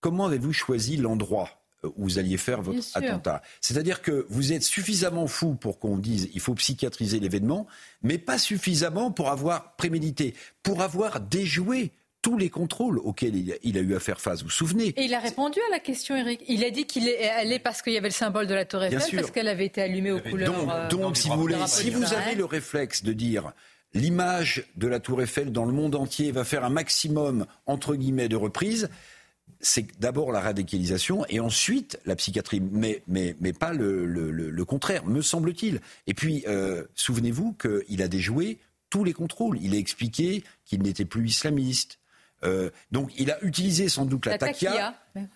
comment 0.00 0.26
avez-vous 0.26 0.52
choisi 0.52 0.96
l'endroit 0.96 1.50
euh, 1.84 1.88
où 1.96 2.04
vous 2.04 2.18
alliez 2.18 2.36
faire 2.36 2.62
votre 2.62 2.86
attentat? 2.94 3.42
C'est-à-dire 3.60 4.02
que 4.02 4.26
vous 4.28 4.52
êtes 4.52 4.62
suffisamment 4.62 5.26
fou 5.26 5.54
pour 5.54 5.78
qu'on 5.78 5.96
dise 5.96 6.30
il 6.34 6.40
faut 6.40 6.54
psychiatriser 6.54 7.20
l'événement, 7.20 7.66
mais 8.02 8.18
pas 8.18 8.38
suffisamment 8.38 9.10
pour 9.10 9.30
avoir 9.30 9.76
prémédité, 9.76 10.34
pour 10.62 10.82
avoir 10.82 11.20
déjoué 11.20 11.92
tous 12.22 12.36
les 12.36 12.50
contrôles 12.50 12.98
auxquels 12.98 13.34
il 13.62 13.78
a, 13.78 13.80
eu 13.80 13.94
à 13.94 14.00
faire 14.00 14.20
face. 14.20 14.40
Vous 14.40 14.46
vous 14.46 14.50
souvenez? 14.50 14.88
Et 14.88 15.04
il 15.04 15.14
a 15.14 15.20
répondu 15.20 15.58
à 15.68 15.70
la 15.70 15.78
question, 15.78 16.16
Eric. 16.16 16.42
Il 16.48 16.64
a 16.64 16.70
dit 16.70 16.84
qu'il 16.84 17.08
est 17.08 17.28
allé 17.30 17.58
parce 17.58 17.82
qu'il 17.82 17.92
y 17.92 17.96
avait 17.96 18.08
le 18.08 18.14
symbole 18.14 18.46
de 18.46 18.54
la 18.54 18.64
Tour 18.64 18.82
Eiffel, 18.82 19.16
parce 19.16 19.30
qu'elle 19.30 19.48
avait 19.48 19.66
été 19.66 19.80
allumée 19.80 20.10
aux 20.10 20.20
couleurs. 20.20 20.88
Donc, 20.88 21.00
donc 21.00 21.16
si 21.16 21.28
vous 21.28 21.38
voulez, 21.38 21.56
si 21.66 21.90
vous 21.90 22.12
avez 22.12 22.34
le 22.34 22.44
réflexe 22.44 23.02
de 23.02 23.12
dire 23.12 23.52
l'image 23.94 24.64
de 24.76 24.86
la 24.86 25.00
Tour 25.00 25.22
Eiffel 25.22 25.52
dans 25.52 25.64
le 25.64 25.72
monde 25.72 25.94
entier 25.94 26.32
va 26.32 26.44
faire 26.44 26.64
un 26.64 26.70
maximum, 26.70 27.46
entre 27.66 27.94
guillemets, 27.94 28.28
de 28.28 28.36
reprises, 28.36 28.88
c'est 29.60 29.86
d'abord 29.98 30.32
la 30.32 30.40
radicalisation 30.40 31.24
et 31.28 31.40
ensuite 31.40 31.98
la 32.06 32.16
psychiatrie, 32.16 32.60
mais, 32.60 33.02
mais, 33.06 33.36
mais 33.40 33.52
pas 33.52 33.72
le, 33.72 34.64
contraire, 34.64 35.04
me 35.06 35.22
semble-t-il. 35.22 35.80
Et 36.06 36.14
puis, 36.14 36.44
euh, 36.46 36.84
souvenez-vous 36.94 37.54
qu'il 37.54 38.02
a 38.02 38.08
déjoué 38.08 38.58
tous 38.88 39.04
les 39.04 39.12
contrôles. 39.12 39.58
Il 39.60 39.74
a 39.74 39.78
expliqué 39.78 40.44
qu'il 40.64 40.82
n'était 40.82 41.04
plus 41.04 41.26
islamiste. 41.26 41.98
Euh, 42.42 42.70
donc, 42.90 43.12
il 43.18 43.30
a 43.30 43.42
utilisé 43.44 43.88
sans 43.88 44.06
doute 44.06 44.26
la, 44.26 44.38
taquia, 44.38 44.94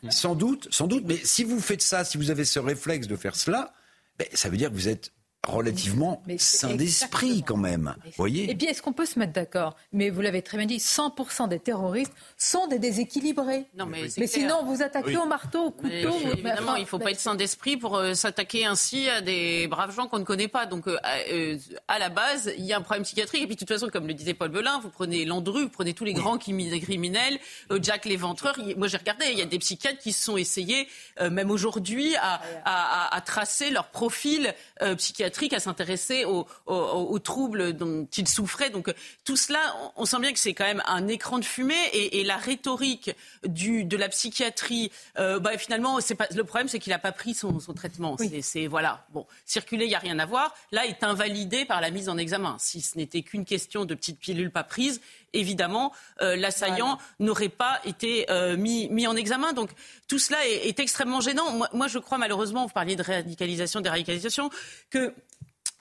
sans 0.09 0.35
doute, 0.35 0.69
sans 0.71 0.87
doute. 0.87 1.05
Mais 1.07 1.19
si 1.23 1.45
vous 1.45 1.61
faites 1.61 1.83
ça, 1.83 2.05
si 2.05 2.17
vous 2.17 2.31
avez 2.31 2.45
ce 2.45 2.59
réflexe 2.59 3.07
de 3.07 3.17
faire 3.17 3.37
cela, 3.37 3.75
ben, 4.19 4.27
ça 4.33 4.49
veut 4.49 4.57
dire 4.57 4.71
que 4.71 4.75
vous 4.75 4.89
êtes 4.89 5.13
relativement 5.49 6.23
sain 6.39 6.75
d'esprit 6.75 7.43
quand 7.43 7.57
même. 7.57 7.95
Voyez 8.17 8.51
Et 8.51 8.55
puis 8.55 8.67
est-ce 8.67 8.83
qu'on 8.83 8.93
peut 8.93 9.07
se 9.07 9.19
mettre 9.19 9.33
d'accord? 9.33 9.77
Mais 9.93 10.11
vous 10.11 10.21
l'avez 10.21 10.43
très 10.43 10.59
bien 10.59 10.67
dit, 10.67 10.79
100% 10.79 11.49
des 11.49 11.59
terroristes 11.59 12.13
sont 12.37 12.67
des 12.67 12.79
déséquilibrés. 12.79 13.67
Non, 13.77 13.87
mais, 13.87 14.09
sinon, 14.09 14.65
vous 14.65 14.83
attaquez 14.83 15.17
au 15.17 15.27
marteau, 15.27 15.67
au 15.67 15.71
couteau. 15.71 16.17
évidemment, 16.33 16.77
il 16.77 16.83
ne 16.83 16.87
faut 16.87 16.99
pas 16.99 17.11
être 17.11 17.21
sain 17.21 17.35
d'esprit 17.35 17.77
pour 17.77 17.97
euh, 17.97 18.15
s'attaquer 18.15 18.65
ainsi 18.65 19.09
à 19.09 19.21
des 19.21 19.67
braves 19.69 19.95
gens 19.95 20.09
qu'on 20.09 20.19
ne 20.19 20.25
connaît 20.25 20.49
pas. 20.49 20.67
Donc, 20.67 20.87
euh, 20.87 20.99
euh, 21.31 21.59
à 21.89 21.99
la 21.99 22.09
base, 22.09 22.53
il 22.57 22.65
y 22.65 22.73
a 22.73 22.79
un 22.79 22.83
problème 22.83 23.05
psychiatrique. 23.05 23.43
Et 23.43 23.47
puis, 23.47 23.57
de 23.57 23.61
toute 23.61 23.69
façon, 23.69 23.89
comme 23.89 24.07
le 24.07 24.15
disait 24.15 24.35
Paul 24.35 24.51
Belin, 24.51 24.79
vous 24.81 24.91
prenez 24.91 25.25
Landru, 25.25 25.65
vous 25.65 25.69
prenez 25.69 25.95
tous 25.95 26.05
les 26.05 26.13
grands 26.13 26.39
criminels, 26.39 27.39
Jack 27.81 28.05
l'éventreur. 28.05 28.57
Moi, 28.77 28.89
j'ai 28.89 28.97
regardé, 28.97 29.27
il 29.31 29.39
y 29.39 29.43
a 29.43 29.47
des 29.47 29.59
psychiatres 29.59 29.99
qui 29.99 30.13
se 30.13 30.23
sont 30.23 30.37
essayés, 30.37 30.89
même 31.21 31.51
aujourd'hui, 31.51 32.15
à, 32.17 32.41
à, 32.65 33.15
à, 33.15 33.21
tracer 33.21 33.71
leur 33.71 33.89
profil 33.89 34.55
psychiatrique 34.97 35.34
à 35.53 35.61
s'intéresser 35.61 36.25
aux, 36.25 37.19
troubles 37.19 37.73
dont 37.75 38.07
il 38.17 38.29
souffrait. 38.29 38.71
Donc 38.71 38.93
tout 39.25 39.37
cela, 39.37 39.61
on, 39.97 40.05
sent 40.05 40.21
bien 40.21 40.33
que 40.33 40.39
c'est 40.39 40.55
quand 40.55 40.65
même 40.65 40.83
un 40.87 41.09
écran 41.09 41.39
de 41.39 41.45
fumée 41.45 41.75
et, 41.93 42.25
la 42.25 42.37
rhétorique 42.37 43.11
du, 43.47 43.85
de 43.85 43.97
la 43.97 44.09
psychiatrie, 44.09 44.91
euh, 45.19 45.39
bah, 45.39 45.59
finalement, 45.59 45.99
pas, 46.17 46.27
le 46.35 46.45
problème, 46.45 46.69
c'est 46.69 46.79
qu'il 46.79 46.93
n'a 46.93 46.99
pas 46.99 47.13
pris 47.13 47.35
son, 47.35 47.59
traitement. 47.75 48.17
C'est 48.41 48.67
voilà, 48.67 49.07
bon, 49.13 49.27
circuler, 49.45 49.85
il 49.85 49.89
n'y 49.89 49.95
a 49.95 49.99
rien 49.99 50.19
à 50.19 50.27
voir. 50.27 50.55
Là, 50.73 50.87
est 50.87 51.03
invalidé 51.05 51.65
par 51.65 51.81
la 51.81 51.91
mise 51.91 52.09
en 52.09 52.17
examen. 52.17 52.57
Si 52.59 52.81
ce 52.81 52.97
n'était 52.97 53.23
qu'une 53.23 53.45
question 53.45 53.85
de 53.85 53.95
petites 53.95 54.19
pilules 54.19 54.51
pas 54.51 54.65
prises, 54.65 55.01
évidemment, 55.35 55.93
euh, 56.23 56.37
l'assaillant 56.37 56.99
n'aurait 57.21 57.49
pas 57.49 57.81
été 57.85 58.31
euh, 58.31 58.57
mis, 58.57 58.89
mis, 58.91 59.07
en 59.07 59.17
examen. 59.17 59.53
Donc 59.53 59.71
tout 60.09 60.19
cela 60.19 60.39
est, 60.47 60.79
extrêmement 60.81 61.21
gênant. 61.21 61.53
Moi, 61.53 61.69
moi, 61.73 61.89
je 61.89 61.99
crois 61.99 62.19
malheureusement, 62.19 62.67
vous 62.67 62.73
parliez 62.73 62.97
de 62.97 63.03
radicalisation, 63.03 63.81
déradicalisation, 63.81 64.51
que 64.91 65.15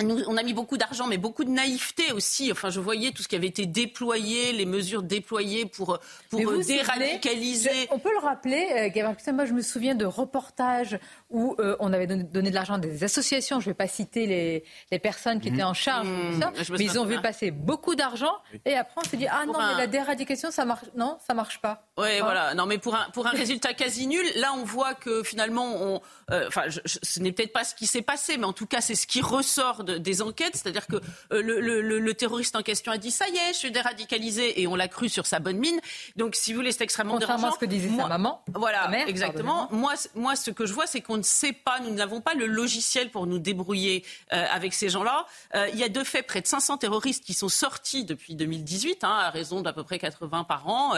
on 0.02 0.38
a 0.38 0.44
mis 0.44 0.54
beaucoup 0.54 0.78
d'argent, 0.78 1.08
mais 1.08 1.18
beaucoup 1.18 1.44
de 1.44 1.50
naïveté 1.50 2.12
aussi. 2.12 2.52
Enfin, 2.52 2.70
je 2.70 2.80
voyais 2.80 3.12
tout 3.12 3.22
ce 3.22 3.28
qui 3.28 3.36
avait 3.36 3.48
été 3.48 3.66
déployé, 3.66 4.52
les 4.52 4.66
mesures 4.66 5.04
déployées 5.04 5.66
pour, 5.66 6.00
pour 6.30 6.40
déradicaliser. 6.40 7.88
on 7.92 8.00
peut 8.00 8.12
le 8.12 8.26
rappeler, 8.26 8.68
euh, 8.72 8.90
Gabriel 8.94 9.36
Moi, 9.36 9.46
je 9.46 9.54
me 9.54 9.62
souviens 9.62 9.96
de 9.96 10.06
reportages 10.06 10.98
où 11.34 11.56
euh, 11.60 11.76
on 11.80 11.92
avait 11.92 12.08
donné, 12.08 12.50
de 12.50 12.56
l'argent 12.56 12.76
à 12.76 12.80
des 12.80 13.04
associations. 13.04 13.60
Je 13.60 13.66
ne 13.66 13.72
vais 13.72 13.78
pas 13.78 13.88
citer 13.88 14.28
les, 14.28 14.64
les 14.92 15.00
personnes 15.00 15.42
qui 15.42 15.50
étaient 15.50 15.64
en 15.64 15.74
charge 15.74 16.08
de 16.08 16.40
ça, 16.40 16.52
mmh. 16.52 16.76
mais 16.78 16.86
ils 16.86 17.00
ont 17.00 17.06
vu 17.06 17.20
passer 17.20 17.52
beaucoup 17.52 17.96
d'argent. 17.96 18.34
Et 18.66 18.76
après, 18.76 19.02
on 19.04 19.10
s'est 19.10 19.18
dit 19.18 19.28
ah 19.28 19.46
non, 19.46 19.54
mais 19.58 19.78
la 19.78 19.88
déradication, 19.88 20.52
ça 20.52 20.64
marche. 20.64 20.86
Non, 20.96 21.18
ça 21.26 21.34
marche 21.34 21.60
pas. 21.60 21.88
Oui, 21.98 22.20
voilà. 22.22 22.54
Non, 22.54 22.66
mais 22.66 22.78
pour 22.78 22.96
un, 22.96 23.10
pour 23.14 23.28
un 23.28 23.32
résultat 23.32 23.74
quasi 23.74 24.08
nul, 24.08 24.26
là, 24.36 24.54
on 24.56 24.64
voit 24.64 24.94
que 24.94 25.24
finalement, 25.24 25.66
on, 25.66 26.02
euh, 26.32 26.48
enfin, 26.48 26.64
ce 26.86 27.20
n'est 27.20 27.32
peut-être 27.32 27.52
pas 27.52 27.64
ce 27.64 27.74
qui 27.74 27.88
s'est 27.88 28.02
passé, 28.02 28.38
mais 28.38 28.46
en 28.46 28.54
tout 28.54 28.68
cas, 28.68 28.82
c'est 28.82 28.96
ce 28.96 29.08
qui 29.08 29.22
ressort 29.22 29.84
des 29.84 30.22
enquêtes. 30.22 30.56
C'est-à-dire 30.56 30.88
que 30.88 30.98
euh, 31.32 31.42
le, 31.42 32.14
terroriste 32.14 32.56
en 32.56 32.62
question 32.62 32.92
a 32.92 32.98
dit 33.00 33.10
ça 33.10 33.28
y 33.28 33.36
est, 33.38 33.54
je 33.54 33.58
suis 33.58 33.72
déradicalisé, 33.72 34.62
et 34.62 34.68
on 34.68 34.76
l'a 34.76 34.88
cru 34.88 35.10
sur 35.10 35.26
sa 35.26 35.40
bonne 35.40 35.58
mine. 35.58 35.80
Donc, 36.16 36.36
si 36.36 36.54
vous 36.54 36.60
voulez, 36.60 36.72
c'est 36.72 36.84
extrêmement 36.84 37.14
Contrairement 37.14 37.50
à 37.50 37.52
ce 37.52 37.58
que 37.58 37.66
disait 37.66 37.90
sa 37.98 38.08
maman. 38.08 38.44
Voilà, 38.54 38.90
exactement. 39.08 39.68
Moi, 39.72 39.94
moi, 40.14 40.36
ce 40.36 40.52
que 40.52 40.66
je 40.66 40.74
vois, 40.74 40.86
c'est 40.86 41.02
qu'on 41.02 41.23
ne 41.24 41.28
sait 41.28 41.54
pas, 41.54 41.80
nous 41.80 41.94
n'avons 41.94 42.22
pas 42.22 42.34
le 42.34 42.46
logiciel 42.46 43.10
pour 43.10 43.28
nous 43.28 43.40
débrouiller 43.40 44.06
euh, 44.32 44.46
avec 44.52 44.74
ces 44.74 44.90
gens-là. 44.90 45.26
Euh, 45.56 45.68
il 45.74 45.80
y 45.80 45.84
a 45.84 45.90
de 45.90 46.04
fait 46.04 46.24
près 46.24 46.42
de 46.42 46.48
500 46.48 46.78
terroristes 46.78 47.24
qui 47.24 47.34
sont 47.34 47.50
sortis 47.50 48.06
depuis 48.06 48.36
2018, 48.36 49.04
hein, 49.04 49.10
à 49.10 49.30
raison 49.30 49.62
d'à 49.62 49.74
peu 49.74 49.84
près 49.84 50.00
80 50.00 50.44
par 50.44 50.68
an. 50.68 50.94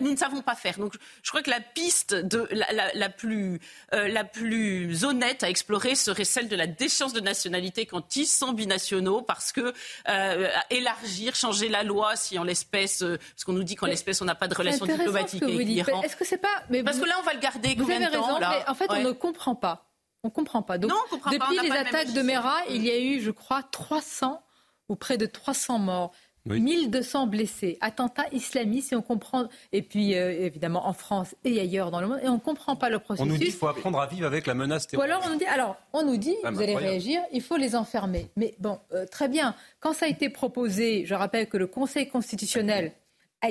nous 0.00 0.10
ne 0.10 0.16
savons 0.16 0.42
pas 0.42 0.54
faire. 0.54 0.78
Donc, 0.78 0.94
je 1.22 1.30
crois 1.30 1.42
que 1.42 1.50
la 1.50 1.60
piste 1.60 2.14
de 2.14 2.48
la, 2.50 3.08
plus, 3.08 3.60
la 3.92 4.24
plus 4.24 5.04
honnête 5.04 5.42
à 5.42 5.50
explorer 5.50 5.94
serait 5.94 6.24
celle 6.24 6.48
de 6.48 6.56
la 6.56 6.66
déchéance 6.66 7.12
de 7.12 7.20
nationalité 7.20 7.86
quand 7.86 8.16
ils 8.16 8.26
sont 8.26 8.52
binationaux 8.52 9.22
parce 9.22 9.52
que 9.52 9.72
euh, 10.08 10.48
élargir, 10.70 11.34
changer 11.34 11.68
la 11.68 11.82
loi 11.82 12.16
si 12.16 12.38
en 12.38 12.44
l'espèce, 12.44 13.02
euh, 13.02 13.18
parce 13.18 13.44
qu'on 13.44 13.52
nous 13.52 13.64
dit 13.64 13.74
qu'en 13.74 13.86
l'espèce 13.86 14.22
on 14.22 14.24
n'a 14.24 14.34
pas 14.34 14.48
de 14.48 14.54
relation 14.54 14.86
diplomatique 14.86 15.42
avec 15.42 15.58
l'Iran. 15.58 16.02
Est-ce 16.02 16.16
que 16.16 16.24
c'est 16.24 16.38
pas 16.38 16.48
mais 16.70 16.82
Parce 16.82 16.98
que 16.98 17.04
là 17.04 17.16
on 17.20 17.24
va 17.24 17.34
le 17.34 17.40
garder 17.40 17.74
vous 17.74 17.82
combien 17.82 17.96
avez 17.96 18.06
de 18.06 18.12
temps, 18.12 18.34
raison, 18.34 18.38
mais 18.40 18.68
en 18.68 18.74
fait 18.74 18.86
on 18.90 19.02
ne 19.02 19.12
comprend 19.12 19.54
pas. 19.56 19.90
On 20.22 20.30
comprend 20.30 20.62
pas. 20.62 20.78
Donc, 20.78 20.90
non, 20.90 20.96
on 21.06 21.10
comprend 21.10 21.30
depuis 21.30 21.56
pas, 21.56 21.62
les 21.62 21.70
attaques 21.70 22.12
de 22.12 22.22
Mera, 22.22 22.56
il 22.68 22.84
y 22.84 22.90
a 22.90 22.98
eu, 22.98 23.20
je 23.20 23.30
crois, 23.30 23.62
300 23.62 24.42
ou 24.88 24.96
près 24.96 25.18
de 25.18 25.26
300 25.26 25.78
morts. 25.78 26.12
1200 26.54 27.26
blessés, 27.26 27.76
attentats 27.80 28.26
islamistes, 28.32 28.92
et 28.92 28.96
on 28.96 29.02
comprend, 29.02 29.48
et 29.72 29.82
puis 29.82 30.14
euh, 30.14 30.30
évidemment 30.30 30.86
en 30.86 30.92
France 30.92 31.34
et 31.44 31.58
ailleurs 31.60 31.90
dans 31.90 32.00
le 32.00 32.06
monde, 32.06 32.20
et 32.22 32.28
on 32.28 32.34
ne 32.34 32.38
comprend 32.38 32.76
pas 32.76 32.88
le 32.88 32.98
processus. 32.98 33.28
On 33.28 33.32
nous 33.32 33.38
dit 33.38 33.46
qu'il 33.46 33.54
faut 33.54 33.66
apprendre 33.66 33.98
à 33.98 34.06
vivre 34.06 34.26
avec 34.26 34.46
la 34.46 34.54
menace 34.54 34.86
terroriste. 34.86 35.12
Ou 35.12 35.12
alors 35.12 35.26
on 35.26 35.32
nous 35.32 35.38
dit, 35.38 35.46
alors 35.46 35.76
on 35.92 36.04
nous 36.04 36.16
dit, 36.16 36.36
vous 36.44 36.62
allez 36.62 36.76
réagir, 36.76 37.20
il 37.32 37.42
faut 37.42 37.56
les 37.56 37.74
enfermer. 37.74 38.30
Mais 38.36 38.54
bon, 38.58 38.78
euh, 38.92 39.06
très 39.06 39.28
bien. 39.28 39.54
Quand 39.80 39.92
ça 39.92 40.06
a 40.06 40.08
été 40.08 40.28
proposé, 40.30 41.04
je 41.04 41.14
rappelle 41.14 41.48
que 41.48 41.56
le 41.56 41.66
Conseil 41.66 42.08
constitutionnel 42.08 42.92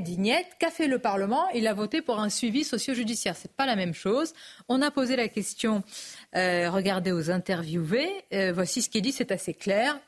dit 0.02 0.18
niet, 0.18 0.46
qu'a 0.60 0.72
fait 0.72 0.88
le 0.88 1.00
Parlement 1.00 1.48
Il 1.54 1.68
a 1.68 1.74
voté 1.74 2.02
pour 2.02 2.20
un 2.20 2.30
suivi 2.30 2.64
socio-judiciaire. 2.64 3.36
C'est 3.36 3.52
pas 3.52 3.66
la 3.66 3.76
même 3.76 3.94
chose. 3.94 4.34
On 4.68 4.82
a 4.82 4.92
posé 4.92 5.16
la 5.16 5.28
question, 5.30 5.84
euh, 6.36 6.70
regardez 6.70 7.12
aux 7.12 7.32
interviewés. 7.32 8.10
voici 8.54 8.82
ce 8.82 8.90
qui 8.90 8.98
est 8.98 9.02
dit, 9.02 9.12
c'est 9.12 9.32
assez 9.32 9.54
clair 9.54 10.00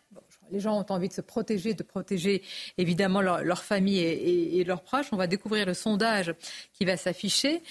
les 0.51 0.59
gens 0.59 0.77
ont 0.77 0.85
envie 0.93 1.07
de 1.07 1.13
se 1.13 1.21
protéger, 1.21 1.73
de 1.73 1.83
protéger 1.83 2.41
évidemment 2.77 3.21
leur, 3.21 3.63
famille 3.63 3.99
et, 3.99 4.63
leurs 4.63 4.81
proches. 4.81 5.07
On 5.11 5.17
va 5.17 5.27
découvrir 5.27 5.65
le 5.65 5.73
sondage 5.73 6.33
qui 6.73 6.85
va 6.85 6.97
s'afficher. 6.97 7.61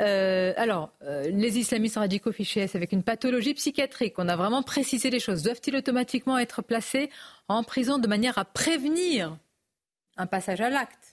Euh, 0.00 0.52
alors, 0.56 0.90
euh, 1.02 1.28
les 1.30 1.58
islamistes 1.58 1.96
radicaux 1.96 2.32
fichés 2.32 2.66
avec 2.74 2.92
une 2.92 3.02
pathologie 3.02 3.54
psychiatrique, 3.54 4.14
on 4.18 4.28
a 4.28 4.36
vraiment 4.36 4.62
précisé 4.62 5.10
les 5.10 5.20
choses. 5.20 5.42
Doivent-ils 5.42 5.76
automatiquement 5.76 6.38
être 6.38 6.62
placés 6.62 7.10
en 7.48 7.62
prison 7.62 7.98
de 7.98 8.08
manière 8.08 8.38
à 8.38 8.44
prévenir 8.44 9.36
un 10.16 10.26
passage 10.26 10.60
à 10.60 10.70
l'acte? 10.70 11.03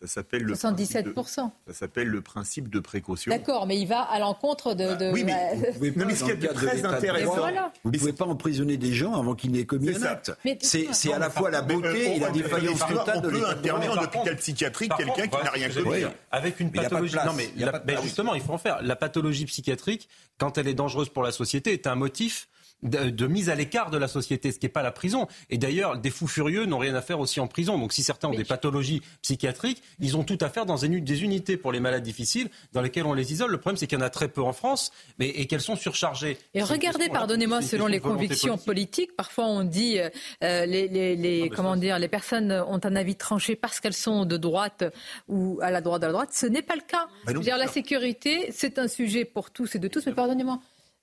Ça 0.00 0.06
s'appelle 0.06 0.44
le 0.44 0.54
77%. 0.54 1.26
ça 1.26 1.50
s'appelle 1.72 2.08
le 2.08 2.22
principe 2.22 2.70
de 2.70 2.80
précaution. 2.80 3.30
D'accord, 3.30 3.66
mais 3.66 3.78
il 3.78 3.86
va 3.86 4.00
à 4.00 4.18
l'encontre 4.18 4.72
de. 4.72 4.94
de... 4.94 5.12
Oui, 5.12 5.24
mais, 5.24 5.54
vous 5.78 5.86
non, 5.98 6.06
mais 6.06 6.14
ce 6.14 6.24
qui 6.24 6.30
est 6.30 6.48
très 6.48 6.84
intéressant. 6.86 7.36
Voilà. 7.36 7.70
Vous 7.84 7.90
ne 7.90 7.98
pouvez 7.98 8.14
pas 8.14 8.24
emprisonner 8.24 8.78
des 8.78 8.94
gens 8.94 9.12
avant 9.14 9.34
qu'ils 9.34 9.52
n'aient 9.52 9.66
commis 9.66 9.94
un 9.94 10.02
acte. 10.02 10.32
C'est 10.60 11.12
à 11.12 11.18
la 11.18 11.28
fois 11.28 11.50
la 11.50 11.60
beauté 11.60 12.16
et 12.16 12.18
la 12.18 12.30
défaillance 12.30 12.80
totale 12.86 13.20
de 13.20 13.28
On 13.28 13.30
peut 13.30 13.36
l'état 13.36 13.50
interner 13.50 13.88
en 13.88 14.02
hôpital 14.02 14.36
psychiatrique 14.36 14.92
quelqu'un 14.96 15.26
qui 15.26 15.44
n'a 15.44 15.50
rien 15.50 15.68
commis. 15.68 16.04
Avec 16.30 16.60
une 16.60 16.70
de 16.70 16.76
pathologie. 16.76 17.16
Non, 17.26 17.34
mais 17.34 17.48
de 17.48 18.02
justement, 18.02 18.34
il 18.34 18.40
faut 18.40 18.54
en 18.54 18.58
faire. 18.58 18.80
La 18.82 18.96
pathologie 18.96 19.44
psychiatrique, 19.44 20.08
quand 20.38 20.56
elle 20.56 20.68
est 20.68 20.74
dangereuse 20.74 21.10
pour 21.10 21.22
la 21.22 21.32
société, 21.32 21.74
est 21.74 21.86
un 21.86 21.94
motif 21.94 22.48
de, 22.82 23.10
de 23.10 23.26
mise 23.26 23.50
à 23.50 23.54
l'écart 23.54 23.90
de 23.90 23.98
la 23.98 24.08
société, 24.08 24.52
ce 24.52 24.58
qui 24.58 24.66
n'est 24.66 24.70
pas 24.72 24.82
la 24.82 24.90
prison. 24.92 25.26
Et 25.50 25.58
d'ailleurs, 25.58 25.98
des 25.98 26.10
fous 26.10 26.26
furieux 26.26 26.64
n'ont 26.66 26.78
rien 26.78 26.94
à 26.94 27.02
faire 27.02 27.20
aussi 27.20 27.40
en 27.40 27.46
prison. 27.46 27.78
Donc 27.78 27.92
si 27.92 28.02
certains 28.02 28.28
ont 28.28 28.34
des 28.34 28.44
pathologies 28.44 29.02
psychiatriques, 29.22 29.82
ils 29.98 30.16
ont 30.16 30.24
tout 30.24 30.38
à 30.40 30.48
faire 30.48 30.66
dans 30.66 30.76
des, 30.76 30.86
uni- 30.86 31.02
des 31.02 31.22
unités 31.22 31.56
pour 31.56 31.72
les 31.72 31.80
malades 31.80 32.02
difficiles 32.02 32.48
dans 32.72 32.80
lesquelles 32.82 33.06
on 33.06 33.14
les 33.14 33.32
isole. 33.32 33.50
Le 33.50 33.58
problème, 33.58 33.76
c'est 33.76 33.86
qu'il 33.86 33.98
y 33.98 34.02
en 34.02 34.04
a 34.04 34.10
très 34.10 34.28
peu 34.28 34.42
en 34.42 34.52
France 34.52 34.92
mais, 35.18 35.28
et 35.28 35.46
qu'elles 35.46 35.60
sont 35.60 35.76
surchargées. 35.76 36.38
Et 36.54 36.62
regardez, 36.62 37.08
pardonnez-moi, 37.08 37.62
selon 37.62 37.86
les 37.86 38.00
convictions 38.00 38.54
politique. 38.58 38.66
politiques, 38.66 39.16
parfois 39.16 39.46
on 39.46 39.64
dit 39.64 39.98
euh, 39.98 40.08
euh, 40.42 40.66
les, 40.66 40.88
les, 40.88 41.16
les- 41.16 41.50
comment 41.50 41.76
dire, 41.76 41.98
les 41.98 42.08
personnes 42.08 42.50
ont 42.52 42.80
un 42.82 42.96
avis 42.96 43.16
tranché 43.16 43.56
parce 43.56 43.80
qu'elles 43.80 43.92
sont 43.94 44.24
de 44.24 44.36
droite 44.36 44.84
ou 45.28 45.58
à 45.62 45.70
la 45.70 45.80
droite 45.80 46.02
de 46.02 46.06
la 46.06 46.12
droite. 46.12 46.30
Ce 46.32 46.46
n'est 46.46 46.62
pas 46.62 46.74
le 46.76 46.82
cas. 46.82 47.06
Bah 47.26 47.32
non, 47.32 47.40
dire, 47.40 47.56
la 47.58 47.66
sécurité, 47.68 48.50
c'est 48.52 48.78
un 48.78 48.88
sujet 48.88 49.24
pour 49.24 49.50
tous 49.50 49.74
et 49.74 49.78
de 49.78 49.88
tous. 49.88 50.04
Mais 50.06 50.12
pardonnez-moi, 50.12 50.58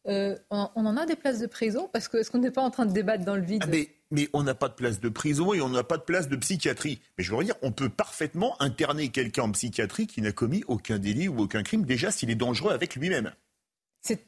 euh, 0.08 0.36
on, 0.50 0.70
on 0.76 0.86
en 0.86 0.98
a 0.98 1.06
des 1.06 1.16
places 1.16 1.40
de 1.40 1.48
prison 1.48 1.90
parce 1.92 2.08
que 2.08 2.18
est-ce 2.18 2.32
qu'on 2.32 2.38
n'est 2.40 2.52
pas 2.52 2.62
en 2.62 2.70
train 2.72 2.86
de 2.86 2.92
débattre 2.94 3.26
dans 3.26 3.36
le 3.36 3.42
vide 3.42 3.62
Ah, 3.66 3.70
mais, 3.70 3.90
mais 4.12 4.30
on 4.34 4.44
n'a 4.44 4.56
pas 4.56 4.68
de 4.70 4.74
place 4.74 5.00
de 5.00 5.10
prison 5.10 5.54
et 5.54 5.62
on 5.62 5.70
n'a 5.70 5.84
pas 5.84 5.98
de 5.98 6.04
place 6.04 6.30
de 6.30 6.36
psychiatrie. 6.36 7.00
Mais 7.18 7.24
je 7.24 7.34
veux 7.36 7.44
dire, 7.44 7.56
on 7.62 7.72
peut 7.72 7.90
parfaitement 7.90 8.56
interner 8.62 9.10
quelqu'un 9.10 9.44
en 9.44 9.52
psychiatrie 9.52 10.08
qui 10.08 10.22
n'a 10.22 10.32
commis 10.32 10.64
aucun 10.68 10.98
délit 11.00 11.28
ou 11.28 11.40
aucun 11.42 11.64
crime, 11.64 11.84
déjà 11.86 12.12
s'il 12.12 12.30
est 12.30 12.36
dangereux 12.36 12.72
avec 12.74 12.96
lui-même. 12.96 13.32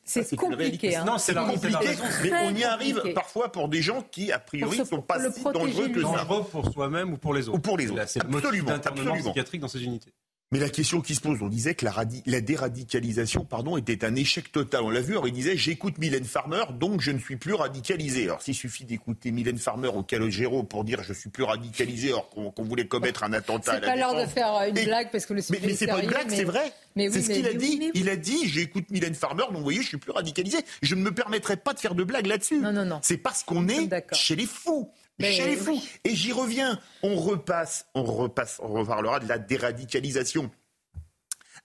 C'est 0.03 0.35
compliqué. 0.35 0.95
hein. 0.97 1.05
Non, 1.05 1.17
c'est 1.17 1.31
la- 1.33 1.45
compliqué, 1.45 1.77
raison. 1.77 2.03
mais 2.23 2.31
on 2.43 2.53
y 2.53 2.63
arrive 2.65 2.95
compliqué. 2.95 3.13
parfois 3.13 3.49
pour 3.49 3.69
des 3.69 3.81
gens 3.81 4.01
qui, 4.01 4.29
a 4.33 4.39
priori, 4.39 4.79
ne 4.79 4.83
sont 4.83 5.01
pas 5.01 5.31
si 5.31 5.41
dangereux 5.41 5.87
que 5.87 6.01
ça. 6.01 6.07
dangereux 6.07 6.43
pour 6.51 6.69
soi-même 6.73 7.13
ou 7.13 7.17
pour 7.17 7.33
les 7.33 7.47
autres. 7.47 7.57
Ou 7.59 7.61
pour 7.61 7.77
les 7.77 7.89
autres. 7.89 8.03
C'est 8.07 8.21
le 8.21 8.27
motif 8.27 8.45
Absolument, 8.47 8.67
d'internement 8.71 9.01
absolument. 9.11 9.29
psychiatrique 9.29 9.61
dans 9.61 9.67
ces 9.69 9.83
unités. 9.85 10.11
Mais 10.51 10.57
la 10.57 10.69
question 10.69 10.99
qui 11.01 11.13
se 11.13 11.21
pose, 11.21 11.37
on 11.43 11.47
disait 11.47 11.75
que 11.75 11.85
la, 11.85 11.91
radi- 11.91 12.23
la 12.25 12.41
déradicalisation 12.41 13.45
pardon, 13.45 13.77
était 13.77 14.03
un 14.03 14.15
échec 14.15 14.51
total. 14.51 14.81
On 14.81 14.89
l'a 14.89 14.99
vu, 15.01 15.11
alors 15.11 15.27
il 15.27 15.33
disait 15.33 15.55
j'écoute 15.55 15.99
Mylène 15.99 16.25
Farmer, 16.25 16.63
donc 16.79 17.01
je 17.01 17.11
ne 17.11 17.19
suis 17.19 17.35
plus 17.35 17.53
radicalisé. 17.53 18.23
Alors 18.23 18.41
s'il 18.41 18.55
suffit 18.55 18.83
d'écouter 18.83 19.29
Mylène 19.29 19.59
Farmer 19.59 19.89
au 19.89 20.01
Calogero 20.01 20.63
pour 20.63 20.83
dire 20.85 21.03
je 21.03 21.13
suis 21.13 21.29
plus 21.29 21.43
radicalisé 21.43 22.07
alors 22.09 22.29
qu'on 22.31 22.63
voulait 22.63 22.87
commettre 22.87 23.23
un 23.23 23.33
attentat 23.33 23.73
à 23.73 23.75
C'est 23.75 23.81
la 23.81 23.87
pas 23.89 23.95
l'heure 23.95 24.15
de 24.15 24.25
faire 24.27 24.59
une 24.67 24.75
Et- 24.75 24.85
blague 24.85 25.11
parce 25.11 25.27
que 25.27 25.33
le 25.35 25.41
sujet 25.43 25.59
Mais, 25.61 25.67
mais 25.67 25.73
est 25.73 25.75
c'est 25.75 25.85
pas 25.85 26.01
une 26.01 26.07
blague, 26.09 26.25
mais- 26.31 26.35
c'est 26.37 26.43
vrai. 26.45 26.73
mais 26.95 27.09
oui, 27.09 27.13
c'est 27.13 27.21
ce 27.21 27.27
mais 27.27 27.35
qu'il 27.35 27.45
a 27.47 27.51
oui, 27.51 27.57
dit. 27.57 27.77
mais. 27.77 27.91
Il 27.93 28.09
a 28.09 28.15
dit 28.15 28.49
j'écoute 28.49 28.85
Mylène 28.89 29.13
Farmer, 29.13 29.43
donc 29.49 29.57
vous 29.57 29.63
voyez, 29.63 29.83
je 29.83 29.87
suis 29.89 29.97
plus 29.97 30.11
radicalisé. 30.11 30.57
Je 30.81 30.95
ne 30.95 31.01
me 31.03 31.11
permettrai 31.13 31.57
pas 31.57 31.73
de 31.75 31.79
faire 31.79 31.93
de 31.93 32.03
blagues 32.03 32.25
là-dessus. 32.25 32.57
Non, 32.59 32.71
non, 32.71 32.85
non. 32.85 32.99
C'est 33.03 33.17
parce 33.17 33.43
qu'on 33.43 33.67
est 33.67 33.87
chez 34.13 34.35
les 34.35 34.47
fous. 34.47 34.89
Mais 35.19 35.33
chez 35.33 35.45
les 35.45 35.57
oui. 35.57 35.79
fous. 35.79 35.83
Et 36.03 36.15
j'y 36.15 36.31
reviens. 36.31 36.79
On 37.03 37.15
repasse, 37.15 37.85
on 37.93 38.03
repasse, 38.03 38.59
on 38.61 38.69
reparlera 38.69 39.19
de 39.19 39.27
la 39.27 39.37
déradicalisation. 39.37 40.49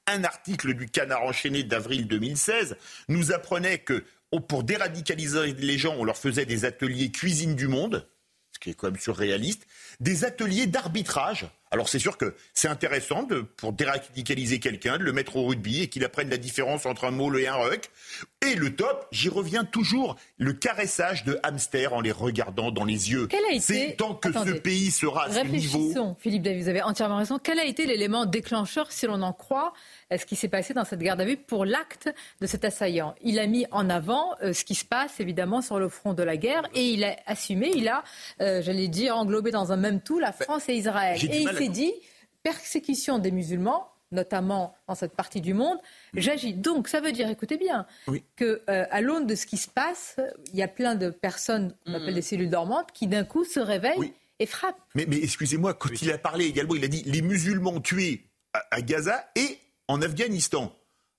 Un 0.07 0.25
article 0.25 0.75
du 0.75 0.87
Canard 0.87 1.23
enchaîné 1.23 1.63
d'avril 1.63 2.07
2016 2.07 2.77
nous 3.09 3.33
apprenait 3.33 3.79
que 3.79 4.05
oh, 4.33 4.41
pour 4.41 4.65
déradicaliser 4.65 5.55
les 5.55 5.79
gens, 5.79 5.95
on 5.97 6.05
leur 6.05 6.19
faisait 6.19 6.45
des 6.45 6.65
ateliers 6.65 7.11
cuisine 7.11 7.55
du 7.55 7.69
monde, 7.69 8.07
ce 8.53 8.59
qui 8.59 8.71
est 8.71 8.75
quand 8.75 8.89
même 8.91 9.01
surréaliste, 9.01 9.67
des 10.01 10.25
ateliers 10.25 10.67
d'arbitrage. 10.67 11.47
Alors 11.75 11.89
c'est 11.89 11.99
sûr 11.99 12.17
que 12.17 12.35
c'est 12.55 12.69
intéressant 12.69 13.25
de, 13.25 13.41
pour 13.41 13.73
déradicaliser 13.73 14.61
quelqu'un, 14.61 14.97
de 14.97 15.03
le 15.03 15.13
mettre 15.13 15.35
au 15.35 15.45
rugby 15.45 15.83
et 15.83 15.89
qu'il 15.89 16.05
apprenne 16.05 16.31
la 16.31 16.37
différence 16.37 16.87
entre 16.87 17.03
un 17.05 17.11
maul 17.11 17.41
et 17.41 17.49
un 17.49 17.55
ruck. 17.57 17.91
Et 18.49 18.55
le 18.55 18.77
top, 18.77 19.09
j'y 19.11 19.29
reviens 19.29 19.65
toujours, 19.65 20.15
le 20.39 20.53
caressage 20.53 21.25
de 21.25 21.41
hamsters 21.43 21.93
en 21.93 22.01
les 22.01 22.13
regardant 22.13 22.71
dans 22.71 22.85
les 22.85 23.11
yeux. 23.11 23.27
Quel 23.27 23.45
a 23.47 23.53
été- 23.53 23.61
C'est 23.61 23.97
tant 23.97 24.15
que 24.15 24.29
Attendez. 24.29 24.53
ce 24.53 24.57
pays 24.59 24.93
sera 24.93 25.25
à 25.25 25.33
ce 25.33 25.41
niveau. 25.47 26.15
Philippe 26.21 26.43
David, 26.43 26.63
vous 26.63 26.69
avez 26.69 26.83
entièrement 26.83 27.17
raison. 27.17 27.41
Quel 27.43 27.59
a 27.59 27.65
été 27.65 27.87
l'élément 27.87 28.25
déclencheur, 28.25 28.93
si 28.93 29.07
l'on 29.07 29.21
en 29.23 29.33
croit, 29.33 29.73
euh, 30.13 30.19
ce 30.19 30.27
qui 30.27 30.37
s'est 30.37 30.47
passé 30.49 30.75
dans 30.75 30.85
cette 30.85 31.01
garde 31.01 31.21
à 31.21 31.25
vue 31.25 31.37
pour 31.39 31.65
l'acte 31.65 32.09
de 32.41 32.47
cet 32.47 32.65
assaillant? 32.65 33.17
Il 33.21 33.41
a 33.41 33.47
mis 33.49 33.67
en 33.73 33.91
avant 33.91 34.31
euh, 34.45 34.53
ce 34.53 34.65
qui 34.65 34.77
se 34.77 34.85
passe 34.85 35.19
évidemment 35.19 35.61
sur 35.61 35.81
le 35.81 35.89
front 35.89 36.13
de 36.15 36.23
la 36.23 36.37
guerre 36.37 36.63
et 36.75 36.85
il 36.91 37.03
a 37.03 37.17
assumé, 37.27 37.73
il 37.75 37.89
a, 37.89 38.05
euh, 38.41 38.63
j'allais 38.63 38.87
dire, 38.89 39.17
englobé 39.17 39.51
dans 39.51 39.73
un 39.73 39.77
même 39.77 40.01
tout 40.03 40.21
la 40.21 40.31
France 40.33 40.69
et 40.69 40.75
Israël. 40.75 41.19
Et 41.25 41.41
il 41.41 41.49
s'est 41.65 41.71
dit, 41.73 41.93
persécution 42.43 43.19
des 43.19 43.31
musulmans, 43.31 43.89
notamment 44.13 44.77
dans 44.87 44.95
cette 44.95 45.15
partie 45.17 45.41
du 45.41 45.55
monde, 45.55 45.79
j'agis. 46.15 46.55
Donc 46.55 46.89
ça 46.89 47.01
veut 47.01 47.11
dire, 47.13 47.29
écoutez 47.29 47.57
bien, 47.57 47.87
Oui. 48.07 48.23
que 48.37 48.63
euh, 48.71 48.87
à 48.91 49.01
l'aune 49.01 49.27
de 49.27 49.35
ce 49.35 49.47
qui 49.47 49.57
se 49.57 49.69
passe, 49.69 50.17
il 50.53 50.59
y 50.59 50.63
a 50.63 50.69
plein 50.69 50.95
de 50.95 51.11
personnes 51.11 51.75
qu'on 51.85 51.95
appelle 51.95 52.15
des 52.15 52.23
cellules 52.23 52.51
dormantes 52.51 52.93
qui 52.93 53.07
d'un 53.09 53.25
coup 53.25 53.45
se 53.45 53.59
réveillent 53.61 53.99
Oui. 53.99 54.13
et 54.39 54.47
frappent. 54.47 54.79
Mais, 54.95 55.07
mais 55.09 55.17
excusez-moi, 55.19 55.75
quand 55.75 55.91
il 56.01 56.13
a 56.13 56.19
parlé 56.19 56.45
également, 56.45 56.75
il 56.75 56.85
a 56.85 56.89
dit 56.89 57.03
les 57.07 57.23
musulmans 57.23 57.81
tués 57.81 58.27
à, 58.53 58.63
à 58.71 58.83
Gaza 58.83 59.25
et 59.37 59.59
en 59.89 60.01
Afghanistan. 60.01 60.73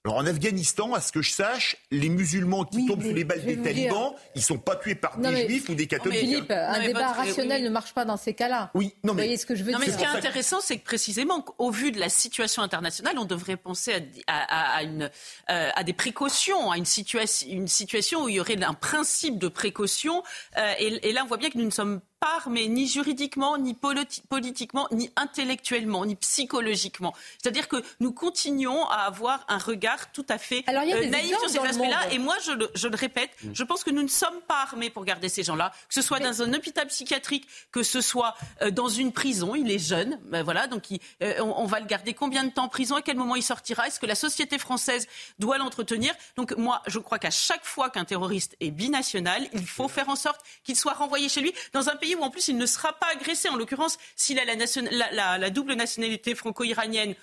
Alors 0.06 0.18
en 0.18 0.26
Afghanistan, 0.28 0.94
à 0.94 1.02
ce 1.02 1.12
que 1.12 1.24
je 1.24 1.32
sache, 1.32 1.78
les 1.90 2.10
musulmans 2.10 2.64
qui 2.64 2.78
Oui, 2.78 2.86
tombent 2.86 3.02
sous 3.04 3.12
les 3.14 3.24
balles 3.24 3.44
des 3.44 3.58
talibans, 3.60 4.14
ils 4.36 4.44
sont 4.44 4.60
pas 4.60 4.76
tués 4.76 4.94
par 4.94 5.18
Non, 5.18 5.30
des 5.30 5.36
mais- 5.36 5.48
juifs 5.50 5.68
ou 5.70 5.74
des 5.74 5.88
catholiques. 5.88 6.20
Philippe, 6.20 6.52
un 6.52 6.80
débat 6.80 7.08
votre- 7.08 7.18
rationnel 7.18 7.62
oui. 7.62 7.66
ne 7.68 7.72
marche 7.72 7.94
pas 7.96 8.06
dans 8.06 8.16
ces 8.16 8.36
cas-là. 8.36 8.70
Oui, 8.76 8.94
non 9.04 9.14
Vous 9.14 9.18
mais 9.18 9.24
voyez 9.24 9.38
ce 9.38 9.48
que 9.48 9.56
je 9.56 9.64
veux 9.64 9.72
Non, 9.72 9.80
mais 9.80 9.86
dire 9.86 9.96
ce 9.96 10.00
qui 10.00 10.04
est 10.06 10.08
intéressant, 10.08 10.62
c'est 10.62 10.78
que 10.78 10.84
précisément, 10.86 11.44
au 11.58 11.72
vu 11.72 11.92
de 11.92 12.00
la 12.00 12.10
situation 12.10 12.62
internationale, 12.62 13.18
on 13.18 13.26
devrait 13.26 13.58
penser 13.58 13.94
à, 14.28 14.38
à- 14.38 14.78
à 14.78 14.84
une, 14.84 15.10
euh, 15.50 15.70
à 15.76 15.84
des 15.84 15.94
précautions, 15.94 16.70
à 16.70 16.78
une, 16.78 16.86
situation, 16.86 17.48
une 17.50 17.68
situation 17.68 18.26
où 18.26 18.30
il 18.30 18.36
y 18.36 18.40
aurait 18.40 18.64
un 18.64 18.76
principe 18.76 19.40
de 19.40 19.48
précaution. 19.48 20.22
Euh, 20.58 20.72
et, 20.78 21.10
et 21.10 21.14
là, 21.14 21.22
on 21.24 21.28
voit 21.28 21.38
bien 21.38 21.50
que 21.50 21.58
nous 21.58 21.66
ne 21.66 21.72
sommes 21.72 22.00
pas 22.00 22.06
armés 22.22 22.68
ni 22.68 22.88
juridiquement, 22.88 23.58
ni 23.58 23.74
politi- 23.74 24.22
politiquement, 24.28 24.88
ni 24.92 25.12
intellectuellement, 25.16 26.06
ni 26.06 26.16
psychologiquement. 26.16 27.14
C'est-à-dire 27.42 27.68
que 27.68 27.78
nous 28.00 28.12
continuons 28.12 28.86
à 28.88 29.02
avoir 29.06 29.46
un 29.48 29.58
regard 29.58 30.12
tout 30.12 30.26
à 30.30 30.38
fait 30.38 30.64
Alors, 30.68 30.84
euh, 30.84 31.06
naïf 31.08 31.38
sur 31.40 31.50
ces 31.50 31.60
aspects-là. 31.60 32.12
Et 32.12 32.18
moi, 32.20 32.36
je 32.46 32.52
le, 32.52 32.70
je 32.76 32.88
le 32.88 32.96
répète, 32.96 33.30
Mm. 33.44 33.52
je 33.54 33.64
pense 33.64 33.84
que 33.84 33.90
nous 33.92 34.02
ne 34.04 34.08
sommes 34.08 34.40
pas 34.48 34.62
armés 34.62 34.90
pour 34.90 35.04
garder 35.06 35.30
ces 35.30 35.44
gens-là, 35.44 35.72
que 35.88 35.94
ce 35.94 36.02
soit 36.02 36.20
dans 36.20 36.42
un 36.42 36.54
hôpital 36.54 36.88
psychiatrique, 36.88 37.48
que 37.72 37.84
ce 37.84 38.02
soit 38.02 38.36
euh, 38.62 38.72
dans 38.72 38.88
une 38.90 39.12
prison. 39.12 39.56
Il 39.56 39.70
est 39.72 39.80
jeune, 39.80 40.20
ben 40.26 40.42
voilà, 40.44 40.68
donc 40.68 40.90
il- 40.92 41.00
euh, 41.22 41.36
on, 41.40 41.64
on 41.64 41.66
va 41.66 41.80
le 41.80 41.86
garder 41.86 42.14
combien 42.14 42.44
de 42.44 42.50
temps 42.52 42.64
en 42.66 42.70
prison? 42.70 42.96
À 42.96 43.02
quel 43.02 43.18
moment 43.18 43.36
il 43.36 43.44
sortira? 43.44 43.88
Est-ce 43.88 44.00
que 44.00 44.06
la 44.06 44.16
société 44.16 44.58
française 44.58 45.08
doit 45.40 45.58
l'entretenir? 45.58 46.14
Donc 46.38 46.54
moi, 46.58 46.82
je 46.88 47.00
crois 47.00 47.20
qu'à 47.20 47.32
chaque 47.32 47.66
fois 47.66 47.90
qu'un 47.90 48.06
terroriste 48.06 48.56
est 48.62 48.72
binational, 48.72 49.48
il 49.54 49.66
faut 49.68 49.88
faire 49.88 50.10
en 50.10 50.16
sorte 50.16 50.42
qu'il 50.64 50.76
soit 50.76 50.94
renvoyé 50.94 51.30
chez 51.30 51.42
lui 51.42 51.54
dans 51.74 51.90
un 51.90 51.96
pays 51.96 52.05
où 52.14 52.22
en 52.22 52.30
plus 52.30 52.48
il 52.50 52.58
ne 52.58 52.68
sera 52.68 52.94
pas 52.94 53.08
agressé. 53.12 53.50
En 53.50 53.56
l'occurrence, 53.56 53.98
s'il 54.16 54.38
a 54.38 54.46
la, 54.46 54.56
nation- 54.56 54.84
la- 54.92 55.12
la- 55.12 55.38
la 55.40 55.50
double 55.50 55.74
nationalité 55.74 56.36
franco-iranienne. 56.36 57.16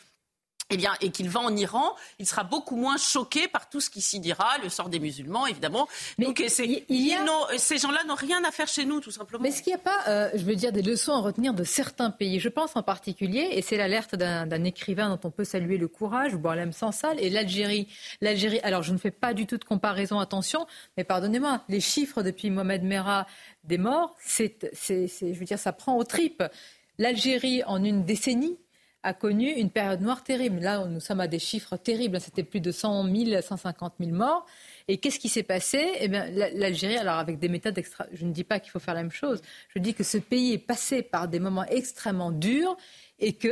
Eh 0.70 0.76
bien, 0.78 0.94
et 1.02 1.10
qu'il 1.10 1.28
va 1.28 1.40
en 1.40 1.54
Iran, 1.54 1.94
il 2.18 2.26
sera 2.26 2.44
beaucoup 2.44 2.76
moins 2.76 2.96
choqué 2.96 3.46
par 3.46 3.68
tout 3.68 3.80
ce 3.80 3.90
qui 3.90 4.00
s'y 4.00 4.20
dira, 4.20 4.56
le 4.62 4.70
sort 4.70 4.88
des 4.88 5.00
musulmans, 5.00 5.46
évidemment. 5.46 5.86
Mais 6.16 6.24
Donc, 6.24 6.38
il- 6.38 6.84
y 6.88 7.12
a- 7.12 7.58
ces 7.58 7.76
gens-là 7.76 8.04
n'ont 8.04 8.14
rien 8.14 8.42
à 8.44 8.50
faire 8.50 8.68
chez 8.68 8.86
nous, 8.86 9.00
tout 9.00 9.10
simplement. 9.10 9.42
Mais 9.42 9.50
est-ce 9.50 9.60
qu'il 9.62 9.72
n'y 9.72 9.78
a 9.80 9.82
pas, 9.82 9.98
euh, 10.08 10.30
je 10.32 10.42
veux 10.44 10.54
dire, 10.54 10.72
des 10.72 10.80
leçons 10.80 11.12
à 11.12 11.18
retenir 11.18 11.52
de 11.52 11.62
certains 11.64 12.10
pays? 12.10 12.40
Je 12.40 12.48
pense 12.48 12.74
en 12.74 12.82
particulier, 12.82 13.48
et 13.52 13.60
c'est 13.60 13.76
l'alerte 13.76 14.14
d'un 14.14 14.64
écrivain 14.64 15.10
dont 15.10 15.20
on 15.28 15.30
peut 15.30 15.44
saluer 15.44 15.76
le 15.76 15.88
courage, 15.88 16.36
Boalem 16.36 16.72
Sansal, 16.72 17.20
et 17.20 17.28
l'Algérie. 17.28 17.86
L'Algérie, 18.22 18.60
alors 18.60 18.82
je 18.82 18.92
ne 18.94 18.98
fais 18.98 19.10
pas 19.10 19.34
du 19.34 19.46
tout 19.46 19.58
de 19.58 19.64
comparaison, 19.64 20.20
attention, 20.20 20.66
mais 20.96 21.04
pardonnez-moi, 21.04 21.60
les 21.68 21.80
chiffres 21.80 22.22
depuis 22.22 22.48
Mohamed 22.48 22.82
Merah 22.84 23.26
des 23.64 23.78
morts, 23.78 24.16
c'est, 24.20 24.70
c'est- 24.72 25.08
c'est- 25.08 25.34
je 25.34 25.38
veux 25.38 25.44
dire, 25.44 25.58
ça 25.58 25.72
prend 25.72 25.96
aux 25.96 26.04
tripes. 26.04 26.42
L'Algérie, 26.98 27.62
en 27.64 27.82
une 27.82 28.04
décennie, 28.04 28.58
a 29.04 29.14
connu 29.14 29.50
une 29.50 29.70
période 29.70 30.00
noire 30.00 30.22
terrible. 30.22 30.60
Là, 30.60 30.86
nous 30.86 31.00
sommes 31.00 31.18
à 31.18 31.26
des 31.26 31.40
chiffres 31.40 31.76
terribles. 31.76 32.20
C'était 32.20 32.44
plus 32.44 32.60
de 32.60 32.70
100 32.70 33.02
000, 33.12 33.40
150 33.42 33.94
000 33.98 34.12
morts. 34.12 34.46
Et 34.86 34.98
qu'est-ce 34.98 35.18
qui 35.18 35.28
s'est 35.28 35.42
passé? 35.42 35.84
Eh 35.98 36.06
bien, 36.06 36.26
la- 36.30 36.50
l'Algérie, 36.50 36.96
alors 36.96 37.16
avec 37.16 37.40
des 37.40 37.48
méthodes 37.48 37.76
extra... 37.78 38.06
Je 38.12 38.24
ne 38.24 38.32
dis 38.32 38.44
pas 38.44 38.60
qu'il 38.60 38.70
faut 38.70 38.78
faire 38.78 38.94
la 38.94 39.02
même 39.02 39.10
chose. 39.10 39.42
Je 39.74 39.80
dis 39.80 39.94
que 39.94 40.04
ce 40.04 40.18
pays 40.18 40.52
est 40.52 40.58
passé 40.58 41.02
par 41.02 41.26
des 41.26 41.40
moments 41.40 41.64
extrêmement 41.66 42.30
durs 42.30 42.76
et 43.18 43.34
qu'il 43.34 43.50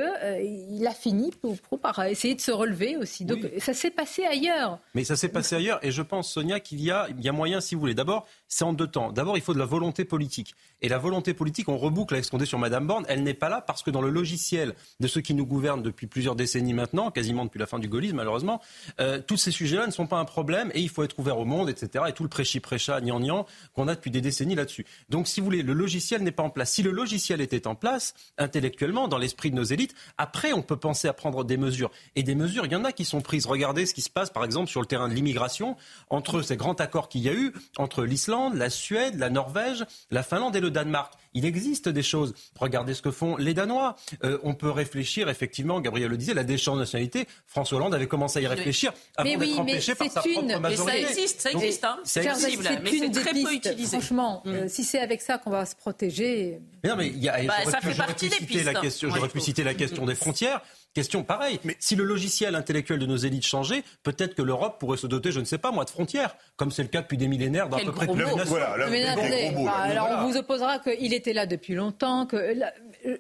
il 0.71 0.87
a 0.87 0.93
fini 0.93 1.31
pour, 1.41 1.57
pour- 1.59 1.79
par 1.81 2.03
essayer 2.05 2.35
de 2.35 2.41
se 2.41 2.51
relever 2.51 2.97
aussi. 2.97 3.25
Donc 3.25 3.41
ça 3.59 3.73
s'est 3.75 3.91
passé 3.91 4.25
ailleurs. 4.25 4.79
Mais 4.95 5.05
ça 5.05 5.17
s'est 5.17 5.29
passé 5.29 5.55
ailleurs 5.57 5.79
et 5.85 5.91
je 5.91 6.03
pense, 6.03 6.33
Sonia, 6.33 6.61
qu'il 6.61 6.81
y 6.81 6.91
a, 6.91 7.09
il 7.17 7.25
y 7.25 7.29
a 7.29 7.33
moyen, 7.33 7.61
si 7.61 7.75
vous 7.75 7.81
voulez. 7.81 7.95
D'abord, 7.95 8.27
c'est 8.49 8.65
en 8.65 8.73
deux 8.73 8.87
temps. 8.89 9.13
D'abord, 9.13 9.37
il 9.37 9.43
faut 9.43 9.55
de 9.55 9.59
la 9.59 9.65
volonté 9.67 10.05
politique. 10.05 10.55
Et 10.83 10.89
la 10.89 10.99
volonté 10.99 11.35
politique, 11.35 11.69
on 11.69 11.77
reboucle 11.79 12.15
avec 12.15 12.25
ce 12.25 12.31
qu'on 12.31 12.39
dit 12.39 12.47
sur 12.47 12.59
Madame 12.59 12.87
Borne, 12.87 13.05
elle 13.09 13.23
n'est 13.23 13.35
pas 13.35 13.49
là 13.49 13.61
parce 13.61 13.83
que 13.83 13.91
dans 13.91 14.01
le 14.01 14.11
logiciel 14.11 14.75
de 14.99 15.07
ceux 15.07 15.21
qui 15.21 15.35
nous 15.35 15.45
gouvernent 15.47 15.83
depuis 15.83 16.07
plusieurs 16.07 16.35
décennies 16.37 16.73
maintenant, 16.75 17.11
quasiment 17.11 17.45
depuis 17.45 17.59
la 17.59 17.67
fin 17.67 17.79
du 17.79 17.87
gaullisme 17.89 18.17
malheureusement, 18.17 18.61
euh, 18.99 19.21
tous 19.25 19.37
ces 19.37 19.51
sujets-là 19.51 19.87
ne 19.87 19.93
sont 19.93 20.07
pas 20.07 20.19
un 20.19 20.25
problème 20.25 20.71
et 20.75 20.81
il 20.81 20.89
faut 20.89 21.03
être 21.05 21.19
ouvert 21.19 21.39
au 21.39 21.45
monde, 21.45 21.69
etc. 21.69 22.05
Et 22.09 22.13
tout 22.13 22.23
le 22.23 22.29
prêchi-prêcha, 22.31 23.01
nian 23.01 23.47
qu'on 23.75 23.89
a 23.89 23.95
depuis 23.95 24.11
des 24.11 24.21
décennies 24.23 24.55
là-dessus. 24.55 24.87
Donc, 25.11 25.29
si 25.29 25.41
vous 25.41 25.45
voulez, 25.45 25.63
le 25.63 25.75
logiciel 25.75 26.23
n'est 26.23 26.31
pas 26.33 26.43
en 26.43 26.51
place. 26.51 26.73
Si 26.73 26.83
le 26.83 26.91
logiciel 26.91 27.41
était 27.41 27.67
en 27.67 27.75
place, 27.75 28.15
intellectuellement, 28.39 29.07
dans 29.09 29.19
l'esprit 29.19 29.51
de 29.51 29.57
nos 29.61 29.65
élites, 29.65 29.95
après, 30.19 30.53
on 30.53 30.63
peut 30.63 30.77
penser 30.77 31.09
à 31.09 31.13
prendre 31.13 31.45
des 31.45 31.57
mesures. 31.57 31.91
Et 32.17 32.23
des 32.23 32.35
mesures, 32.35 32.67
il 32.67 32.73
y 32.73 32.77
en 32.77 32.85
a 32.85 32.93
qui 32.93 33.05
sont 33.05 33.21
prises. 33.21 33.47
Regardez 33.47 33.87
ce 33.87 33.95
qui 33.95 34.03
se 34.03 34.11
passe, 34.11 34.31
par 34.31 34.45
exemple, 34.45 34.69
sur 34.69 34.81
le 34.81 34.87
terrain 34.87 35.09
de 35.09 35.15
l'immigration, 35.15 35.77
entre 36.09 36.43
ces 36.43 36.57
grands 36.57 36.75
accords 36.75 37.09
qu'il 37.09 37.23
y 37.23 37.29
a 37.29 37.35
eu, 37.35 37.53
entre 37.77 38.05
l'Islande, 38.05 38.55
la 38.55 38.71
Suède, 38.71 39.19
la 39.19 39.31
Norvège, 39.31 39.85
la 40.11 40.23
Finlande 40.23 40.57
et 40.57 40.61
le 40.61 40.71
Danemark. 40.71 41.13
Il 41.33 41.45
existe 41.45 41.89
des 41.89 42.03
choses. 42.03 42.35
Regardez 42.59 42.95
ce 42.95 43.03
que 43.03 43.13
font 43.13 43.37
les 43.37 43.55
Danois. 43.55 43.95
Euh, 44.25 44.39
on 44.43 44.55
peut 44.55 44.71
réfléchir, 44.71 45.29
effectivement, 45.29 45.81
Gabriel 45.81 46.11
le 46.11 46.17
disait, 46.17 46.35
la 46.35 46.43
déchéance 46.43 46.77
de 46.77 46.81
nationalité. 46.81 47.29
François 47.47 47.79
Hollande 47.79 47.95
avait 47.95 48.09
commencé 48.09 48.41
à 48.41 48.43
y 48.43 48.47
réfléchir 48.49 48.93
avant 49.17 49.39
d'être 49.39 49.59
empêché 49.59 49.95
par 49.95 50.11
sa 50.11 50.23
propre 50.23 50.59
majorité. 50.59 50.93
Mais 50.99 51.05
ça 51.05 51.11
existe, 51.11 51.41
ça 51.41 51.51
existe. 51.53 51.85
Hein. 51.85 51.99
C'est 52.05 52.29
possible, 52.29 52.65
mais 52.83 52.91
c'est 52.91 53.11
très 53.11 53.33
peu 53.33 53.55
utilisé. 53.55 53.99
Franchement, 53.99 54.43
euh, 54.47 54.67
si 54.69 54.83
c'est 54.83 54.99
avec 54.99 55.21
ça 55.21 55.39
qu'on 55.39 55.51
va 55.51 55.67
se 55.67 55.77
protéger. 55.77 56.61
Mais 56.83 56.91
non, 56.91 56.97
mais 56.97 57.09
il 57.09 57.23
y 57.23 57.29
a, 57.29 57.43
bah, 57.45 57.55
ça 57.71 57.81
fait 57.81 57.95
partie 57.95 58.29
des 58.29 58.37
pistes. 58.47 58.65
La 58.65 58.75
question, 58.75 59.11
j'aurais 59.11 59.29
pu 59.29 59.40
citer 59.41 59.65
la 59.65 59.75
question 59.75 60.07
des 60.07 60.15
frontières. 60.15 60.61
Question 60.93 61.23
pareille. 61.23 61.61
Mais 61.63 61.77
si 61.79 61.95
le 61.95 62.03
logiciel 62.03 62.57
intellectuel 62.57 62.99
de 62.99 63.07
nos 63.07 63.17
élites 63.17 63.47
changeait, 63.47 63.85
peut-être 64.03 64.35
que 64.35 64.43
l'Europe 64.43 64.81
pourrait 64.81 64.97
se 64.97 65.07
doter, 65.07 65.31
je 65.31 65.39
ne 65.39 65.45
sais 65.45 65.59
pas 65.59 65.71
moi, 65.71 65.85
de 65.85 65.91
frontières, 65.91 66.37
comme 66.57 66.73
c'est 66.73 66.83
le 66.83 66.89
cas 66.89 67.03
depuis 67.03 67.17
des 67.17 67.29
millénaires 67.29 67.69
dans 67.69 67.77
à 67.77 67.81
peu 67.81 67.93
près 67.93 68.07
toutes 68.09 68.19
les 68.19 68.35
nations. 68.35 68.57
alors 68.57 70.09
on 70.19 70.29
vous 70.29 70.37
opposera 70.37 70.81
qu'il 70.81 71.15
était 71.15 71.33
là 71.33 71.47
depuis 71.47 71.75
longtemps, 71.75 72.27
que 72.27 72.55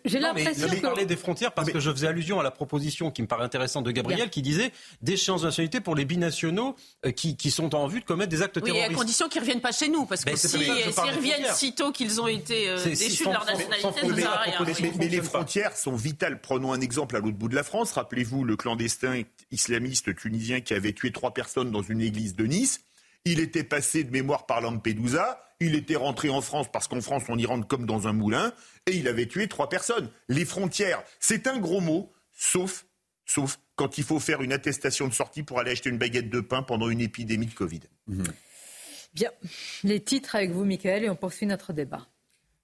j'ai 0.05 0.18
l'impression 0.18 0.68
que... 0.68 0.81
parler 0.81 1.07
des 1.07 1.16
frontières 1.16 1.53
parce 1.53 1.70
que 1.70 1.81
je 1.81 1.91
faisais 1.91 2.07
allusion 2.07 2.41
à 2.41 2.43
la 2.43 2.51
proposition 2.51 3.11
qui 3.11 3.22
me 3.22 3.26
paraît 3.26 3.45
intéressante 3.45 3.85
de 3.85 3.91
Gabriel, 3.91 4.31
qui 4.31 4.43
disait 4.43 4.72
d'échéance 5.03 5.43
de 5.43 5.47
nationalité 5.47 5.81
pour 5.81 5.95
les 5.95 6.05
binationaux 6.05 6.76
euh, 7.07 7.11
qui, 7.11 7.37
qui, 7.37 7.51
sont 7.51 7.74
en 7.74 7.87
vue 7.87 8.01
de 8.01 8.05
commettre 8.05 8.31
des 8.31 8.43
actes 8.43 8.62
terroristes. 8.62 8.89
Oui, 8.89 8.95
à 8.95 8.97
condition 8.97 9.28
qu'ils 9.28 9.41
ne 9.41 9.47
reviennent 9.47 9.61
pas 9.61 9.72
chez 9.72 9.89
nous, 9.89 10.07
parce 10.07 10.24
que 10.24 10.37
s'ils 10.37 10.59
reviennent 10.61 11.53
sitôt 11.55 11.93
qu'ils 11.93 12.20
ont 12.20 12.26
été 12.26 12.68
euh, 12.68 12.85
déchus 12.85 13.24
de 13.24 13.31
leur 13.31 13.45
nationalité, 13.45 13.89
ça 14.01 14.07
ne 14.07 14.14
sert 14.14 14.33
à 14.33 14.41
rien. 14.43 14.66
Mais, 14.99 15.09
les 15.09 15.22
frontières 15.22 15.76
sont 15.76 15.95
vitales. 15.95 16.41
Prenons 16.41 16.72
un 16.72 16.81
exemple 16.81 17.16
à 17.16 17.20
l'autre 17.20 17.37
bout 17.37 17.49
de 17.49 17.55
la 17.55 17.62
France. 17.62 17.93
Rappelez-vous 17.93 18.45
le 18.45 18.57
clandestin 18.57 19.22
islamiste 19.51 20.14
tunisien 20.14 20.61
qui 20.61 20.74
avait 20.74 20.93
tué 20.93 21.12
trois 21.12 21.33
personnes 21.33 21.70
dans 21.70 21.83
une 21.83 22.01
église 22.01 22.35
de 22.37 22.45
Nice. 22.45 22.81
Il 23.24 23.41
était 23.41 23.64
passé 23.64 24.05
de 24.05 24.11
mémoire 24.11 24.47
par 24.47 24.61
Lampedusa. 24.61 25.50
Il 25.61 25.75
était 25.75 25.97
rentré 25.97 26.31
en 26.31 26.41
France 26.41 26.67
parce 26.73 26.89
qu'en 26.89 27.03
France, 27.03 27.25
on 27.29 27.37
y 27.37 27.45
rentre 27.45 27.67
comme 27.67 27.85
dans 27.85 28.09
un 28.09 28.13
moulin. 28.15 28.53
Et 28.87 28.97
il 28.97 29.09
avait 29.09 29.27
tué 29.27 29.47
trois 29.47 29.69
personnes. 29.69 30.11
Les 30.29 30.47
frontières, 30.47 31.03
c'est 31.21 31.47
un 31.47 31.59
gros 31.59 31.81
mot, 31.81 32.11
sauf, 32.33 32.87
sauf 33.27 33.59
quand 33.77 33.99
il 33.99 34.05
faut 34.05 34.19
faire 34.19 34.41
une 34.43 34.53
attestation 34.53 35.07
de 35.07 35.13
sortie 35.13 35.43
pour 35.43 35.61
aller 35.61 35.73
acheter 35.73 35.91
une 35.91 35.99
baguette 35.99 36.31
de 36.31 36.41
pain 36.41 36.63
pendant 36.63 36.89
une 36.89 37.01
épidémie 37.01 37.47
de 37.47 37.55
Covid. 37.55 37.81
Bien. 39.15 39.31
Les 39.85 40.01
titres 40.01 40.35
avec 40.35 40.51
vous, 40.51 40.65
Michael, 40.65 41.05
et 41.05 41.11
on 41.11 41.17
poursuit 41.17 41.47
notre 41.47 41.73
débat. 41.73 42.07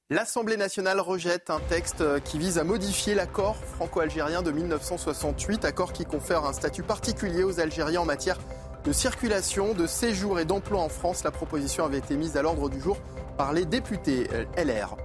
L'Assemblée 0.09 0.57
nationale 0.57 1.01
rejette 1.01 1.51
un 1.51 1.59
texte 1.59 2.05
qui 2.22 2.38
vise 2.38 2.59
à 2.59 2.64
modifier 2.64 3.16
l'accord 3.16 3.57
franco-algérien 3.57 4.40
de 4.40 4.53
1968, 4.53 5.64
accord 5.64 5.92
qui 5.92 6.05
confère 6.05 6.44
un 6.44 6.53
statut 6.53 6.84
particulier 6.84 7.42
aux 7.42 7.59
Algériens 7.59 8.03
en 8.03 8.05
matière 8.05 8.38
de 8.87 8.93
circulation, 8.93 9.74
de 9.74 9.87
séjour 9.87 10.39
et 10.39 10.45
d'emploi 10.45 10.80
en 10.80 10.89
France. 10.89 11.24
La 11.24 11.32
proposition 11.32 11.84
avait 11.84 11.99
été 11.99 12.16
mise 12.16 12.37
à 12.37 12.43
l'ordre 12.43 12.70
du 12.70 12.80
jour 12.80 12.97
par 13.37 13.53
les 13.53 13.64
députés 13.64 14.28
LR. 14.57 14.97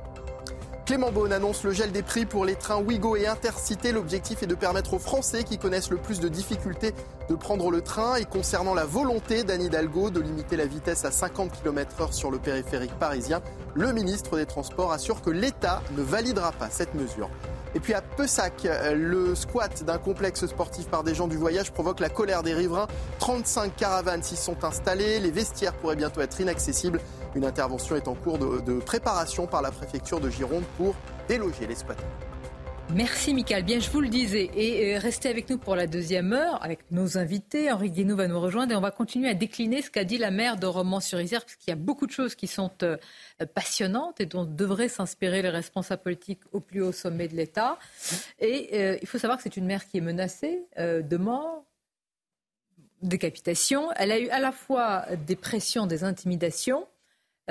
Clément 0.85 1.11
Beaune 1.11 1.31
annonce 1.31 1.63
le 1.63 1.71
gel 1.71 1.91
des 1.91 2.01
prix 2.01 2.25
pour 2.25 2.43
les 2.43 2.55
trains 2.55 2.81
Ouigo 2.81 3.15
et 3.15 3.27
Intercité. 3.27 3.91
L'objectif 3.91 4.41
est 4.41 4.47
de 4.47 4.55
permettre 4.55 4.95
aux 4.95 4.99
Français 4.99 5.43
qui 5.43 5.57
connaissent 5.57 5.91
le 5.91 5.97
plus 5.97 6.19
de 6.19 6.27
difficultés 6.27 6.93
de 7.29 7.35
prendre 7.35 7.69
le 7.69 7.81
train. 7.81 8.15
Et 8.15 8.25
concernant 8.25 8.73
la 8.73 8.85
volonté 8.85 9.43
d'Anne 9.43 9.61
Hidalgo 9.61 10.09
de 10.09 10.19
limiter 10.19 10.57
la 10.57 10.65
vitesse 10.65 11.05
à 11.05 11.11
50 11.11 11.51
km/h 11.61 12.11
sur 12.13 12.31
le 12.31 12.39
périphérique 12.39 12.97
parisien, 12.97 13.41
le 13.75 13.93
ministre 13.93 14.37
des 14.37 14.45
Transports 14.45 14.91
assure 14.91 15.21
que 15.21 15.29
l'État 15.29 15.81
ne 15.95 16.01
validera 16.01 16.51
pas 16.51 16.69
cette 16.69 16.95
mesure. 16.95 17.29
Et 17.73 17.79
puis 17.79 17.93
à 17.93 18.01
Pessac, 18.01 18.67
le 18.93 19.33
squat 19.33 19.83
d'un 19.83 19.97
complexe 19.97 20.45
sportif 20.45 20.87
par 20.87 21.03
des 21.03 21.15
gens 21.15 21.27
du 21.27 21.37
voyage 21.37 21.71
provoque 21.71 22.01
la 22.01 22.09
colère 22.09 22.43
des 22.43 22.53
riverains. 22.53 22.87
35 23.19 23.75
caravanes 23.75 24.23
s'y 24.23 24.35
sont 24.35 24.65
installées. 24.65 25.19
Les 25.19 25.31
vestiaires 25.31 25.73
pourraient 25.73 25.95
bientôt 25.95 26.19
être 26.21 26.41
inaccessibles. 26.41 26.99
Une 27.33 27.45
intervention 27.45 27.95
est 27.95 28.09
en 28.09 28.13
cours 28.13 28.37
de, 28.37 28.79
préparation 28.79 29.47
par 29.47 29.61
la 29.61 29.71
préfecture 29.71 30.19
de 30.19 30.29
Gironde 30.29 30.63
pour 30.77 30.95
déloger 31.27 31.67
les. 31.67 31.75
Merci 32.93 33.33
Michael. 33.33 33.63
Bien, 33.63 33.79
je 33.79 33.89
vous 33.89 34.01
le 34.01 34.09
disais. 34.09 34.51
Et 34.53 34.95
euh, 34.95 34.99
restez 34.99 35.29
avec 35.29 35.49
nous 35.49 35.57
pour 35.57 35.77
la 35.77 35.87
deuxième 35.87 36.33
heure 36.33 36.61
avec 36.61 36.79
nos 36.91 37.17
invités. 37.17 37.71
Henri 37.71 37.89
Guénou 37.89 38.17
va 38.17 38.27
nous 38.27 38.39
rejoindre 38.39 38.73
et 38.73 38.75
on 38.75 38.81
va 38.81 38.91
continuer 38.91 39.29
à 39.29 39.33
décliner 39.33 39.81
ce 39.81 39.89
qu'a 39.89 40.03
dit 40.03 40.17
la 40.17 40.29
maire 40.29 40.57
de 40.57 40.65
Romans-sur-Isère 40.65 41.45
parce 41.45 41.55
qu'il 41.55 41.69
y 41.69 41.71
a 41.71 41.77
beaucoup 41.77 42.05
de 42.05 42.11
choses 42.11 42.35
qui 42.35 42.47
sont 42.47 42.71
euh, 42.83 42.97
passionnantes 43.55 44.19
et 44.19 44.25
dont 44.25 44.43
devraient 44.43 44.89
s'inspirer 44.89 45.41
les 45.41 45.49
responsables 45.49 46.03
politiques 46.03 46.41
au 46.51 46.59
plus 46.59 46.81
haut 46.81 46.91
sommet 46.91 47.29
de 47.29 47.35
l'État. 47.35 47.79
Et 48.39 48.69
euh, 48.73 48.97
il 49.01 49.07
faut 49.07 49.17
savoir 49.17 49.37
que 49.37 49.43
c'est 49.43 49.55
une 49.55 49.65
maire 49.65 49.87
qui 49.87 49.99
est 49.99 50.01
menacée 50.01 50.59
de 50.77 51.17
mort, 51.17 51.63
décapitation. 53.01 53.89
Elle 53.95 54.11
a 54.11 54.19
eu 54.19 54.27
à 54.29 54.41
la 54.41 54.51
fois 54.51 55.05
des 55.27 55.37
pressions, 55.37 55.87
des 55.87 56.03
intimidations 56.03 56.85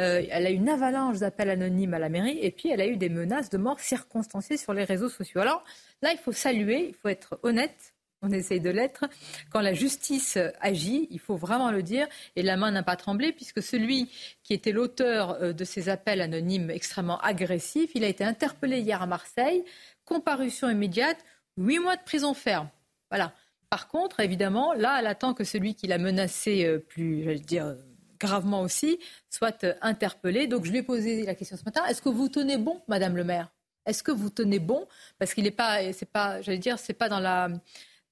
euh, 0.01 0.23
elle 0.31 0.47
a 0.47 0.51
eu 0.51 0.55
une 0.55 0.69
avalanche 0.69 1.19
d'appels 1.19 1.51
anonymes 1.51 1.95
à 1.95 1.99
la 1.99 2.09
mairie 2.09 2.39
et 2.41 2.51
puis 2.51 2.71
elle 2.71 2.81
a 2.81 2.87
eu 2.87 2.97
des 2.97 3.11
menaces 3.11 3.51
de 3.51 3.59
mort 3.59 3.79
circonstanciées 3.79 4.57
sur 4.57 4.73
les 4.73 4.85
réseaux 4.85 5.11
sociaux. 5.11 5.41
Alors 5.41 5.63
là, 6.03 6.11
il 6.13 6.19
faut 6.19 6.33
saluer, 6.33 6.87
il 6.89 6.95
faut 6.95 7.09
être 7.09 7.39
honnête. 7.43 7.95
On 8.23 8.31
essaye 8.31 8.61
de 8.61 8.69
l'être. 8.69 9.07
Quand 9.51 9.61
la 9.61 9.73
justice 9.73 10.39
agit, 10.61 11.09
il 11.11 11.19
faut 11.19 11.37
vraiment 11.37 11.71
le 11.71 11.83
dire, 11.83 12.07
et 12.37 12.43
la 12.43 12.59
main 12.59 12.71
n'a 12.71 12.83
pas 12.83 12.97
tremblé, 12.97 13.33
puisque 13.33 13.63
celui 13.63 14.11
qui 14.43 14.53
était 14.53 14.73
l'auteur 14.73 15.43
euh, 15.43 15.53
de 15.55 15.65
ces 15.65 15.89
appels 15.89 16.21
anonymes 16.21 16.71
extrêmement 16.71 17.19
agressifs, 17.21 17.93
il 17.95 18.05
a 18.05 18.09
été 18.09 18.23
interpellé 18.23 18.81
hier 18.81 19.01
à 19.01 19.07
Marseille, 19.07 19.65
comparution 20.05 20.69
immédiate, 20.69 21.19
huit 21.57 21.79
mois 21.79 21.97
de 21.97 22.03
prison 22.03 22.35
ferme. 22.35 22.69
Voilà. 23.11 23.33
Par 23.71 23.89
contre, 23.89 24.21
évidemment, 24.21 24.75
là, 24.75 24.99
elle 24.99 25.07
attend 25.07 25.33
que 25.33 25.45
celui 25.45 25.75
qui 25.75 25.87
l'a 25.87 25.99
menacé 25.99 26.67
euh, 26.67 26.79
plus, 26.79 27.23
j'allais 27.25 27.39
dire, 27.39 27.77
gravement 28.21 28.63
aussi, 28.63 28.99
soit 29.31 29.65
euh, 29.65 29.75
interpellé. 29.81 30.47
Donc 30.47 30.65
je 30.65 30.71
lui 30.71 30.79
ai 30.79 30.83
posé 30.83 31.25
la 31.25 31.35
question 31.35 31.57
ce 31.57 31.65
matin. 31.65 31.85
Est-ce 31.87 32.03
que 32.03 32.09
vous 32.09 32.29
tenez 32.29 32.59
bon, 32.59 32.81
Madame 32.87 33.17
le 33.17 33.25
maire? 33.25 33.51
Est-ce 33.87 34.03
que 34.03 34.13
vous 34.13 34.31
tenez 34.31 34.59
bon? 34.59 34.87
Parce 35.19 35.35
qu'il 35.35 35.45
n'est 35.45 35.51
pas, 35.51 35.93
c'est 35.93 36.11
pas, 36.11 36.41
j'allais 36.43 36.59
dire, 36.59 36.79
c'est 36.79 36.93
pas 36.93 37.09
dans 37.09 37.19
la 37.19 37.49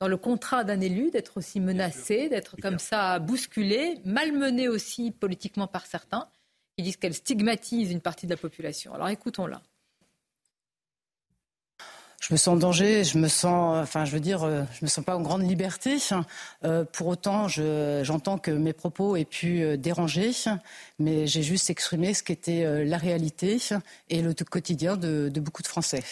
dans 0.00 0.08
le 0.08 0.16
contrat 0.16 0.62
d'un 0.64 0.80
élu 0.80 1.10
d'être 1.10 1.38
aussi 1.38 1.58
menacé, 1.60 2.28
d'être 2.28 2.56
comme 2.62 2.78
ça 2.78 3.18
bousculé, 3.18 4.00
malmené 4.04 4.68
aussi 4.68 5.10
politiquement 5.10 5.66
par 5.66 5.86
certains 5.86 6.28
qui 6.76 6.84
disent 6.84 6.96
qu'elle 6.96 7.14
stigmatise 7.14 7.90
une 7.90 8.00
partie 8.00 8.26
de 8.26 8.30
la 8.30 8.36
population. 8.36 8.94
Alors 8.94 9.08
écoutons-la 9.08 9.60
je 12.20 12.34
me 12.34 12.36
sens 12.36 12.48
en 12.48 12.56
danger, 12.56 13.04
je 13.04 13.16
me 13.16 13.28
sens, 13.28 13.78
enfin, 13.82 14.04
je 14.04 14.12
veux 14.12 14.20
dire, 14.20 14.42
euh, 14.42 14.62
je 14.72 14.84
me 14.84 14.88
sens 14.88 15.04
pas 15.04 15.16
en 15.16 15.22
grande 15.22 15.48
liberté. 15.48 15.96
Euh, 16.64 16.84
pour 16.84 17.06
autant, 17.06 17.46
j'entends 17.48 18.38
que 18.38 18.50
mes 18.50 18.72
propos 18.72 19.16
aient 19.16 19.24
pu 19.24 19.62
euh, 19.62 19.76
déranger, 19.76 20.32
mais 20.98 21.26
j'ai 21.26 21.42
juste 21.42 21.70
exprimé 21.70 22.14
ce 22.14 22.22
qu'était 22.22 22.84
la 22.84 22.98
réalité 22.98 23.58
et 24.08 24.20
le 24.20 24.34
quotidien 24.34 24.96
de, 24.96 25.30
beaucoup 25.40 25.62
de 25.62 25.68
Français. 25.68 26.02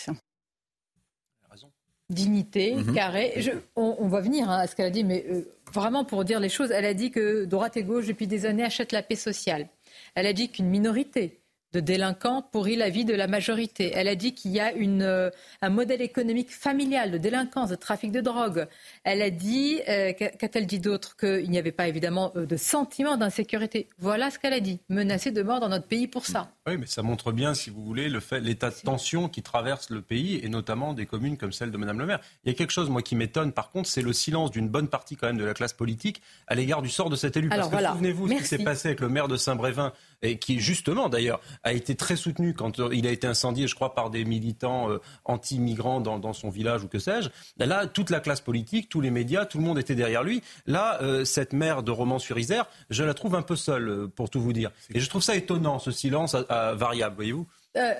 Dignité, 2.08 2.76
mhm. 2.76 2.94
carré. 2.94 3.60
on, 3.74 4.06
va 4.06 4.20
venir 4.20 4.48
hein, 4.48 4.58
à 4.58 4.66
ce 4.68 4.76
qu'elle 4.76 4.86
a 4.86 4.90
dit, 4.90 5.02
mais 5.02 5.26
vraiment 5.72 6.04
pour 6.04 6.24
dire 6.24 6.38
les 6.38 6.48
choses, 6.48 6.70
elle 6.70 6.84
a 6.84 6.94
dit 6.94 7.10
que 7.10 7.44
droite 7.44 7.76
et 7.76 7.82
gauche 7.82 8.06
depuis 8.06 8.28
des 8.28 8.46
années 8.46 8.62
achètent 8.62 8.92
la 8.92 9.02
paix 9.02 9.16
sociale. 9.16 9.68
Elle 10.14 10.26
a 10.26 10.32
dit 10.32 10.48
qu'une 10.50 10.68
minorité 10.68 11.40
de 11.76 11.80
délinquants 11.80 12.40
pourrit 12.40 12.76
la 12.76 12.88
vie 12.88 13.04
de 13.04 13.14
la 13.14 13.26
majorité. 13.26 13.92
Elle 13.94 14.08
a 14.08 14.14
dit 14.14 14.34
qu'il 14.34 14.50
y 14.52 14.60
a 14.60 14.72
une, 14.72 15.02
euh, 15.02 15.28
un 15.60 15.68
modèle 15.68 16.00
économique 16.00 16.50
familial 16.50 17.10
de 17.10 17.18
délinquance, 17.18 17.68
de 17.68 17.74
trafic 17.74 18.12
de 18.12 18.22
drogue. 18.22 18.66
Elle 19.04 19.20
a 19.20 19.28
dit, 19.28 19.80
euh, 19.86 20.14
qu'a-t-elle 20.14 20.66
dit 20.66 20.78
d'autre 20.78 21.16
Qu'il 21.16 21.50
n'y 21.50 21.58
avait 21.58 21.72
pas 21.72 21.86
évidemment 21.86 22.32
euh, 22.36 22.46
de 22.46 22.56
sentiment 22.56 23.18
d'insécurité? 23.18 23.88
Voilà 23.98 24.30
ce 24.30 24.38
qu'elle 24.38 24.54
a 24.54 24.60
dit. 24.60 24.80
Menacée 24.88 25.32
de 25.32 25.42
mort 25.42 25.60
dans 25.60 25.68
notre 25.68 25.86
pays 25.86 26.08
pour 26.08 26.24
ça. 26.24 26.50
Oui, 26.66 26.78
mais 26.78 26.86
ça 26.86 27.02
montre 27.02 27.30
bien, 27.30 27.52
si 27.52 27.68
vous 27.68 27.84
voulez, 27.84 28.08
le 28.08 28.20
fait, 28.20 28.40
l'état 28.40 28.70
de 28.70 28.76
tension 28.76 29.28
qui 29.28 29.42
traverse 29.42 29.90
le 29.90 30.00
pays 30.00 30.40
et 30.42 30.48
notamment 30.48 30.94
des 30.94 31.04
communes 31.04 31.36
comme 31.36 31.52
celle 31.52 31.70
de 31.70 31.76
Madame 31.76 31.98
le 31.98 32.06
maire. 32.06 32.20
Il 32.44 32.48
y 32.48 32.50
a 32.52 32.54
quelque 32.54 32.72
chose, 32.72 32.88
moi, 32.88 33.02
qui 33.02 33.16
m'étonne, 33.16 33.52
par 33.52 33.70
contre, 33.70 33.88
c'est 33.88 34.02
le 34.02 34.14
silence 34.14 34.50
d'une 34.50 34.70
bonne 34.70 34.88
partie 34.88 35.16
quand 35.16 35.26
même 35.26 35.36
de 35.36 35.44
la 35.44 35.52
classe 35.52 35.74
politique 35.74 36.22
à 36.46 36.54
l'égard 36.54 36.80
du 36.80 36.88
sort 36.88 37.10
de 37.10 37.16
cet 37.16 37.36
élu. 37.36 37.50
Parce 37.50 37.68
que 37.68 37.76
souvenez-vous 37.76 38.28
ce 38.28 38.34
qui 38.34 38.44
s'est 38.44 38.64
passé 38.64 38.88
avec 38.88 39.00
le 39.00 39.10
maire 39.10 39.28
de 39.28 39.36
Saint-Brévin 39.36 39.92
et 40.22 40.38
qui 40.38 40.60
justement 40.60 41.08
d'ailleurs 41.08 41.40
a 41.62 41.72
été 41.72 41.94
très 41.94 42.16
soutenu 42.16 42.54
quand 42.54 42.80
euh, 42.80 42.88
il 42.92 43.06
a 43.06 43.10
été 43.10 43.26
incendié, 43.26 43.66
je 43.66 43.74
crois, 43.74 43.94
par 43.94 44.10
des 44.10 44.24
militants 44.24 44.90
euh, 44.90 45.00
anti-migrants 45.24 46.00
dans, 46.00 46.32
son 46.32 46.50
village 46.50 46.84
ou 46.84 46.88
que 46.88 46.98
sais-je. 46.98 47.28
Là, 47.58 47.86
toute 47.86 48.10
la 48.10 48.20
classe 48.20 48.40
politique, 48.40 48.88
tous 48.88 49.00
les 49.00 49.10
médias, 49.10 49.46
tout 49.46 49.58
le 49.58 49.64
monde 49.64 49.78
était 49.78 49.94
derrière 49.94 50.22
lui. 50.22 50.42
Là, 50.66 51.00
euh, 51.02 51.24
cette 51.24 51.52
maire 51.52 51.82
de 51.82 51.90
Romans-sur-Isère, 51.90 52.66
je 52.90 53.04
la 53.04 53.14
trouve 53.14 53.34
un 53.34 53.42
peu 53.42 53.56
seule, 53.56 54.08
pour 54.14 54.28
tout 54.28 54.40
vous 54.40 54.52
dire. 54.52 54.70
Et 54.92 55.00
je 55.00 55.08
trouve 55.08 55.22
ça 55.22 55.36
étonnant, 55.36 55.78
ce 55.78 55.90
silence 55.90 56.34
variable, 56.34 57.16
voyez-vous? 57.16 57.46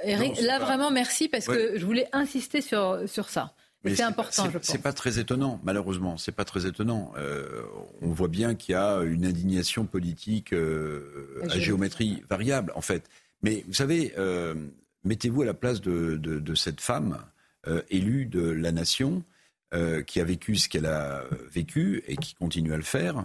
Eric, 0.05 0.41
là 0.41 0.59
vraiment 0.59 0.91
merci 0.91 1.29
parce 1.29 1.47
que 1.47 1.79
je 1.79 1.85
voulais 1.85 2.09
insister 2.13 2.61
sur, 2.61 3.01
sur 3.07 3.29
ça. 3.29 3.53
C'est 3.95 4.03
important, 4.03 4.51
je 4.51 4.59
pense. 4.59 4.67
C'est 4.67 4.83
pas 4.83 4.93
très 4.93 5.19
étonnant, 5.19 5.61
malheureusement. 5.65 6.17
C'est 6.17 6.33
pas 6.33 6.45
très 6.45 6.67
étonnant. 6.67 7.13
Euh, 7.17 7.63
on 8.03 8.11
voit 8.11 8.29
bien 8.29 8.55
qu'il 8.55 8.73
y 8.73 8.77
a 8.77 9.01
une 9.01 9.25
indignation 9.25 9.85
politique 9.85 10.53
euh, 10.53 11.43
à 11.51 11.59
géométrie 11.59 12.23
variable, 12.29 12.73
en 12.75 12.81
fait. 12.81 13.09
Mais 13.43 13.65
vous 13.67 13.75
savez, 13.75 14.15
euh, 14.19 14.55
mettez-vous 15.05 15.43
à 15.43 15.45
la 15.45 15.55
place 15.55 15.81
de, 15.81 16.17
de 16.17 16.55
cette 16.55 16.81
femme 16.81 17.19
élue 17.91 18.27
de 18.27 18.49
la 18.49 18.71
nation 18.71 19.25
qui 20.07 20.21
a 20.21 20.25
vécu 20.25 20.55
ce 20.55 20.69
qu'elle 20.69 20.87
a 20.87 21.25
vécu 21.51 22.05
et 22.07 22.17
qui 22.17 22.35
continue 22.35 22.73
à 22.73 22.77
le 22.77 22.85
faire. 22.85 23.25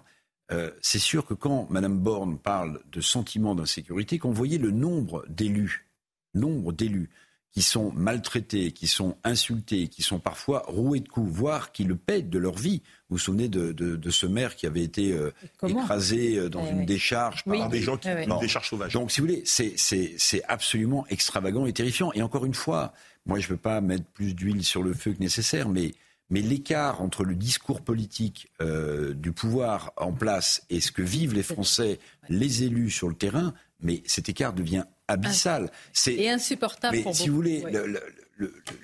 c'est 0.82 1.00
sûr 1.00 1.28
que 1.28 1.36
quand 1.36 1.68
Mme 1.70 2.00
Borne 2.00 2.40
parle 2.40 2.82
de 2.92 3.02
sentiment 3.02 3.54
d'insécurité, 3.54 4.18
qu'on 4.18 4.32
voyait 4.32 4.58
le 4.58 4.72
nombre 4.72 5.24
d'élus, 5.30 5.88
nombre 6.34 6.74
d'élus 6.74 7.12
qui 7.52 7.62
sont 7.62 7.92
maltraités, 7.92 8.72
qui 8.72 8.88
sont 8.88 9.18
insultés, 9.24 9.90
qui 9.90 10.02
sont 10.04 10.20
parfois 10.20 10.64
roués 10.68 11.02
de 11.02 11.10
coups, 11.10 11.30
voire 11.30 11.72
qui 11.74 11.84
le 11.84 11.98
paient 11.98 12.22
de 12.22 12.40
leur 12.40 12.56
vie. 12.56 12.82
Vous 13.10 13.18
vous 13.18 13.20
souvenez 13.20 13.50
de, 13.50 13.74
de, 13.74 14.10
ce 14.10 14.26
maire 14.26 14.56
qui 14.56 14.66
avait 14.66 14.84
été 14.84 15.12
euh, 15.12 15.32
écrasé 15.68 16.38
euh, 16.38 16.50
dans 16.50 16.66
eh 16.66 16.72
une 16.72 16.86
décharge 16.86 17.44
par 17.44 17.70
des 17.70 17.82
gens 17.82 17.98
qui 17.98 18.08
eh 18.08 18.24
une 18.24 18.40
décharge 18.40 18.70
sauvage. 18.70 18.94
Donc, 18.94 19.12
si 19.12 19.20
vous 19.20 19.28
voulez, 19.28 19.44
c'est 19.46 20.44
absolument 20.48 21.06
extravagant 21.10 21.66
et 21.66 21.74
terrifiant. 21.74 22.14
Et 22.14 22.22
encore 22.22 22.46
une 22.46 22.54
fois, 22.54 22.94
moi, 23.26 23.40
je 23.40 23.48
ne 23.48 23.52
veux 23.52 23.58
pas 23.58 23.82
mettre 23.82 24.06
plus 24.06 24.34
d'huile 24.34 24.64
sur 24.64 24.82
le 24.82 24.94
feu 24.94 25.12
que 25.12 25.20
nécessaire, 25.20 25.68
mais, 25.68 25.92
mais 26.30 26.42
l'écart 26.42 27.02
entre 27.02 27.26
le 27.26 27.36
discours 27.36 27.82
politique 27.82 28.50
euh, 28.62 29.14
du 29.14 29.34
pouvoir 29.34 29.92
en 29.98 30.14
place 30.14 30.64
et 30.70 30.80
ce 30.80 30.94
que 30.94 31.02
vivent 31.02 31.34
les 31.34 31.44
Français, 31.44 32.00
les 32.30 32.64
élus 32.64 32.92
sur 32.92 33.10
le 33.10 33.16
terrain, 33.16 33.54
mais 33.82 34.04
cet 34.06 34.30
écart 34.30 34.54
devient 34.54 34.86
abyssal. 35.12 35.72
C'est 35.94 36.16
et 36.16 36.30
insupportable. 36.30 36.98
Mais 37.06 37.14
si 37.14 37.30
vous 37.30 37.36
voulez, 37.36 37.64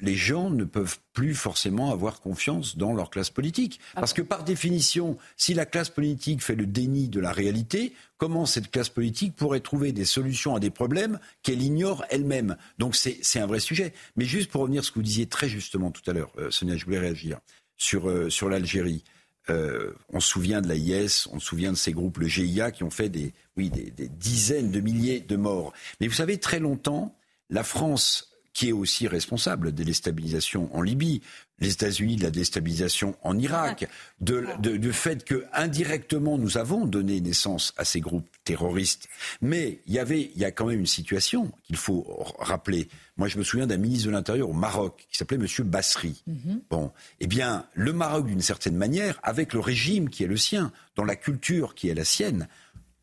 les 0.01 0.15
gens 0.15 0.49
ne 0.49 0.63
peuvent 0.63 0.99
plus 1.13 1.34
forcément 1.34 1.91
avoir 1.91 2.21
confiance 2.21 2.78
dans 2.78 2.93
leur 2.93 3.09
classe 3.09 3.30
politique, 3.30 3.80
ah 3.95 4.01
parce 4.01 4.13
que 4.13 4.21
par 4.21 4.43
définition, 4.43 5.17
si 5.36 5.53
la 5.53 5.65
classe 5.65 5.89
politique 5.89 6.43
fait 6.43 6.55
le 6.55 6.65
déni 6.65 7.09
de 7.09 7.19
la 7.19 7.32
réalité, 7.32 7.93
comment 8.17 8.45
cette 8.45 8.71
classe 8.71 8.89
politique 8.89 9.36
pourrait 9.36 9.59
trouver 9.59 9.91
des 9.91 10.05
solutions 10.05 10.55
à 10.55 10.59
des 10.59 10.69
problèmes 10.69 11.19
qu'elle 11.43 11.61
ignore 11.61 12.05
elle-même? 12.09 12.57
Donc 12.78 12.95
c'est 12.95 13.39
un 13.39 13.47
vrai 13.47 13.59
sujet. 13.59 13.93
Mais 14.15 14.25
juste 14.25 14.51
pour 14.51 14.61
revenir 14.61 14.82
à 14.82 14.84
ce 14.84 14.91
que 14.91 14.99
vous 14.99 15.03
disiez 15.03 15.28
très 15.28 15.49
justement 15.49 15.91
tout 15.91 16.07
à 16.09 16.13
l'heure, 16.13 16.32
euh, 16.38 16.51
Sonia, 16.51 16.78
je 16.78 16.86
voulais 16.86 16.99
réagir 16.99 17.39
sur 17.78 18.09
euh, 18.09 18.30
sur 18.30 18.49
l'Algérie. 18.49 19.03
Euh, 19.49 19.93
on 20.09 20.19
se 20.19 20.30
souvient 20.30 20.61
de 20.61 20.67
la 20.67 20.75
IS, 20.75 21.28
on 21.32 21.39
se 21.39 21.47
souvient 21.47 21.71
de 21.71 21.78
ces 21.78 21.93
groupes, 21.93 22.17
le 22.17 22.28
GIA, 22.28 22.71
qui 22.71 22.84
ont 22.84 22.89
fait 22.89 23.07
des, 23.07 23.34
oui, 23.58 23.70
des, 23.70 24.08
dizaines 24.08 24.72
de 24.72 24.80
milliers 24.80 25.20
de 25.20 25.36
morts. 25.36 25.74
Mais 25.99 26.08
vous 26.08 26.14
savez, 26.14 26.38
très 26.38 26.60
longtemps, 26.60 27.16
la 27.49 27.64
France 27.64 28.32
qui 28.58 28.70
est 28.70 28.74
aussi 28.74 29.08
responsable 29.08 29.72
de 29.72 29.84
déstabilisation 29.84 30.76
en 30.76 30.82
Libye, 30.82 31.22
les 31.60 31.74
États-Unis 31.74 32.16
de 32.16 32.24
la 32.24 32.32
déstabilisation 32.32 33.16
en 33.22 33.38
Irak, 33.38 33.88
de, 34.20 34.47
du 34.60 34.93
fait 34.93 35.24
que 35.24 35.45
indirectement 35.53 36.39
nous 36.39 36.58
avons 36.58 36.88
donné 36.88 37.22
naissance 37.22 37.76
à 37.78 37.86
ces 37.86 37.99
groupes 37.99 38.28
terroristes. 38.45 39.10
Mais 39.41 39.82
il 39.86 39.93
y 39.93 39.99
avait, 39.99 40.32
il 40.34 40.41
y 40.41 40.45
a 40.45 40.49
quand 40.49 40.66
même 40.66 40.80
une 40.80 40.88
situation 40.88 41.51
qu'il 41.66 41.76
faut 41.76 42.26
rappeler. 42.39 42.88
Moi, 43.18 43.28
je 43.28 43.38
me 43.38 43.43
souviens 43.43 43.68
d'un 43.68 43.78
ministre 43.78 44.08
de 44.08 44.12
l'Intérieur 44.12 44.49
au 44.49 44.53
Maroc 44.53 45.05
qui 45.12 45.20
s'appelait 45.20 45.38
Monsieur 45.38 45.64
Basri. 45.64 46.24
Mhm. 46.26 46.62
Bon, 46.72 46.91
eh 47.20 47.28
bien, 47.28 47.68
le 47.76 47.93
Maroc, 47.93 48.26
d'une 48.26 48.41
certaine 48.41 48.76
manière, 48.76 49.20
avec 49.22 49.53
le 49.53 49.60
régime 49.60 50.10
qui 50.10 50.24
est 50.24 50.28
le 50.28 50.36
sien, 50.38 50.72
dans 50.95 51.05
la 51.05 51.16
culture 51.16 51.76
qui 51.76 51.89
est 51.89 51.93
la 51.93 52.05
sienne, 52.05 52.47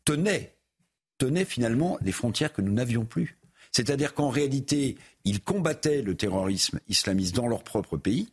tenait, 0.05 0.53
tenait 1.17 1.45
finalement 1.45 1.97
les 2.01 2.11
frontières 2.11 2.53
que 2.53 2.61
nous 2.61 2.71
n'avions 2.71 3.05
plus. 3.05 3.37
C'est-à-dire 3.71 4.13
qu'en 4.13 4.29
réalité, 4.29 4.97
ils 5.25 5.41
combattaient 5.41 6.01
le 6.01 6.15
terrorisme 6.15 6.79
islamiste 6.87 7.35
dans 7.35 7.47
leur 7.47 7.63
propre 7.63 7.97
pays, 7.97 8.29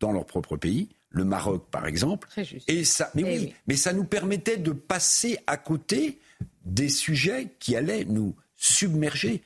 dans 0.00 0.10
leur 0.10 0.26
propre 0.26 0.56
pays, 0.56 0.88
le 1.10 1.24
Maroc 1.24 1.66
par 1.70 1.86
exemple. 1.86 2.28
Et 2.66 2.84
ça, 2.84 3.10
mais 3.14 3.22
eh 3.24 3.38
oui, 3.38 3.54
mais 3.66 3.76
ça 3.76 3.92
nous 3.92 4.04
permettait 4.04 4.56
de 4.56 4.72
passer 4.72 5.38
à 5.46 5.56
côté 5.56 6.18
des 6.64 6.88
sujets 6.88 7.54
qui 7.58 7.76
allaient 7.76 8.04
nous 8.04 8.34
submerger. 8.56 9.42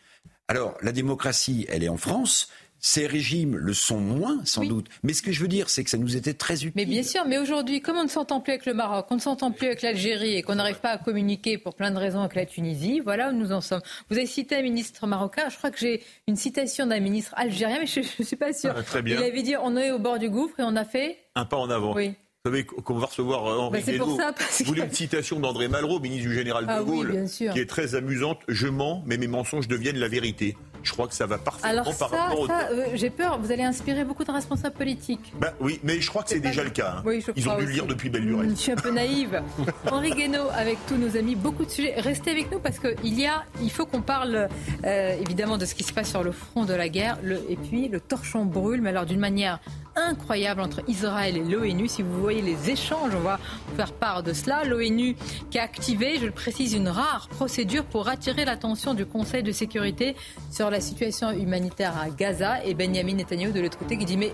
Alors, 0.49 0.77
la 0.83 0.93
démocratie, 0.93 1.66
elle 1.68 1.83
est 1.83 1.89
en 1.89 1.97
France. 1.97 2.49
Ces 2.87 3.07
régimes 3.07 3.57
le 3.57 3.72
sont 3.72 3.97
moins, 3.97 4.43
sans 4.45 4.62
doute. 4.62 4.89
Mais 5.03 5.14
ce 5.14 5.22
que 5.22 5.32
je 5.32 5.41
veux 5.41 5.49
dire, 5.49 5.70
c'est 5.70 5.85
que 5.85 5.89
ça 5.89 5.97
nous 5.97 6.18
était 6.18 6.35
très 6.35 6.66
utile. 6.66 6.72
Mais 6.76 6.85
bien 6.85 7.03
sûr, 7.03 7.22
mais 7.26 7.39
aujourd'hui, 7.39 7.80
comme 7.80 7.97
on 7.97 8.05
ne 8.05 8.11
s'entend 8.11 8.43
plus 8.43 8.53
avec 8.53 8.66
le 8.66 8.74
Maroc, 8.74 9.07
on 9.09 9.14
ne 9.14 9.20
s'entend 9.20 9.53
plus 9.53 9.68
avec 9.68 9.80
l'Algérie 9.80 10.35
et 10.35 10.43
qu'on 10.43 10.57
n'arrive 10.57 10.80
pas 10.80 10.91
à 10.91 10.99
communiquer 10.99 11.57
pour 11.57 11.74
plein 11.76 11.91
de 11.91 11.97
raisons 11.97 12.20
avec 12.20 12.35
la 12.35 12.45
Tunisie, 12.45 13.01
voilà 13.01 13.30
où 13.30 13.32
nous 13.32 13.53
en 13.53 13.62
sommes. 13.62 13.80
Vous 14.11 14.18
avez 14.18 14.26
cité 14.26 14.57
un 14.57 14.61
ministre 14.61 15.07
marocain, 15.07 15.49
je 15.49 15.57
crois 15.57 15.70
que 15.70 15.78
j'ai 15.78 16.03
une 16.28 16.37
citation 16.37 16.87
d'un 16.87 17.01
ministre 17.01 17.32
algérien, 17.39 17.78
mais 17.80 17.87
je 17.87 18.01
ne 18.01 18.22
suis 18.22 18.37
pas 18.37 18.53
sûre. 18.53 18.74
Ah, 18.76 18.82
très 18.82 19.01
bien. 19.01 19.18
Il 19.18 19.24
avait 19.24 19.43
dit 19.43 19.57
on 19.57 19.78
est 19.78 19.91
au 19.91 19.99
bord 19.99 20.18
du 20.18 20.28
gouffre 20.28 20.61
et 20.61 20.64
on 20.64 20.76
a 20.76 20.85
fait... 20.85 21.16
Un 21.37 21.47
pas 21.47 21.57
en 21.57 21.70
avant. 21.70 21.95
Oui. 21.95 22.09
Vous 22.09 22.51
savez 22.51 22.66
qu'on 22.66 22.99
va 22.99 23.07
recevoir 23.07 23.47
euh, 23.47 23.59
Henri 23.61 23.82
bah 23.82 24.05
Vous 24.05 24.64
voulez 24.66 24.82
une 24.82 24.93
citation 24.93 25.41
d'André 25.41 25.68
Malraux, 25.68 26.01
ministre 26.01 26.28
du 26.28 26.35
Général 26.35 26.66
de 26.66 26.70
ah 26.70 26.82
Gaulle, 26.82 27.24
qui 27.30 27.47
est 27.47 27.68
très 27.68 27.95
amusante. 27.95 28.41
Je 28.47 28.68
mens, 28.68 29.03
mais 29.07 29.16
mes 29.16 29.26
mensonges 29.26 29.68
deviennent 29.68 29.97
la 29.97 30.09
vérité. 30.09 30.55
Je 30.85 30.93
crois 30.93 31.09
que 31.09 31.14
ça 31.14 31.26
va 31.26 31.39
parfaitement 31.39 31.70
Alors 31.70 31.97
par 31.97 32.11
rapport 32.11 32.41
au... 32.41 32.51
Euh, 32.51 32.87
j'ai 32.95 33.11
peur, 33.11 33.39
vous 33.41 33.51
allez 33.51 33.62
inspirer 33.62 34.05
beaucoup 34.05 34.24
de 34.24 34.30
responsables 34.30 34.76
politiques. 34.76 35.32
Bah, 35.41 35.55
oui, 35.61 35.80
mais 35.82 36.01
je 36.01 36.09
crois 36.09 36.22
que 36.22 36.30
c'est 36.30 36.41
déjà 36.41 36.62
le 36.62 36.70
cas. 36.70 37.03
Hein. 37.05 37.20
Ils 37.37 37.49
ont 37.49 37.57
dû 37.57 37.66
le 37.66 37.72
lire 37.72 37.87
depuis 37.87 38.11
belle 38.11 38.24
lurette. 38.24 38.51
Je 38.51 38.55
suis 38.55 38.72
un 38.72 38.76
peu 38.76 38.91
naïve. 38.91 39.43
Henri 39.91 40.11
Guénaud, 40.11 40.49
avec 40.55 40.78
tous 40.87 40.97
nos 40.97 41.16
amis, 41.16 41.35
beaucoup 41.35 41.64
de 41.64 41.70
sujets. 41.70 41.95
Restez 41.99 42.30
avec 42.30 42.51
nous 42.53 42.61
parce 42.61 42.78
qu'il 42.78 43.18
y 43.18 43.26
a, 43.26 43.45
il 43.62 43.70
faut 43.70 43.87
qu'on 43.87 44.03
parle 44.03 44.49
euh, 44.85 45.16
évidemment 45.20 45.59
de 45.59 45.64
ce 45.64 45.74
qui 45.74 45.85
se 45.85 45.93
passe 45.93 46.11
sur 46.11 46.22
le 46.22 46.32
front 46.32 46.64
de 46.64 46.74
la 46.74 46.89
guerre. 46.89 47.18
Le, 47.22 47.41
et 47.49 47.57
puis 47.57 47.89
le 47.89 48.01
torchon 48.01 48.45
brûle, 48.45 48.82
mais 48.82 48.91
alors 48.91 49.07
d'une 49.07 49.20
manière 49.20 49.61
incroyable 49.97 50.61
entre 50.61 50.82
Israël 50.89 51.37
et 51.37 51.45
l'ONU. 51.45 51.89
Si 51.89 52.03
vous 52.03 52.20
voyez 52.20 52.43
les 52.43 52.70
échanges, 52.70 53.14
on 53.14 53.20
va 53.20 53.39
faire 53.76 53.93
part 53.93 54.22
de 54.22 54.32
cela. 54.32 54.64
L'ONU 54.64 55.16
qui 55.51 55.59
a 55.59 55.62
activé, 55.62 56.18
je 56.18 56.26
le 56.26 56.32
précise, 56.32 56.74
une 56.74 56.89
rare 56.89 57.28
procédure 57.28 57.85
pour 57.85 58.09
attirer 58.09 58.45
l'attention 58.45 58.95
du 58.95 59.07
Conseil 59.07 59.43
de 59.43 59.53
sécurité 59.53 60.16
sur 60.51 60.70
la 60.75 60.81
situation 60.81 61.31
humanitaire 61.31 61.97
à 61.97 62.11
Gaza. 62.11 62.64
Et 62.64 62.75
Benjamin 62.75 63.14
Netanyahu 63.14 63.53
de 63.53 63.61
l'autre 63.61 63.79
côté 63.79 63.97
qui 63.97 64.05
dit 64.05 64.16
mais 64.16 64.33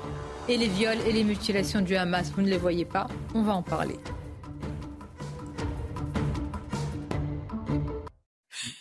et 0.49 0.57
les 0.57 0.68
viols 0.68 0.97
et 1.07 1.12
les 1.12 1.22
mutilations 1.22 1.82
du 1.82 1.95
Hamas, 1.97 2.30
vous 2.34 2.41
ne 2.41 2.49
les 2.49 2.57
voyez 2.57 2.86
pas 2.86 3.09
On 3.34 3.43
va 3.43 3.53
en 3.53 3.62
parler. 3.62 3.97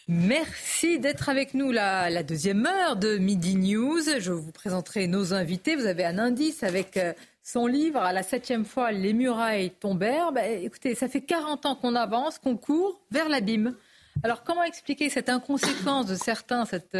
Merci 0.07 0.99
d'être 0.99 1.27
avec 1.27 1.53
nous 1.53 1.71
la, 1.71 2.09
la, 2.09 2.23
deuxième 2.23 2.65
heure 2.65 2.95
de 2.95 3.17
Midi 3.17 3.55
News. 3.57 4.01
Je 4.19 4.31
vous 4.31 4.53
présenterai 4.53 5.07
nos 5.07 5.33
invités. 5.33 5.75
Vous 5.75 5.85
avez 5.85 6.05
un 6.05 6.17
indice 6.17 6.63
avec 6.63 6.95
euh, 6.95 7.13
son 7.43 7.67
livre 7.67 7.99
à 7.99 8.13
la 8.13 8.23
septième 8.23 8.63
fois 8.63 8.93
Les 8.93 9.11
murailles 9.11 9.71
tombèrent. 9.81 10.31
Bah, 10.31 10.47
écoutez, 10.47 10.95
ça 10.95 11.09
fait 11.09 11.21
40 11.21 11.65
ans 11.65 11.75
qu'on 11.75 11.95
avance, 11.95 12.39
qu'on 12.39 12.55
court 12.55 13.01
vers 13.11 13.27
l'abîme. 13.27 13.75
Alors 14.23 14.43
comment 14.43 14.63
expliquer 14.63 15.09
cette 15.09 15.29
inconséquence 15.29 16.05
de 16.07 16.15
certains, 16.15 16.65
cette 16.65 16.95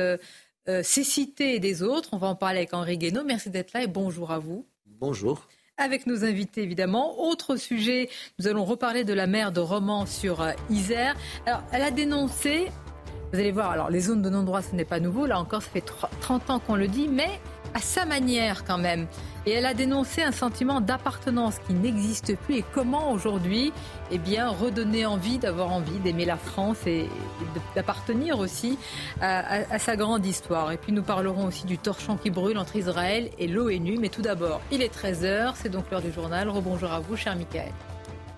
euh, 0.68 0.80
euh, 0.80 0.84
cécité 0.84 1.60
des 1.60 1.84
autres 1.84 2.10
On 2.14 2.18
va 2.18 2.28
en 2.28 2.36
parler 2.36 2.60
avec 2.60 2.74
Henri 2.74 2.98
Guénaud. 2.98 3.24
Merci 3.24 3.50
d'être 3.50 3.74
là 3.74 3.84
et 3.84 3.88
bonjour 3.88 4.32
à 4.32 4.40
vous. 4.40 4.66
Bonjour 4.86 5.48
avec 5.82 6.08
nos 6.08 6.26
invités 6.26 6.62
évidemment. 6.62 7.22
Autre 7.22 7.56
sujet, 7.56 8.10
nous 8.38 8.48
allons 8.48 8.66
reparler 8.66 9.06
de 9.06 9.14
la 9.14 9.28
mer 9.28 9.54
de 9.54 9.62
Romans 9.62 10.06
sur 10.06 10.46
Isère. 10.70 11.16
Alors, 11.46 11.64
elle 11.72 11.84
a 11.84 11.92
dénoncé 11.92 12.68
vous 13.32 13.40
allez 13.40 13.52
voir, 13.52 13.70
alors 13.70 13.92
les 13.92 14.00
zones 14.00 14.24
de 14.24 14.30
non-droit, 14.30 14.64
ce 14.64 14.76
n'est 14.76 14.86
pas 14.86 15.00
nouveau. 15.00 15.28
Là 15.28 15.40
encore, 15.40 15.62
ça 15.62 15.70
fait 15.70 15.86
30 16.22 16.50
ans 16.50 16.60
qu'on 16.60 16.76
le 16.76 16.88
dit, 16.88 17.08
mais 17.08 17.40
à 17.74 17.80
sa 17.80 18.06
manière 18.06 18.64
quand 18.66 18.78
même. 18.78 19.08
Et 19.46 19.52
elle 19.52 19.66
a 19.66 19.74
dénoncé 19.74 20.22
un 20.22 20.32
sentiment 20.32 20.82
d'appartenance 20.82 21.56
qui 21.66 21.74
n'existe 21.74 22.36
plus. 22.38 22.58
Et 22.58 22.66
comment 22.74 23.12
aujourd'hui, 23.12 23.72
eh 24.12 24.18
bien, 24.18 24.50
redonner 24.50 25.06
envie, 25.06 25.40
d'avoir 25.40 25.72
envie 25.72 25.98
d'aimer 26.00 26.26
la 26.26 26.38
France 26.38 26.86
et 26.86 27.08
d'appartenir 27.76 28.38
aussi 28.40 28.78
à, 29.22 29.80
sa 29.80 29.96
grande 29.96 30.26
histoire. 30.26 30.72
Et 30.72 30.78
puis 30.78 30.92
nous 30.92 31.04
parlerons 31.04 31.48
aussi 31.48 31.66
du 31.66 31.78
torchon 31.78 32.18
qui 32.18 32.30
brûle 32.30 32.58
entre 32.58 32.76
Israël 32.76 33.30
et 33.38 33.48
l'ONU. 33.48 33.98
Mais 33.98 34.10
tout 34.10 34.22
d'abord, 34.22 34.62
il 34.72 34.82
est 34.82 34.94
13h, 34.94 35.54
c'est 35.56 35.70
donc 35.70 35.90
l'heure 35.90 36.02
du 36.02 36.12
journal. 36.12 36.50
Rebonjour 36.50 36.92
à 36.92 37.00
vous, 37.00 37.16
cher 37.16 37.36
Michael. 37.36 37.72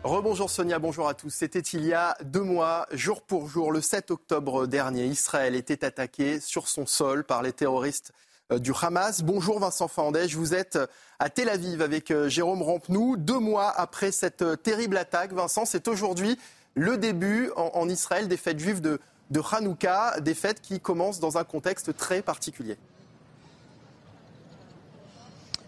Rebonjour 0.04 0.50
Sonia, 0.50 0.80
bonjour 0.80 1.08
à 1.08 1.14
tous. 1.14 1.30
C'était 1.30 1.60
il 1.60 1.86
y 1.86 1.94
a 1.94 2.16
deux 2.24 2.42
mois, 2.42 2.88
jour 2.92 3.22
pour 3.22 3.48
jour, 3.48 3.72
le 3.72 3.82
7 3.82 4.10
octobre 4.10 4.66
dernier, 4.66 5.06
Israël 5.06 5.56
était 5.56 5.86
attaqué 5.86 6.40
sur 6.40 6.68
son 6.68 6.88
sol 6.88 7.24
par 7.24 7.44
les 7.44 7.54
terroristes 7.54 8.12
du 8.60 8.74
Hamas. 8.80 9.22
Bonjour 9.24 9.60
Vincent 9.60 9.88
Fandège, 9.88 10.36
vous 10.36 10.54
êtes 10.54 10.78
à 11.20 11.30
Tel 11.30 11.48
Aviv 11.50 11.82
avec 11.82 12.12
euh, 12.12 12.28
Jérôme 12.28 12.62
Rampenou. 12.62 13.16
Deux 13.16 13.40
mois 13.40 13.70
après 13.70 14.12
cette 14.12 14.42
euh, 14.42 14.56
terrible 14.56 14.98
attaque, 14.98 15.32
Vincent, 15.32 15.66
c'est 15.66 15.88
aujourd'hui 15.88 16.38
le 16.76 16.98
début 16.98 17.52
en, 17.56 17.88
Israël 17.90 18.28
des 18.28 18.38
fêtes 18.38 18.60
juives 18.60 18.82
de, 18.82 19.00
de 19.30 19.42
Hanouka, 19.52 20.20
des 20.22 20.34
fêtes 20.34 20.62
qui 20.62 20.80
commencent 20.80 21.20
dans 21.20 21.38
un 21.38 21.44
contexte 21.44 21.96
très 21.96 22.22
particulier. 22.22 22.78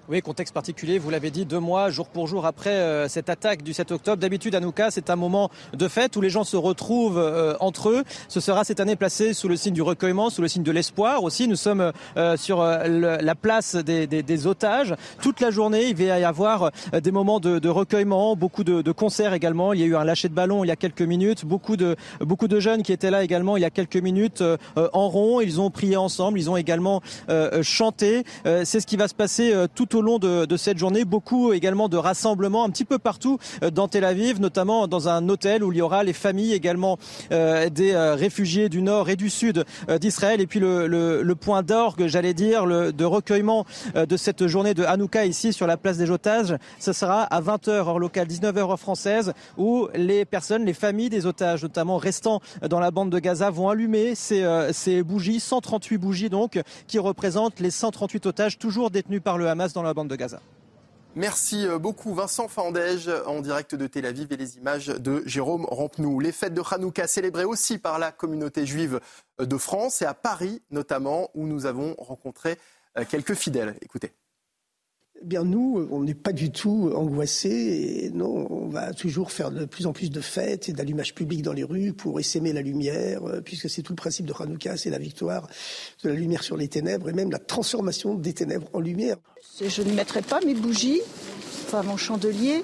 Oui, 0.09 0.21
contexte 0.21 0.53
particulier, 0.53 0.99
vous 0.99 1.09
l'avez 1.09 1.31
dit, 1.31 1.45
deux 1.45 1.61
mois, 1.61 1.89
jour 1.89 2.09
pour 2.09 2.27
jour 2.27 2.45
après 2.45 2.71
euh, 2.71 3.07
cette 3.07 3.29
attaque 3.29 3.63
du 3.63 3.71
7 3.71 3.93
octobre. 3.93 4.17
D'habitude, 4.17 4.53
Hanouka, 4.53 4.91
c'est 4.91 5.09
un 5.09 5.15
moment 5.15 5.49
de 5.71 5.87
fête 5.87 6.17
où 6.17 6.21
les 6.21 6.29
gens 6.29 6.43
se 6.43 6.57
retrouvent 6.57 7.17
euh, 7.17 7.55
entre 7.61 7.87
eux. 7.87 8.03
Ce 8.27 8.41
sera 8.41 8.65
cette 8.65 8.81
année 8.81 8.97
placé 8.97 9.33
sous 9.33 9.47
le 9.47 9.55
signe 9.55 9.73
du 9.73 9.81
recueillement, 9.81 10.29
sous 10.29 10.41
le 10.41 10.49
signe 10.49 10.63
de 10.63 10.73
l'espoir 10.73 11.23
aussi. 11.23 11.47
Nous 11.47 11.55
sommes 11.55 11.93
euh, 12.17 12.35
sur 12.35 12.61
la 12.61 13.35
place 13.35 13.77
des, 13.77 14.05
des, 14.05 14.23
des, 14.23 14.45
otages. 14.45 14.93
Toute 15.21 15.39
la 15.39 15.51
journée, 15.51 15.85
il 15.85 15.95
va 15.95 16.19
y 16.19 16.25
avoir 16.25 16.71
des 16.91 17.11
moments 17.11 17.39
de, 17.39 17.59
de 17.59 17.69
recueillement, 17.69 18.35
beaucoup 18.35 18.65
de, 18.65 18.81
de, 18.81 18.91
concerts 18.91 19.33
également. 19.33 19.71
Il 19.71 19.79
y 19.79 19.83
a 19.83 19.85
eu 19.85 19.95
un 19.95 20.03
lâcher 20.03 20.27
de 20.27 20.33
ballon 20.33 20.65
il 20.65 20.67
y 20.67 20.71
a 20.71 20.75
quelques 20.75 21.01
minutes. 21.01 21.45
Beaucoup 21.45 21.77
de, 21.77 21.95
beaucoup 22.19 22.49
de 22.49 22.59
jeunes 22.59 22.83
qui 22.83 22.91
étaient 22.91 23.09
là 23.09 23.23
également 23.23 23.55
il 23.55 23.61
y 23.61 23.65
a 23.65 23.69
quelques 23.69 23.95
minutes 23.95 24.43
en 24.75 25.07
rond. 25.07 25.39
Ils 25.39 25.61
ont 25.61 25.71
prié 25.71 25.95
ensemble, 25.95 26.39
ils 26.39 26.49
ont 26.49 26.57
également 26.57 27.01
chanté. 27.61 28.25
c'est 28.43 28.81
ce 28.81 28.85
qui 28.85 28.97
va 28.97 29.07
se 29.07 29.15
passer 29.15 29.53
tout 29.73 29.92
au 29.93 30.01
long 30.01 30.19
de, 30.19 30.57
cette 30.57 30.77
journée. 30.77 31.05
Beaucoup 31.05 31.53
également 31.53 31.89
de 31.89 31.97
rassemblements 31.97 32.63
un 32.63 32.69
petit 32.69 32.85
peu 32.85 32.99
partout 32.99 33.39
euh, 33.63 33.69
dans 33.69 33.87
Tel 33.87 34.05
Aviv, 34.05 34.39
notamment 34.39 34.87
dans 34.87 35.09
un 35.09 35.27
hôtel 35.29 35.63
où 35.63 35.71
il 35.71 35.77
y 35.77 35.81
aura 35.81 36.03
les 36.03 36.13
familles 36.13 36.53
également 36.53 36.97
euh, 37.31 37.69
des 37.69 37.91
euh, 37.91 38.15
réfugiés 38.15 38.69
du 38.69 38.81
nord 38.81 39.09
et 39.09 39.15
du 39.15 39.29
sud 39.29 39.65
d'Israël. 39.99 40.41
Et 40.41 40.47
puis 40.47 40.59
le 40.59 41.33
point 41.33 41.63
d'orgue, 41.63 42.07
j'allais 42.07 42.33
dire, 42.33 42.65
le, 42.65 42.93
de 42.93 43.05
recueillement 43.05 43.65
de 43.95 44.17
cette 44.17 44.47
journée 44.47 44.73
de 44.73 44.83
Hanouka 44.83 45.25
ici 45.25 45.53
sur 45.53 45.67
la 45.67 45.77
place 45.77 45.97
des 45.97 46.11
otages, 46.11 46.55
ce 46.79 46.93
sera 46.93 47.23
à 47.23 47.41
20h 47.41 47.69
heure 47.69 47.99
locale, 47.99 48.27
19h 48.27 48.57
heure 48.57 48.79
française, 48.79 49.33
où 49.57 49.87
les 49.95 50.25
personnes, 50.25 50.65
les 50.65 50.73
familles 50.73 51.09
des 51.09 51.25
otages, 51.25 51.63
notamment 51.63 51.97
restant 51.97 52.41
dans 52.67 52.79
la 52.79 52.91
bande 52.91 53.09
de 53.09 53.19
Gaza, 53.19 53.49
vont 53.49 53.69
allumer 53.69 54.15
ces, 54.15 54.45
ces 54.71 55.03
bougies, 55.03 55.39
138 55.39 55.97
bougies 55.97 56.29
donc, 56.29 56.61
qui 56.87 56.99
représentent 56.99 57.59
les 57.59 57.71
138 57.71 58.25
otages 58.25 58.57
toujours 58.57 58.91
détenus 58.91 59.21
par 59.21 59.37
le 59.37 59.49
Hamas 59.49 59.73
dans 59.73 59.82
la 59.83 59.93
bande 59.93 60.09
de 60.09 60.15
Gaza. 60.15 60.41
Merci 61.15 61.67
euh, 61.67 61.77
beaucoup 61.77 62.15
Vincent 62.15 62.47
Fandège 62.47 63.09
en 63.27 63.41
direct 63.41 63.75
de 63.75 63.85
Tel 63.85 64.07
Aviv 64.07 64.31
et 64.31 64.37
les 64.37 64.57
images 64.57 64.87
de 64.87 65.21
Jérôme 65.27 65.65
Rampenou. 65.65 66.19
Les 66.19 66.31
fêtes 66.31 66.55
de 66.55 66.61
Hanouka 66.71 67.05
célébrées 67.05 67.45
aussi 67.45 67.77
par 67.77 67.99
la 67.99 68.11
communauté 68.11 68.65
juive 68.65 68.99
de 69.39 69.57
France 69.57 70.01
et 70.01 70.05
à 70.05 70.15
Paris 70.15 70.63
notamment 70.71 71.29
où 71.35 71.45
nous 71.45 71.67
avons 71.67 71.93
rencontré 71.99 72.57
euh, 72.97 73.05
quelques 73.07 73.35
fidèles. 73.35 73.75
Écoutez. 73.81 74.11
Eh 75.21 75.25
bien, 75.25 75.43
nous, 75.43 75.87
on 75.91 76.01
n'est 76.01 76.15
pas 76.15 76.33
du 76.33 76.51
tout 76.51 76.91
angoissés. 76.95 78.05
Et 78.05 78.09
non, 78.09 78.47
on 78.51 78.67
va 78.67 78.91
toujours 78.93 79.31
faire 79.31 79.51
de 79.51 79.65
plus 79.65 79.85
en 79.85 79.93
plus 79.93 80.09
de 80.09 80.19
fêtes 80.19 80.67
et 80.67 80.73
d'allumage 80.73 81.13
public 81.13 81.43
dans 81.43 81.53
les 81.53 81.63
rues 81.63 81.93
pour 81.93 82.19
essaimer 82.19 82.53
la 82.53 82.61
lumière, 82.61 83.23
euh, 83.23 83.39
puisque 83.39 83.69
c'est 83.69 83.83
tout 83.83 83.93
le 83.93 83.97
principe 83.97 84.25
de 84.25 84.33
Hanouka, 84.37 84.77
c'est 84.77 84.89
la 84.89 84.97
victoire 84.97 85.47
de 86.03 86.09
la 86.09 86.15
lumière 86.15 86.43
sur 86.43 86.57
les 86.57 86.67
ténèbres 86.67 87.07
et 87.07 87.13
même 87.13 87.29
la 87.29 87.39
transformation 87.39 88.15
des 88.15 88.33
ténèbres 88.33 88.67
en 88.73 88.79
lumière. 88.79 89.17
Je 89.61 89.81
ne 89.81 89.93
mettrai 89.93 90.21
pas 90.21 90.39
mes 90.45 90.55
bougies, 90.55 91.01
enfin 91.65 91.83
mon 91.83 91.97
chandelier, 91.97 92.63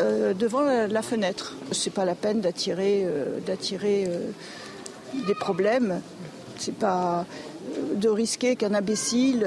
euh, 0.00 0.34
devant 0.34 0.62
la, 0.62 1.02
fenêtre. 1.02 1.54
C'est 1.72 1.92
pas 1.92 2.04
la 2.04 2.14
peine 2.14 2.40
d'attirer, 2.40 3.02
euh, 3.04 3.40
d'attirer 3.46 4.08
des 5.26 5.34
problèmes. 5.34 6.00
C'est 6.56 6.74
pas 6.74 7.26
de 7.94 8.08
risquer 8.08 8.56
qu'un 8.56 8.74
imbécile 8.74 9.46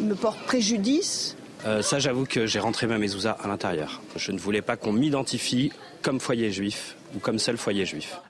me 0.00 0.14
porte 0.14 0.40
préjudice 0.44 1.36
euh, 1.66 1.82
Ça, 1.82 1.98
j'avoue 1.98 2.24
que 2.24 2.46
j'ai 2.46 2.58
rentré 2.58 2.86
ma 2.86 2.98
mezouza 2.98 3.32
à 3.32 3.48
l'intérieur. 3.48 4.02
Je 4.16 4.32
ne 4.32 4.38
voulais 4.38 4.62
pas 4.62 4.76
qu'on 4.76 4.92
m'identifie 4.92 5.72
comme 6.02 6.20
foyer 6.20 6.50
juif 6.50 6.96
ou 7.14 7.18
comme 7.18 7.38
seul 7.38 7.56
foyer 7.56 7.86
juif. 7.86 8.20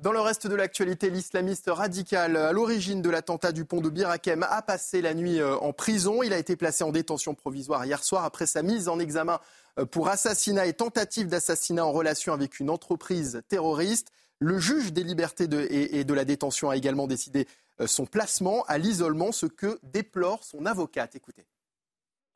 Dans 0.00 0.12
le 0.12 0.20
reste 0.20 0.46
de 0.46 0.54
l'actualité, 0.54 1.10
l'islamiste 1.10 1.68
radical 1.68 2.34
à 2.38 2.52
l'origine 2.52 3.02
de 3.02 3.10
l'attentat 3.10 3.52
du 3.52 3.66
pont 3.66 3.82
de 3.82 3.90
Birakem 3.90 4.42
a 4.48 4.62
passé 4.62 5.02
la 5.02 5.12
nuit 5.12 5.40
euh, 5.40 5.58
en 5.58 5.74
prison. 5.74 6.22
Il 6.22 6.32
a 6.32 6.38
été 6.38 6.56
placé 6.56 6.84
en 6.84 6.90
détention 6.90 7.34
provisoire 7.34 7.84
hier 7.84 8.02
soir 8.02 8.24
après 8.24 8.46
sa 8.46 8.62
mise 8.62 8.88
en 8.88 8.98
examen 8.98 9.40
euh, 9.78 9.84
pour 9.84 10.08
assassinat 10.08 10.64
et 10.64 10.72
tentative 10.72 11.26
d'assassinat 11.26 11.84
en 11.84 11.92
relation 11.92 12.32
avec 12.32 12.60
une 12.60 12.70
entreprise 12.70 13.42
terroriste. 13.48 14.08
Le 14.38 14.58
juge 14.58 14.94
des 14.94 15.04
libertés 15.04 15.44
et, 15.68 16.04
de 16.04 16.14
la 16.14 16.24
détention 16.24 16.70
a 16.70 16.78
également 16.78 17.06
décidé 17.06 17.46
euh, 17.82 17.86
son 17.86 18.06
placement 18.06 18.64
à 18.68 18.78
l'isolement, 18.78 19.32
ce 19.32 19.44
que 19.44 19.78
déplore 19.82 20.44
son 20.44 20.64
avocate. 20.64 21.14
Écoutez. 21.14 21.44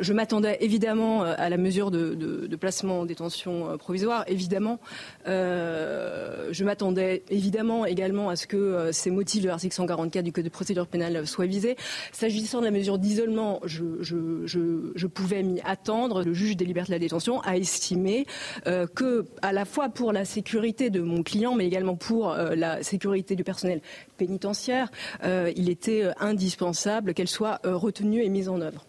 Je 0.01 0.13
m'attendais 0.13 0.59
évidemment 0.61 1.23
euh, 1.23 1.35
à 1.39 1.49
la 1.49 1.57
mesure 1.57 1.93
de, 1.93 2.57
placement 2.57 3.03
en 3.03 3.05
détention 3.05 3.71
euh, 3.71 3.77
provisoire, 3.77 4.25
évidemment. 4.27 4.81
Euh, 5.29 6.49
je 6.51 6.65
m'attendais 6.65 7.23
évidemment 7.31 7.87
également 7.87 8.29
à 8.29 8.35
ce 8.35 8.49
que 8.49 8.91
ces 8.91 9.13
motifs 9.13 9.45
de 9.45 9.47
l'article 9.47 9.73
144 9.73 10.25
du 10.25 10.33
Code 10.33 10.47
de 10.47 10.49
procédure 10.49 10.89
pénale 10.89 11.29
soient 11.29 11.47
visés. 11.47 11.77
S'agissant 12.11 12.59
de 12.59 12.65
la 12.65 12.73
mesure 12.73 12.99
d'isolement, 12.99 13.61
je, 13.67 15.07
pouvais 15.07 15.45
m'y 15.45 15.61
attendre. 15.61 16.25
Le 16.25 16.35
juge 16.35 16.57
des 16.57 16.65
libertés 16.65 16.89
de 16.89 16.97
la 16.97 16.99
détention 16.99 17.41
a 17.43 17.57
estimé 17.57 18.27
que, 18.65 19.27
à 19.43 19.53
la 19.53 19.65
fois 19.65 19.91
pour 19.91 20.13
la 20.13 20.25
sécurité 20.25 20.91
de 20.91 21.03
mon 21.03 21.23
client, 21.23 21.55
mais 21.55 21.67
également 21.67 21.95
pour 21.95 22.35
la 22.35 22.83
sécurité 22.83 23.37
du 23.37 23.45
personnel 23.45 23.81
pénitentiaire, 24.17 24.91
il 25.25 25.69
était 25.69 26.11
indispensable 26.19 27.15
qu'elle 27.15 27.29
soit 27.29 27.61
retenue 27.65 28.25
et 28.25 28.29
mise 28.29 28.49
en 28.49 28.61
œuvre. 28.61 28.85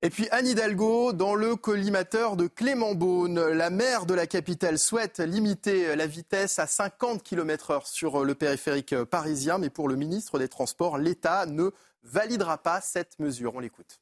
Et 0.00 0.10
puis 0.10 0.28
Anne 0.30 0.46
Hidalgo, 0.46 1.12
dans 1.12 1.34
le 1.34 1.56
collimateur 1.56 2.36
de 2.36 2.46
Clément 2.46 2.94
Beaune, 2.94 3.40
la 3.48 3.68
maire 3.68 4.06
de 4.06 4.14
la 4.14 4.28
capitale 4.28 4.78
souhaite 4.78 5.18
limiter 5.18 5.96
la 5.96 6.06
vitesse 6.06 6.60
à 6.60 6.68
50 6.68 7.24
km 7.24 7.72
heure 7.72 7.86
sur 7.88 8.24
le 8.24 8.36
périphérique 8.36 8.94
parisien, 9.02 9.58
mais 9.58 9.70
pour 9.70 9.88
le 9.88 9.96
ministre 9.96 10.38
des 10.38 10.46
Transports, 10.46 10.98
l'État 10.98 11.46
ne 11.46 11.70
validera 12.04 12.58
pas 12.58 12.80
cette 12.80 13.18
mesure. 13.18 13.56
On 13.56 13.58
l'écoute 13.58 13.98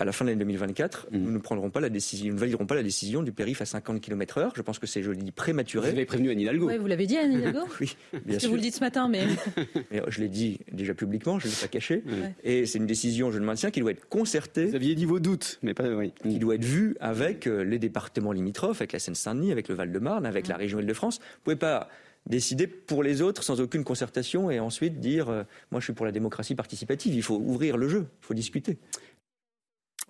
à 0.00 0.06
la 0.06 0.12
fin 0.12 0.24
de 0.24 0.30
l'année 0.30 0.38
2024, 0.40 1.08
mmh. 1.10 1.18
nous 1.18 1.30
ne 1.30 1.38
prendrons 1.38 1.68
pas 1.68 1.80
la 1.80 1.90
décision, 1.90 2.28
nous 2.28 2.34
ne 2.34 2.40
validerons 2.40 2.64
pas 2.64 2.74
la 2.74 2.82
décision 2.82 3.22
du 3.22 3.32
périph 3.32 3.60
à 3.60 3.66
50 3.66 4.00
km 4.00 4.38
heure. 4.38 4.52
Je 4.56 4.62
pense 4.62 4.78
que 4.78 4.86
c'est, 4.86 5.02
je 5.02 5.10
le 5.10 5.16
dis, 5.16 5.30
prématuré. 5.30 5.90
Vous 5.90 5.96
avez 5.96 6.06
prévenu 6.06 6.30
Anne 6.30 6.40
Hidalgo. 6.40 6.68
Oui, 6.68 6.78
vous 6.78 6.86
l'avez 6.86 7.06
dit 7.06 7.18
Anne 7.18 7.34
Hidalgo 7.34 7.60
Oui, 7.80 7.96
bien 8.24 8.38
sûr. 8.38 8.48
que 8.48 8.50
vous 8.50 8.56
le 8.56 8.62
dites 8.62 8.76
ce 8.76 8.80
matin, 8.80 9.08
mais... 9.08 9.26
mais 9.90 10.02
je 10.08 10.20
l'ai 10.20 10.28
dit 10.28 10.58
déjà 10.72 10.94
publiquement, 10.94 11.38
je 11.38 11.48
ne 11.48 11.52
l'ai 11.52 11.58
pas 11.60 11.68
caché. 11.68 12.02
Et 12.44 12.64
c'est 12.64 12.78
une 12.78 12.86
décision, 12.86 13.30
je 13.30 13.38
le 13.38 13.44
maintiens, 13.44 13.70
qui 13.70 13.80
doit 13.80 13.90
être 13.90 14.08
concertée. 14.08 14.66
Vous 14.66 14.74
aviez 14.74 14.94
dit 14.94 15.04
vos 15.04 15.20
doutes, 15.20 15.58
mais 15.62 15.74
pas... 15.74 15.86
Oui. 15.90 16.14
Qui 16.22 16.38
doit 16.38 16.54
être 16.54 16.64
vue 16.64 16.96
avec 17.00 17.46
euh, 17.46 17.62
les 17.62 17.78
départements 17.78 18.32
limitrophes, 18.32 18.80
avec 18.80 18.92
la 18.92 18.98
Seine-Saint-Denis, 18.98 19.52
avec 19.52 19.68
le 19.68 19.74
Val-de-Marne, 19.74 20.24
avec 20.24 20.48
la 20.48 20.56
région 20.56 20.80
Île-de-France. 20.80 21.18
Vous 21.18 21.24
ne 21.24 21.44
pouvez 21.44 21.56
pas 21.56 21.88
décider 22.26 22.66
pour 22.66 23.02
les 23.02 23.22
autres 23.22 23.42
sans 23.42 23.60
aucune 23.60 23.84
concertation 23.84 24.50
et 24.50 24.60
ensuite 24.60 25.00
dire 25.00 25.28
euh, 25.28 25.42
moi 25.70 25.80
je 25.80 25.84
suis 25.84 25.92
pour 25.92 26.06
la 26.06 26.12
démocratie 26.12 26.54
participative. 26.54 27.14
Il 27.14 27.22
faut 27.22 27.36
ouvrir 27.36 27.76
le 27.76 27.88
jeu, 27.88 28.06
il 28.22 28.26
faut 28.26 28.34
discuter. 28.34 28.78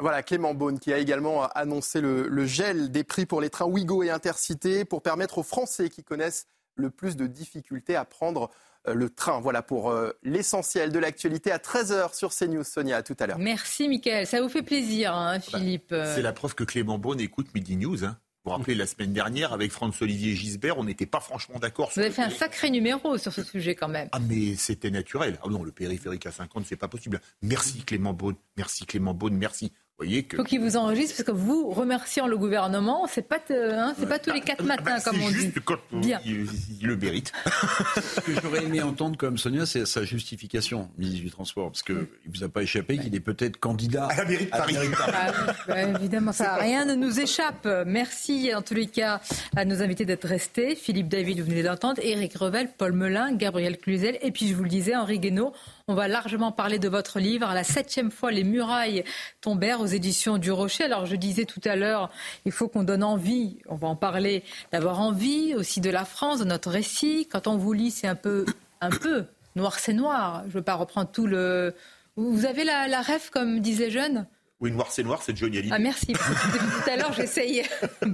Voilà, 0.01 0.23
Clément 0.23 0.55
Beaune 0.55 0.79
qui 0.79 0.93
a 0.93 0.99
également 0.99 1.47
annoncé 1.49 2.01
le, 2.01 2.47
gel 2.47 2.91
des 2.91 3.05
prix 3.05 3.27
pour 3.27 3.41
les 3.41 3.51
trains 3.51 3.67
Ouigo 3.67 4.03
et 4.03 4.11
Intercité 4.11 4.85
pour 4.85 5.03
permettre 5.03 5.39
aux 5.39 5.43
Français 5.43 5.89
qui 5.89 6.03
connaissent 6.03 6.47
le 6.77 6.91
plus 6.91 7.17
de 7.17 7.27
difficultés 7.27 7.97
à 7.97 8.05
prendre 8.05 8.51
euh, 8.89 8.95
le 8.95 9.11
train. 9.11 9.41
Voilà 9.41 9.63
pour 9.63 9.91
euh, 9.91 10.13
l'essentiel 10.23 10.93
de 10.93 10.99
l'actualité 10.99 11.53
à 11.53 11.59
13h 11.59 12.15
sur 12.15 12.35
CNews. 12.35 12.65
Sonia, 12.65 12.99
à 12.99 13.03
tout 13.03 13.17
à 13.19 13.27
l'heure. 13.27 13.39
Merci 13.39 13.89
Mickaël, 13.89 14.27
ça 14.27 14.41
vous 14.41 14.49
fait 14.49 14.63
plaisir 14.63 15.15
hein, 15.15 15.39
bah, 15.39 15.59
Philippe. 15.59 15.95
C'est 16.15 16.23
la 16.23 16.33
preuve 16.33 16.55
que 16.55 16.65
Clément 16.65 16.99
Beaune 16.99 17.21
écoute 17.21 17.49
Midi 17.55 17.77
News. 17.77 18.05
Hein. 18.05 18.17
Vous 18.43 18.51
vous 18.51 18.57
rappelez, 18.57 18.75
la 18.75 18.87
semaine 18.87 19.13
dernière, 19.13 19.53
avec 19.53 19.71
François-Olivier 19.71 20.35
Gisbert, 20.35 20.79
on 20.79 20.85
n'était 20.85 21.05
pas 21.05 21.21
franchement 21.21 21.59
d'accord. 21.59 21.91
Vous 21.95 22.01
avez 22.01 22.11
fait 22.11 22.23
un 22.23 22.31
sacré 22.31 22.71
numéro 22.71 23.19
sur 23.19 23.35
ce 23.35 23.43
sujet 23.43 23.75
quand 23.75 23.89
même. 23.89 24.09
Ah, 24.13 24.19
mais 24.19 24.55
c'était 24.55 24.91
naturel. 24.91 25.39
Ah 25.45 25.49
non, 25.51 25.63
le 25.63 25.73
périphérique 25.73 26.25
à 26.25 26.31
50, 26.31 26.65
c'est 26.65 26.77
pas 26.77 26.89
possible. 26.89 27.21
Merci 27.43 27.83
Clément 27.83 28.15
Beaune. 28.15 28.37
Merci 28.57 28.87
Clément 28.87 29.13
Beaune. 29.13 29.37
Merci. 29.37 29.75
Il 30.03 30.25
faut 30.37 30.45
qu'il 30.45 30.61
vous 30.61 30.77
enregistre 30.77 31.17
parce 31.17 31.27
que 31.27 31.33
vous 31.33 31.71
remerciant 31.71 32.27
le 32.27 32.37
gouvernement, 32.37 33.07
c'est 33.09 33.27
pas 33.27 33.39
hein, 33.51 33.95
c'est 33.99 34.09
pas 34.09 34.19
tous 34.19 34.33
les 34.33 34.41
quatre 34.41 34.65
matins 34.65 34.97
bah, 34.97 35.01
comme 35.05 35.21
on 35.23 35.31
dit. 35.31 35.53
Quand 35.65 35.77
Bien. 35.93 36.21
Il, 36.25 36.47
le 36.83 36.97
mérite. 36.97 37.33
Ce 37.97 38.21
que 38.21 38.33
j'aurais 38.41 38.65
aimé 38.65 38.83
entendre 38.83 39.17
comme 39.17 39.39
Sonia, 39.39 39.67
c'est 39.67 39.87
sa 39.87 40.05
justification, 40.05 40.89
ministre 40.99 41.23
du 41.23 41.31
Transport, 41.31 41.71
parce 41.71 41.83
que 41.83 42.09
il 42.25 42.33
vous 42.33 42.45
a 42.45 42.49
pas 42.49 42.63
échappé 42.63 42.99
qu'il 42.99 43.15
est 43.15 43.21
peut-être 43.21 43.59
candidat 43.59 44.07
à 44.07 44.17
la 44.17 44.25
mairie 44.25 44.47
de 44.47 44.51
Paris. 44.51 44.77
Ah 44.99 45.33
bah, 45.69 45.83
évidemment, 45.83 46.33
ça 46.33 46.57
rien 46.57 46.85
ne 46.85 46.95
nous 46.95 47.21
échappe. 47.21 47.69
Merci 47.87 48.55
en 48.55 48.63
tous 48.63 48.75
les 48.75 48.87
cas 48.87 49.21
à 49.57 49.65
nos 49.65 49.83
invités 49.83 50.05
d'être 50.05 50.27
restés. 50.27 50.77
Philippe 50.77 51.09
David, 51.09 51.41
vous 51.41 51.47
venez 51.47 51.63
d'entendre, 51.63 52.01
Éric 52.03 52.35
Revel, 52.37 52.69
Paul 52.77 52.93
Melun, 52.93 53.33
Gabriel 53.33 53.79
Cluzel, 53.79 54.19
et 54.23 54.31
puis 54.31 54.49
je 54.49 54.55
vous 54.55 54.63
le 54.63 54.69
disais, 54.69 54.97
Henri 54.97 55.19
Guénaud. 55.19 55.53
On 55.91 55.95
va 55.95 56.07
largement 56.07 56.53
parler 56.53 56.79
de 56.79 56.89
votre 56.89 57.19
livre. 57.19 57.49
À 57.49 57.55
la 57.55 57.65
septième 57.65 58.13
fois, 58.13 58.31
les 58.31 58.45
murailles 58.45 59.03
tombèrent 59.41 59.81
aux 59.81 59.87
éditions 59.87 60.39
du 60.39 60.53
Rocher. 60.53 60.85
Alors 60.85 61.05
je 61.05 61.17
disais 61.17 61.47
tout 61.47 61.61
à 61.65 61.75
l'heure, 61.75 62.13
il 62.45 62.53
faut 62.53 62.69
qu'on 62.69 62.85
donne 62.85 63.03
envie, 63.03 63.59
on 63.69 63.75
va 63.75 63.89
en 63.89 63.97
parler, 63.97 64.45
d'avoir 64.71 65.01
envie 65.01 65.53
aussi 65.57 65.81
de 65.81 65.91
la 65.91 66.05
France, 66.05 66.39
de 66.39 66.45
notre 66.45 66.71
récit. 66.71 67.27
Quand 67.29 67.49
on 67.49 67.57
vous 67.57 67.73
lit, 67.73 67.91
c'est 67.91 68.07
un 68.07 68.15
peu, 68.15 68.47
un 68.81 68.91
peu 68.91 69.25
noir 69.57 69.81
c'est 69.81 69.93
noir. 69.93 70.43
Je 70.43 70.51
ne 70.51 70.53
veux 70.53 70.63
pas 70.63 70.77
reprendre 70.77 71.11
tout 71.11 71.27
le... 71.27 71.75
Vous 72.15 72.47
avez 72.47 72.63
la, 72.63 72.87
la 72.87 73.03
ref, 73.03 73.31
comme 73.31 73.59
disent 73.59 73.81
les 73.81 73.91
jeunes 73.91 74.29
oui, 74.61 74.71
noir 74.71 74.93
c'est 74.93 75.03
noir, 75.03 75.23
c'est 75.23 75.35
Johnny 75.35 75.57
Hallyday. 75.57 75.75
Ah 75.75 75.79
merci. 75.79 76.13
tout 76.13 76.91
à 76.91 76.97
l'heure, 76.97 77.15
j'essayais. 77.15 77.65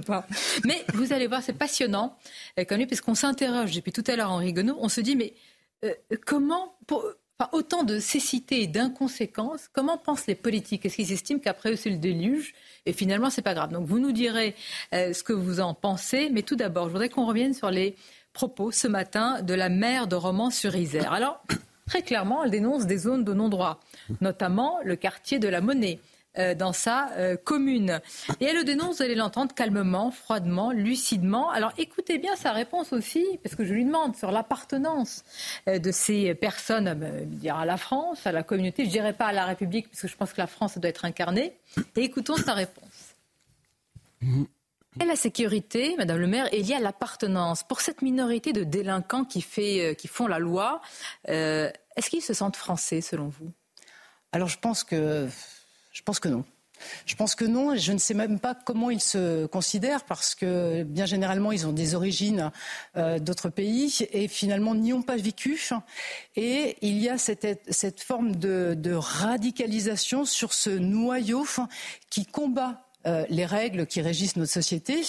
mais 0.65 0.85
vous 0.93 1.11
allez 1.11 1.27
voir, 1.27 1.43
c'est 1.43 1.51
passionnant, 1.51 2.17
euh, 2.57 2.63
comme 2.63 2.77
lui, 2.77 2.87
parce 2.87 3.01
qu'on 3.01 3.15
s'interroge 3.15 3.75
depuis 3.75 3.91
tout 3.91 4.03
à 4.07 4.15
l'heure, 4.15 4.31
Henri 4.31 4.53
Guenaud, 4.53 4.77
on 4.79 4.87
se 4.87 5.01
dit, 5.01 5.17
mais 5.17 5.33
euh, 5.83 5.93
comment, 6.25 6.77
Enfin, 7.39 7.51
autant 7.51 7.83
de 7.83 7.99
cécité 7.99 8.63
et 8.63 8.67
d'inconséquence, 8.67 9.69
comment 9.71 9.99
pensent 9.99 10.25
les 10.25 10.33
politiques? 10.33 10.87
Est-ce 10.87 10.95
qu'ils 10.95 11.11
estiment 11.11 11.39
qu'après 11.39 11.73
eux, 11.73 11.75
c'est 11.75 11.91
le 11.91 11.97
déluge? 11.97 12.55
Et 12.87 12.93
finalement, 12.93 13.29
c'est 13.29 13.43
pas 13.43 13.53
grave 13.53 13.71
Donc, 13.71 13.85
vous 13.85 13.99
nous 13.99 14.11
direz 14.11 14.55
euh, 14.95 15.13
ce 15.13 15.21
que 15.21 15.33
vous 15.33 15.59
en 15.59 15.75
pensez. 15.75 16.31
Mais 16.31 16.41
tout 16.41 16.55
d'abord, 16.55 16.85
je 16.85 16.93
voudrais 16.93 17.09
qu'on 17.09 17.27
revienne 17.27 17.53
sur 17.53 17.69
les 17.69 17.95
propos 18.33 18.71
ce 18.71 18.87
matin 18.87 19.43
de 19.43 19.53
la 19.53 19.69
maire 19.69 20.07
de 20.07 20.15
Romans-sur-Isère. 20.15 21.13
Alors, 21.13 21.43
très 21.85 22.01
clairement, 22.01 22.43
elle 22.43 22.49
dénonce 22.49 22.87
des 22.87 22.97
zones 22.97 23.23
de 23.23 23.33
non-droit, 23.33 23.81
notamment 24.19 24.79
le 24.83 24.95
quartier 24.95 25.37
de 25.37 25.47
la 25.47 25.61
Monnaie. 25.61 25.99
Euh, 26.39 26.53
dans 26.53 26.71
sa 26.71 27.09
euh, 27.13 27.35
commune. 27.35 27.99
Et 28.39 28.45
elle 28.45 28.57
le 28.57 28.63
dénonce, 28.63 28.97
vous 28.97 29.01
allez 29.01 29.15
l'entendre 29.15 29.55
calmement, 29.55 30.11
froidement, 30.11 30.71
lucidement. 30.71 31.49
Alors 31.49 31.73
écoutez 31.79 32.19
bien 32.19 32.35
sa 32.35 32.51
réponse 32.51 32.93
aussi, 32.93 33.25
parce 33.41 33.55
que 33.55 33.65
je 33.65 33.73
lui 33.73 33.83
demande 33.85 34.15
sur 34.15 34.31
l'appartenance 34.31 35.23
euh, 35.67 35.79
de 35.79 35.91
ces 35.91 36.35
personnes 36.35 36.87
à 37.49 37.65
la 37.65 37.77
France, 37.77 38.27
à 38.27 38.31
la 38.31 38.43
communauté, 38.43 38.83
je 38.83 38.89
ne 38.89 38.93
dirais 38.93 39.13
pas 39.13 39.27
à 39.27 39.33
la 39.33 39.45
République, 39.45 39.89
parce 39.89 40.01
que 40.01 40.07
je 40.07 40.15
pense 40.15 40.31
que 40.31 40.39
la 40.39 40.45
France 40.45 40.77
doit 40.77 40.89
être 40.89 41.05
incarnée. 41.05 41.53
Et 41.95 42.01
écoutons 42.03 42.35
sa 42.35 42.53
réponse. 42.53 43.15
Et 44.21 45.05
la 45.05 45.15
sécurité, 45.15 45.95
Madame 45.97 46.17
le 46.17 46.27
maire, 46.27 46.53
est 46.53 46.59
liée 46.59 46.75
à 46.75 46.79
l'appartenance. 46.79 47.63
Pour 47.63 47.81
cette 47.81 48.03
minorité 48.03 48.53
de 48.53 48.63
délinquants 48.63 49.25
qui, 49.25 49.41
fait, 49.41 49.95
qui 49.97 50.07
font 50.07 50.27
la 50.27 50.37
loi, 50.37 50.81
est-ce 51.25 52.09
qu'ils 52.09 52.21
se 52.21 52.33
sentent 52.33 52.57
français 52.57 53.01
selon 53.01 53.27
vous? 53.27 53.51
Alors 54.33 54.49
je 54.49 54.59
pense 54.59 54.83
que 54.83 55.27
je 55.97 56.03
pense 56.03 56.19
que 56.19 56.29
non. 56.29 56.45
Je 57.07 57.15
pense 57.15 57.33
que 57.33 57.43
non, 57.43 57.75
je 57.75 57.91
ne 57.91 57.97
sais 57.97 58.13
même 58.13 58.39
pas 58.39 58.53
comment 58.53 58.91
ils 58.91 59.01
se 59.01 59.47
considèrent 59.47 60.03
parce 60.03 60.35
que 60.35 60.83
bien 60.83 61.07
généralement 61.07 61.51
ils 61.51 61.65
ont 61.65 61.71
des 61.71 61.95
origines 61.95 62.51
euh, 62.97 63.17
d'autres 63.17 63.49
pays 63.49 64.07
et 64.11 64.27
finalement 64.27 64.75
n'y 64.75 64.93
ont 64.93 65.01
pas 65.01 65.15
vécu. 65.15 65.59
Et 66.35 66.77
il 66.83 66.99
y 66.99 67.09
a 67.09 67.17
cette, 67.17 68.03
forme 68.03 68.35
de, 68.35 68.93
radicalisation 68.93 70.23
sur 70.23 70.53
ce 70.53 70.69
noyau 70.69 71.47
qui 72.11 72.27
combat 72.27 72.83
euh, 73.07 73.25
les 73.29 73.45
règles 73.45 73.87
qui 73.87 74.01
régissent 74.01 74.35
notre 74.35 74.51
société 74.51 75.01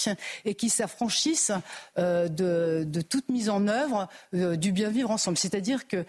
et 0.45 0.55
qui 0.55 0.69
s'affranchissent 0.69 1.51
euh, 1.99 2.27
de, 2.29 3.01
toute 3.01 3.29
mise 3.29 3.49
en 3.49 3.67
œuvre 3.67 4.07
du 4.33 4.71
bien 4.71 4.89
vivre 4.89 5.11
ensemble. 5.11 5.37
C'est-à-dire 5.37 5.87
que 5.87 6.03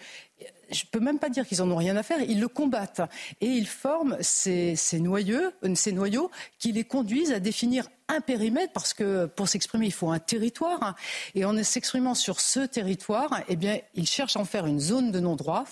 je 0.71 0.85
ne 0.85 0.89
peux 0.91 0.99
même 0.99 1.19
pas 1.19 1.29
dire 1.29 1.45
qu'ils 1.47 1.61
en 1.61 1.69
ont 1.69 1.75
rien 1.75 1.95
à 1.97 2.03
faire, 2.03 2.19
ils 2.21 2.39
le 2.39 2.47
combattent. 2.47 3.01
Et 3.39 3.47
ils 3.47 3.67
forment 3.67 4.17
ces, 4.21 4.75
noyaux, 4.99 5.51
ces 5.75 5.91
noyaux 5.91 6.31
qui 6.59 6.71
les 6.71 6.83
conduisent 6.83 7.31
à 7.31 7.39
définir 7.39 7.87
un 8.07 8.19
périmètre, 8.19 8.73
parce 8.73 8.93
que 8.93 9.25
pour 9.25 9.47
s'exprimer, 9.47 9.85
il 9.85 9.93
faut 9.93 10.11
un 10.11 10.19
territoire. 10.19 10.95
Et 11.33 11.45
en 11.45 11.63
s'exprimant 11.63 12.13
sur 12.13 12.39
ce 12.41 12.59
territoire, 12.59 13.41
eh 13.47 13.55
bien, 13.55 13.79
ils 13.95 14.07
cherchent 14.07 14.35
à 14.35 14.39
en 14.39 14.45
faire 14.45 14.65
une 14.65 14.79
zone 14.79 15.11
de 15.11 15.19
non-droit, 15.19 15.63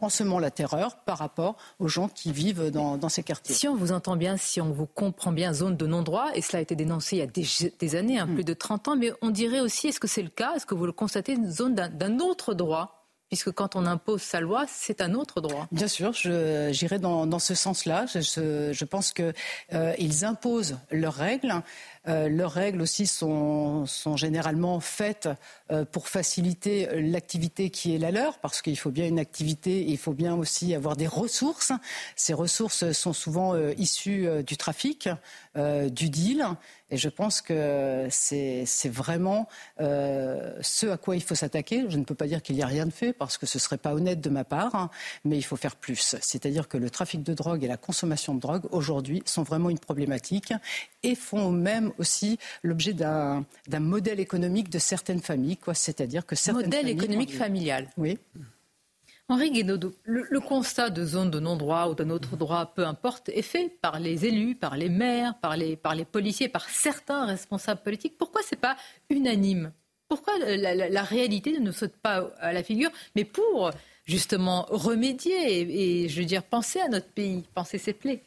en 0.00 0.08
semant 0.08 0.38
la 0.38 0.50
terreur 0.50 0.96
par 1.04 1.18
rapport 1.18 1.56
aux 1.80 1.88
gens 1.88 2.08
qui 2.08 2.32
vivent 2.32 2.70
dans, 2.70 3.08
ces 3.08 3.22
quartiers. 3.22 3.54
Si 3.54 3.66
on 3.66 3.74
vous 3.74 3.92
entend 3.92 4.16
bien, 4.16 4.36
si 4.36 4.60
on 4.60 4.70
vous 4.70 4.86
comprend 4.86 5.32
bien, 5.32 5.52
zone 5.52 5.76
de 5.76 5.86
non-droit, 5.86 6.28
et 6.34 6.42
cela 6.42 6.60
a 6.60 6.62
été 6.62 6.76
dénoncé 6.76 7.16
il 7.16 7.18
y 7.18 7.22
a 7.22 7.70
des, 7.78 7.96
années, 7.96 8.18
hein, 8.18 8.26
mm. 8.26 8.34
plus 8.34 8.44
de 8.44 8.54
30 8.54 8.88
ans, 8.88 8.96
mais 8.96 9.10
on 9.20 9.30
dirait 9.30 9.60
aussi, 9.60 9.88
est-ce 9.88 10.00
que 10.00 10.08
c'est 10.08 10.22
le 10.22 10.28
cas? 10.28 10.54
Est-ce 10.54 10.66
que 10.66 10.74
vous 10.74 10.86
le 10.86 10.92
constatez, 10.92 11.32
une 11.32 11.50
zone 11.50 11.74
d'un 11.74 12.18
autre 12.20 12.54
droit? 12.54 12.97
Puisque 13.28 13.52
quand 13.52 13.76
on 13.76 13.86
impose 13.86 14.22
sa 14.22 14.40
loi, 14.40 14.64
c'est 14.68 15.00
un 15.00 15.14
autre 15.14 15.40
droit. 15.40 15.66
Bien 15.70 15.88
sûr, 15.88 16.12
j'irai 16.12 16.98
dans, 16.98 17.26
dans, 17.26 17.38
ce 17.38 17.54
sens-là. 17.54 18.06
Je, 18.06 18.72
je, 18.72 18.84
pense 18.84 19.12
qu'ils 19.12 19.32
euh, 19.74 19.94
imposent 20.22 20.78
leurs 20.90 21.14
règles. 21.14 21.54
Euh, 22.06 22.28
leurs 22.28 22.52
règles 22.52 22.80
aussi 22.80 23.06
sont, 23.06 23.86
généralement 24.16 24.80
faites 24.80 25.28
euh, 25.70 25.84
pour 25.84 26.08
faciliter 26.08 26.88
l'activité 27.00 27.70
qui 27.70 27.94
est 27.94 27.98
la 27.98 28.10
leur, 28.10 28.38
parce 28.38 28.62
qu'il 28.62 28.78
faut 28.78 28.90
bien 28.90 29.06
une 29.06 29.18
activité, 29.18 29.80
et 29.80 29.90
il 29.90 29.98
faut 29.98 30.12
bien 30.12 30.34
aussi 30.34 30.74
avoir 30.74 30.96
des 30.96 31.06
ressources. 31.06 31.72
Ces 32.16 32.34
ressources 32.34 32.92
sont 32.92 33.12
souvent 33.12 33.54
euh, 33.54 33.72
issues 33.76 34.28
du 34.46 34.56
trafic, 34.56 35.08
du 35.56 36.08
deal, 36.08 36.46
et 36.90 36.96
je 36.96 37.08
pense 37.08 37.40
que 37.40 38.06
c'est 38.10 38.88
vraiment 38.88 39.48
ce 39.78 40.86
à 40.88 40.96
quoi 40.96 41.16
il 41.16 41.22
faut 41.22 41.34
s'attaquer. 41.34 41.84
Je 41.88 41.98
ne 41.98 42.04
peux 42.04 42.14
pas 42.14 42.26
dire 42.26 42.42
qu'il 42.42 42.54
n'y 42.54 42.62
a 42.62 42.66
rien 42.66 42.86
de 42.86 42.92
fait, 42.92 43.12
parce 43.12 43.38
que 43.38 43.46
ce 43.46 43.58
ne 43.58 43.60
serait 43.60 43.78
pas 43.78 43.92
honnête 43.92 44.20
de 44.20 44.30
ma 44.30 44.44
part, 44.44 44.74
hein, 44.74 44.90
mais 45.24 45.36
il 45.36 45.42
faut 45.42 45.56
faire 45.56 45.74
plus. 45.74 46.16
C'est-à-dire 46.20 46.68
que 46.68 46.78
le 46.78 46.90
trafic 46.90 47.22
de 47.22 47.34
drogue 47.34 47.64
et 47.64 47.68
la 47.68 47.76
consommation 47.76 48.34
de 48.34 48.40
drogue, 48.40 48.66
aujourd'hui, 48.70 49.22
sont 49.26 49.42
vraiment 49.42 49.68
une 49.68 49.78
problématique 49.78 50.52
et 51.02 51.14
font 51.14 51.50
même 51.50 51.87
aussi 51.98 52.38
l'objet 52.62 52.92
d'un 52.92 53.44
modèle 53.78 54.20
économique 54.20 54.70
de 54.70 54.78
certaines 54.78 55.20
familles, 55.20 55.56
quoi. 55.56 55.74
C'est-à-dire 55.74 56.26
que 56.26 56.36
certaines 56.36 56.66
modèle 56.66 56.88
économique 56.88 57.34
familial. 57.34 57.88
Oui. 57.96 58.18
Henri 59.30 59.50
Guénaudot, 59.50 59.92
le, 60.04 60.40
constat 60.40 60.88
de 60.88 61.04
zone 61.04 61.30
de 61.30 61.38
non-droit 61.38 61.88
ou 61.88 61.94
d'un 61.94 62.08
autre 62.08 62.36
droit, 62.38 62.72
peu 62.74 62.86
importe, 62.86 63.28
est 63.28 63.42
fait 63.42 63.68
par 63.68 64.00
les 64.00 64.24
élus, 64.24 64.54
par 64.54 64.74
les 64.74 64.88
maires, 64.88 65.34
par 65.42 65.54
les, 65.54 65.76
par 65.76 65.94
les 65.94 66.06
policiers, 66.06 66.48
par 66.48 66.66
certains 66.70 67.26
responsables 67.26 67.82
politiques. 67.82 68.16
Pourquoi 68.16 68.40
ce 68.42 68.54
n'est 68.54 68.60
pas 68.60 68.76
unanime? 69.10 69.72
Pourquoi 70.08 70.32
la, 70.38 71.02
réalité 71.02 71.52
ne 71.52 71.58
nous 71.58 71.72
saute 71.72 71.92
pas 71.92 72.30
à 72.40 72.54
la 72.54 72.62
figure 72.62 72.90
Mais 73.14 73.24
pour 73.24 73.70
justement 74.06 74.64
remédier 74.70 75.60
et, 75.60 76.04
et, 76.04 76.08
je 76.08 76.20
veux 76.20 76.26
dire, 76.26 76.42
penser 76.42 76.80
à 76.80 76.88
notre 76.88 77.08
pays, 77.08 77.44
penser 77.54 77.76
ses 77.76 77.92
plaies? 77.92 78.22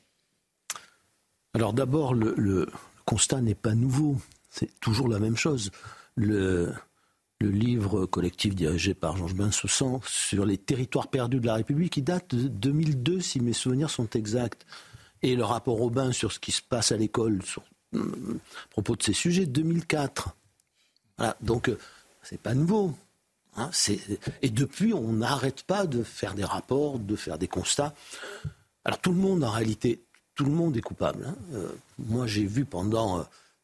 Alors 1.56 1.74
d'abord, 1.74 2.14
le, 2.14 2.70
constat 3.06 3.42
n'est 3.42 3.56
pas 3.56 3.76
nouveau. 3.76 4.18
C'est 4.50 4.80
toujours 4.80 5.08
la 5.08 5.20
même 5.20 5.38
chose. 5.38 5.72
Le, 6.16 6.74
livre 7.42 8.06
collectif 8.06 8.54
dirigé 8.54 8.94
par 8.94 9.18
Georges 9.18 9.34
Bensoussan 9.34 10.00
sur 10.06 10.46
les 10.46 10.60
territoires 10.60 11.08
perdus 11.08 11.40
de 11.40 11.48
la 11.48 11.56
République, 11.56 11.94
qui 11.94 12.04
date 12.04 12.36
de 12.36 12.48
2002, 12.48 13.20
si 13.20 13.40
mes 13.40 13.54
souvenirs 13.54 13.90
sont 13.90 14.08
exacts, 14.12 14.68
et 15.24 15.36
le 15.36 15.44
rapport 15.44 15.82
Aubin 15.82 16.12
sur 16.12 16.32
ce 16.32 16.40
qui 16.40 16.52
se 16.52 16.62
passe 16.62 16.92
à 16.92 16.98
l'école 16.98 17.40
à 17.96 18.00
propos 18.70 18.96
de 18.96 19.02
ces 19.02 19.14
sujets, 19.14 19.48
2004. 19.48 20.36
Voilà, 21.18 21.36
donc 21.42 21.70
euh, 21.70 21.80
c'est 22.22 22.40
pas 22.40 22.54
nouveau. 22.54 22.94
Hein, 23.56 23.70
et 24.42 24.50
depuis, 24.50 24.94
on 24.94 25.14
n'arrête 25.14 25.64
pas 25.64 25.86
de 25.86 26.04
faire 26.04 26.36
des 26.36 26.46
rapports, 26.46 27.00
de 27.00 27.16
faire 27.16 27.38
des 27.38 27.48
constats. 27.48 27.94
Alors 28.86 29.00
tout 29.00 29.12
le 29.12 29.20
monde, 29.20 29.44
en 29.44 29.50
réalité, 29.50 30.04
tout 30.36 30.46
le 30.46 30.52
monde 30.52 30.76
est 30.78 30.82
coupable. 30.82 31.26
Hein. 31.28 31.36
Euh, 31.54 31.70
moi, 32.00 32.28
j'ai 32.28 32.46
vu 32.46 32.66
pendant 32.66 33.20
euh, 33.20 33.24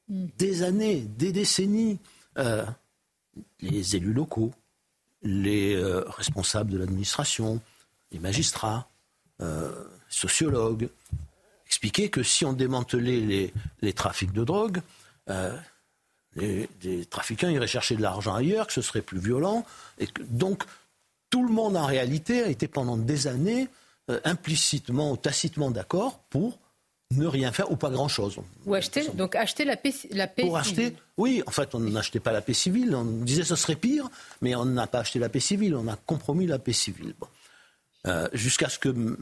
des 0.10 0.64
années, 0.64 1.02
des 1.02 1.32
décennies, 1.32 2.00
euh, 2.38 2.66
les 3.60 3.96
élus 3.96 4.14
locaux, 4.14 4.54
les 5.24 5.76
responsables 6.08 6.72
de 6.72 6.78
l'administration, 6.78 7.60
les 8.12 8.20
magistrats, 8.20 8.88
sociologues, 10.10 10.90
expliquer 11.66 12.10
que 12.10 12.24
si 12.24 12.46
on 12.46 12.54
démantelait 12.54 13.52
les, 13.82 13.94
trafics 13.94 14.32
de 14.32 14.44
drogue, 14.44 14.82
les, 16.36 17.06
trafiquants 17.10 17.50
iraient 17.50 17.68
chercher 17.68 17.96
de 17.96 18.02
l'argent 18.02 18.36
ailleurs, 18.36 18.68
que 18.68 18.74
ce 18.74 18.82
serait 18.82 19.02
plus 19.02 19.20
violent. 19.20 19.66
Et 19.98 20.08
donc, 20.30 20.64
tout 21.30 21.46
le 21.46 21.52
monde, 21.52 21.76
en 21.76 21.86
réalité, 21.86 22.44
a 22.44 22.48
été 22.48 22.68
pendant 22.68 22.96
des 22.96 23.28
années 23.28 23.68
implicitement 24.24 25.12
ou 25.12 25.18
tacitement 25.18 25.72
d'accord 25.72 26.20
pour 26.30 26.60
ne 27.12 27.26
rien 27.26 27.52
faire 27.52 27.72
ou 27.72 27.76
pas 27.76 27.90
grand-chose. 27.90 28.38
Ou 28.66 28.74
acheter, 28.74 29.08
donc 29.10 29.36
acheter 29.36 29.64
la 29.64 29.78
paix, 29.78 29.94
la 30.12 30.28
paix 30.28 30.44
Pour 30.44 30.58
acheter, 30.58 30.96
oui, 31.18 31.42
en 31.48 31.52
fait, 31.52 31.74
on 31.74 31.80
n'achetait 31.80 32.20
pas 32.20 32.32
la 32.32 32.42
paix 32.42 32.54
civile, 32.54 32.94
on 32.96 33.06
disait 33.06 33.42
que 33.42 33.48
ce 33.48 33.56
serait 33.56 33.76
pire, 33.76 34.10
mais 34.42 34.56
on 34.56 34.66
n'a 34.66 34.88
pas 34.88 35.00
acheté 35.00 35.20
la 35.20 35.30
paix 35.30 35.40
civile, 35.40 35.76
on 35.76 35.88
a 35.88 35.96
compromis 35.96 36.48
la 36.48 36.60
paix 36.60 36.74
civile. 36.74 37.14
Euh, 38.06 38.28
jusqu'à 38.34 38.70
ce 38.70 38.80
qu'on 38.80 39.16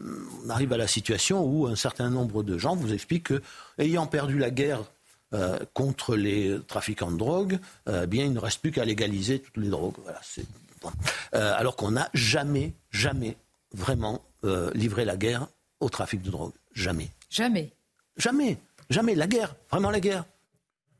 arrive 0.50 0.74
à 0.74 0.78
la 0.78 0.88
situation 0.88 1.44
où 1.44 1.68
un 1.68 1.76
certain 1.76 2.10
nombre 2.10 2.44
de 2.44 2.58
gens 2.58 2.76
vous 2.76 2.94
expliquent 2.94 3.28
que, 3.28 3.42
ayant 3.78 4.06
perdu 4.08 4.38
la 4.38 4.52
guerre 4.52 4.84
euh, 5.34 5.60
contre 5.74 6.16
les 6.16 6.58
trafiquants 6.68 7.12
de 7.12 7.18
drogue, 7.18 7.60
euh, 7.88 8.06
bien, 8.06 8.26
il 8.26 8.34
ne 8.34 8.40
reste 8.40 8.62
plus 8.62 8.72
qu'à 8.72 8.86
légaliser 8.86 9.40
toutes 9.40 9.58
les 9.58 9.70
drogues. 9.70 9.96
alors 11.32 11.76
qu'on 11.76 11.92
n'a 11.92 12.10
jamais, 12.14 12.74
jamais 12.92 13.38
vraiment 13.74 14.22
livré 14.74 15.06
la 15.06 15.18
guerre 15.18 15.48
au 15.80 15.90
trafic 15.90 16.22
de 16.22 16.32
drogue. 16.32 16.54
Jamais. 16.74 17.10
Jamais. 17.30 17.74
Jamais. 18.18 18.58
Jamais. 18.90 19.16
La 19.16 19.28
guerre. 19.28 19.56
Vraiment 19.72 19.92
la 19.92 20.00
guerre. 20.00 20.26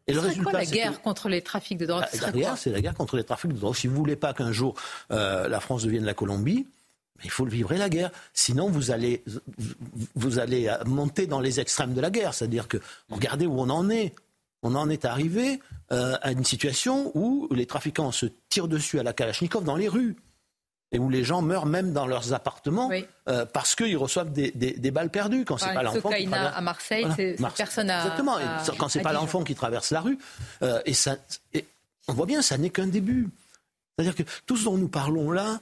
Et 0.08 0.14
le 0.14 0.20
résultat, 0.20 0.52
quoi 0.52 0.60
la 0.60 0.66
guerre 0.66 1.02
contre 1.02 1.30
les 1.30 1.42
trafics 1.42 1.78
de 1.78 1.86
drogue? 1.86 2.04
La, 2.36 2.56
c'est 2.56 2.70
la 2.70 2.82
guerre 2.82 2.94
contre 2.94 3.18
les 3.18 3.24
trafics 3.24 3.52
de 3.52 3.58
drogue. 3.58 3.76
Si 3.76 3.88
vous 3.88 3.94
ne 3.94 4.00
voulez 4.00 4.16
pas 4.16 4.34
qu'un 4.34 4.52
jour 4.52 4.76
euh, 5.12 5.48
la 5.48 5.60
France 5.60 5.84
devienne 5.84 6.06
la 6.06 6.14
Colombie, 6.14 6.68
il 7.24 7.32
faut 7.32 7.46
le 7.46 7.52
vivre 7.52 7.74
la 7.74 7.90
guerre. 7.90 8.12
Sinon, 8.34 8.70
vous 8.70 8.92
allez, 8.92 9.24
vous 10.16 10.38
allez 10.38 10.72
monter 10.86 11.26
dans 11.26 11.40
les 11.40 11.60
extrêmes 11.60 11.94
de 11.94 12.02
la 12.02 12.12
guerre. 12.12 12.34
C'est-à-dire 12.34 12.68
que, 12.68 12.78
regardez 13.10 13.46
où 13.46 13.60
on 13.60 13.70
en 13.70 13.90
est. 13.90 14.14
On 14.62 14.74
en 14.74 14.90
est 14.90 15.06
arrivé 15.06 15.60
euh, 15.92 16.18
à 16.24 16.32
une 16.32 16.44
situation 16.44 17.12
où 17.14 17.48
les 17.52 17.68
trafiquants 17.68 18.12
se 18.12 18.26
tirent 18.50 18.68
dessus 18.68 19.00
à 19.00 19.04
la 19.04 19.14
Kalachnikov 19.14 19.64
dans 19.64 19.76
les 19.76 19.88
rues 19.88 20.16
et 20.96 21.00
où 21.00 21.10
les 21.10 21.26
gens 21.26 21.42
meurent 21.42 21.66
même 21.66 21.92
dans 21.92 22.08
leurs 22.08 22.34
appartements 22.34 22.90
euh, 23.28 23.46
parce 23.46 23.76
qu'ils 23.76 23.98
reçoivent 23.98 24.32
des, 24.32 24.92
balles 24.92 25.10
perdues 25.10 25.44
quand 25.44 25.58
c'est 25.58 25.74
pas 25.74 25.84
l'enfant 25.84 26.10
qui 26.10 26.26
traverse. 26.26 26.58
à 26.58 26.62
Marseille, 26.62 27.06
c'est 27.18 27.36
personne 27.58 27.90
à, 27.90 28.06
exactement. 28.06 28.38
quand 28.78 28.88
c'est 28.88 29.02
pas 29.02 29.12
l'enfant 29.12 29.44
qui 29.44 29.56
traverse 29.56 29.92
la 29.92 30.00
rue, 30.00 30.18
euh, 30.62 30.82
et 30.86 30.94
ça, 30.94 31.18
on 32.08 32.14
voit 32.14 32.26
bien, 32.26 32.42
ça 32.42 32.58
n'est 32.58 32.70
qu'un 32.70 32.88
début. 32.88 33.28
C'est-à-dire 33.98 34.16
que 34.16 34.24
tout 34.46 34.56
ce 34.56 34.64
dont 34.64 34.78
nous 34.78 34.88
parlons 34.88 35.32
là, 35.32 35.60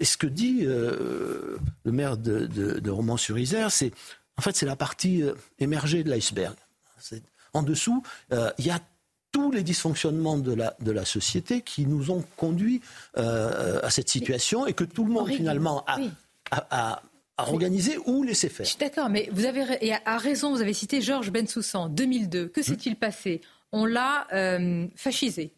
et 0.00 0.04
ce 0.04 0.16
que 0.16 0.26
dit 0.26 0.62
le 0.62 1.58
maire 1.84 2.16
de, 2.16 2.46
de 2.46 2.90
Romans-sur-Isère, 2.90 3.70
c'est 3.70 3.92
en 4.36 4.42
fait 4.42 4.56
c'est 4.56 4.66
la 4.66 4.76
partie 4.76 5.22
émergée 5.60 6.02
de 6.02 6.10
l'iceberg. 6.10 6.56
En 7.52 7.62
dessous, 7.62 8.02
il 8.32 8.66
y 8.66 8.70
a 8.70 8.80
tous 9.36 9.50
les 9.50 9.62
dysfonctionnements 9.62 10.38
de 10.38 10.54
la, 10.54 10.74
de 10.80 10.90
la 10.90 11.04
société 11.04 11.60
qui 11.60 11.84
nous 11.84 12.10
ont 12.10 12.24
conduits 12.38 12.80
euh, 13.18 13.80
à 13.82 13.90
cette 13.90 14.08
situation 14.08 14.66
et 14.66 14.72
que 14.72 14.82
tout 14.82 15.04
le 15.04 15.12
monde 15.12 15.28
finalement 15.28 15.84
a, 15.86 15.98
a, 16.50 17.02
organisé 17.36 17.98
ou 18.06 18.22
laissé 18.22 18.48
faire. 18.48 18.64
Je 18.64 18.70
suis 18.70 18.78
d'accord, 18.78 19.10
mais 19.10 19.28
vous 19.32 19.44
avez 19.44 19.76
et 19.82 19.92
à 19.92 20.16
raison, 20.16 20.54
vous 20.54 20.62
avez 20.62 20.72
cité 20.72 21.02
Georges 21.02 21.30
Bensoussan, 21.30 21.90
2002. 21.90 22.48
Que 22.48 22.62
s'est-il 22.62 22.96
passé? 22.96 23.42
On 23.72 23.84
l'a 23.84 24.26
euh, 24.32 24.86
fascisé. 24.96 25.52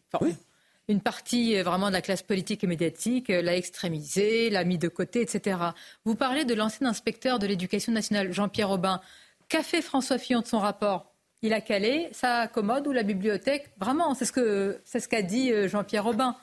Une 0.89 0.99
partie 0.99 1.57
euh, 1.57 1.63
vraiment 1.63 1.87
de 1.87 1.93
la 1.93 2.01
classe 2.01 2.23
politique 2.23 2.65
et 2.65 2.67
médiatique 2.67 3.29
l'a 3.29 3.55
extrémisé, 3.55 4.49
l'a 4.49 4.65
mis 4.65 4.77
de 4.77 4.89
côté, 4.89 5.21
etc. 5.21 5.57
Vous 6.03 6.15
parlez 6.15 6.43
de 6.43 6.53
l'ancien 6.53 6.85
inspecteur 6.85 7.39
de 7.39 7.47
l'éducation 7.47 7.93
nationale, 7.93 8.33
Jean-Pierre 8.33 8.71
Aubin. 8.71 8.99
Qu'a 9.47 9.63
fait 9.63 9.81
François 9.81 10.17
Fillon 10.17 10.41
de 10.41 10.47
son 10.47 10.59
rapport? 10.59 11.08
Il 11.41 11.53
a 11.53 11.61
calé 11.61 12.09
sa 12.11 12.47
commode 12.47 12.87
ou 12.87 12.91
la 12.91 13.03
bibliothèque. 13.03 13.69
Vraiment, 13.79 14.13
c'est 14.13 14.25
ce 14.25 14.31
que 14.31 14.79
c'est 14.85 14.99
ce 14.99 15.07
qu'a 15.07 15.21
dit 15.21 15.51
euh, 15.51 15.67
Jean-Pierre 15.67 16.03
Robin. 16.03 16.35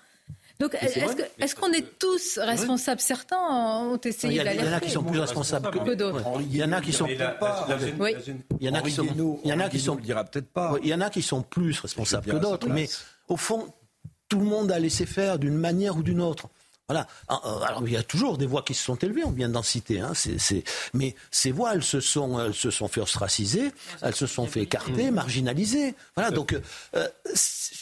Donc, 0.59 0.75
est-ce 0.81 1.55
qu'on 1.55 1.71
est, 1.73 1.99
tous 1.99 2.39
responsables? 2.39 3.01
Certains 3.01 3.37
ont 3.37 4.01
essayé 4.03 4.39
d'alerter. 4.39 4.63
Il 4.63 4.67
y 4.67 4.73
en 4.73 4.77
a 4.77 4.81
qui 4.81 4.91
sont 4.91 5.03
plus 5.03 5.19
responsables 5.19 5.71
que, 5.71 5.95
d'autres. 5.95 6.23
Il 6.41 6.57
y 6.57 6.65
en 6.65 6.73
a 6.73 6.81
qui 6.81 6.93
sont 6.95 7.07
pas. 7.39 7.67
Il 8.59 8.67
y 8.67 8.71
en 8.71 8.75
a 8.75 8.81
qui 8.81 8.91
sont. 8.91 9.05
Il 9.45 9.51
y 9.51 9.53
en 9.53 9.61
a 9.61 9.69
qui 9.69 9.81
sont. 9.81 9.97
dira 9.97 10.25
peut-être 10.25 10.49
pas. 10.49 10.77
Il 10.83 10.89
y 10.89 10.95
en 10.95 11.03
a 11.03 11.11
qui 11.11 11.21
sont 11.21 11.43
plus 11.43 11.79
responsables 11.81 12.33
que 12.33 12.37
d'autres. 12.37 12.69
Mais 12.71 12.89
au 13.29 13.37
fond, 13.37 13.69
tout 14.29 14.39
le 14.39 14.47
monde 14.47 14.73
a 14.73 14.79
laissé 14.79 15.05
faire 15.05 15.39
d'une 15.39 15.57
manière 15.57 15.97
ou 15.97 16.03
d'une 16.03 16.23
autre. 16.23 16.49
Voilà. 16.89 17.09
Ah, 17.27 17.41
euh, 17.45 17.61
alors 17.63 17.83
il 17.85 17.93
y 17.93 17.97
a 17.97 18.03
toujours 18.05 18.39
des 18.39 18.47
voix 18.47 18.63
qui 18.63 18.73
se 18.73 18.85
sont 18.85 18.95
élevées, 18.95 19.25
on 19.25 19.33
vient 19.33 19.49
d'en 19.49 19.63
citer. 19.63 20.01
Hein. 20.01 20.13
Mais 20.95 21.17
ces 21.33 21.51
voix, 21.51 21.75
elles 21.75 21.83
se 21.83 21.99
sont, 21.99 22.39
elles 22.39 22.55
se 22.55 22.71
sont 22.71 22.87
fait 22.87 23.01
ostraciser, 23.01 23.73
elles 24.03 24.15
se 24.15 24.27
sont 24.29 24.47
fait 24.47 24.63
écarter, 24.63 25.11
marginaliser. 25.11 25.97
Voilà. 26.15 26.31
Donc, 26.31 26.57
euh, 26.95 27.09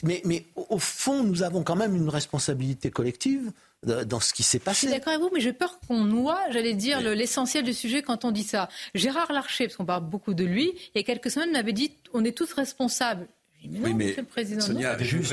mais, 0.04 0.22
mais 0.24 0.46
au 0.56 0.78
fond, 0.78 1.22
nous 1.22 1.42
avons 1.42 1.62
quand 1.62 1.76
même 1.76 1.94
une 1.94 2.08
responsabilité 2.08 2.90
collective 2.90 3.52
dans 3.82 4.20
ce 4.20 4.32
qui 4.32 4.42
s'est 4.42 4.58
passé. 4.58 4.86
Je 4.86 4.92
suis 4.92 4.98
d'accord 4.98 5.12
avec 5.12 5.22
vous, 5.22 5.30
mais 5.34 5.40
j'ai 5.40 5.52
peur 5.52 5.78
qu'on 5.86 6.04
noie, 6.04 6.40
j'allais 6.50 6.72
dire, 6.72 7.02
l'essentiel 7.02 7.64
du 7.64 7.74
sujet 7.74 8.00
quand 8.00 8.24
on 8.24 8.30
dit 8.30 8.42
ça. 8.42 8.70
Gérard 8.94 9.30
Larcher, 9.30 9.66
parce 9.66 9.76
qu'on 9.76 9.84
parle 9.84 10.04
beaucoup 10.04 10.32
de 10.32 10.44
lui, 10.44 10.72
il 10.94 10.98
y 10.98 11.00
a 11.00 11.02
quelques 11.02 11.30
semaines, 11.30 11.52
m'avait 11.52 11.74
dit 11.74 11.92
on 12.14 12.24
est 12.24 12.32
tous 12.36 12.50
responsables 12.54 13.28
oui, 13.68 13.94
mais 13.94 14.16
Sonia, 14.60 14.98
juste, 15.02 15.32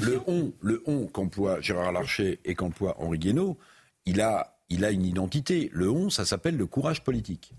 le 0.00 0.20
on, 0.26 0.52
le 0.60 0.82
on 0.86 1.06
qu'emploie 1.06 1.60
Gérard 1.60 1.92
Larcher 1.92 2.40
et 2.44 2.54
qu'emploie 2.54 2.96
Henri 3.00 3.18
Guénaud, 3.18 3.58
il 4.04 4.20
a, 4.20 4.58
il 4.68 4.84
a 4.84 4.90
une 4.90 5.04
identité. 5.04 5.70
Le 5.72 5.90
on, 5.90 6.10
ça 6.10 6.24
s'appelle 6.24 6.56
le 6.56 6.66
courage 6.66 7.02
politique. 7.02 7.52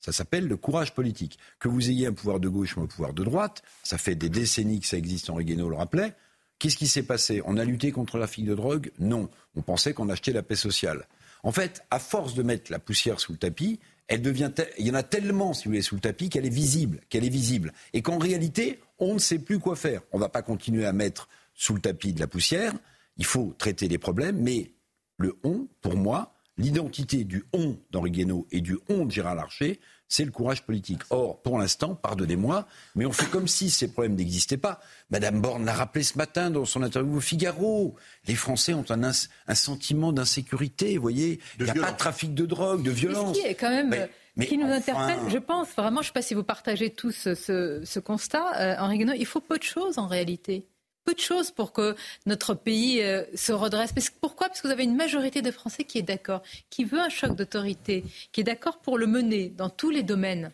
Ça 0.00 0.12
s'appelle 0.12 0.46
le 0.46 0.56
courage 0.56 0.94
politique. 0.94 1.38
Que 1.58 1.68
vous 1.68 1.90
ayez 1.90 2.06
un 2.06 2.12
pouvoir 2.12 2.40
de 2.40 2.48
gauche 2.48 2.76
ou 2.76 2.80
un 2.80 2.86
pouvoir 2.86 3.12
de 3.12 3.24
droite, 3.24 3.62
ça 3.82 3.98
fait 3.98 4.14
des 4.14 4.28
décennies 4.28 4.80
que 4.80 4.86
ça 4.86 4.96
existe, 4.96 5.30
Henri 5.30 5.44
Guénaud 5.44 5.68
le 5.68 5.76
rappelait. 5.76 6.14
Qu'est-ce 6.58 6.76
qui 6.76 6.86
s'est 6.86 7.02
passé? 7.02 7.42
On 7.44 7.56
a 7.56 7.64
lutté 7.64 7.92
contre 7.92 8.18
la 8.18 8.26
fille 8.26 8.44
de 8.44 8.54
drogue? 8.54 8.90
Non. 8.98 9.28
On 9.56 9.62
pensait 9.62 9.92
qu'on 9.92 10.08
achetait 10.08 10.32
la 10.32 10.42
paix 10.42 10.56
sociale. 10.56 11.06
En 11.42 11.52
fait, 11.52 11.84
à 11.90 11.98
force 11.98 12.34
de 12.34 12.42
mettre 12.42 12.72
la 12.72 12.78
poussière 12.78 13.20
sous 13.20 13.32
le 13.32 13.38
tapis, 13.38 13.78
elle 14.08 14.22
devient, 14.22 14.50
il 14.78 14.86
y 14.86 14.90
en 14.90 14.94
a 14.94 15.02
tellement, 15.02 15.52
si 15.52 15.64
vous 15.64 15.70
voulez, 15.70 15.82
sous 15.82 15.96
le 15.96 16.00
tapis 16.00 16.28
qu'elle 16.28 16.46
est 16.46 16.50
visible, 16.50 17.00
qu'elle 17.08 17.24
est 17.24 17.28
visible, 17.28 17.72
et 17.92 18.02
qu'en 18.02 18.18
réalité, 18.18 18.80
on 18.98 19.14
ne 19.14 19.18
sait 19.18 19.38
plus 19.38 19.58
quoi 19.58 19.76
faire. 19.76 20.02
On 20.12 20.18
ne 20.18 20.22
va 20.22 20.28
pas 20.28 20.42
continuer 20.42 20.86
à 20.86 20.92
mettre 20.92 21.28
sous 21.54 21.74
le 21.74 21.80
tapis 21.80 22.12
de 22.12 22.20
la 22.20 22.26
poussière. 22.26 22.72
Il 23.16 23.24
faut 23.24 23.54
traiter 23.58 23.88
les 23.88 23.98
problèmes, 23.98 24.40
mais 24.40 24.72
le 25.18 25.36
on, 25.42 25.66
pour 25.80 25.96
moi, 25.96 26.34
l'identité 26.56 27.24
du 27.24 27.44
on 27.52 27.78
d'Henri 27.90 28.10
Guénaud 28.10 28.46
et 28.50 28.60
du 28.60 28.78
on 28.88 29.06
de 29.06 29.10
Gérard 29.10 29.34
Larcher, 29.34 29.80
c'est 30.08 30.24
le 30.24 30.30
courage 30.30 30.62
politique. 30.62 31.00
Or, 31.10 31.40
pour 31.42 31.58
l'instant, 31.58 31.94
pardonnez-moi, 31.94 32.66
mais 32.94 33.06
on 33.06 33.12
fait 33.12 33.30
comme 33.30 33.48
si 33.48 33.70
ces 33.70 33.92
problèmes 33.92 34.14
n'existaient 34.14 34.56
pas. 34.56 34.80
Madame 35.10 35.40
Borne 35.40 35.64
l'a 35.64 35.74
rappelé 35.74 36.04
ce 36.04 36.16
matin 36.16 36.50
dans 36.50 36.64
son 36.64 36.82
interview 36.82 37.16
au 37.16 37.20
Figaro. 37.20 37.96
Les 38.26 38.34
Français 38.34 38.74
ont 38.74 38.84
un, 38.90 39.02
un 39.02 39.54
sentiment 39.54 40.12
d'insécurité, 40.12 40.96
vous 40.96 41.02
voyez. 41.02 41.40
Il 41.58 41.64
n'y 41.64 41.70
a 41.70 41.74
pas 41.74 41.92
de 41.92 41.96
trafic 41.96 42.34
de 42.34 42.46
drogue, 42.46 42.82
de 42.82 42.90
violence. 42.90 43.36
Ce 43.36 43.42
qui 43.42 43.46
est 43.46 43.54
quand 43.54 43.70
même... 43.70 43.94
Mais, 44.38 44.46
qui 44.46 44.58
nous 44.58 44.70
interpelle, 44.70 45.18
je 45.28 45.38
pense 45.38 45.68
vraiment, 45.70 46.02
je 46.02 46.08
ne 46.08 46.08
sais 46.08 46.12
pas 46.12 46.20
si 46.20 46.34
vous 46.34 46.42
partagez 46.42 46.90
tous 46.90 47.10
ce, 47.34 47.98
constat, 48.00 48.44
euh, 48.60 48.76
Henri 48.78 48.98
Guénaud, 48.98 49.14
il 49.16 49.24
faut 49.24 49.40
peu 49.40 49.56
de 49.56 49.62
choses 49.62 49.96
en 49.96 50.06
réalité 50.06 50.66
peu 51.06 51.14
de 51.14 51.20
choses 51.20 51.52
pour 51.52 51.72
que 51.72 51.94
notre 52.26 52.54
pays 52.54 53.00
euh, 53.00 53.24
se 53.34 53.52
redresse. 53.52 53.94
pourquoi? 54.20 54.48
Parce 54.48 54.60
que 54.60 54.66
vous 54.66 54.72
avez 54.72 54.84
une 54.84 54.96
majorité 54.96 55.40
de 55.40 55.52
Français 55.52 55.84
qui 55.84 55.98
est 55.98 56.02
d'accord, 56.02 56.42
qui 56.68 56.84
veut 56.84 57.00
un 57.00 57.08
choc 57.08 57.34
d'autorité, 57.36 58.04
qui 58.32 58.40
est 58.40 58.44
d'accord 58.44 58.78
pour 58.78 58.98
le 58.98 59.06
mener 59.06 59.48
dans 59.48 59.70
tous 59.70 59.90
les 59.90 60.02
domaines. 60.02 60.52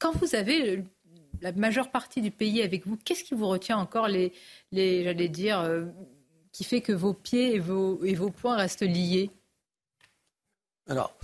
Quand 0.00 0.12
vous 0.12 0.34
avez 0.34 0.84
la 1.40 1.52
majeure 1.52 1.90
partie 1.90 2.20
du 2.20 2.32
pays 2.32 2.62
avec 2.62 2.86
vous, 2.86 2.96
qu'est-ce 2.96 3.22
qui 3.22 3.34
vous 3.34 3.46
retient 3.46 3.78
encore 3.78 4.08
les, 4.08 4.32
les 4.72 5.04
j'allais 5.04 5.28
dire, 5.28 5.60
euh, 5.60 5.84
qui 6.50 6.64
fait 6.64 6.80
que 6.80 6.92
vos 6.92 7.14
pieds 7.14 7.54
et 7.54 7.58
vos, 7.60 8.04
et 8.04 8.14
vos 8.14 8.30
poings 8.30 8.56
restent 8.56 8.82
liés? 8.82 9.30
Alors, 10.88 11.14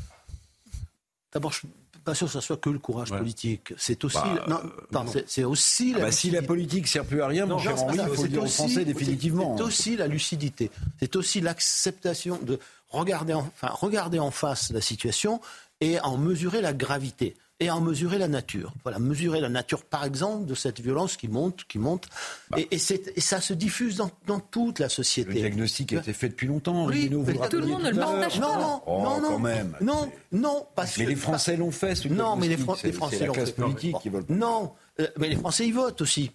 d'abord, 1.32 1.52
je 1.52 1.66
pas 2.08 2.14
sûr 2.14 2.26
que 2.26 2.32
ce 2.32 2.40
soit 2.40 2.56
que 2.56 2.70
le 2.70 2.78
courage 2.78 3.10
politique. 3.10 3.74
C'est 3.76 4.02
aussi, 4.04 4.16
bah, 4.16 4.62
non, 4.90 5.04
euh, 5.14 5.22
c'est 5.26 5.44
aussi. 5.44 5.92
Ah 5.94 6.00
bah, 6.00 6.12
si 6.12 6.30
la 6.30 6.40
politique 6.40 6.88
sert 6.88 7.04
plus 7.04 7.20
à 7.20 7.26
rien, 7.26 7.44
mon 7.44 7.58
cher 7.58 7.82
Henri, 7.82 7.98
il 8.00 8.16
faut 8.16 8.22
le 8.22 8.28
dire 8.28 8.42
aux 8.42 8.46
Français 8.46 8.84
définitivement. 8.84 9.56
C'est 9.58 9.62
aussi 9.62 9.96
la 9.96 10.06
lucidité. 10.06 10.70
C'est 11.00 11.16
aussi 11.16 11.40
l'acceptation 11.40 12.38
de 12.42 12.58
regarder, 12.88 13.34
enfin, 13.34 13.68
regarder 13.68 14.18
en 14.18 14.30
face 14.30 14.70
la 14.70 14.80
situation 14.80 15.40
et 15.82 16.00
en 16.00 16.16
mesurer 16.16 16.62
la 16.62 16.72
gravité 16.72 17.36
et 17.60 17.70
en 17.70 17.80
mesurer 17.80 18.18
la 18.18 18.28
nature. 18.28 18.72
Voilà, 18.84 18.98
mesurer 18.98 19.40
la 19.40 19.48
nature, 19.48 19.84
par 19.84 20.04
exemple, 20.04 20.46
de 20.46 20.54
cette 20.54 20.80
violence 20.80 21.16
qui 21.16 21.26
monte, 21.28 21.64
qui 21.64 21.78
monte, 21.78 22.08
bah. 22.50 22.58
et, 22.70 22.78
ça 22.78 23.40
se 23.40 23.52
diffuse 23.52 23.96
dans, 23.96 24.40
toute 24.40 24.78
la 24.78 24.88
société. 24.88 25.34
Le 25.34 25.40
diagnostic 25.40 25.92
a 25.92 25.96
été 25.98 26.12
fait 26.12 26.28
depuis 26.28 26.46
longtemps. 26.46 26.86
Oui, 26.86 27.08
vous 27.08 27.24
tout 27.48 27.58
le 27.58 27.66
monde 27.66 27.82
ne 27.82 27.90
le 27.90 27.96
partage 27.96 28.40
pas. 28.40 28.58
Non, 28.58 28.82
oh, 28.86 29.02
non, 29.02 29.20
non, 29.20 29.28
quand 29.30 29.38
même. 29.40 29.76
non, 29.80 30.10
non, 30.30 30.66
parce 30.74 30.98
mais 30.98 31.06
les 31.06 31.16
Français 31.16 31.56
l'ont 31.56 31.72
fait. 31.72 31.94
Ce 31.94 32.08
non, 32.08 32.36
mais 32.36 32.48
les, 32.48 32.56
Français 32.56 32.92
l'ont 33.26 33.34
fait. 33.34 33.54
politique 33.54 33.96
qui 34.00 34.08
veulent. 34.08 34.24
Non, 34.28 34.72
euh, 35.00 35.08
mais 35.18 35.28
les 35.28 35.36
Français 35.36 35.66
ils 35.66 35.74
votent 35.74 36.00
aussi. 36.00 36.30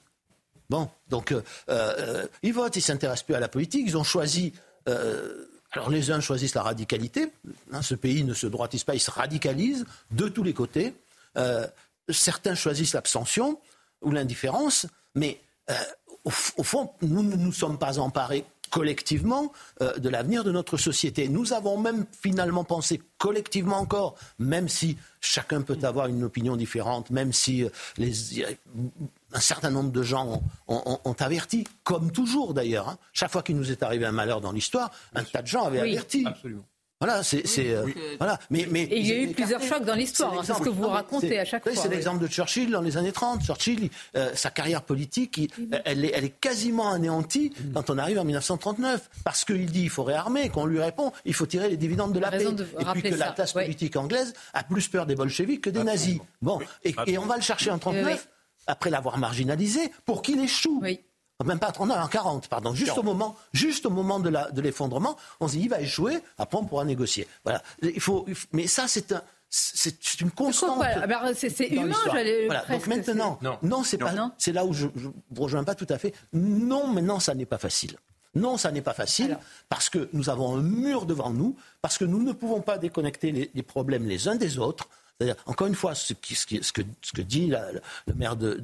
Bon, 0.70 0.90
donc 1.10 1.32
euh, 1.32 1.42
euh, 1.70 2.26
ils 2.42 2.54
votent, 2.54 2.76
ils 2.76 2.82
s'intéressent 2.82 3.24
plus 3.24 3.36
à 3.36 3.40
la 3.40 3.48
politique, 3.48 3.84
ils 3.86 3.98
ont 3.98 4.04
choisi. 4.04 4.54
Alors 5.76 5.90
les 5.90 6.12
uns 6.12 6.20
choisissent 6.20 6.54
la 6.54 6.62
radicalité, 6.62 7.32
hein, 7.72 7.82
ce 7.82 7.96
pays 7.96 8.24
ne 8.24 8.36
se 8.36 8.46
droitise 8.46 8.84
pas, 8.84 8.94
il 8.94 9.00
se 9.00 9.10
radicalise 9.10 9.86
de 10.12 10.28
tous 10.28 10.44
les 10.44 10.54
côtés. 10.54 10.94
Euh, 11.38 11.68
certains 12.10 12.56
choisissent 12.56 12.94
l'abstention 12.94 13.60
ou 14.02 14.12
l'indifférence, 14.12 14.86
mais 15.16 15.42
euh, 15.70 15.74
au, 16.26 16.64
fond, 16.64 16.92
nous 17.02 17.24
ne 17.24 17.36
nous 17.36 17.54
sommes 17.54 17.78
pas 17.78 18.00
emparés 18.00 18.46
collectivement 18.70 19.54
euh, 19.82 19.98
de 19.98 20.10
l'avenir 20.10 20.44
de 20.44 20.52
notre 20.52 20.78
société. 20.78 21.30
Nous 21.30 21.54
avons 21.54 21.78
même 21.78 22.06
finalement 22.12 22.64
pensé 22.64 23.02
collectivement 23.18 23.78
encore, 23.78 24.16
même 24.40 24.68
si 24.68 24.98
chacun 25.22 25.62
peut 25.62 25.78
avoir 25.84 26.08
une 26.08 26.24
opinion 26.24 26.56
différente, 26.56 27.12
même 27.12 27.32
si 27.34 27.66
un 28.00 29.40
certain 29.40 29.70
nombre 29.70 29.92
de 29.92 30.04
gens 30.04 30.42
ont, 30.68 31.16
averti, 31.20 31.66
comme 31.84 32.12
toujours 32.12 32.54
d'ailleurs. 32.54 32.90
Hein. 32.90 32.98
Chaque 33.14 33.32
fois 33.32 33.44
qu'il 33.44 33.56
nous 33.56 33.72
est 33.72 33.84
arrivé 33.84 34.06
un 34.06 34.12
malheur 34.12 34.42
dans 34.42 34.52
l'histoire, 34.52 34.92
un 35.14 35.24
tas 35.24 35.42
de 35.42 35.48
gens 35.48 35.64
avaient 35.64 35.80
averti. 35.80 36.24
Absolument. 36.26 36.66
Voilà, 37.04 37.22
c'est. 37.22 37.44
Euh, 37.60 37.86
voilà. 38.18 38.40
Mais, 38.50 38.66
mais, 38.70 38.84
Et 38.84 39.00
il 39.00 39.08
y 39.08 39.12
a 39.12 39.18
eu 39.18 39.34
plusieurs 39.34 39.62
chocs 39.62 39.84
dans 39.84 39.96
l'histoire, 39.96 40.44
c'est 40.46 40.54
ce 40.54 40.62
que 40.62 40.70
vous 40.70 40.88
racontez 40.88 41.40
à 41.40 41.46
chaque 41.46 41.64
fois. 41.64 41.72
C'est 41.76 41.90
l'exemple 41.90 42.22
de 42.22 42.28
Churchill 42.28 42.72
dans 42.72 42.82
les 42.82 42.96
années 42.96 43.12
30. 43.12 43.44
Churchill, 43.44 43.90
euh, 44.16 44.32
sa 44.36 44.50
carrière 44.50 44.84
politique, 44.84 45.52
elle, 45.86 46.06
est, 46.06 46.12
elle, 46.14 46.26
est, 46.26 46.40
quasiment 46.40 46.92
anéantie 46.92 47.52
mm. 47.52 47.74
quand 47.74 47.90
on 47.90 47.98
arrive 47.98 48.20
en 48.20 48.24
1939. 48.24 49.10
Parce 49.26 49.44
qu'il 49.44 49.70
dit 49.70 49.84
il 49.84 49.90
faut 49.90 50.04
réarmer, 50.04 50.48
qu'on 50.50 50.66
lui 50.66 50.80
répond 50.80 51.12
il 51.26 51.34
faut 51.34 51.46
tirer 51.46 51.70
les 51.70 51.78
dividendes 51.78 52.14
de 52.14 52.20
la 52.20 52.32
paix. 52.32 52.46
et 52.46 52.86
puis 52.94 53.02
que 53.04 53.16
la 53.16 53.32
classe 53.32 53.54
politique 53.54 53.96
anglaise 53.96 54.34
a 54.54 54.64
plus 54.64 54.88
peur 54.88 55.06
des 55.06 55.16
bolcheviks 55.16 55.62
que 55.62 55.70
des 55.70 55.84
nazis. 55.84 56.20
Bon, 56.42 56.60
et, 56.84 57.18
on 57.18 57.26
va 57.26 57.36
le 57.36 57.42
chercher 57.42 57.72
en 57.72 57.80
39, 57.80 58.28
après 58.68 58.90
l'avoir 58.90 59.18
marginalisé, 59.18 59.92
pour 60.06 60.22
qu'il 60.22 60.40
échoue. 60.40 60.82
Oui 61.44 61.48
même 61.50 61.60
pas 61.60 61.72
en 61.78 62.08
40, 62.08 62.48
pardon, 62.48 62.74
juste 62.74 62.98
au 62.98 63.04
moment, 63.04 63.36
juste 63.54 63.86
au 63.86 63.90
moment 63.90 64.20
de, 64.20 64.30
la, 64.30 64.50
de 64.52 64.62
l'effondrement, 64.62 65.18
on 65.40 65.48
se 65.48 65.54
dit 65.54 65.62
il 65.64 65.70
va 65.70 65.82
échouer, 65.82 66.20
après 66.38 66.58
on 66.58 66.66
pourra 66.66 66.86
négocier. 66.86 67.28
Voilà. 67.44 67.62
Il 67.82 68.00
faut, 68.02 68.26
mais 68.52 68.68
ça 68.68 68.88
c'est 68.88 69.12
un, 69.12 69.22
c'est 69.50 70.22
une 70.22 70.32
constante. 70.32 70.84
C'est 71.36 71.68
humain, 71.68 71.96
j'allais 72.12 72.46
voilà. 72.48 72.66
Donc 72.66 72.88
maintenant, 72.88 73.40
non, 73.62 73.84
c'est 73.84 73.98
pas, 73.98 74.14
c'est 74.38 74.52
là 74.52 74.66
où 74.66 74.74
je 74.74 74.88
ne 74.88 75.40
rejoins 75.40 75.64
pas 75.64 75.76
tout 75.76 75.88
à 75.90 75.98
fait. 75.98 76.14
Non, 76.34 76.88
maintenant 76.88 77.20
ça 77.20 77.36
n'est 77.36 77.46
pas 77.46 77.60
facile. 77.60 77.98
Non, 78.36 78.58
ça 78.58 78.72
n'est 78.72 78.82
pas 78.82 78.96
facile 78.96 79.38
parce 79.70 79.90
que 79.90 80.10
nous 80.12 80.32
avons 80.32 80.56
un 80.58 80.62
mur 80.62 81.06
devant 81.06 81.30
nous, 81.30 81.56
parce 81.84 82.00
que 82.00 82.06
nous 82.06 82.24
ne 82.24 82.32
pouvons 82.32 82.62
pas 82.62 82.80
déconnecter 82.80 83.52
les 83.54 83.64
problèmes 83.64 84.08
les 84.08 84.28
uns 84.28 84.36
des 84.36 84.58
autres 84.58 84.90
encore 85.46 85.68
une 85.68 85.76
fois, 85.76 85.96
ce, 85.96 86.14
que, 86.14 87.22
dit 87.22 87.48
le 87.48 88.14
maire 88.16 88.36
de, 88.36 88.56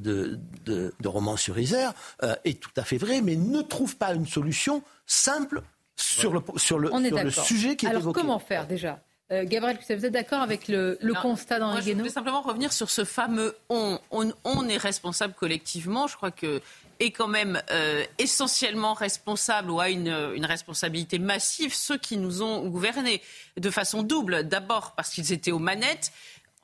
de, 0.64 0.92
Romans-sur-Isère 1.04 1.92
euh, 2.22 2.34
est 2.44 2.60
tout 2.60 2.70
à 2.76 2.82
fait 2.82 2.98
vrai, 2.98 3.20
mais 3.20 3.36
ne 3.36 3.62
trouve 3.62 3.96
pas 3.96 4.12
une 4.14 4.26
solution 4.26 4.82
simple 5.06 5.62
sur 5.96 6.32
le, 6.32 6.40
sur 6.56 6.78
le, 6.78 6.88
sur 6.88 7.22
le 7.24 7.30
sujet 7.30 7.76
qui 7.76 7.86
est 7.86 7.90
Alors 7.90 8.02
évoqué. 8.02 8.20
comment 8.20 8.38
faire 8.38 8.66
déjà? 8.66 9.00
Euh, 9.32 9.44
Gabriel, 9.44 9.78
vous 9.88 10.06
êtes 10.06 10.12
d'accord 10.12 10.40
avec 10.40 10.66
le, 10.66 10.98
le 11.00 11.14
constat 11.14 11.60
d'Henri 11.60 11.82
Je 11.82 11.92
voulais 11.92 12.08
simplement 12.08 12.42
revenir 12.42 12.72
sur 12.72 12.90
ce 12.90 13.04
fameux 13.04 13.56
on. 13.68 13.98
on. 14.10 14.32
on. 14.44 14.68
est 14.68 14.76
responsable 14.76 15.34
collectivement. 15.34 16.08
Je 16.08 16.16
crois 16.16 16.32
que 16.32 16.60
est 16.98 17.12
quand 17.12 17.28
même 17.28 17.62
euh, 17.70 18.04
essentiellement 18.18 18.92
responsable 18.92 19.70
ou 19.70 19.80
a 19.80 19.88
une, 19.88 20.08
une, 20.34 20.44
responsabilité 20.44 21.18
massive 21.18 21.74
ceux 21.74 21.96
qui 21.96 22.16
nous 22.16 22.42
ont 22.42 22.66
gouvernés 22.68 23.22
de 23.56 23.70
façon 23.70 24.02
double. 24.02 24.44
D'abord 24.48 24.94
parce 24.96 25.10
qu'ils 25.10 25.32
étaient 25.32 25.52
aux 25.52 25.60
manettes 25.60 26.12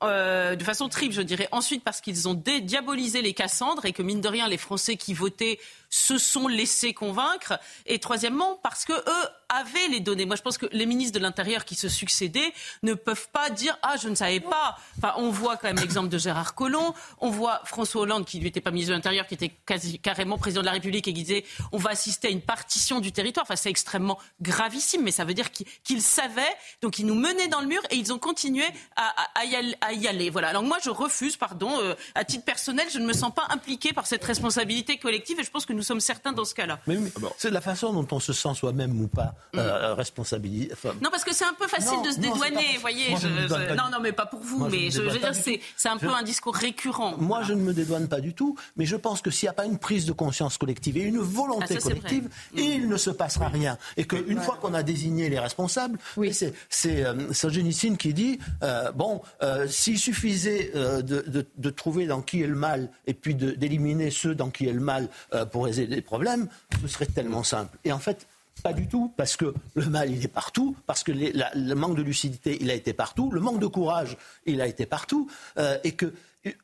euh, 0.03 0.55
de 0.55 0.63
façon 0.63 0.89
triple, 0.89 1.13
je 1.13 1.21
dirais. 1.21 1.47
Ensuite, 1.51 1.83
parce 1.83 2.01
qu'ils 2.01 2.27
ont 2.27 2.35
diabolisé 2.35 3.21
les 3.21 3.33
Cassandres 3.33 3.85
et 3.85 3.93
que, 3.93 4.03
mine 4.03 4.21
de 4.21 4.27
rien, 4.27 4.47
les 4.47 4.57
Français 4.57 4.95
qui 4.95 5.13
votaient 5.13 5.59
se 5.89 6.17
sont 6.17 6.47
laissés 6.47 6.93
convaincre. 6.93 7.59
Et 7.85 7.99
troisièmement, 7.99 8.59
parce 8.61 8.85
que 8.85 8.93
eux 8.93 9.29
avaient 9.49 9.87
les 9.89 9.99
données. 9.99 10.25
Moi, 10.25 10.35
je 10.35 10.41
pense 10.41 10.57
que 10.57 10.65
les 10.71 10.85
ministres 10.85 11.17
de 11.17 11.23
l'Intérieur 11.23 11.65
qui 11.65 11.75
se 11.75 11.87
succédaient 11.89 12.53
ne 12.83 12.93
peuvent 12.93 13.29
pas 13.31 13.49
dire 13.49 13.77
Ah, 13.81 13.95
je 14.01 14.09
ne 14.09 14.15
savais 14.15 14.39
pas. 14.39 14.77
Enfin, 14.97 15.13
on 15.17 15.29
voit 15.29 15.57
quand 15.57 15.67
même 15.67 15.79
l'exemple 15.79 16.09
de 16.09 16.17
Gérard 16.17 16.55
Collomb. 16.55 16.93
On 17.19 17.29
voit 17.29 17.61
François 17.65 18.01
Hollande, 18.01 18.25
qui 18.25 18.39
n'était 18.39 18.61
pas 18.61 18.71
ministre 18.71 18.91
de 18.91 18.95
l'Intérieur, 18.95 19.27
qui 19.27 19.35
était 19.35 19.53
carrément 19.99 20.37
président 20.37 20.61
de 20.61 20.65
la 20.65 20.73
République 20.73 21.07
et 21.07 21.13
qui 21.13 21.23
disait 21.23 21.45
On 21.71 21.77
va 21.77 21.91
assister 21.91 22.27
à 22.27 22.31
une 22.31 22.41
partition 22.41 22.99
du 22.99 23.11
territoire. 23.11 23.45
Enfin, 23.45 23.55
c'est 23.55 23.69
extrêmement 23.69 24.19
gravissime, 24.41 25.03
mais 25.03 25.11
ça 25.11 25.23
veut 25.23 25.33
dire 25.33 25.51
qu'ils 25.51 26.01
savaient. 26.01 26.43
Donc, 26.81 26.99
ils 26.99 27.05
nous 27.05 27.15
menaient 27.15 27.47
dans 27.47 27.61
le 27.61 27.67
mur 27.67 27.81
et 27.89 27.95
ils 27.95 28.11
ont 28.11 28.19
continué 28.19 28.65
à, 28.95 29.45
y, 29.45 30.07
aller, 30.07 30.29
Voilà. 30.29 30.49
Alors, 30.49 30.63
moi, 30.63 30.77
je 30.83 30.89
refuse, 30.89 31.37
pardon, 31.37 31.79
euh, 31.79 31.95
à 32.15 32.25
titre 32.25 32.43
personnel, 32.43 32.87
je 32.91 32.99
ne 32.99 33.05
me 33.05 33.13
sens 33.13 33.33
pas 33.33 33.45
impliqué 33.49 33.93
par 33.93 34.07
cette 34.07 34.23
responsabilité 34.23 34.97
collective 34.97 35.39
et 35.39 35.43
je 35.43 35.51
pense 35.51 35.65
que 35.65 35.73
nous 35.77 35.83
sommes 35.83 35.99
certains 35.99 36.33
dans 36.33 36.45
ce 36.45 36.53
cas-là. 36.55 36.79
Mais, 36.87 36.97
c'est 37.37 37.51
la 37.51 37.61
façon 37.61 37.93
dont 37.93 38.07
on 38.11 38.19
se 38.19 38.33
sent 38.33 38.53
soi-même 38.55 38.99
ou 39.01 39.07
pas 39.07 39.35
euh, 39.55 39.93
responsabilisé. 39.93 40.71
non, 41.01 41.09
parce 41.09 41.23
que 41.23 41.33
c'est 41.33 41.45
un 41.45 41.53
peu 41.53 41.67
facile 41.67 41.97
non, 41.97 42.01
de 42.03 42.11
se 42.11 42.19
dédouaner, 42.19 42.75
vous 42.75 42.81
voyez. 42.81 43.11
Moi, 43.11 43.19
je 43.21 43.27
je, 43.27 43.47
je, 43.47 43.73
non, 43.73 43.89
non, 43.91 43.99
mais 44.01 44.11
pas 44.11 44.25
pour 44.25 44.39
vous, 44.39 44.59
Moi, 44.59 44.69
mais 44.71 44.91
je, 44.91 45.01
veux 45.01 45.17
dire, 45.17 45.31
c'est 45.33 45.89
un 45.89 45.97
peu 45.97 46.09
un 46.09 46.23
discours 46.23 46.55
récurrent. 46.55 47.15
Moi, 47.17 47.43
je 47.43 47.53
ne 47.53 47.61
me 47.61 47.73
dédouane 47.73 48.07
pas 48.07 48.19
du 48.19 48.33
tout, 48.33 48.57
mais 48.75 48.85
je 48.85 48.95
pense 48.95 49.21
que 49.21 49.31
s'il 49.31 49.45
n'y 49.45 49.51
a 49.51 49.53
pas 49.53 49.65
une 49.65 49.77
prise 49.77 50.05
de 50.05 50.11
conscience 50.11 50.57
collective 50.57 50.97
et 50.97 51.01
une 51.01 51.19
volonté 51.19 51.75
ah, 51.77 51.79
ça, 51.79 51.89
collective, 51.89 52.23
vrai. 52.23 52.63
il 52.63 52.89
ne 52.89 52.97
se 52.97 53.09
passera 53.09 53.47
rien. 53.47 53.77
Et 53.95 54.05
qu'une 54.05 54.41
fois 54.41 54.57
qu'on 54.59 54.73
a 54.73 54.83
désigné 54.83 55.29
les 55.29 55.39
responsables, 55.39 55.99
oui. 56.17 56.33
c'est 56.33 57.05
euh, 57.05 57.33
Solzhenitsyn 57.33 57.95
qui 57.95 58.13
dit 58.13 58.39
euh, 58.63 58.91
bon, 58.91 59.21
euh, 59.43 59.67
s'il 59.67 59.99
suffisait 59.99 60.71
euh, 60.75 61.01
de, 61.01 61.23
de, 61.27 61.45
de, 61.55 61.69
trouver 61.69 62.07
dans 62.07 62.21
qui 62.21 62.41
est 62.41 62.47
le 62.47 62.55
mal 62.55 62.89
et 63.05 63.13
puis 63.13 63.35
d'éliminer 63.35 64.09
ceux 64.09 64.35
dans 64.35 64.49
qui 64.49 64.67
est 64.67 64.73
le 64.73 64.79
mal 64.79 65.09
euh, 65.33 65.45
pour 65.45 65.66
résoudre 65.67 65.95
les 65.95 66.01
problèmes, 66.01 66.47
ce 66.81 66.87
serait 66.87 67.05
tellement 67.05 67.43
simple. 67.43 67.77
Et 67.83 67.91
en 67.91 67.99
fait, 67.99 68.27
pas 68.63 68.73
du 68.73 68.87
tout, 68.87 69.13
parce 69.17 69.37
que 69.37 69.53
le 69.75 69.85
mal, 69.85 70.11
il 70.11 70.23
est 70.23 70.27
partout, 70.27 70.75
parce 70.85 71.03
que 71.03 71.11
les, 71.11 71.31
la, 71.31 71.51
le 71.53 71.75
manque 71.75 71.95
de 71.95 72.01
lucidité, 72.01 72.57
il 72.59 72.71
a 72.71 72.73
été 72.73 72.93
partout, 72.93 73.29
le 73.31 73.39
manque 73.39 73.59
de 73.59 73.67
courage, 73.67 74.17
il 74.45 74.61
a 74.61 74.67
été 74.67 74.85
partout, 74.85 75.29
euh, 75.57 75.77
et 75.83 75.91
que 75.93 76.13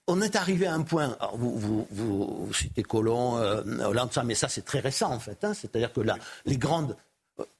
on 0.07 0.21
est 0.21 0.35
arrivé 0.35 0.65
à 0.65 0.73
un 0.73 0.81
point. 0.81 1.15
Alors 1.19 1.37
vous, 1.37 1.57
vous, 1.57 1.87
vous, 1.91 2.45
vous, 2.45 2.53
citez 2.53 2.83
Colomb, 2.83 3.37
euh, 3.37 3.61
Hollande, 3.85 4.11
mais 4.25 4.35
ça 4.35 4.47
c'est 4.47 4.63
très 4.63 4.79
récent 4.79 5.11
en 5.11 5.19
fait. 5.19 5.43
Hein, 5.43 5.53
C'est-à-dire 5.53 5.91
que 5.91 6.01
là, 6.01 6.17
les 6.45 6.57
grandes, 6.57 6.95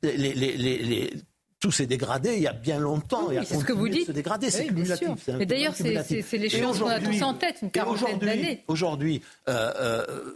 les, 0.02 0.18
les, 0.18 0.34
les, 0.58 1.14
tout 1.60 1.72
s'est 1.72 1.86
dégradé 1.86 2.36
il 2.36 2.42
y 2.42 2.48
a 2.48 2.54
bien 2.54 2.80
longtemps. 2.80 3.28
Oui, 3.30 3.38
et 3.38 3.46
c'est 3.46 3.58
ce 3.58 3.66
que 3.66 3.74
vous 3.74 3.88
dites. 3.90 4.08
Se 4.08 4.12
dégrader, 4.12 4.50
c'est 4.52 4.68
cumulatif. 4.68 5.30
Mais 5.38 5.46
d'ailleurs, 5.46 5.74
c'est 5.76 6.38
l'échéance 6.38 6.80
qu'on 6.80 6.88
a 6.88 7.00
tous 7.00 7.22
en 7.22 7.34
tête, 7.34 7.58
une 7.62 7.72
quarantaine 7.72 8.20
d'années. 8.20 8.64
Aujourd'hui, 8.68 9.22
euh, 9.48 9.72
euh, 9.78 10.34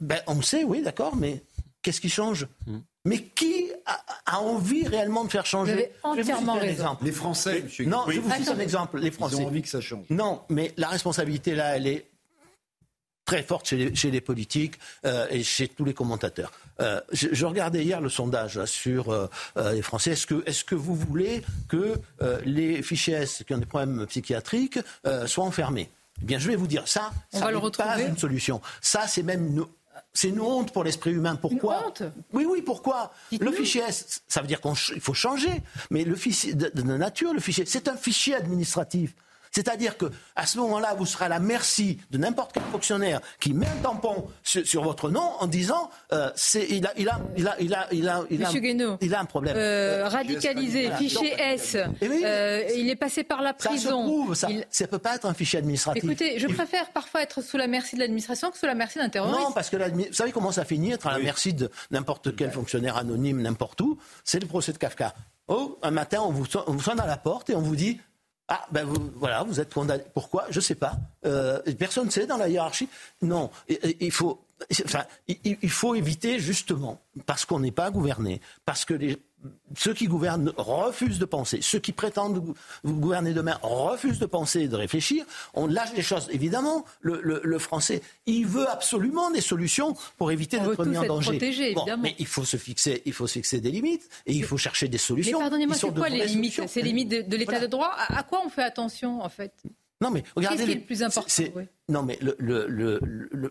ben, 0.00 0.20
on 0.26 0.40
sait, 0.42 0.64
oui, 0.64 0.82
d'accord, 0.82 1.16
mais 1.16 1.42
qu'est-ce 1.82 2.00
qui 2.00 2.10
change? 2.10 2.46
Hmm. 2.66 2.78
mais 3.04 3.22
qui 3.22 3.70
a, 3.86 4.00
a, 4.26 4.40
envie 4.40 4.86
réellement 4.86 5.24
de 5.24 5.30
faire 5.30 5.46
changer? 5.46 5.92
Vous 6.02 6.10
avez 6.10 6.20
entièrement 6.22 6.54
raison. 6.54 6.96
Les 7.02 7.12
Français, 7.12 7.62
monsieur 7.62 7.84
Non, 7.86 8.04
oui. 8.06 8.16
je 8.16 8.20
vous 8.20 8.30
cite 8.32 8.48
un 8.48 8.58
exemple. 8.58 8.98
Les 8.98 9.10
Français. 9.10 9.36
Ils 9.36 9.42
ont 9.42 9.46
envie 9.46 9.62
que 9.62 9.68
ça 9.68 9.80
change. 9.80 10.06
Non, 10.10 10.42
mais 10.48 10.72
la 10.76 10.88
responsabilité 10.88 11.54
là, 11.54 11.76
elle 11.76 11.86
est 11.86 12.06
très 13.24 13.42
forte 13.42 13.68
chez 13.68 13.76
les, 13.76 13.94
chez 13.94 14.10
les 14.10 14.20
politiques 14.20 14.74
euh, 15.04 15.26
et 15.30 15.44
chez 15.44 15.68
tous 15.68 15.84
les 15.84 15.94
commentateurs. 15.94 16.50
Euh, 16.80 17.00
je, 17.12 17.28
je, 17.30 17.46
regardais 17.46 17.84
hier 17.84 18.00
le 18.00 18.08
sondage 18.08 18.58
là, 18.58 18.66
sur 18.66 19.10
euh, 19.10 19.28
les 19.72 19.82
Français. 19.82 20.12
Est-ce 20.12 20.26
que, 20.26 20.42
est 20.46 20.64
que 20.64 20.74
vous 20.74 20.96
voulez 20.96 21.42
que 21.68 21.94
les 22.44 22.82
fichiers 22.82 23.14
S 23.14 23.44
qui 23.46 23.54
ont 23.54 23.58
des 23.58 23.66
problèmes 23.66 24.06
psychiatriques 24.06 24.78
soient 25.26 25.44
enfermés? 25.44 25.90
Eh 26.22 26.24
bien, 26.24 26.38
je 26.38 26.48
vais 26.48 26.56
vous 26.56 26.66
dire 26.66 26.86
ça, 26.86 27.12
On 27.32 27.38
ça 27.38 27.44
va 27.46 27.50
le 27.52 27.60
n'est 27.60 27.70
pas 27.70 28.00
une 28.00 28.18
solution. 28.18 28.60
Ça, 28.80 29.06
c'est 29.06 29.22
même 29.22 29.46
une, 29.46 29.64
c'est 30.12 30.28
une 30.28 30.40
honte 30.40 30.72
pour 30.72 30.84
l'esprit 30.84 31.12
humain. 31.12 31.36
Pourquoi 31.36 31.78
Une 31.78 31.86
honte 31.86 32.02
Oui, 32.32 32.46
oui, 32.48 32.62
pourquoi 32.62 33.12
Le 33.38 33.52
fichier 33.52 33.82
S, 33.82 34.22
ça 34.28 34.40
veut 34.40 34.46
dire 34.48 34.60
qu'il 34.60 35.00
faut 35.00 35.14
changer. 35.14 35.62
Mais 35.90 36.04
le 36.04 36.16
fichier 36.16 36.54
de, 36.54 36.70
de 36.74 36.82
nature, 36.82 37.32
le 37.32 37.40
fichier, 37.40 37.64
c'est 37.66 37.88
un 37.88 37.96
fichier 37.96 38.34
administratif. 38.34 39.14
C'est-à-dire 39.50 39.96
que 39.96 40.06
à 40.36 40.46
ce 40.46 40.58
moment-là, 40.58 40.94
vous 40.94 41.06
serez 41.06 41.26
à 41.26 41.28
la 41.28 41.40
merci 41.40 41.98
de 42.10 42.18
n'importe 42.18 42.52
quel 42.52 42.62
fonctionnaire 42.64 43.20
qui 43.40 43.52
met 43.52 43.66
un 43.66 43.82
tampon 43.82 44.26
sur, 44.42 44.66
sur 44.66 44.82
votre 44.82 45.10
nom 45.10 45.32
en 45.40 45.46
disant 45.46 45.90
euh, 46.12 46.30
c'est 46.36 46.66
il 46.68 46.86
a 46.86 46.92
il 46.96 47.08
a 47.08 47.20
il 47.36 47.48
a 47.48 47.56
il 47.60 47.74
a 47.74 47.88
il 47.92 48.08
a 48.08 48.24
il 48.30 48.44
a, 48.44 48.46
Monsieur 48.46 48.60
Guénaud, 48.60 48.96
il 49.00 49.14
a 49.14 49.20
un 49.20 49.24
problème. 49.24 49.56
Euh, 49.56 50.08
radicalisé, 50.08 50.82
voilà. 50.82 50.96
fichier 50.96 51.30
Donc, 51.30 51.40
S. 51.40 51.76
Oui, 52.00 52.22
euh, 52.24 52.64
il 52.76 52.88
est 52.88 52.96
passé 52.96 53.24
par 53.24 53.42
la 53.42 53.54
prison. 53.54 53.74
Ça 53.74 53.80
se 53.80 53.88
prouve, 53.88 54.34
ça. 54.34 54.50
Il... 54.50 54.64
ça 54.70 54.86
peut 54.86 54.98
pas 54.98 55.16
être 55.16 55.26
un 55.26 55.34
fichier 55.34 55.58
administratif. 55.58 56.04
Écoutez, 56.04 56.38
je 56.38 56.46
préfère 56.46 56.90
parfois 56.90 57.22
être 57.22 57.42
sous 57.42 57.56
la 57.56 57.66
merci 57.66 57.96
de 57.96 58.00
l'administration 58.00 58.50
que 58.50 58.58
sous 58.58 58.66
la 58.66 58.74
merci 58.74 58.98
d'un 58.98 59.08
terroriste. 59.08 59.38
Non, 59.40 59.52
parce 59.52 59.70
que 59.70 59.76
vous 59.76 60.12
savez 60.12 60.32
comment 60.32 60.52
ça 60.52 60.64
finit 60.64 60.92
être 60.92 61.06
à 61.06 61.12
la 61.12 61.18
oui. 61.18 61.24
merci 61.24 61.54
de 61.54 61.70
n'importe 61.90 62.36
quel 62.36 62.50
fonctionnaire 62.50 62.96
anonyme 62.96 63.40
n'importe 63.42 63.80
où. 63.80 63.98
C'est 64.24 64.40
le 64.40 64.46
procès 64.46 64.72
de 64.72 64.78
Kafka. 64.78 65.14
Oh, 65.48 65.78
un 65.82 65.90
matin, 65.90 66.20
on 66.22 66.30
vous, 66.30 66.46
on 66.66 66.72
vous 66.72 66.80
sonne 66.80 67.00
à 67.00 67.06
la 67.06 67.16
porte 67.16 67.50
et 67.50 67.56
on 67.56 67.60
vous 67.60 67.74
dit 67.74 67.98
ah, 68.52 68.66
ben 68.72 68.84
vous, 68.84 69.12
voilà, 69.14 69.44
vous 69.44 69.60
êtes 69.60 69.72
condamné. 69.72 70.02
Pourquoi? 70.12 70.46
Je 70.50 70.58
ne 70.58 70.62
sais 70.62 70.74
pas. 70.74 70.94
Euh, 71.24 71.60
personne 71.78 72.06
ne 72.06 72.10
sait 72.10 72.26
dans 72.26 72.36
la 72.36 72.48
hiérarchie. 72.48 72.88
Non, 73.22 73.48
il 73.68 74.10
faut, 74.10 74.44
enfin, 74.84 75.04
il, 75.28 75.56
il 75.62 75.70
faut 75.70 75.94
éviter 75.94 76.40
justement, 76.40 77.00
parce 77.26 77.44
qu'on 77.44 77.60
n'est 77.60 77.70
pas 77.70 77.92
gouverné, 77.92 78.40
parce 78.64 78.84
que 78.84 78.94
les, 78.94 79.16
ceux 79.76 79.94
qui 79.94 80.06
gouvernent 80.06 80.52
refusent 80.56 81.18
de 81.18 81.24
penser, 81.24 81.60
ceux 81.62 81.78
qui 81.78 81.92
prétendent 81.92 82.54
gouverner 82.84 83.32
demain 83.32 83.58
refusent 83.62 84.18
de 84.18 84.26
penser 84.26 84.60
et 84.60 84.68
de 84.68 84.76
réfléchir, 84.76 85.24
on 85.54 85.66
lâche 85.66 85.92
les 85.94 86.02
choses. 86.02 86.28
Évidemment, 86.30 86.84
le, 87.00 87.20
le, 87.22 87.40
le 87.42 87.58
français, 87.58 88.02
il 88.26 88.46
veut 88.46 88.68
absolument 88.68 89.30
des 89.30 89.40
solutions 89.40 89.94
pour 90.18 90.30
éviter 90.30 90.58
d'être 90.60 90.84
mis 90.84 90.98
en 90.98 91.06
danger. 91.06 91.30
Protégé, 91.32 91.74
bon, 91.74 91.86
mais 91.98 92.14
il 92.18 92.26
faut 92.26 92.44
se 92.44 92.56
fixer, 92.56 93.02
il 93.06 93.12
faut 93.12 93.26
se 93.26 93.34
fixer 93.34 93.60
des 93.60 93.70
limites 93.70 94.08
et 94.26 94.34
il 94.34 94.44
faut 94.44 94.58
chercher 94.58 94.88
des 94.88 94.98
solutions. 94.98 95.38
Mais 95.38 95.44
pardonnez-moi, 95.44 95.76
c'est 95.76 95.94
quoi 95.94 96.08
les 96.08 96.26
limites 96.26 96.60
C'est 96.66 96.82
les 96.82 96.88
limites 96.88 97.08
de, 97.08 97.22
de 97.22 97.36
l'état 97.36 97.52
voilà. 97.52 97.66
de 97.66 97.70
droit? 97.70 97.92
À, 97.96 98.18
à, 98.18 98.22
quoi 98.22 98.42
on 98.44 98.50
fait 98.50 98.62
attention 98.62 99.22
en 99.22 99.28
fait? 99.28 99.52
Non 100.02 100.10
mais 100.10 100.24
regardez, 100.34 100.56
Qu'est-ce 100.56 100.66
qui 100.66 100.72
est 100.72 100.80
le 100.80 100.86
plus 100.86 101.02
important 101.02 101.28
oui? 101.56 101.64
Non 101.88 102.02
mais 102.02 102.18
le, 102.20 102.34
le, 102.38 102.66
le, 102.68 103.00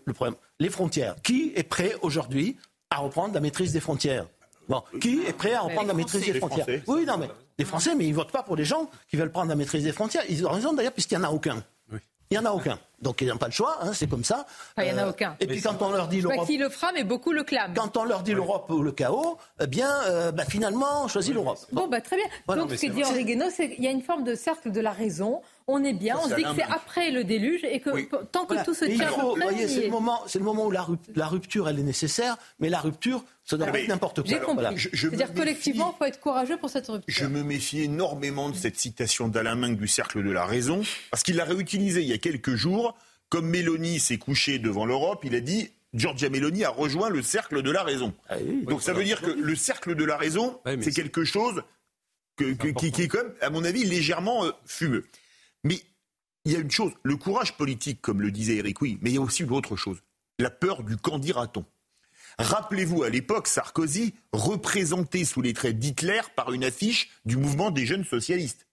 le 0.04 0.12
problème, 0.12 0.36
les 0.58 0.68
frontières. 0.68 1.16
Qui 1.22 1.52
est 1.54 1.62
prêt 1.62 1.94
aujourd'hui 2.02 2.56
à 2.90 2.98
reprendre 2.98 3.34
la 3.34 3.40
maîtrise 3.40 3.72
des 3.72 3.80
frontières? 3.80 4.26
Bon, 4.70 4.82
qui 5.00 5.26
est 5.26 5.32
prêt 5.32 5.52
à 5.52 5.62
reprendre 5.62 5.88
la 5.88 5.94
maîtrise 5.94 6.24
des 6.24 6.34
frontières 6.34 6.64
Français. 6.64 6.82
Oui, 6.86 7.04
non, 7.04 7.18
mais 7.18 7.28
les 7.58 7.64
Français, 7.64 7.94
mais 7.96 8.06
ils 8.06 8.14
votent 8.14 8.30
pas 8.30 8.44
pour 8.44 8.54
les 8.54 8.64
gens 8.64 8.88
qui 9.08 9.16
veulent 9.16 9.32
prendre 9.32 9.48
la 9.48 9.56
maîtrise 9.56 9.82
des 9.82 9.92
frontières. 9.92 10.22
Ils 10.28 10.46
ont 10.46 10.50
raison 10.50 10.72
d'ailleurs, 10.72 10.92
puisqu'il 10.92 11.18
n'y 11.18 11.24
en 11.24 11.28
a 11.28 11.32
aucun. 11.32 11.62
Il 12.32 12.38
n'y 12.38 12.46
en 12.46 12.48
a 12.48 12.54
aucun. 12.54 12.78
Donc 13.02 13.22
ils 13.22 13.26
n'ont 13.26 13.38
pas 13.38 13.46
le 13.46 13.52
choix, 13.52 13.78
hein, 13.82 13.92
c'est 13.92 14.08
comme 14.08 14.22
ça. 14.22 14.46
Enfin, 14.76 14.88
il 14.88 14.94
n'y 14.94 15.00
en 15.00 15.02
a 15.04 15.08
aucun. 15.08 15.34
Et 15.40 15.48
puis 15.48 15.60
quand 15.60 15.82
on 15.82 15.90
leur 15.90 16.06
dit 16.06 16.20
l'Europe. 16.20 16.46
qui 16.46 16.58
le 16.58 16.68
fera, 16.68 16.92
mais 16.92 17.02
beaucoup 17.02 17.32
le 17.32 17.42
clament. 17.42 17.74
Quand 17.74 17.96
on 17.96 18.04
leur 18.04 18.22
dit 18.22 18.34
l'Europe 18.34 18.70
ou 18.70 18.82
le 18.82 18.92
chaos, 18.92 19.36
eh 19.60 19.66
bien, 19.66 19.90
euh, 20.06 20.30
bah, 20.30 20.44
finalement, 20.44 21.04
on 21.04 21.08
choisit 21.08 21.34
l'Europe. 21.34 21.58
Bon, 21.72 21.88
bah, 21.88 22.00
très 22.00 22.14
bien. 22.14 22.26
Voilà, 22.46 22.62
Donc 22.62 22.70
ce 22.70 22.86
que 22.86 22.92
dit 22.92 23.02
Henri 23.02 23.24
Guénaud, 23.24 23.50
c'est 23.50 23.70
qu'il 23.70 23.82
y 23.82 23.88
a 23.88 23.90
une 23.90 24.02
forme 24.02 24.22
de 24.22 24.36
cercle 24.36 24.70
de 24.70 24.80
la 24.80 24.92
raison. 24.92 25.42
On 25.72 25.84
est 25.84 25.92
bien, 25.92 26.16
Ça, 26.16 26.22
on 26.24 26.28
se 26.30 26.34
dit 26.34 26.42
que 26.42 26.48
c'est 26.56 26.62
après 26.64 27.10
le 27.12 27.22
déluge 27.22 27.62
et 27.64 27.78
que 27.80 27.90
Oui. 27.90 28.08
tant 28.32 28.42
que 28.42 28.48
Voilà. 28.48 28.64
tout 28.64 28.74
se 28.74 28.84
tient 28.86 29.06
faut- 29.08 29.30
en 29.32 29.34
place, 29.34 29.54
c'est 29.56 29.74
est. 29.74 29.84
le 29.84 29.90
moment, 29.90 30.20
c'est 30.26 30.38
le 30.40 30.44
moment 30.44 30.66
où 30.66 30.70
la, 30.72 30.82
rup- 30.82 30.98
la 31.14 31.26
rupture, 31.28 31.68
elle 31.68 31.78
est 31.78 31.82
nécessaire, 31.84 32.36
mais 32.58 32.68
la 32.68 32.80
rupture, 32.80 33.24
ça 33.44 33.56
doit 33.56 33.68
Ah, 33.72 33.78
être 33.78 33.88
n'importe 33.88 34.22
quoi. 34.22 34.30
J'ai 34.30 34.38
compris. 34.38 34.54
Voilà. 34.54 34.72
Je- 34.76 34.88
je 34.92 35.06
me 35.06 35.10
C'est-à-dire 35.12 35.28
méfie. 35.28 35.38
collectivement, 35.40 35.94
il 35.94 35.98
faut 35.98 36.04
être 36.06 36.20
courageux 36.20 36.56
pour 36.56 36.70
cette 36.70 36.88
rupture. 36.88 37.14
Je 37.14 37.26
me 37.26 37.42
méfie 37.44 37.82
énormément 37.82 38.50
de 38.50 38.56
cette 38.56 38.76
citation 38.80 39.28
d'Alain 39.28 39.54
Minc 39.54 39.78
du 39.78 39.86
Cercle 39.86 40.24
de 40.24 40.30
la 40.30 40.44
Raison, 40.44 40.82
parce 41.12 41.22
qu'il 41.22 41.36
l'a 41.36 41.44
réutilisée 41.44 42.02
il 42.02 42.08
y 42.08 42.12
a 42.12 42.18
quelques 42.18 42.54
jours. 42.56 42.96
Comme 43.28 43.46
Mélanie 43.48 44.00
s'est 44.00 44.18
couchée 44.18 44.58
devant 44.58 44.84
l'Europe, 44.86 45.20
il 45.24 45.36
a 45.36 45.40
dit 45.40 45.70
Giorgia 45.94 46.28
Meloni 46.30 46.64
a 46.64 46.70
rejoint 46.70 47.08
le 47.10 47.22
Cercle 47.22 47.62
de 47.62 47.70
la 47.70 47.84
Raison. 47.84 48.12
Ah 48.28 48.36
oui. 48.44 48.64
Donc 48.64 48.82
ça 48.82 48.92
veut 48.92 49.04
dire 49.04 49.20
que 49.20 49.30
le 49.30 49.54
Cercle 49.54 49.94
de 49.94 50.04
la 50.04 50.16
Raison, 50.16 50.58
c'est 50.66 50.82
c'est- 50.82 50.90
quelque 50.90 51.22
chose 51.24 51.62
que- 52.36 52.54
que- 52.54 52.68
qui, 52.68 52.90
qui 52.90 53.02
est 53.02 53.08
quand 53.08 53.18
même, 53.22 53.32
à 53.40 53.50
mon 53.50 53.64
avis, 53.64 53.84
légèrement 53.84 54.44
euh, 54.46 54.50
fumeux. 54.66 55.04
Mais 55.64 55.80
il 56.44 56.52
y 56.52 56.56
a 56.56 56.58
une 56.58 56.70
chose, 56.70 56.92
le 57.02 57.16
courage 57.16 57.56
politique, 57.56 58.00
comme 58.00 58.22
le 58.22 58.30
disait 58.30 58.56
Eric, 58.56 58.80
oui, 58.80 58.98
mais 59.02 59.10
il 59.10 59.14
y 59.14 59.18
a 59.18 59.22
aussi 59.22 59.42
une 59.42 59.52
autre 59.52 59.76
chose, 59.76 59.98
la 60.38 60.50
peur 60.50 60.82
du 60.82 60.96
qu'en 60.96 61.18
dira-t-on. 61.18 61.64
Rappelez-vous, 62.38 63.02
à 63.02 63.10
l'époque, 63.10 63.48
Sarkozy 63.48 64.14
représenté 64.32 65.24
sous 65.24 65.42
les 65.42 65.52
traits 65.52 65.78
d'Hitler 65.78 66.20
par 66.36 66.52
une 66.52 66.64
affiche 66.64 67.10
du 67.24 67.36
mouvement 67.36 67.70
des 67.70 67.84
jeunes 67.84 68.04
socialistes. 68.04 68.66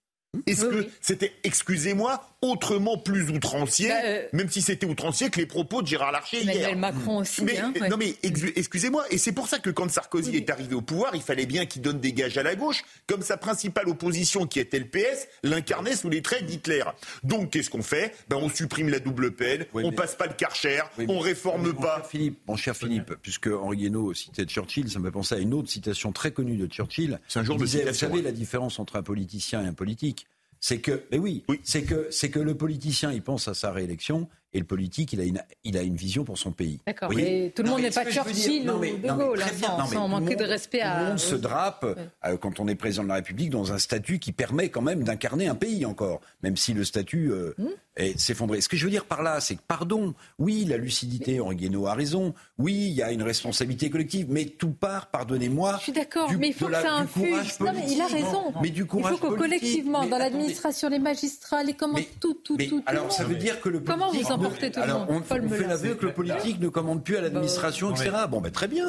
Est-ce 0.45 0.65
Oui, 0.65 0.71
que 0.71 0.79
oui. 0.81 0.89
c'était, 1.01 1.33
excusez-moi, 1.43 2.36
autrement 2.41 2.97
plus 2.97 3.29
outrancier, 3.29 3.89
bah, 3.89 3.95
euh, 4.05 4.27
même 4.31 4.49
si 4.49 4.61
c'était 4.61 4.85
outrancier 4.85 5.29
que 5.29 5.39
les 5.39 5.47
propos 5.47 5.81
de 5.81 5.87
Gérard 5.87 6.11
Larcher 6.11 6.41
Emmanuel 6.43 6.75
Macron 6.75 7.17
aussi. 7.17 7.43
Mais, 7.43 7.57
hein, 7.57 7.73
Non 7.89 7.97
mais 7.97 8.15
excusez-moi, 8.23 9.05
et 9.09 9.17
c'est 9.17 9.31
pour 9.31 9.47
ça 9.47 9.57
que 9.59 9.71
quand 9.71 9.89
Sarkozy 9.89 10.35
est 10.35 10.49
arrivé 10.49 10.75
au 10.75 10.81
pouvoir, 10.81 11.15
il 11.15 11.21
fallait 11.21 11.47
bien 11.47 11.65
qu'il 11.65 11.81
donne 11.81 11.99
des 11.99 12.13
gages 12.13 12.37
à 12.37 12.43
la 12.43 12.55
gauche, 12.55 12.83
comme 13.07 13.23
sa 13.23 13.37
principale 13.37 13.89
opposition 13.89 14.45
qui 14.45 14.59
était 14.59 14.79
le 14.79 14.85
PS 14.85 15.27
l'incarnait 15.43 15.95
sous 15.95 16.09
les 16.09 16.21
traits 16.21 16.45
d'Hitler. 16.45 16.83
Donc 17.23 17.51
qu'est-ce 17.51 17.69
qu'on 17.69 17.81
fait? 17.81 18.13
Ben, 18.29 18.37
On 18.37 18.49
supprime 18.49 18.89
la 18.89 18.99
double 18.99 19.31
peine, 19.31 19.65
on 19.73 19.91
passe 19.91 20.15
pas 20.15 20.27
le 20.27 20.33
Karcher, 20.33 20.81
on 21.07 21.19
réforme 21.19 21.73
pas. 21.73 21.97
cher 21.97 22.05
Philippe, 22.07 22.39
mon 22.47 22.55
cher 22.55 22.75
Philippe, 22.75 23.15
puisque 23.21 23.47
Henri 23.47 23.77
Guénaud 23.77 24.13
citait 24.13 24.45
Churchill, 24.45 24.89
ça 24.91 24.99
me 24.99 25.05
fait 25.05 25.11
penser 25.11 25.35
à 25.35 25.39
une 25.39 25.53
autre 25.53 25.69
citation 25.69 26.11
très 26.11 26.31
connue 26.31 26.57
de 26.57 26.67
Churchill. 26.67 27.19
C'est 27.27 27.39
un 27.39 27.43
jour 27.43 27.57
de 27.57 27.65
Vous 27.65 27.93
savez 27.93 28.21
la 28.21 28.31
différence 28.31 28.79
entre 28.79 28.95
un 28.97 29.03
politicien 29.03 29.63
et 29.63 29.67
un 29.67 29.73
politique? 29.73 30.27
C'est 30.59 30.79
que, 30.79 31.03
mais 31.11 31.17
oui, 31.17 31.43
c'est 31.63 31.83
que 31.83 32.07
c'est 32.11 32.29
que 32.29 32.39
le 32.39 32.55
politicien, 32.55 33.11
il 33.11 33.21
pense 33.21 33.47
à 33.47 33.53
sa 33.53 33.71
réélection 33.71 34.29
et 34.53 34.59
le 34.59 34.65
politique, 34.65 35.13
il 35.13 35.21
a 35.21 35.23
une, 35.23 35.41
il 35.63 35.77
a 35.77 35.81
une 35.81 35.95
vision 35.95 36.23
pour 36.23 36.37
son 36.37 36.51
pays. 36.51 36.79
D'accord, 36.87 37.11
mais 37.13 37.51
tout 37.55 37.63
le 37.63 37.69
monde 37.69 37.81
n'est 37.81 37.91
pas 37.91 38.05
Churchill 38.09 38.69
ou 38.69 38.79
De 38.79 39.13
Gaulle, 39.13 39.43
sans, 39.91 40.07
manquer 40.07 40.35
de 40.35 40.45
respect 40.45 40.81
à... 40.81 40.95
Tout 40.95 41.01
le 41.01 41.09
monde 41.09 41.19
se 41.19 41.35
drape, 41.35 41.85
euh, 42.25 42.37
quand 42.37 42.59
on 42.59 42.67
est 42.67 42.75
président 42.75 43.03
de 43.03 43.09
la 43.09 43.15
République, 43.15 43.49
dans 43.49 43.73
un 43.73 43.77
statut 43.77 44.19
qui 44.19 44.31
permet 44.31 44.69
quand 44.69 44.81
même 44.81 45.03
d'incarner 45.03 45.47
un 45.47 45.55
pays 45.55 45.85
encore, 45.85 46.21
même 46.43 46.55
si 46.55 46.73
le 46.73 46.85
statut 46.85 47.31
euh, 47.31 47.53
hmm. 47.57 47.67
est 47.97 48.17
s'effondré. 48.17 48.61
Ce 48.61 48.69
que 48.69 48.77
je 48.77 48.85
veux 48.85 48.91
dire 48.91 49.05
par 49.05 49.21
là, 49.21 49.41
c'est 49.41 49.55
que, 49.55 49.61
pardon, 49.67 50.13
oui, 50.39 50.65
la 50.65 50.77
lucidité, 50.77 51.41
Henri 51.41 51.57
Guénaud 51.57 51.87
a 51.87 51.93
raison, 51.93 52.33
oui, 52.57 52.73
il 52.73 52.93
y 52.93 53.01
a 53.01 53.11
une 53.11 53.23
responsabilité 53.23 53.89
collective, 53.89 54.27
mais 54.29 54.45
tout 54.45 54.71
part, 54.71 55.07
pardonnez-moi... 55.07 55.75
Je 55.79 55.83
suis 55.83 55.91
d'accord, 55.91 56.31
mais 56.39 56.49
il 56.49 56.53
faut 56.53 56.67
que 56.67 56.73
ça 56.73 56.93
infuse... 56.93 57.59
Non, 57.59 57.73
mais 57.73 57.91
il 57.91 57.99
a 57.99 58.07
raison. 58.07 58.53
Mais 58.61 58.69
du 58.69 58.85
courage 58.85 59.13
il 59.13 59.19
faut 59.19 59.29
que 59.31 59.35
collectivement, 59.37 60.05
dans 60.05 60.17
l'administration, 60.17 60.89
les 60.89 60.99
magistrats, 60.99 61.63
les 61.63 61.73
commandes, 61.73 62.01
tout, 62.19 62.35
tout, 62.35 62.57
tout. 62.57 62.81
Alors, 62.85 63.11
ça 63.11 63.25
veut 63.25 63.35
dire 63.35 63.59
que 63.59 63.69
le 63.69 63.81
politique... 63.81 63.99
Comment 63.99 64.11
vous 64.11 64.31
emportez 64.37 64.71
tout 64.71 64.79
le 64.79 64.93
monde 64.93 65.07
on, 65.09 65.21
fait 65.21 65.67
l'aveu 65.67 65.95
que 65.95 66.05
le 66.05 66.13
politique 66.13 66.59
ne 66.59 66.69
commande 66.69 67.03
plus 67.03 67.17
à 67.17 67.21
l'administration, 67.21 67.91
etc. 67.91 68.11
Bon, 68.29 68.41
ben 68.41 68.51
très 68.51 68.67
bien. 68.67 68.87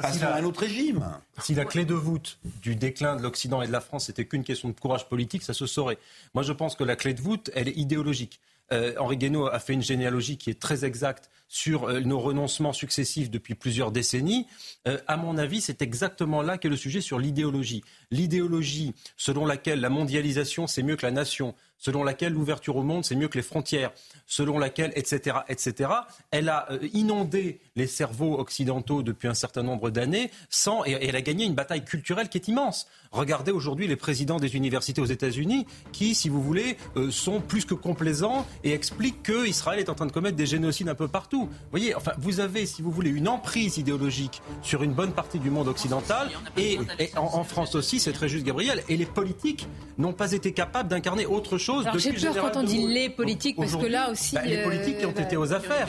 Passons 0.00 0.24
à 0.26 0.36
un 0.36 0.44
autre 0.44 0.60
régime. 0.60 1.04
Si 1.40 1.54
la 1.54 1.64
clé 1.64 1.84
de 1.84 1.94
voûte 1.94 2.38
du 2.62 2.76
déclin 2.76 3.16
de 3.16 3.22
l'Occident 3.22 3.62
et 3.62 3.66
de 3.66 3.72
la 3.72 3.80
France 3.80 4.08
n'était 4.08 4.24
qu'une 4.24 4.44
question 4.44 4.68
de 4.68 4.74
courage 4.74 5.08
politique, 5.08 5.42
ça 5.42 5.54
se 5.54 5.66
saurait. 5.66 5.98
Moi, 6.34 6.42
je 6.42 6.52
pense 6.52 6.76
que 6.76 6.84
la 6.84 6.96
clé 6.96 7.14
de 7.14 7.20
voûte, 7.20 7.50
elle 7.54 7.68
est 7.68 7.76
idéologique. 7.76 8.40
Euh, 8.72 8.94
Henri 8.98 9.16
Guénaud 9.16 9.46
a 9.46 9.58
fait 9.58 9.74
une 9.74 9.82
généalogie 9.82 10.38
qui 10.38 10.50
est 10.50 10.58
très 10.58 10.84
exacte 10.84 11.28
sur 11.52 11.84
euh, 11.84 12.00
nos 12.00 12.18
renoncements 12.18 12.72
successifs 12.72 13.30
depuis 13.30 13.54
plusieurs 13.54 13.92
décennies. 13.92 14.46
Euh, 14.88 14.98
à 15.06 15.18
mon 15.18 15.36
avis, 15.36 15.60
c'est 15.60 15.82
exactement 15.82 16.40
là 16.40 16.56
qu'est 16.56 16.70
le 16.70 16.76
sujet 16.76 17.02
sur 17.02 17.18
l'idéologie. 17.18 17.84
L'idéologie 18.10 18.94
selon 19.18 19.44
laquelle 19.44 19.80
la 19.80 19.90
mondialisation, 19.90 20.66
c'est 20.66 20.82
mieux 20.82 20.96
que 20.96 21.04
la 21.04 21.12
nation, 21.12 21.54
selon 21.76 22.04
laquelle 22.04 22.32
l'ouverture 22.32 22.76
au 22.76 22.82
monde, 22.82 23.04
c'est 23.04 23.16
mieux 23.16 23.28
que 23.28 23.36
les 23.36 23.42
frontières, 23.42 23.90
selon 24.26 24.58
laquelle, 24.58 24.92
etc., 24.96 25.40
etc., 25.46 25.90
elle 26.30 26.48
a 26.48 26.72
euh, 26.72 26.88
inondé 26.94 27.60
les 27.76 27.86
cerveaux 27.86 28.38
occidentaux 28.38 29.02
depuis 29.02 29.28
un 29.28 29.34
certain 29.34 29.62
nombre 29.62 29.90
d'années, 29.90 30.30
sans, 30.48 30.86
et 30.86 30.92
elle 30.92 31.16
a 31.16 31.22
gagné 31.22 31.44
une 31.44 31.54
bataille 31.54 31.84
culturelle 31.84 32.30
qui 32.30 32.38
est 32.38 32.48
immense. 32.48 32.86
Regardez 33.10 33.52
aujourd'hui 33.52 33.86
les 33.88 33.96
présidents 33.96 34.38
des 34.38 34.56
universités 34.56 35.02
aux 35.02 35.06
États-Unis 35.06 35.66
qui, 35.92 36.14
si 36.14 36.30
vous 36.30 36.40
voulez, 36.40 36.78
sont 37.10 37.42
plus 37.42 37.66
que 37.66 37.74
complaisants 37.74 38.46
et 38.64 38.72
expliquent 38.72 39.22
qu'Israël 39.22 39.80
est 39.80 39.90
en 39.90 39.94
train 39.94 40.06
de 40.06 40.12
commettre 40.12 40.36
des 40.36 40.46
génocides 40.46 40.88
un 40.88 40.94
peu 40.94 41.08
partout. 41.08 41.41
Vous 41.46 41.70
voyez, 41.70 41.94
enfin, 41.94 42.12
vous 42.18 42.40
avez, 42.40 42.66
si 42.66 42.82
vous 42.82 42.90
voulez, 42.90 43.10
une 43.10 43.28
emprise 43.28 43.78
idéologique 43.78 44.42
sur 44.62 44.82
une 44.82 44.92
bonne 44.92 45.12
partie 45.12 45.38
du 45.38 45.50
monde 45.50 45.68
occidental 45.68 46.30
et, 46.56 46.78
en, 47.16 47.44
France 47.44 47.74
aussi, 47.74 48.00
c'est 48.00 48.12
très 48.12 48.28
juste, 48.28 48.44
Gabriel, 48.44 48.82
et 48.88 48.96
les 48.96 49.06
politiques 49.06 49.66
n'ont 49.98 50.12
pas 50.12 50.32
été 50.32 50.52
capables 50.52 50.88
d'incarner 50.88 51.26
autre 51.26 51.58
chose. 51.58 51.86
J'ai 51.96 52.12
peur 52.12 52.34
quand 52.40 52.60
on 52.60 52.62
dit 52.62 52.86
les 52.86 53.10
politiques, 53.10 53.56
parce 53.56 53.76
que 53.76 53.86
là 53.86 54.10
aussi. 54.10 54.34
Bah, 54.34 54.42
les 54.44 54.62
politiques 54.62 54.98
qui 54.98 55.06
ont 55.06 55.12
été 55.12 55.36
aux 55.36 55.52
affaires. 55.52 55.88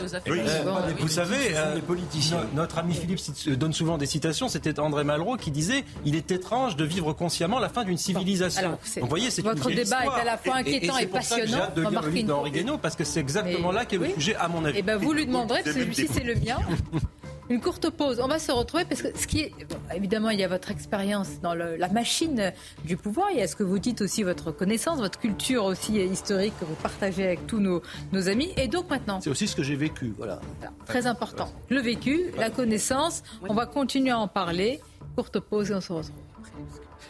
vous 1.00 1.08
savez, 1.08 1.56
euh, 1.56 1.80
politiciens. 1.82 2.46
notre 2.56 2.78
ami 2.80 2.94
Philippe 2.94 3.20
donne 3.58 3.74
souvent 3.74 3.98
des 3.98 4.06
citations. 4.06 4.48
C'était 4.48 4.80
André 4.80 5.04
Malraux 5.04 5.38
qui 5.38 5.52
disait 5.52 5.84
Il 6.06 6.16
est 6.16 6.32
étrange 6.32 6.76
de 6.76 6.86
vivre 6.86 7.14
consciemment 7.14 7.60
la 7.60 7.70
fin 7.70 7.84
d'une 7.84 7.98
civilisation. 7.98 8.78
vous 9.02 9.08
voyez, 9.08 9.30
c'est 9.30 9.42
Votre 9.42 9.70
débat 9.70 10.06
est 10.06 10.22
à 10.22 10.24
la 10.24 10.38
fois 10.38 10.56
inquiétant 10.56 10.98
et, 10.98 11.08
passionnant. 11.08 11.46
J'ai 11.48 11.56
hâte 11.56 11.76
de 11.76 11.82
lire 11.82 12.02
le 12.02 12.10
livre 12.10 12.80
parce 12.82 12.96
que 12.96 13.04
c'est 13.04 13.20
exactement 13.20 13.72
là 13.72 13.86
qu'est 13.86 13.98
le 13.98 14.10
sujet, 14.14 14.36
à 14.36 14.48
mon 14.48 14.66
avis. 14.66 14.78
Et 14.78 14.80
eh 14.80 14.84
ben 14.84 14.98
vous 14.98 15.14
lui 15.14 15.26
demanderez, 15.46 15.64
celui-ci 15.72 16.08
c'est 16.12 16.24
le 16.24 16.36
mien. 16.36 16.58
Une 17.50 17.60
courte 17.60 17.90
pause. 17.90 18.22
On 18.24 18.28
va 18.28 18.40
se 18.40 18.52
retrouver 18.52 18.86
parce 18.86 19.02
que 19.02 19.18
ce 19.18 19.28
qui 19.28 19.42
est. 19.42 19.52
évidemment, 19.94 20.30
il 20.30 20.40
y 20.40 20.44
a 20.44 20.48
votre 20.48 20.72
expérience 20.72 21.42
dans 21.42 21.54
la 21.54 21.90
machine 21.90 22.54
du 22.86 22.96
pouvoir. 22.96 23.28
Il 23.32 23.40
y 23.40 23.42
a 23.42 23.48
ce 23.48 23.56
que 23.56 23.64
vous 23.64 23.80
dites 23.80 24.02
aussi, 24.02 24.24
votre 24.24 24.52
connaissance, 24.52 25.00
votre 25.00 25.20
culture 25.20 25.66
aussi 25.66 25.98
historique 25.98 26.54
que 26.60 26.66
vous 26.66 26.76
partagez 26.76 27.26
avec 27.26 27.46
tous 27.46 27.60
nos, 27.60 27.82
nos 28.14 28.30
amis. 28.30 28.52
Et 28.56 28.70
donc 28.70 28.90
maintenant. 28.90 29.20
C'est 29.20 29.30
aussi 29.30 29.48
ce 29.48 29.56
que 29.58 29.64
j'ai 29.64 29.76
vécu. 29.76 30.14
Voilà. 30.18 30.40
Très 30.86 31.06
important. 31.06 31.52
Le 31.70 31.82
vécu, 31.82 32.32
la 32.38 32.50
connaissance. 32.50 33.24
On 33.48 33.54
va 33.54 33.66
continuer 33.66 34.12
à 34.12 34.20
en 34.20 34.30
parler. 34.30 34.80
Courte 35.16 35.40
pause 35.40 35.70
et 35.70 35.76
on 35.76 35.82
se 35.82 35.92
retrouve. 35.92 36.16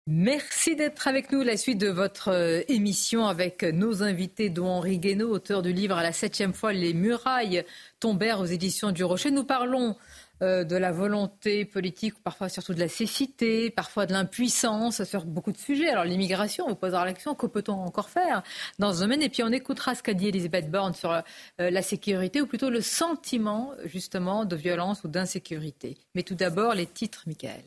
Merci 0.05 0.75
d'être 0.75 1.07
avec 1.07 1.31
nous. 1.31 1.43
La 1.43 1.55
suite 1.55 1.77
de 1.77 1.87
votre 1.87 2.27
euh, 2.27 2.61
émission 2.67 3.25
avec 3.25 3.63
nos 3.63 4.03
invités, 4.03 4.49
dont 4.49 4.67
Henri 4.67 4.99
Guénaud, 4.99 5.29
auteur 5.29 5.61
du 5.61 5.71
livre 5.71 5.95
à 5.95 6.03
la 6.03 6.11
septième 6.11 6.53
fois 6.53 6.73
Les 6.73 6.93
murailles 6.93 7.63
tombèrent 8.01 8.41
aux 8.41 8.45
éditions 8.45 8.91
du 8.91 9.05
Rocher. 9.05 9.31
Nous 9.31 9.45
parlons 9.45 9.95
euh, 10.41 10.65
de 10.65 10.75
la 10.75 10.91
volonté 10.91 11.63
politique, 11.63 12.15
parfois 12.21 12.49
surtout 12.49 12.73
de 12.73 12.81
la 12.81 12.89
cécité, 12.89 13.69
parfois 13.69 14.05
de 14.05 14.11
l'impuissance 14.11 15.05
sur 15.05 15.23
beaucoup 15.23 15.53
de 15.53 15.57
sujets. 15.57 15.87
Alors 15.87 16.03
l'immigration, 16.03 16.65
on 16.65 16.71
vous 16.71 16.75
posera 16.75 17.05
l'action, 17.05 17.33
que 17.33 17.47
peut-on 17.47 17.71
encore 17.71 18.09
faire 18.09 18.43
dans 18.79 18.93
ce 18.93 18.99
domaine? 18.99 19.21
Et 19.21 19.29
puis 19.29 19.41
on 19.41 19.53
écoutera 19.53 19.95
ce 19.95 20.03
qu'a 20.03 20.13
dit 20.13 20.27
Elisabeth 20.27 20.69
Borne 20.69 20.93
sur 20.93 21.11
euh, 21.13 21.21
la 21.57 21.81
sécurité, 21.81 22.41
ou 22.41 22.45
plutôt 22.45 22.69
le 22.69 22.81
sentiment 22.81 23.71
justement 23.85 24.43
de 24.43 24.57
violence 24.57 25.05
ou 25.05 25.07
d'insécurité. 25.07 25.97
Mais 26.13 26.23
tout 26.23 26.35
d'abord, 26.35 26.73
les 26.73 26.87
titres, 26.87 27.23
Michael. 27.25 27.63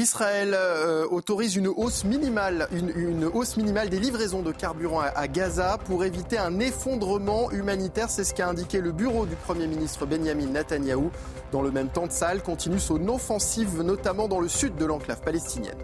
Israël 0.00 0.54
euh, 0.54 1.06
autorise 1.08 1.56
une 1.56 1.68
hausse, 1.68 2.04
minimale, 2.04 2.68
une, 2.72 3.24
hausse 3.26 3.56
minimale 3.56 3.90
des 3.90 4.00
livraisons 4.00 4.40
de 4.40 4.50
carburant 4.50 5.00
à, 5.00 5.28
Gaza 5.28 5.78
pour 5.84 6.04
éviter 6.04 6.38
un 6.38 6.58
effondrement 6.58 7.50
humanitaire. 7.50 8.08
C'est 8.08 8.24
ce 8.24 8.32
qu'a 8.32 8.48
indiqué 8.48 8.80
le 8.80 8.92
bureau 8.92 9.26
du 9.26 9.36
Premier 9.36 9.66
ministre 9.66 10.06
Benjamin 10.06 10.46
Netanyahou. 10.46 11.10
Dans 11.52 11.60
le 11.60 11.70
même 11.70 11.88
temps, 11.88 12.08
salle 12.08 12.42
continue 12.42 12.80
son 12.80 13.08
offensive, 13.08 13.82
notamment 13.82 14.26
dans 14.26 14.40
le 14.40 14.48
sud 14.48 14.76
de 14.76 14.84
l'enclave 14.86 15.20
palestinienne. 15.20 15.78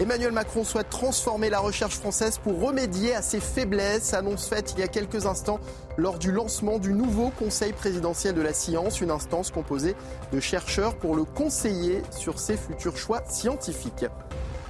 Emmanuel 0.00 0.32
Macron 0.32 0.64
souhaite 0.64 0.88
transformer 0.88 1.50
la 1.50 1.58
recherche 1.58 1.96
française 1.96 2.38
pour 2.38 2.58
remédier 2.58 3.14
à 3.14 3.20
ses 3.20 3.38
faiblesses. 3.38 4.14
Annonce 4.14 4.48
faite 4.48 4.72
il 4.74 4.80
y 4.80 4.82
a 4.82 4.88
quelques 4.88 5.26
instants 5.26 5.60
lors 5.98 6.18
du 6.18 6.32
lancement 6.32 6.78
du 6.78 6.94
nouveau 6.94 7.28
Conseil 7.38 7.74
présidentiel 7.74 8.34
de 8.34 8.40
la 8.40 8.54
science, 8.54 9.02
une 9.02 9.10
instance 9.10 9.50
composée 9.50 9.94
de 10.32 10.40
chercheurs 10.40 10.94
pour 10.94 11.14
le 11.14 11.24
conseiller 11.24 12.00
sur 12.12 12.38
ses 12.38 12.56
futurs 12.56 12.96
choix 12.96 13.22
scientifiques. 13.28 14.06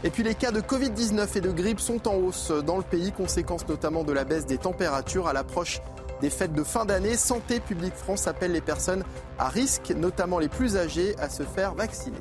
Et 0.02 0.10
puis 0.10 0.24
les 0.24 0.34
cas 0.34 0.50
de 0.50 0.60
Covid-19 0.60 1.38
et 1.38 1.40
de 1.40 1.52
grippe 1.52 1.78
sont 1.78 2.08
en 2.08 2.16
hausse 2.16 2.50
dans 2.66 2.78
le 2.78 2.82
pays, 2.82 3.12
conséquence 3.12 3.68
notamment 3.68 4.02
de 4.02 4.12
la 4.12 4.24
baisse 4.24 4.46
des 4.46 4.58
températures 4.58 5.28
à 5.28 5.32
l'approche 5.32 5.80
des 6.20 6.30
fêtes 6.30 6.54
de 6.54 6.64
fin 6.64 6.84
d'année. 6.84 7.14
Santé 7.14 7.60
publique 7.60 7.94
France 7.94 8.26
appelle 8.26 8.50
les 8.50 8.60
personnes 8.60 9.04
à 9.38 9.48
risque, 9.48 9.92
notamment 9.96 10.40
les 10.40 10.48
plus 10.48 10.76
âgées, 10.76 11.14
à 11.20 11.28
se 11.28 11.44
faire 11.44 11.74
vacciner. 11.74 12.18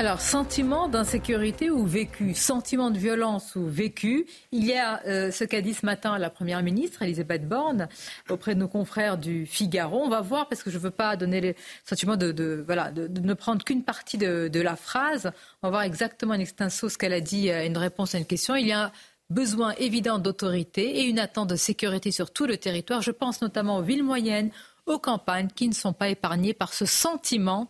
Alors, 0.00 0.22
sentiment 0.22 0.88
d'insécurité 0.88 1.68
ou 1.68 1.84
vécu, 1.84 2.32
sentiment 2.34 2.90
de 2.90 2.96
violence 2.96 3.54
ou 3.54 3.66
vécu, 3.66 4.24
il 4.50 4.64
y 4.64 4.72
a 4.72 5.02
euh, 5.06 5.30
ce 5.30 5.44
qu'a 5.44 5.60
dit 5.60 5.74
ce 5.74 5.84
matin 5.84 6.16
la 6.16 6.30
Première 6.30 6.62
ministre, 6.62 7.02
Elisabeth 7.02 7.46
Borne, 7.46 7.86
auprès 8.30 8.54
de 8.54 8.60
nos 8.60 8.66
confrères 8.66 9.18
du 9.18 9.44
Figaro. 9.44 10.00
On 10.02 10.08
va 10.08 10.22
voir, 10.22 10.48
parce 10.48 10.62
que 10.62 10.70
je 10.70 10.78
ne 10.78 10.82
veux 10.84 10.90
pas 10.90 11.16
donner 11.16 11.42
le 11.42 11.54
sentiment 11.84 12.16
de, 12.16 12.64
voilà, 12.64 12.90
de, 12.90 13.20
ne 13.20 13.34
prendre 13.34 13.62
qu'une 13.62 13.84
partie 13.84 14.16
de, 14.16 14.60
la 14.62 14.74
phrase. 14.74 15.32
On 15.62 15.66
va 15.66 15.70
voir 15.70 15.82
exactement 15.82 16.32
une 16.32 16.40
extenso 16.40 16.88
ce 16.88 16.96
qu'elle 16.96 17.12
a 17.12 17.20
dit, 17.20 17.50
euh, 17.50 17.66
une 17.66 17.76
réponse 17.76 18.14
à 18.14 18.18
une 18.18 18.24
question. 18.24 18.56
Il 18.56 18.68
y 18.68 18.72
a 18.72 18.92
besoin 19.28 19.72
évident 19.72 20.18
d'autorité 20.18 21.00
et 21.00 21.10
une 21.10 21.18
attente 21.18 21.50
de 21.50 21.56
sécurité 21.56 22.10
sur 22.10 22.30
tout 22.30 22.46
le 22.46 22.56
territoire. 22.56 23.02
Je 23.02 23.10
pense 23.10 23.42
notamment 23.42 23.76
aux 23.76 23.82
villes 23.82 24.02
moyennes, 24.02 24.50
aux 24.86 24.98
campagnes 24.98 25.48
qui 25.54 25.68
ne 25.68 25.74
sont 25.74 25.92
pas 25.92 26.08
épargnées 26.08 26.54
par 26.54 26.72
ce 26.72 26.86
sentiment 26.86 27.68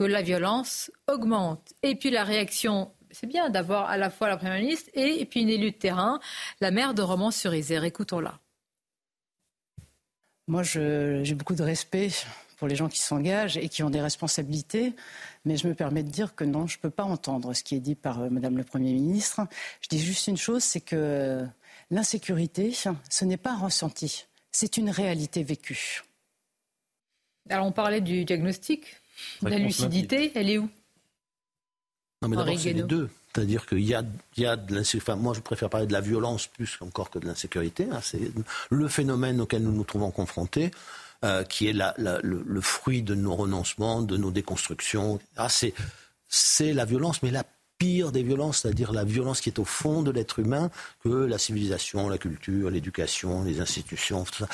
que 0.00 0.04
la 0.04 0.22
violence 0.22 0.90
augmente. 1.08 1.74
Et 1.82 1.94
puis 1.94 2.10
la 2.10 2.24
réaction, 2.24 2.90
c'est 3.10 3.26
bien 3.26 3.50
d'avoir 3.50 3.90
à 3.90 3.98
la 3.98 4.08
fois 4.08 4.30
la 4.30 4.38
Première 4.38 4.58
ministre 4.58 4.88
et, 4.94 5.26
puis 5.26 5.42
une 5.42 5.50
élue 5.50 5.72
de 5.72 5.76
terrain, 5.76 6.20
la 6.62 6.70
maire 6.70 6.94
de 6.94 7.02
Romans-sur-Isère. 7.02 7.84
Écoutons-la. 7.84 8.40
Moi, 10.48 10.62
j'ai 10.62 11.34
beaucoup 11.34 11.54
de 11.54 11.62
respect 11.62 12.08
pour 12.56 12.66
les 12.66 12.76
gens 12.76 12.88
qui 12.88 12.98
s'engagent 12.98 13.58
et 13.58 13.68
qui 13.68 13.82
ont 13.82 13.90
des 13.90 14.00
responsabilités, 14.00 14.94
mais 15.44 15.58
je 15.58 15.68
me 15.68 15.74
permets 15.74 16.02
de 16.02 16.08
dire 16.08 16.34
que 16.34 16.44
non, 16.44 16.66
je 16.66 16.78
ne 16.78 16.80
peux 16.80 16.88
pas 16.88 17.04
entendre 17.04 17.52
ce 17.52 17.62
qui 17.62 17.74
est 17.74 17.80
dit 17.80 17.94
par 17.94 18.22
euh, 18.22 18.30
Madame 18.30 18.56
le 18.56 18.64
Premier 18.64 18.94
ministre. 18.94 19.42
Je 19.82 19.88
dis 19.88 20.02
juste 20.02 20.28
une 20.28 20.38
chose, 20.38 20.64
c'est 20.64 20.80
que 20.80 21.46
l'insécurité, 21.90 22.72
ce 22.72 23.24
n'est 23.26 23.36
pas 23.36 23.50
un 23.50 23.58
ressenti, 23.58 24.24
c'est 24.50 24.78
une 24.78 24.88
réalité 24.88 25.42
vécue. 25.42 26.04
Alors 27.50 27.66
on 27.66 27.72
parlait 27.72 28.00
du 28.00 28.24
diagnostic 28.24 28.99
la 29.42 29.58
lucidité, 29.58 30.32
elle 30.34 30.50
est 30.50 30.58
où? 30.58 30.68
Non, 32.22 32.28
mais 32.28 32.36
d'abord, 32.36 32.58
c'est 32.58 32.72
les 32.72 32.82
deux. 32.82 33.08
C'est-à-dire 33.32 33.64
qu'il 33.64 33.80
y 33.80 33.94
a, 33.94 34.02
il 34.36 34.42
y 34.42 34.46
a 34.46 34.56
de 34.56 34.74
l'insécurité. 34.74 35.12
Enfin, 35.12 35.20
moi, 35.20 35.34
je 35.34 35.40
préfère 35.40 35.70
parler 35.70 35.86
de 35.86 35.92
la 35.92 36.00
violence 36.00 36.48
plus 36.48 36.76
encore 36.80 37.10
que 37.10 37.18
de 37.18 37.26
l'insécurité. 37.26 37.86
Hein. 37.90 38.00
C'est 38.02 38.20
le 38.70 38.88
phénomène 38.88 39.40
auquel 39.40 39.62
nous 39.62 39.72
nous 39.72 39.84
trouvons 39.84 40.10
confrontés. 40.10 40.70
Euh, 41.22 41.44
qui 41.44 41.66
est 41.66 41.74
la, 41.74 41.92
la, 41.98 42.18
le, 42.22 42.42
le, 42.46 42.60
fruit 42.62 43.02
de 43.02 43.14
nos 43.14 43.36
renoncements, 43.36 44.00
de 44.00 44.16
nos 44.16 44.30
déconstructions. 44.30 45.20
Ah, 45.36 45.50
c'est, 45.50 45.74
c'est 46.28 46.72
la 46.72 46.86
violence, 46.86 47.22
mais 47.22 47.30
la 47.30 47.44
pire 47.76 48.10
des 48.10 48.22
violences, 48.22 48.60
c'est-à-dire 48.60 48.90
la 48.90 49.04
violence 49.04 49.42
qui 49.42 49.50
est 49.50 49.58
au 49.58 49.66
fond 49.66 50.02
de 50.02 50.10
l'être 50.10 50.38
humain, 50.38 50.70
que 51.04 51.10
la 51.10 51.36
civilisation, 51.36 52.08
la 52.08 52.16
culture, 52.16 52.70
l'éducation, 52.70 53.44
les 53.44 53.60
institutions, 53.60 54.24
tout 54.24 54.46
ça. 54.46 54.48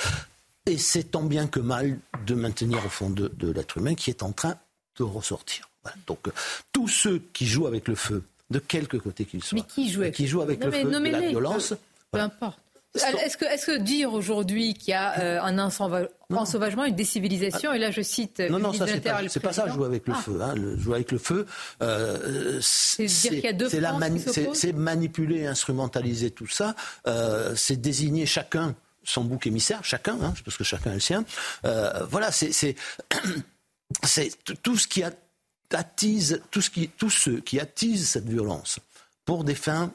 Et 0.66 0.78
c'est 0.78 1.12
tant 1.12 1.22
bien 1.22 1.46
que 1.46 1.60
mal 1.60 1.98
de 2.26 2.34
maintenir 2.34 2.84
au 2.84 2.88
fond 2.88 3.10
de, 3.10 3.28
de 3.28 3.50
l'être 3.50 3.78
humain 3.78 3.94
qui 3.94 4.10
est 4.10 4.22
en 4.22 4.32
train 4.32 4.56
de 4.98 5.04
ressortir. 5.04 5.68
Voilà. 5.82 5.96
Donc, 6.06 6.26
euh, 6.26 6.32
tous 6.72 6.88
ceux 6.88 7.22
qui 7.32 7.46
jouent 7.46 7.66
avec 7.66 7.86
le 7.86 7.94
feu, 7.94 8.24
de 8.50 8.58
quelque 8.58 8.96
côté 8.96 9.24
qu'ils 9.24 9.42
soient, 9.42 9.58
mais 9.58 9.66
qui 9.66 9.90
joue 9.90 10.02
avec, 10.02 10.14
qui 10.14 10.26
jouent 10.26 10.42
avec 10.42 10.64
le 10.64 10.70
feu, 10.70 10.84
de 10.84 10.90
la 10.90 11.20
violence, 11.20 11.68
peu, 11.68 11.76
peu 12.12 12.20
importe. 12.20 12.58
Est-ce 12.94 13.36
que, 13.36 13.44
est 13.44 13.64
que, 13.64 13.78
dire 13.78 14.12
aujourd'hui 14.12 14.74
qu'il 14.74 14.92
y 14.92 14.94
a 14.94 15.20
euh, 15.20 15.40
un 15.42 15.58
ensauvagement, 15.58 16.84
une 16.84 16.94
décivilisation, 16.94 17.72
et 17.72 17.78
là 17.78 17.90
je 17.90 18.00
cite. 18.00 18.40
Non, 18.40 18.58
non, 18.58 18.72
ça 18.72 18.86
c'est 18.86 19.00
pas, 19.00 19.20
pas, 19.42 19.52
ça, 19.52 19.68
jouer 19.68 19.86
avec 19.86 20.06
le 20.06 20.14
ah. 20.16 20.20
feu. 20.20 20.38
Hein, 20.40 20.54
le, 20.54 20.78
jouer 20.78 20.94
avec 20.96 21.12
le 21.12 21.18
feu, 21.18 21.46
euh, 21.82 22.58
c'est 22.60 24.72
manipuler, 24.72 25.46
instrumentaliser 25.46 26.30
tout 26.30 26.46
ça, 26.46 26.74
euh, 27.06 27.54
c'est 27.54 27.76
désigner 27.76 28.26
chacun 28.26 28.74
son 29.06 29.24
bouc 29.24 29.46
émissaire, 29.46 29.84
chacun, 29.84 30.18
hein, 30.22 30.34
parce 30.44 30.56
que 30.56 30.64
chacun 30.64 30.90
a 30.90 30.94
le 30.94 31.00
sien. 31.00 31.24
Euh, 31.64 32.04
voilà, 32.10 32.30
c'est 32.32 32.76
tout 34.62 34.76
ce 34.76 34.86
qui 34.86 35.02
attise, 35.72 36.42
tout 36.50 36.60
ce 36.60 36.70
qui, 36.70 36.88
tous 36.88 37.10
ceux 37.10 37.40
qui 37.40 37.60
attisent 37.60 38.08
cette 38.08 38.28
violence 38.28 38.78
pour 39.24 39.44
des 39.44 39.54
fins 39.54 39.92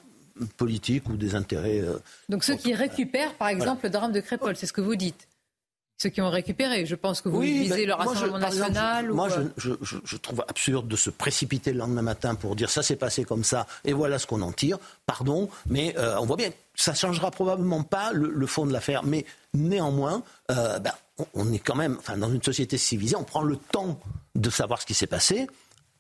politiques 0.57 1.09
ou 1.09 1.17
des 1.17 1.35
intérêts. 1.35 1.81
Euh, 1.81 1.99
Donc 2.29 2.43
ceux 2.43 2.55
qui 2.55 2.73
récupèrent, 2.73 3.35
par 3.35 3.49
exemple, 3.49 3.81
voilà. 3.81 3.83
le 3.83 3.89
drame 3.89 4.11
de 4.11 4.21
Crépole, 4.21 4.55
c'est 4.55 4.65
ce 4.65 4.73
que 4.73 4.81
vous 4.81 4.95
dites 4.95 5.27
ceux 6.01 6.09
qui 6.09 6.21
ont 6.21 6.29
récupéré. 6.29 6.85
Je 6.85 6.95
pense 6.95 7.21
que 7.21 7.29
vous 7.29 7.39
oui, 7.39 7.59
visez 7.59 7.85
le 7.85 7.93
Rassemblement 7.93 8.39
moi, 8.39 8.49
je, 8.49 8.59
national. 8.59 9.05
Exemple, 9.05 9.11
ou 9.11 9.15
moi, 9.15 9.29
je, 9.29 9.69
je, 9.81 9.97
je, 10.03 10.17
trouve 10.17 10.43
absurde 10.47 10.87
de 10.87 10.95
se 10.95 11.11
précipiter 11.11 11.73
le 11.73 11.79
lendemain 11.79 12.01
matin 12.01 12.33
pour 12.33 12.55
dire 12.55 12.69
ça 12.71 12.81
s'est 12.81 12.95
passé 12.95 13.23
comme 13.23 13.43
ça 13.43 13.67
et 13.85 13.93
voilà 13.93 14.17
ce 14.17 14.25
qu'on 14.25 14.41
en 14.41 14.51
tire. 14.51 14.79
Pardon, 15.05 15.47
mais 15.67 15.95
euh, 15.97 16.17
on 16.19 16.25
voit 16.25 16.37
bien, 16.37 16.49
ça 16.73 16.95
changera 16.95 17.29
probablement 17.29 17.83
pas 17.83 18.13
le, 18.13 18.31
le 18.31 18.47
fond 18.47 18.65
de 18.65 18.73
l'affaire. 18.73 19.03
Mais 19.03 19.25
néanmoins, 19.53 20.23
euh, 20.49 20.79
ben, 20.79 20.93
on, 21.19 21.25
on, 21.35 21.53
est 21.53 21.59
quand 21.59 21.75
même, 21.75 21.97
enfin, 21.99 22.17
dans 22.17 22.31
une 22.31 22.41
société 22.41 22.79
civilisée, 22.79 23.15
on 23.15 23.23
prend 23.23 23.43
le 23.43 23.57
temps 23.57 23.99
de 24.33 24.49
savoir 24.49 24.81
ce 24.81 24.87
qui 24.87 24.95
s'est 24.95 25.07
passé 25.07 25.47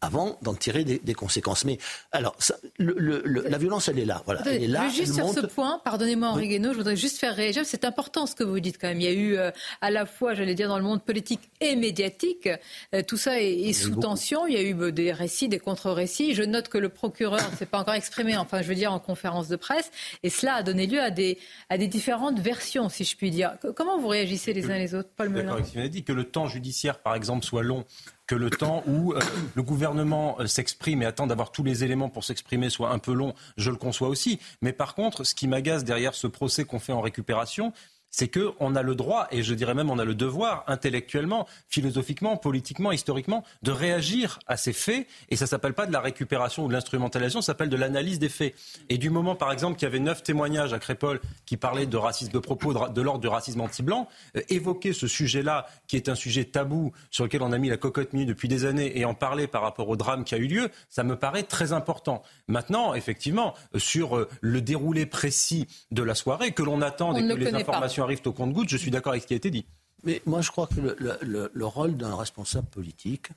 avant 0.01 0.37
d'en 0.41 0.55
tirer 0.55 0.83
des, 0.83 0.99
des, 0.99 1.13
conséquences. 1.13 1.63
Mais 1.63 1.77
alors, 2.11 2.35
ça, 2.39 2.55
le, 2.77 2.95
le, 2.97 3.21
le, 3.23 3.43
la 3.47 3.57
violence, 3.57 3.87
elle 3.87 3.99
est 3.99 4.05
là. 4.05 4.23
Voilà, 4.25 4.41
elle 4.45 4.63
est 4.63 4.67
là. 4.67 4.89
Juste 4.89 5.13
sur 5.13 5.27
monte... 5.27 5.35
ce 5.35 5.45
point, 5.45 5.79
pardonnez-moi 5.85 6.29
Henri 6.29 6.43
oui. 6.43 6.49
Guénaud, 6.49 6.73
je 6.73 6.77
voudrais 6.77 6.95
juste 6.95 7.19
faire 7.19 7.35
réagir. 7.35 7.63
C'est 7.65 7.85
important 7.85 8.25
ce 8.25 8.35
que 8.35 8.43
vous 8.43 8.59
dites 8.59 8.79
quand 8.79 8.87
même. 8.87 8.99
Il 8.99 9.05
y 9.05 9.07
a 9.07 9.13
eu 9.13 9.37
euh, 9.37 9.51
à 9.81 9.91
la 9.91 10.05
fois, 10.07 10.33
j'allais 10.33 10.55
dire, 10.55 10.67
dans 10.67 10.77
le 10.77 10.83
monde 10.83 11.03
politique 11.03 11.41
et 11.59 11.75
médiatique, 11.75 12.49
euh, 12.95 13.03
tout 13.07 13.17
ça 13.17 13.39
est, 13.39 13.53
est 13.53 13.73
sous 13.73 13.95
tension. 13.95 14.47
Il 14.47 14.53
y 14.53 14.57
a 14.57 14.61
eu 14.61 14.75
euh, 14.81 14.91
des 14.91 15.11
récits, 15.11 15.47
des 15.47 15.59
contre-récits. 15.59 16.33
Je 16.33 16.43
note 16.43 16.67
que 16.67 16.79
le 16.79 16.89
procureur 16.89 17.39
ne 17.51 17.55
s'est 17.55 17.67
pas 17.67 17.79
encore 17.79 17.93
exprimé, 17.93 18.35
enfin, 18.37 18.61
je 18.63 18.67
veux 18.67 18.75
dire, 18.75 18.91
en 18.91 18.99
conférence 18.99 19.47
de 19.47 19.55
presse. 19.55 19.91
Et 20.23 20.31
cela 20.31 20.55
a 20.55 20.63
donné 20.63 20.87
lieu 20.87 20.99
à 20.99 21.11
des, 21.11 21.37
à 21.69 21.77
des 21.77 21.87
différentes 21.87 22.39
versions, 22.39 22.89
si 22.89 23.03
je 23.03 23.15
puis 23.15 23.29
dire. 23.29 23.53
Comment 23.75 23.99
vous 23.99 24.07
réagissez 24.07 24.53
les 24.53 24.71
uns 24.71 24.77
les 24.77 24.95
autres, 24.95 25.09
Paul 25.15 25.29
Melun 25.29 25.51
D'accord, 25.51 25.67
il 25.75 25.81
a 25.81 25.87
dit 25.87 26.03
que 26.03 26.13
le 26.13 26.23
temps 26.23 26.47
judiciaire, 26.47 26.99
par 26.99 27.15
exemple, 27.15 27.45
soit 27.45 27.61
long 27.63 27.85
que 28.31 28.35
le 28.37 28.49
temps 28.49 28.81
où 28.87 29.11
euh, 29.11 29.19
le 29.55 29.61
gouvernement 29.61 30.37
euh, 30.39 30.47
s'exprime 30.47 31.01
et 31.01 31.05
attend 31.05 31.27
d'avoir 31.27 31.51
tous 31.51 31.63
les 31.63 31.83
éléments 31.83 32.07
pour 32.07 32.23
s'exprimer 32.23 32.69
soit 32.69 32.89
un 32.91 32.97
peu 32.97 33.11
long, 33.11 33.33
je 33.57 33.69
le 33.69 33.75
conçois 33.75 34.07
aussi. 34.07 34.39
Mais 34.61 34.71
par 34.71 34.95
contre, 34.95 35.25
ce 35.25 35.35
qui 35.35 35.49
m'agace 35.49 35.83
derrière 35.83 36.13
ce 36.13 36.27
procès 36.27 36.63
qu'on 36.63 36.79
fait 36.79 36.93
en 36.93 37.01
récupération, 37.01 37.73
c'est 38.11 38.27
qu'on 38.27 38.75
a 38.75 38.81
le 38.83 38.93
droit, 38.93 39.27
et 39.31 39.41
je 39.41 39.53
dirais 39.53 39.73
même 39.73 39.89
on 39.89 39.97
a 39.97 40.05
le 40.05 40.15
devoir, 40.15 40.65
intellectuellement, 40.67 41.47
philosophiquement, 41.69 42.37
politiquement, 42.37 42.91
historiquement, 42.91 43.43
de 43.63 43.71
réagir 43.71 44.39
à 44.47 44.57
ces 44.57 44.73
faits. 44.73 45.07
Et 45.29 45.37
ça 45.37 45.45
ne 45.45 45.49
s'appelle 45.49 45.73
pas 45.73 45.87
de 45.87 45.93
la 45.93 46.01
récupération 46.01 46.65
ou 46.65 46.67
de 46.67 46.73
l'instrumentalisation, 46.73 47.41
ça 47.41 47.47
s'appelle 47.47 47.69
de 47.69 47.77
l'analyse 47.77 48.19
des 48.19 48.29
faits. 48.29 48.53
Et 48.89 48.97
du 48.97 49.09
moment, 49.09 49.35
par 49.35 49.51
exemple, 49.51 49.77
qu'il 49.77 49.85
y 49.85 49.89
avait 49.89 49.99
neuf 49.99 50.23
témoignages 50.23 50.73
à 50.73 50.79
Crépole 50.79 51.21
qui 51.45 51.55
parlaient 51.55 51.85
de 51.85 51.97
racisme, 51.97 52.31
de 52.31 52.39
propos 52.39 52.73
de, 52.73 52.93
de 52.93 53.01
l'ordre 53.01 53.21
du 53.21 53.29
racisme 53.29 53.61
anti-blanc, 53.61 54.07
euh, 54.35 54.41
évoquer 54.49 54.91
ce 54.91 55.07
sujet-là, 55.07 55.65
qui 55.87 55.95
est 55.95 56.09
un 56.09 56.15
sujet 56.15 56.43
tabou, 56.43 56.91
sur 57.09 57.23
lequel 57.23 57.41
on 57.41 57.53
a 57.53 57.57
mis 57.57 57.69
la 57.69 57.77
cocotte 57.77 58.11
minute 58.11 58.27
depuis 58.27 58.49
des 58.49 58.65
années, 58.65 58.99
et 58.99 59.05
en 59.05 59.13
parler 59.13 59.47
par 59.47 59.61
rapport 59.61 59.87
au 59.87 59.95
drame 59.95 60.25
qui 60.25 60.35
a 60.35 60.37
eu 60.37 60.47
lieu, 60.47 60.69
ça 60.89 61.03
me 61.03 61.15
paraît 61.15 61.43
très 61.43 61.71
important. 61.71 62.23
Maintenant, 62.49 62.93
effectivement, 62.93 63.53
sur 63.77 64.17
euh, 64.17 64.27
le 64.41 64.61
déroulé 64.61 65.05
précis 65.05 65.67
de 65.91 66.03
la 66.03 66.13
soirée, 66.13 66.51
que 66.51 66.63
l'on 66.63 66.81
attend 66.81 67.15
et 67.15 67.25
que 67.25 67.33
les 67.33 67.53
informations 67.53 68.00
pas 68.01 68.05
arrivent 68.05 68.21
au 68.25 68.33
compte-goutte, 68.33 68.69
je 68.69 68.77
suis 68.77 68.91
d'accord 68.91 69.13
avec 69.13 69.23
ce 69.23 69.27
qui 69.27 69.33
a 69.33 69.37
été 69.37 69.51
dit. 69.51 69.65
Mais 70.03 70.21
moi, 70.25 70.41
je 70.41 70.49
crois 70.51 70.67
que 70.67 70.81
le, 70.81 70.95
le, 71.21 71.51
le 71.53 71.65
rôle 71.65 71.95
d'un 71.95 72.15
responsable 72.15 72.67
politique, 72.67 73.27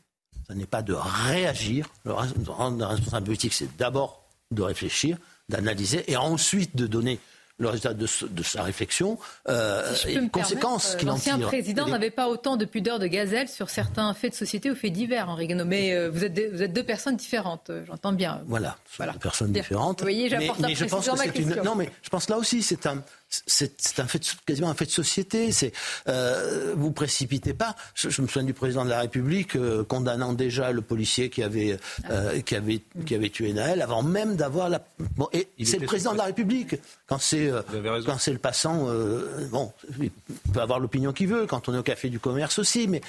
ce 0.48 0.54
n'est 0.54 0.66
pas 0.66 0.82
de 0.82 0.94
réagir. 0.94 1.88
Le 2.04 2.12
rôle 2.12 2.78
d'un 2.78 2.88
responsable 2.88 3.26
politique, 3.26 3.52
c'est 3.52 3.76
d'abord 3.76 4.24
de 4.50 4.62
réfléchir, 4.62 5.18
d'analyser 5.48 6.10
et 6.10 6.16
ensuite 6.16 6.76
de 6.76 6.86
donner 6.86 7.18
le 7.58 7.68
résultat 7.68 7.94
de, 7.94 8.08
de 8.30 8.42
sa 8.42 8.64
réflexion 8.64 9.16
euh, 9.48 9.94
si 9.94 10.08
et 10.08 10.20
les 10.20 10.28
conséquences 10.28 10.96
qu'il 10.96 11.08
en 11.08 11.16
tire. 11.16 11.34
L'ancien 11.34 11.46
président 11.46 11.86
n'avait 11.86 12.10
pas 12.10 12.28
autant 12.28 12.56
de 12.56 12.64
pudeur 12.64 12.98
de 12.98 13.06
gazelle 13.06 13.48
sur 13.48 13.70
certains 13.70 14.12
faits 14.12 14.32
de 14.32 14.36
société 14.36 14.72
ou 14.72 14.74
faits 14.74 14.92
divers, 14.92 15.28
Henri 15.28 15.46
Guénaud. 15.46 15.64
Mais 15.64 15.94
euh, 15.94 16.10
vous, 16.10 16.24
êtes 16.24 16.34
deux, 16.34 16.50
vous 16.52 16.62
êtes 16.62 16.72
deux 16.72 16.82
personnes 16.82 17.14
différentes, 17.16 17.70
euh, 17.70 17.84
j'entends 17.86 18.12
bien. 18.12 18.42
Voilà, 18.46 18.76
voilà. 18.96 19.12
deux 19.12 19.20
personnes 19.20 19.52
différentes. 19.52 20.00
Vous 20.00 20.04
voyez, 20.04 20.28
mais, 20.30 20.50
mais 20.58 20.74
je 20.74 20.84
pense 20.86 21.08
que 21.08 21.16
c'est 21.16 21.38
une... 21.38 21.54
Non, 21.62 21.76
mais 21.76 21.90
je 22.02 22.08
pense 22.08 22.28
là 22.28 22.38
aussi, 22.38 22.60
c'est 22.60 22.86
un, 22.86 23.00
c'est 23.46 23.98
un 23.98 24.06
fait 24.06 24.22
quasiment 24.46 24.70
un 24.70 24.74
fait 24.74 24.86
de 24.86 24.90
société. 24.90 25.52
C'est 25.52 25.72
euh, 26.08 26.74
vous 26.76 26.92
précipitez 26.92 27.54
pas. 27.54 27.76
Je, 27.94 28.08
je, 28.08 28.22
me 28.22 28.26
souviens 28.26 28.44
du 28.44 28.54
président 28.54 28.84
de 28.84 28.90
la 28.90 29.00
République 29.00 29.56
euh, 29.56 29.84
condamnant 29.84 30.32
déjà 30.32 30.72
le 30.72 30.80
policier 30.82 31.30
qui 31.30 31.42
avait 31.42 31.78
euh, 32.10 32.40
qui 32.40 32.54
avait 32.54 32.80
qui 33.06 33.14
avait 33.14 33.30
tué 33.30 33.52
Naël 33.52 33.82
avant 33.82 34.02
même 34.02 34.36
d'avoir 34.36 34.68
la. 34.68 34.84
Bon, 35.16 35.28
et 35.32 35.48
c'est 35.64 35.78
le 35.78 35.86
président 35.86 36.12
de 36.12 36.18
la 36.18 36.24
République 36.24 36.76
quand 37.06 37.18
c'est 37.18 37.50
euh, 37.50 37.62
quand 38.04 38.18
c'est 38.18 38.32
le 38.32 38.38
passant. 38.38 38.88
euh, 38.88 39.46
bon, 39.50 39.72
il 40.00 40.10
peut 40.52 40.60
avoir 40.60 40.80
l'opinion 40.80 41.12
qu'il 41.12 41.28
veut. 41.28 41.46
Quand 41.46 41.68
on 41.68 41.74
est 41.74 41.78
au 41.78 41.82
café 41.82 42.08
du 42.08 42.18
commerce 42.18 42.58
aussi, 42.58 42.88
mais 42.88 43.00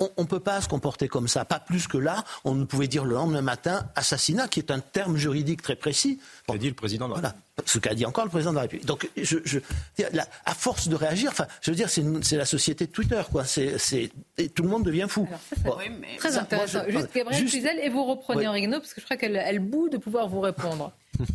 on 0.00 0.22
ne 0.22 0.26
peut 0.26 0.40
pas 0.40 0.60
se 0.60 0.68
comporter 0.68 1.08
comme 1.08 1.28
ça. 1.28 1.44
Pas 1.44 1.60
plus 1.60 1.86
que 1.86 1.98
là, 1.98 2.24
on 2.44 2.54
ne 2.54 2.64
pouvait 2.64 2.88
dire 2.88 3.04
le 3.04 3.14
lendemain 3.14 3.42
matin 3.42 3.88
assassinat, 3.94 4.48
qui 4.48 4.60
est 4.60 4.70
un 4.70 4.80
terme 4.80 5.16
juridique 5.16 5.62
très 5.62 5.76
précis. 5.76 6.20
Bon, 6.46 6.54
qu'a 6.54 6.58
dit 6.58 6.68
le 6.68 6.74
président 6.74 7.06
de 7.06 7.14
la 7.14 7.16
République. 7.16 7.42
Voilà, 7.56 7.68
ce 7.68 7.78
qu'a 7.78 7.94
dit 7.94 8.06
encore 8.06 8.24
le 8.24 8.30
président 8.30 8.50
de 8.50 8.56
la 8.56 8.62
République. 8.62 8.86
Donc, 8.86 9.08
je, 9.16 9.38
je, 9.44 9.58
là, 10.12 10.26
à 10.44 10.54
force 10.54 10.88
de 10.88 10.94
réagir, 10.94 11.30
enfin, 11.30 11.46
je 11.60 11.70
veux 11.70 11.76
dire, 11.76 11.88
c'est 11.88 12.36
la 12.36 12.44
société 12.44 12.86
de 12.86 12.92
Twitter, 12.92 13.22
quoi. 13.30 13.44
C'est, 13.44 14.10
et 14.38 14.48
tout 14.48 14.62
le 14.62 14.68
monde 14.68 14.84
devient 14.84 15.06
fou. 15.08 15.26
Alors, 15.28 15.40
ça, 15.40 15.56
bon, 15.62 15.74
oui, 15.78 15.92
mais... 16.00 16.16
Très 16.18 16.32
ça, 16.32 16.42
intéressant. 16.42 16.78
Moi, 16.78 16.86
je, 16.88 16.98
juste 16.98 17.14
Gabriel 17.14 17.40
juste... 17.40 17.54
Puzel, 17.54 17.78
et 17.82 17.88
vous 17.88 18.04
reprenez 18.04 18.40
oui. 18.40 18.46
Henri 18.46 18.68
parce 18.68 18.94
que 18.94 19.00
je 19.00 19.04
crois 19.04 19.16
qu'elle 19.16 19.36
elle 19.36 19.60
bout 19.60 19.88
de 19.88 19.96
pouvoir 19.98 20.28
vous 20.28 20.40
répondre. 20.40 20.92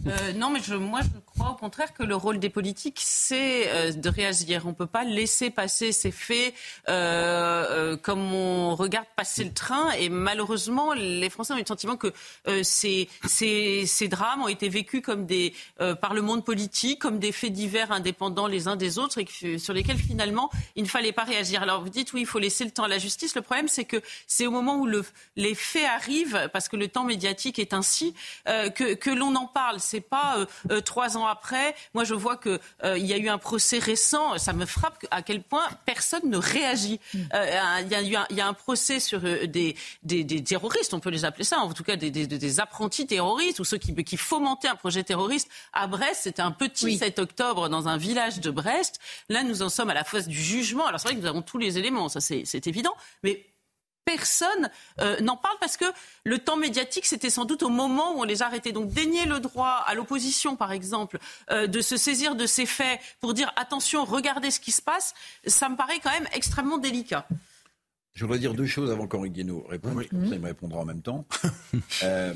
Euh, 0.08 0.34
non, 0.34 0.49
mais 0.49 0.60
moi, 0.78 1.02
je 1.02 1.20
crois 1.26 1.52
au 1.52 1.56
contraire 1.56 1.94
que 1.94 2.03
le 2.03 2.16
rôle 2.16 2.40
des 2.40 2.49
politiques, 2.49 2.99
c'est 3.03 3.70
euh, 3.70 3.91
de 3.91 4.10
réagir. 4.10 4.64
On 4.66 4.70
ne 4.70 4.74
peut 4.74 4.86
pas 4.86 5.03
laisser 5.03 5.49
passer 5.49 5.91
ces 5.91 6.12
faits 6.12 6.53
euh, 6.90 7.98
comme 7.98 8.34
on 8.34 8.76
regarde 8.76 9.06
passer 9.16 9.44
le 9.44 9.53
train. 9.53 9.91
Et 9.91 10.10
malheureusement, 10.10 10.94
les 10.94 11.30
Français 11.30 11.53
ont 11.53 11.58
eu 11.58 11.62
le 11.62 11.66
sentiment 11.66 11.98
que 11.98 12.14
ces, 12.64 13.08
drames 14.10 14.44
ont 14.44 14.48
été 14.48 14.70
vécus 14.70 15.02
comme 15.02 15.26
des, 15.26 15.53
par 16.02 16.14
le 16.14 16.22
monde 16.22 16.45
politique, 16.45 16.99
comme 16.99 17.20
des 17.20 17.32
faits 17.32 17.53
divers 17.53 17.91
indépendants 17.91 18.48
les 18.48 18.68
uns 18.68 18.76
des 18.76 18.98
autres, 18.98 19.20
et 19.20 19.58
sur 19.58 19.74
lesquels 19.74 19.98
finalement 19.98 20.49
il 20.76 20.84
ne 20.84 20.88
fallait 20.88 21.12
pas 21.12 21.24
réagir. 21.24 21.62
Alors 21.62 21.82
vous 21.82 21.90
dites 21.90 22.14
oui, 22.14 22.22
il 22.22 22.28
faut 22.28 22.40
laisser 22.40 22.66
le 22.66 22.72
temps 22.72 22.84
à 22.84 22.88
la 22.88 22.98
justice. 22.98 23.36
Le 23.36 23.41
problème, 23.41 23.68
c'est 23.68 23.86
que 23.86 24.02
c'est 24.28 24.48
au 24.48 24.52
moment 24.52 24.78
où 24.78 24.86
le, 24.86 25.03
les 25.36 25.56
faits 25.56 25.88
arrivent, 25.88 26.49
parce 26.53 26.68
que 26.70 26.76
le 26.76 26.88
temps 26.88 27.03
médiatique 27.03 27.60
est 27.60 27.74
ainsi, 27.74 28.14
que 28.45 29.10
l'on 29.10 29.36
en 29.36 29.48
parle 29.48 29.70
c'est 29.80 30.02
pas 30.02 30.38
euh, 30.38 30.45
euh, 30.72 30.81
trois 30.81 31.18
ans 31.18 31.26
après. 31.26 31.76
Moi, 31.93 32.03
je 32.03 32.14
vois 32.14 32.38
qu'il 32.38 32.60
euh, 32.84 32.98
y 32.98 33.14
a 33.14 33.18
eu 33.18 33.30
un 33.30 33.38
procès 33.38 33.80
récent. 33.80 34.38
Ça 34.38 34.53
me 34.53 34.65
frappe 34.65 35.06
à 35.11 35.22
quel 35.22 35.43
point 35.43 35.68
personne 35.85 36.30
ne 36.30 36.38
réagit. 36.38 36.99
Il 37.14 37.19
y, 37.89 37.95
a 37.95 38.02
eu 38.02 38.15
un, 38.15 38.26
y 38.30 38.41
a 38.41 38.48
un 38.48 38.53
procès 38.53 38.99
sur 38.99 39.22
des, 39.22 39.76
des, 40.03 40.23
des, 40.23 40.43
terroristes, 40.43 40.93
on 40.93 40.99
peut 40.99 41.10
les 41.10 41.26
appeler 41.26 41.43
ça, 41.43 41.60
en 41.60 41.72
tout 41.73 41.84
cas 41.84 41.95
des, 41.95 42.10
des 42.11 42.60
apprentis 42.60 43.07
terroristes 43.07 43.60
ou 43.60 43.64
ceux 43.64 43.77
qui, 43.77 43.93
qui, 44.03 44.18
fomentaient 44.18 44.68
un 44.68 44.76
projet 44.76 45.03
terroriste 45.03 45.49
à 45.73 45.88
Brest. 45.88 46.22
C'était 46.23 46.41
un 46.41 46.52
petit 46.52 46.85
oui. 46.85 46.98
7 46.98 47.19
octobre 47.19 47.69
dans 47.69 47.88
un 47.88 47.98
village 47.98 48.39
de 48.39 48.52
Brest. 48.52 48.99
Là, 49.30 49.43
nous 49.43 49.61
en 49.61 49.69
sommes 49.69 49.89
à 49.89 49.93
la 49.93 50.03
phase 50.03 50.27
du 50.27 50.41
jugement. 50.41 50.85
Alors 50.85 50.99
c'est 50.99 51.10
vrai 51.10 51.15
que 51.15 51.22
nous 51.22 51.27
avons 51.27 51.41
tous 51.41 51.57
les 51.57 51.77
éléments, 51.77 52.10
ça 52.10 52.19
c'est 52.22 52.68
évident, 52.68 52.93
mais 53.23 53.45
personne 54.06 54.69
euh, 54.99 55.19
n'en 55.22 55.38
parle 55.38 55.56
parce 55.60 55.78
que 55.78 55.86
le 56.23 56.40
temps 56.40 56.57
médiatique, 56.57 57.06
c'était 57.06 57.30
sans 57.30 57.45
doute 57.45 57.64
au 57.64 57.69
moment 57.69 58.15
où 58.15 58.19
on 58.19 58.23
les 58.23 58.41
arrêtait. 58.41 58.72
Donc 58.72 58.90
dénier 58.90 59.26
le 59.26 59.40
droit 59.40 59.84
à 59.86 59.94
l'opposition, 59.94 60.56
par 60.56 60.72
exemple, 60.72 61.19
euh, 61.52 61.68
de 61.68 61.82
se 61.82 61.98
saisir 61.98 62.36
de 62.36 62.45
ces 62.45 62.65
faits 62.65 62.99
pour 63.19 63.34
dire 63.34 63.52
attention, 63.56 64.06
regardez 64.06 64.52
ce 64.52 64.60
qui 64.60 64.72
se 64.72 64.82
passe, 64.82 65.14
ça 65.45 65.69
me 65.69 65.76
paraît 65.76 65.99
quand 65.99 66.11
même 66.11 66.28
extrêmement 66.34 66.78
délicat. 66.78 67.28
Je 68.14 68.26
voudrais 68.26 68.40
dire 68.40 68.53
deux 68.53 68.65
choses 68.65 68.91
avant 68.91 69.07
qu'Henri 69.07 69.30
Guénaud 69.30 69.65
réponde. 69.69 69.95
Oui. 69.95 70.07
Ça, 70.11 70.36
il 70.36 70.40
me 70.40 70.48
répondra 70.48 70.82
en 70.82 70.86
même 70.86 71.02
temps. 71.02 71.26
euh, 72.03 72.34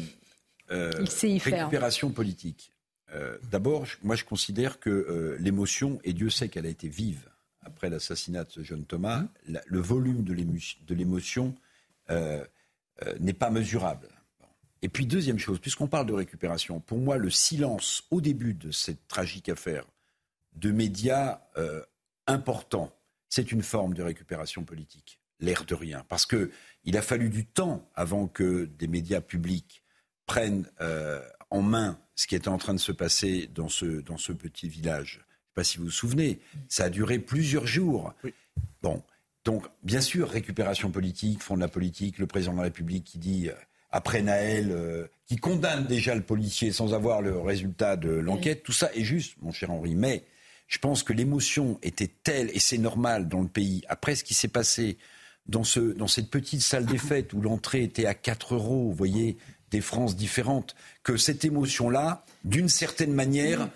Il 0.69 1.09
sait 1.09 1.29
y 1.29 1.39
faire. 1.39 1.59
récupération 1.59 2.11
politique. 2.11 2.71
D'abord, 3.49 3.85
moi, 4.03 4.17
je 4.17 4.25
considère 4.25 4.77
que 4.77 5.37
l'émotion, 5.39 5.99
et 6.03 6.11
Dieu 6.11 6.29
sait 6.29 6.49
qu'elle 6.49 6.65
a 6.65 6.69
été 6.69 6.89
vive 6.89 7.29
après 7.65 7.89
l'assassinat 7.89 8.45
de 8.45 8.51
ce 8.51 8.63
jeune 8.63 8.85
Thomas, 8.85 9.21
mmh. 9.47 9.57
le 9.65 9.79
volume 9.79 10.23
de 10.23 10.93
l'émotion 10.93 11.55
n'est 13.19 13.33
pas 13.33 13.49
mesurable. 13.49 14.07
Et 14.85 14.87
puis, 14.87 15.07
deuxième 15.07 15.39
chose, 15.39 15.57
puisqu'on 15.59 15.87
parle 15.87 16.05
de 16.05 16.13
récupération, 16.13 16.79
pour 16.79 16.99
moi, 16.99 17.17
le 17.17 17.31
silence 17.31 18.03
au 18.11 18.21
début 18.21 18.53
de 18.53 18.69
cette 18.69 19.07
tragique 19.07 19.49
affaire 19.49 19.83
de 20.53 20.71
médias 20.71 21.41
euh, 21.57 21.81
importants, 22.27 22.95
c'est 23.27 23.51
une 23.51 23.63
forme 23.63 23.95
de 23.95 24.03
récupération 24.03 24.63
politique, 24.63 25.19
l'air 25.39 25.65
de 25.65 25.73
rien. 25.73 26.05
Parce 26.07 26.27
qu'il 26.27 26.97
a 26.97 27.01
fallu 27.01 27.29
du 27.29 27.47
temps 27.47 27.89
avant 27.95 28.27
que 28.27 28.65
des 28.65 28.87
médias 28.87 29.21
publics 29.21 29.81
prennent 30.27 30.69
euh, 30.81 31.19
en 31.49 31.63
main 31.63 31.99
ce 32.13 32.27
qui 32.27 32.35
était 32.35 32.47
en 32.47 32.59
train 32.59 32.75
de 32.75 32.79
se 32.79 32.91
passer 32.91 33.47
dans 33.47 33.69
ce, 33.69 34.01
dans 34.01 34.17
ce 34.17 34.33
petit 34.33 34.69
village. 34.69 35.24
Je 35.55 35.61
ne 35.61 35.63
sais 35.63 35.69
pas 35.69 35.71
si 35.71 35.77
vous 35.77 35.85
vous 35.85 35.91
souvenez, 35.91 36.39
ça 36.67 36.85
a 36.85 36.89
duré 36.89 37.17
plusieurs 37.17 37.65
jours. 37.65 38.13
Bon, 38.81 39.01
donc, 39.45 39.63
bien 39.83 40.01
sûr, 40.01 40.29
récupération 40.29 40.91
politique, 40.91 41.41
fond 41.41 41.55
de 41.55 41.61
la 41.61 41.69
politique, 41.69 42.17
le 42.19 42.27
président 42.27 42.53
de 42.53 42.57
la 42.57 42.63
République 42.63 43.05
qui 43.05 43.19
dit, 43.19 43.47
euh, 43.47 43.53
après 43.89 44.21
Naël, 44.21 45.07
qui 45.27 45.37
condamne 45.37 45.85
déjà 45.85 46.13
le 46.13 46.23
policier 46.23 46.73
sans 46.73 46.93
avoir 46.93 47.21
le 47.21 47.39
résultat 47.39 47.95
de 47.95 48.09
l'enquête, 48.09 48.63
tout 48.63 48.73
ça 48.73 48.91
est 48.93 49.03
juste, 49.03 49.37
mon 49.41 49.53
cher 49.53 49.71
Henri. 49.71 49.95
Mais 49.95 50.25
je 50.67 50.77
pense 50.77 51.03
que 51.03 51.13
l'émotion 51.13 51.79
était 51.83 52.11
telle, 52.23 52.49
et 52.53 52.59
c'est 52.59 52.77
normal 52.77 53.29
dans 53.29 53.41
le 53.41 53.47
pays, 53.47 53.83
après 53.87 54.15
ce 54.15 54.25
qui 54.25 54.33
s'est 54.33 54.49
passé 54.49 54.97
dans, 55.45 55.63
ce, 55.63 55.79
dans 55.79 56.07
cette 56.07 56.29
petite 56.29 56.61
salle 56.61 56.85
des 56.85 56.97
fêtes 57.09 57.31
où 57.31 57.39
l'entrée 57.39 57.83
était 57.83 58.07
à 58.07 58.13
4 58.13 58.55
euros, 58.55 58.89
vous 58.89 58.93
voyez, 58.93 59.37
des 59.71 59.81
frances 59.81 60.17
différentes, 60.17 60.75
que 61.03 61.15
cette 61.15 61.45
émotion-là, 61.45 62.25
d'une 62.43 62.69
certaine 62.69 63.13
manière, 63.13 63.69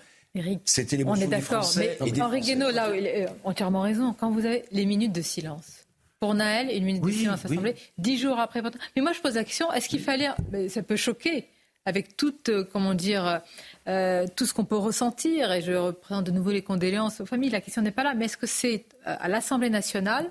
c'était 0.64 0.96
l'émotion 0.96 1.22
On 1.22 1.26
est 1.26 1.30
d'accord, 1.30 1.72
mais 1.76 2.20
Henri 2.20 2.40
Guénaud, 2.40 2.70
là, 2.70 2.94
il 2.94 3.06
a 3.06 3.32
entièrement 3.44 3.82
raison. 3.82 4.14
Quand 4.18 4.30
vous 4.30 4.46
avez 4.46 4.64
les 4.70 4.86
minutes 4.86 5.12
de 5.12 5.22
silence, 5.22 5.86
pour 6.20 6.34
Naël, 6.34 6.70
une 6.70 6.84
minute 6.84 7.02
de 7.02 7.10
silence 7.10 7.44
assemblée, 7.44 7.74
dix 7.98 8.18
jours 8.18 8.38
après. 8.38 8.62
Mais 8.94 9.02
moi, 9.02 9.12
je 9.12 9.20
pose 9.20 9.34
la 9.34 9.44
question 9.44 9.72
est-ce 9.72 9.88
qu'il 9.88 10.00
fallait. 10.00 10.28
Ça 10.68 10.82
peut 10.82 10.96
choquer, 10.96 11.48
avec 11.86 12.16
toute, 12.16 12.50
euh, 12.50 12.64
comment 12.70 12.94
dire, 12.94 13.40
euh, 13.88 14.26
tout 14.36 14.46
ce 14.46 14.52
qu'on 14.52 14.66
peut 14.66 14.76
ressentir, 14.76 15.50
et 15.50 15.62
je 15.62 15.72
représente 15.72 16.26
de 16.26 16.30
nouveau 16.30 16.50
les 16.50 16.62
condoléances 16.62 17.20
aux 17.20 17.26
familles, 17.26 17.50
la 17.50 17.60
question 17.60 17.82
n'est 17.82 17.90
pas 17.90 18.04
là, 18.04 18.14
mais 18.14 18.26
est-ce 18.26 18.36
que 18.36 18.46
c'est 18.46 18.84
euh, 19.06 19.16
à 19.18 19.28
l'Assemblée 19.28 19.70
nationale 19.70 20.30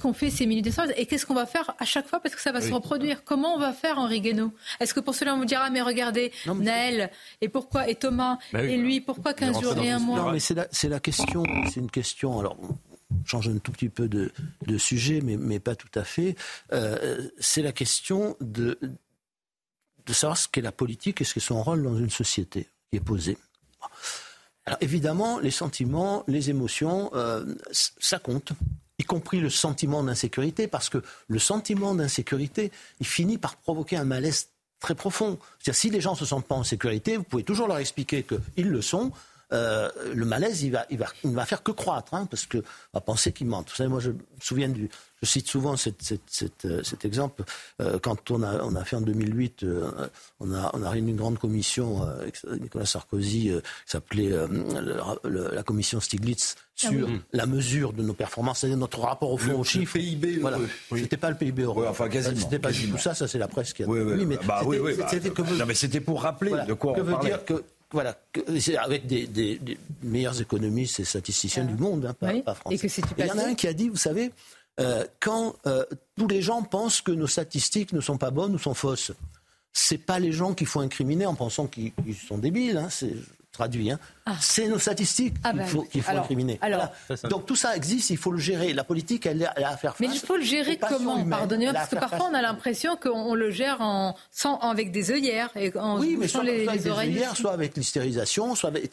qu'on 0.00 0.12
fait 0.12 0.30
ces 0.30 0.46
minutes 0.46 0.64
d'essence 0.64 0.88
Et 0.96 1.06
qu'est-ce 1.06 1.26
qu'on 1.26 1.34
va 1.34 1.46
faire 1.46 1.74
à 1.78 1.84
chaque 1.84 2.06
fois 2.06 2.20
Parce 2.20 2.34
que 2.34 2.40
ça 2.40 2.52
va 2.52 2.60
se 2.60 2.72
reproduire. 2.72 3.24
Comment 3.24 3.54
on 3.54 3.58
va 3.58 3.72
faire, 3.72 3.98
Henri 3.98 4.20
Guénaud? 4.20 4.52
Est-ce 4.80 4.94
que 4.94 5.00
pour 5.00 5.14
cela, 5.14 5.34
on 5.34 5.38
vous 5.38 5.44
dira, 5.44 5.70
mais 5.70 5.82
regardez, 5.82 6.32
Naël, 6.46 7.10
et 7.40 7.48
pourquoi, 7.48 7.88
et 7.88 7.96
Thomas, 7.96 8.38
bah 8.52 8.62
et 8.62 8.76
lui, 8.76 9.00
pourquoi 9.00 9.34
15 9.34 9.60
jours 9.60 9.78
et 9.78 9.90
un 9.90 9.98
mois? 9.98 10.18
Non, 10.20 10.32
mais 10.32 10.38
c'est 10.38 10.54
la, 10.54 10.68
la, 10.84 11.00
question, 11.00 11.42
c'est 11.66 11.80
une 11.80 11.90
question, 11.90 12.38
alors 12.38 12.56
on 12.60 12.76
change 13.24 13.48
un 13.48 13.58
tout 13.58 13.72
petit 13.72 13.88
peu 13.88 14.08
de, 14.08 14.32
de 14.66 14.78
sujet, 14.78 15.20
mais, 15.22 15.36
mais, 15.36 15.58
pas 15.58 15.74
tout 15.74 15.90
à 15.94 16.04
fait. 16.04 16.36
Euh, 16.72 17.28
c'est 17.38 17.62
la 17.62 17.72
question 17.72 18.36
de, 18.40 18.78
de 20.06 20.12
savoir 20.12 20.36
ce 20.36 20.48
qu'est 20.48 20.60
la 20.60 20.72
politique 20.72 21.20
et 21.20 21.24
ce 21.24 21.34
qu'est 21.34 21.40
son 21.40 21.62
rôle 21.62 21.82
dans 21.82 21.96
une 21.96 22.10
société 22.10 22.68
qui 22.90 22.96
est 22.96 23.04
posée. 23.04 23.38
Alors 24.66 24.78
évidemment, 24.80 25.38
les 25.38 25.50
sentiments, 25.50 26.24
les 26.26 26.48
émotions, 26.50 27.10
euh, 27.14 27.44
ça 27.72 28.18
compte, 28.18 28.52
y 28.98 29.04
compris 29.04 29.40
le 29.40 29.50
sentiment 29.50 30.02
d'insécurité, 30.04 30.68
parce 30.68 30.88
que 30.88 31.02
le 31.28 31.38
sentiment 31.38 31.94
d'insécurité, 31.94 32.70
il 33.00 33.06
finit 33.06 33.38
par 33.38 33.56
provoquer 33.56 33.96
un 33.96 34.04
malaise 34.04 34.48
très 34.80 34.94
profond. 34.94 35.38
Si 35.58 35.90
les 35.90 36.00
gens 36.00 36.12
ne 36.12 36.18
se 36.18 36.26
sentent 36.26 36.46
pas 36.46 36.54
en 36.54 36.64
sécurité, 36.64 37.16
vous 37.16 37.24
pouvez 37.24 37.42
toujours 37.42 37.66
leur 37.66 37.78
expliquer 37.78 38.24
qu'ils 38.24 38.68
le 38.68 38.82
sont, 38.82 39.12
euh, 39.54 39.88
le 40.12 40.24
malaise, 40.24 40.62
il, 40.62 40.72
va, 40.72 40.84
il, 40.90 40.98
va, 40.98 41.06
il 41.22 41.30
ne 41.30 41.36
va 41.36 41.46
faire 41.46 41.62
que 41.62 41.70
croître, 41.70 42.14
hein, 42.14 42.26
parce 42.30 42.46
qu'on 42.46 42.62
va 42.92 43.00
penser 43.00 43.32
qu'il 43.32 43.46
mentent. 43.46 43.70
Vous 43.70 43.76
savez, 43.76 43.88
moi, 43.88 44.00
je 44.00 44.10
me 44.10 44.18
souviens 44.40 44.68
du. 44.68 44.88
Je 45.22 45.28
cite 45.28 45.48
souvent 45.48 45.76
cette, 45.76 46.02
euh, 46.66 46.82
cet 46.82 47.04
exemple. 47.06 47.44
Euh, 47.80 47.98
quand 47.98 48.30
on 48.30 48.42
a, 48.42 48.62
on 48.62 48.74
a 48.74 48.84
fait 48.84 48.96
en 48.96 49.00
2008, 49.00 49.64
on, 50.40 50.52
a, 50.52 50.70
on 50.74 50.82
a 50.82 50.90
réuni 50.90 51.12
une 51.12 51.16
grande 51.16 51.38
commission 51.38 52.02
avec 52.02 52.42
Nicolas 52.60 52.84
Sarkozy, 52.84 53.52
qui 53.52 53.60
s'appelait 53.86 54.30
la 55.24 55.62
commission 55.62 56.00
Stiglitz, 56.00 56.56
ah 56.58 56.88
sur 56.88 57.08
la 57.32 57.46
mesure 57.46 57.92
de 57.92 58.02
nos 58.02 58.14
performances, 58.14 58.58
c'est-à-dire 58.58 58.76
notre 58.76 59.00
rapport 59.00 59.30
au 59.30 59.38
fond 59.38 59.60
aux 59.60 59.64
chiffres. 59.64 59.96
Le 59.96 60.02
PIB 60.02 60.38
voilà. 60.40 60.58
C'était 60.94 61.16
pas 61.16 61.30
le 61.30 61.36
PIB 61.36 61.62
heureux. 61.62 61.86
enfin, 61.88 62.08
quasiment. 62.08 62.40
C'était 62.40 62.58
pas 62.58 62.72
du 62.72 62.90
tout 62.90 62.98
ça, 62.98 63.14
ça 63.14 63.28
c'est 63.28 63.38
la 63.38 63.48
presse 63.48 63.72
qui 63.72 63.84
a. 63.84 63.86
Oui, 63.86 64.00
oui, 64.00 64.26
mais 64.26 64.38
bah, 64.44 64.62
c'était 65.72 66.00
pour 66.00 66.22
rappeler 66.22 66.52
de 66.66 66.74
quoi 66.74 66.94
que 66.94 67.00
on 67.00 67.04
veut 67.04 67.12
parlait. 67.12 67.30
dire 67.30 67.44
que 67.44 67.64
voilà, 67.94 68.18
avec 68.82 69.06
des, 69.06 69.60
meilleurs 70.02 70.40
économistes 70.40 71.00
et 71.00 71.04
statisticiens 71.04 71.64
du 71.64 71.74
monde, 71.74 72.06
hein, 72.06 72.42
pas, 72.42 72.54
français. 72.54 72.86
Et 72.86 73.02
il 73.18 73.26
y 73.26 73.30
en 73.30 73.38
a 73.38 73.44
un 73.44 73.54
qui 73.54 73.68
a 73.68 73.72
dit, 73.72 73.88
vous 73.88 73.96
savez, 73.96 74.32
euh, 74.80 75.06
quand 75.20 75.54
euh, 75.66 75.84
tous 76.16 76.26
les 76.26 76.42
gens 76.42 76.62
pensent 76.62 77.00
que 77.00 77.12
nos 77.12 77.28
statistiques 77.28 77.92
ne 77.92 78.00
sont 78.00 78.18
pas 78.18 78.32
bonnes 78.32 78.54
ou 78.56 78.58
sont 78.58 78.74
fausses, 78.74 79.12
c'est 79.72 79.98
pas 79.98 80.18
les 80.18 80.32
gens 80.32 80.54
qu'il 80.54 80.66
faut 80.66 80.80
incriminer 80.80 81.24
en 81.24 81.34
pensant 81.34 81.68
qu'ils 81.68 81.92
sont 82.28 82.38
débiles. 82.38 82.76
Hein, 82.76 82.88
traduit. 83.52 83.90
Hein. 83.92 84.00
Ah. 84.26 84.36
C'est 84.40 84.68
nos 84.68 84.78
statistiques 84.78 85.34
ah 85.44 85.50
qu'il 85.50 85.58
ben 85.58 85.66
faut, 85.66 85.82
qu'il 85.82 86.02
faut 86.02 86.16
incriminer. 86.16 86.58
Alors, 86.62 86.90
Donc 87.28 87.44
tout 87.44 87.56
ça 87.56 87.76
existe, 87.76 88.08
il 88.08 88.16
faut 88.16 88.32
le 88.32 88.38
gérer. 88.38 88.72
La 88.72 88.82
politique, 88.82 89.26
elle, 89.26 89.50
elle 89.54 89.64
a 89.64 89.70
à 89.70 89.76
faire 89.76 89.94
face. 89.94 90.00
Mais 90.00 90.14
il 90.14 90.18
faut 90.18 90.36
le 90.36 90.42
gérer 90.42 90.78
comment 90.78 91.22
Pardonnez-moi, 91.26 91.74
parce 91.74 91.90
que 91.90 91.96
parfois 91.96 92.28
on 92.30 92.34
a 92.34 92.40
l'impression 92.40 92.96
qu'on 92.96 93.34
le 93.34 93.50
gère 93.50 93.82
en, 93.82 94.16
sans, 94.30 94.58
avec 94.60 94.92
des 94.92 95.10
œillères 95.10 95.50
et 95.56 95.76
en 95.76 95.98
oui, 95.98 96.16
mais 96.18 96.28
soit, 96.28 96.42
les, 96.42 96.66
avec 96.66 96.82
des 96.82 96.90
œillères, 96.90 97.36
soit 97.36 97.52
avec 97.52 97.76
l'hystérisation, 97.76 98.54
soit 98.54 98.70
avec. 98.70 98.90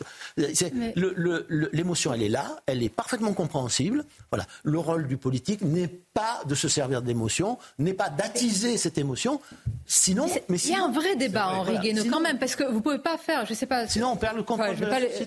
L'émotion, 1.71 2.13
elle 2.13 2.23
est 2.23 2.29
là, 2.29 2.57
elle 2.65 2.83
est 2.83 2.89
parfaitement 2.89 3.33
compréhensible. 3.33 4.03
Voilà. 4.31 4.45
Le 4.63 4.79
rôle 4.79 5.07
du 5.07 5.15
politique 5.15 5.61
n'est 5.61 5.87
pas 5.87 6.41
de 6.45 6.55
se 6.55 6.67
servir 6.67 7.01
d'émotion, 7.01 7.57
n'est 7.79 7.93
pas 7.93 8.09
d'attiser 8.09 8.75
cette 8.75 8.97
émotion. 8.97 9.39
Sinon, 9.85 10.27
mais, 10.49 10.57
il 10.57 10.71
y 10.71 10.75
a 10.75 10.83
un 10.83 10.91
vrai 10.91 11.15
débat, 11.15 11.47
Henri 11.47 11.79
Guénaud, 11.79 12.03
quand 12.09 12.19
même, 12.19 12.37
parce 12.37 12.55
que 12.55 12.63
vous 12.63 12.81
pouvez 12.81 12.99
pas 12.99 13.17
faire, 13.17 13.45
je 13.45 13.53
sais 13.53 13.65
pas. 13.65 13.87
Sinon, 13.87 14.11
on 14.11 14.17
perd 14.17 14.35
le 14.35 14.43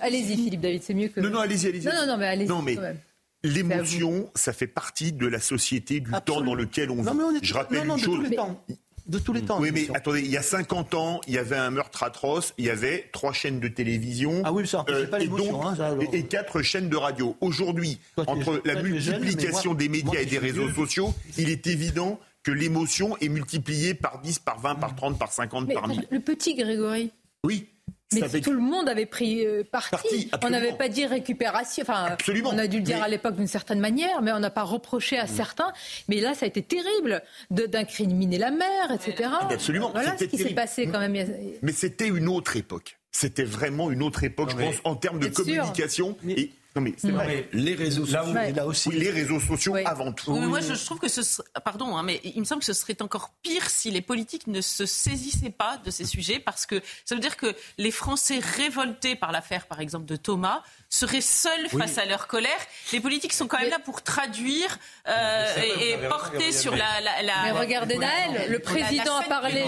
Allez-y, 0.00 0.36
Philippe 0.36 0.60
David, 0.60 0.82
c'est 0.82 0.94
mieux 0.94 1.08
que. 1.08 1.20
Non, 1.20 1.30
non, 1.30 1.40
allez-y, 1.40 1.68
allez-y. 1.68 1.86
Non, 1.86 1.92
non, 1.94 2.06
non, 2.06 2.16
mais 2.16 2.26
allez-y. 2.26 2.48
Non, 2.48 2.62
mais 2.62 2.76
l'émotion, 3.44 4.30
ça 4.34 4.52
fait 4.52 4.66
partie 4.66 5.12
de 5.12 5.26
la 5.26 5.40
société, 5.40 6.00
du 6.00 6.10
temps 6.24 6.40
dans 6.40 6.54
lequel 6.54 6.90
on 6.90 6.96
vit. 6.96 7.02
Non, 7.02 7.14
mais 7.14 7.24
on 7.24 7.34
est... 7.34 7.44
Je 7.44 7.54
rappelle 7.54 7.86
une 7.86 7.98
chose. 7.98 8.18
De 9.06 9.18
tous 9.18 9.34
les 9.34 9.42
temps. 9.42 9.60
Oui, 9.60 9.70
mais 9.70 9.86
attendez, 9.94 10.20
il 10.20 10.30
y 10.30 10.38
a 10.38 10.42
50 10.42 10.94
ans, 10.94 11.20
il 11.28 11.34
y 11.34 11.38
avait 11.38 11.56
un 11.56 11.70
meurtre 11.70 12.02
atroce, 12.04 12.54
il 12.56 12.64
y 12.64 12.70
avait 12.70 13.10
trois 13.12 13.34
chaînes 13.34 13.60
de 13.60 13.68
télévision. 13.68 14.40
Ah 14.46 14.52
oui, 14.52 14.66
ça, 14.66 14.82
euh, 14.88 15.06
pas 15.06 15.20
et, 15.20 15.28
donc, 15.28 15.62
hein, 15.62 15.98
et, 16.10 16.22
quatre 16.22 16.62
chaînes 16.62 16.88
de 16.88 16.96
radio. 16.96 17.36
Aujourd'hui, 17.42 18.00
entre 18.16 18.62
la 18.64 18.82
multiplication 18.82 19.74
des 19.74 19.90
médias 19.90 20.20
et 20.20 20.24
des 20.24 20.38
réseaux 20.38 20.70
sociaux, 20.70 21.12
il 21.36 21.50
est 21.50 21.66
évident 21.66 22.18
que 22.42 22.50
l'émotion 22.50 23.14
est 23.18 23.28
multipliée 23.28 23.92
par 23.92 24.22
10, 24.22 24.38
par 24.38 24.58
20, 24.60 24.76
par 24.76 24.96
30, 24.96 25.18
par 25.18 25.32
50, 25.32 25.74
par 25.74 25.86
1000. 25.86 26.06
Le 26.10 26.20
petit 26.20 26.54
Grégory. 26.54 27.10
Oui. 27.44 27.66
Mais 28.12 28.40
tout 28.40 28.52
le 28.52 28.58
monde 28.58 28.88
avait 28.88 29.06
pris 29.06 29.46
euh, 29.46 29.64
parti. 29.64 30.30
on 30.42 30.50
n'avait 30.50 30.72
pas 30.72 30.88
dit 30.88 31.06
récupération. 31.06 31.82
Enfin, 31.82 32.06
absolument. 32.12 32.50
on 32.52 32.58
a 32.58 32.66
dû 32.66 32.78
le 32.78 32.82
dire 32.82 33.02
à 33.02 33.08
l'époque 33.08 33.36
d'une 33.36 33.46
certaine 33.46 33.80
manière, 33.80 34.22
mais 34.22 34.32
on 34.32 34.38
n'a 34.38 34.50
pas 34.50 34.62
reproché 34.62 35.18
à 35.18 35.24
mm. 35.24 35.28
certains. 35.28 35.72
Mais 36.08 36.20
là, 36.20 36.34
ça 36.34 36.44
a 36.44 36.48
été 36.48 36.62
terrible 36.62 37.22
d'incriminer 37.50 38.38
la 38.38 38.50
mère, 38.50 38.92
etc. 38.92 39.30
Absolument. 39.50 39.90
Voilà 39.90 40.16
ce 40.16 40.24
qui 40.24 40.38
s'est 40.38 40.54
passé 40.54 40.86
quand 40.86 41.00
même. 41.00 41.14
Mais 41.62 41.72
c'était 41.72 42.08
une 42.08 42.28
autre 42.28 42.56
époque. 42.56 42.98
C'était 43.10 43.44
vraiment 43.44 43.90
une 43.90 44.02
autre 44.02 44.24
époque, 44.24 44.50
je 44.50 44.56
pense, 44.56 44.74
en 44.84 44.96
termes 44.96 45.20
de 45.20 45.28
communication. 45.28 46.16
Et 46.28 46.50
non 46.76 46.82
mais 46.82 46.94
c'est 46.96 47.10
vrai. 47.10 47.48
Les 47.52 47.74
réseaux 47.74 48.04
sociaux, 48.04 48.32
là, 48.32 48.66
aussi. 48.66 48.90
les 48.90 49.10
réseaux 49.10 49.38
sociaux 49.38 49.76
avant 49.84 50.12
tout. 50.12 50.34
moi, 50.34 50.60
je, 50.60 50.72
trouve 50.84 50.98
que 50.98 51.08
ce 51.08 51.22
serait, 51.22 51.46
pardon, 51.64 51.96
hein, 51.96 52.02
mais 52.02 52.20
il 52.24 52.40
me 52.40 52.44
semble 52.44 52.60
que 52.60 52.66
ce 52.66 52.72
serait 52.72 53.00
encore 53.00 53.30
pire 53.42 53.70
si 53.70 53.90
les 53.90 54.00
politiques 54.00 54.48
ne 54.48 54.60
se 54.60 54.84
saisissaient 54.84 55.50
pas 55.50 55.78
de 55.84 55.90
ces 55.90 56.04
sujets, 56.04 56.40
parce 56.40 56.66
que 56.66 56.80
ça 57.04 57.14
veut 57.14 57.20
dire 57.20 57.36
que 57.36 57.54
les 57.78 57.92
Français 57.92 58.40
révoltés 58.40 59.14
par 59.14 59.30
l'affaire, 59.30 59.66
par 59.66 59.80
exemple, 59.80 60.06
de 60.06 60.16
Thomas, 60.16 60.62
seraient 60.94 61.20
seuls 61.20 61.68
face 61.68 61.98
à 61.98 62.04
leur 62.04 62.26
colère. 62.26 62.50
Les 62.92 63.00
politiques 63.00 63.32
sont 63.32 63.46
quand 63.46 63.58
même 63.58 63.70
là 63.70 63.78
pour 63.78 64.02
traduire 64.02 64.78
euh, 65.08 65.46
et, 65.80 65.96
porter 66.08 66.52
sur 66.52 66.74
la, 66.76 67.00
la, 67.00 67.42
Mais 67.44 67.50
regardez 67.52 67.98
Naël, 67.98 68.50
le 68.50 68.58
président 68.58 69.16
a 69.16 69.24
parlé, 69.24 69.62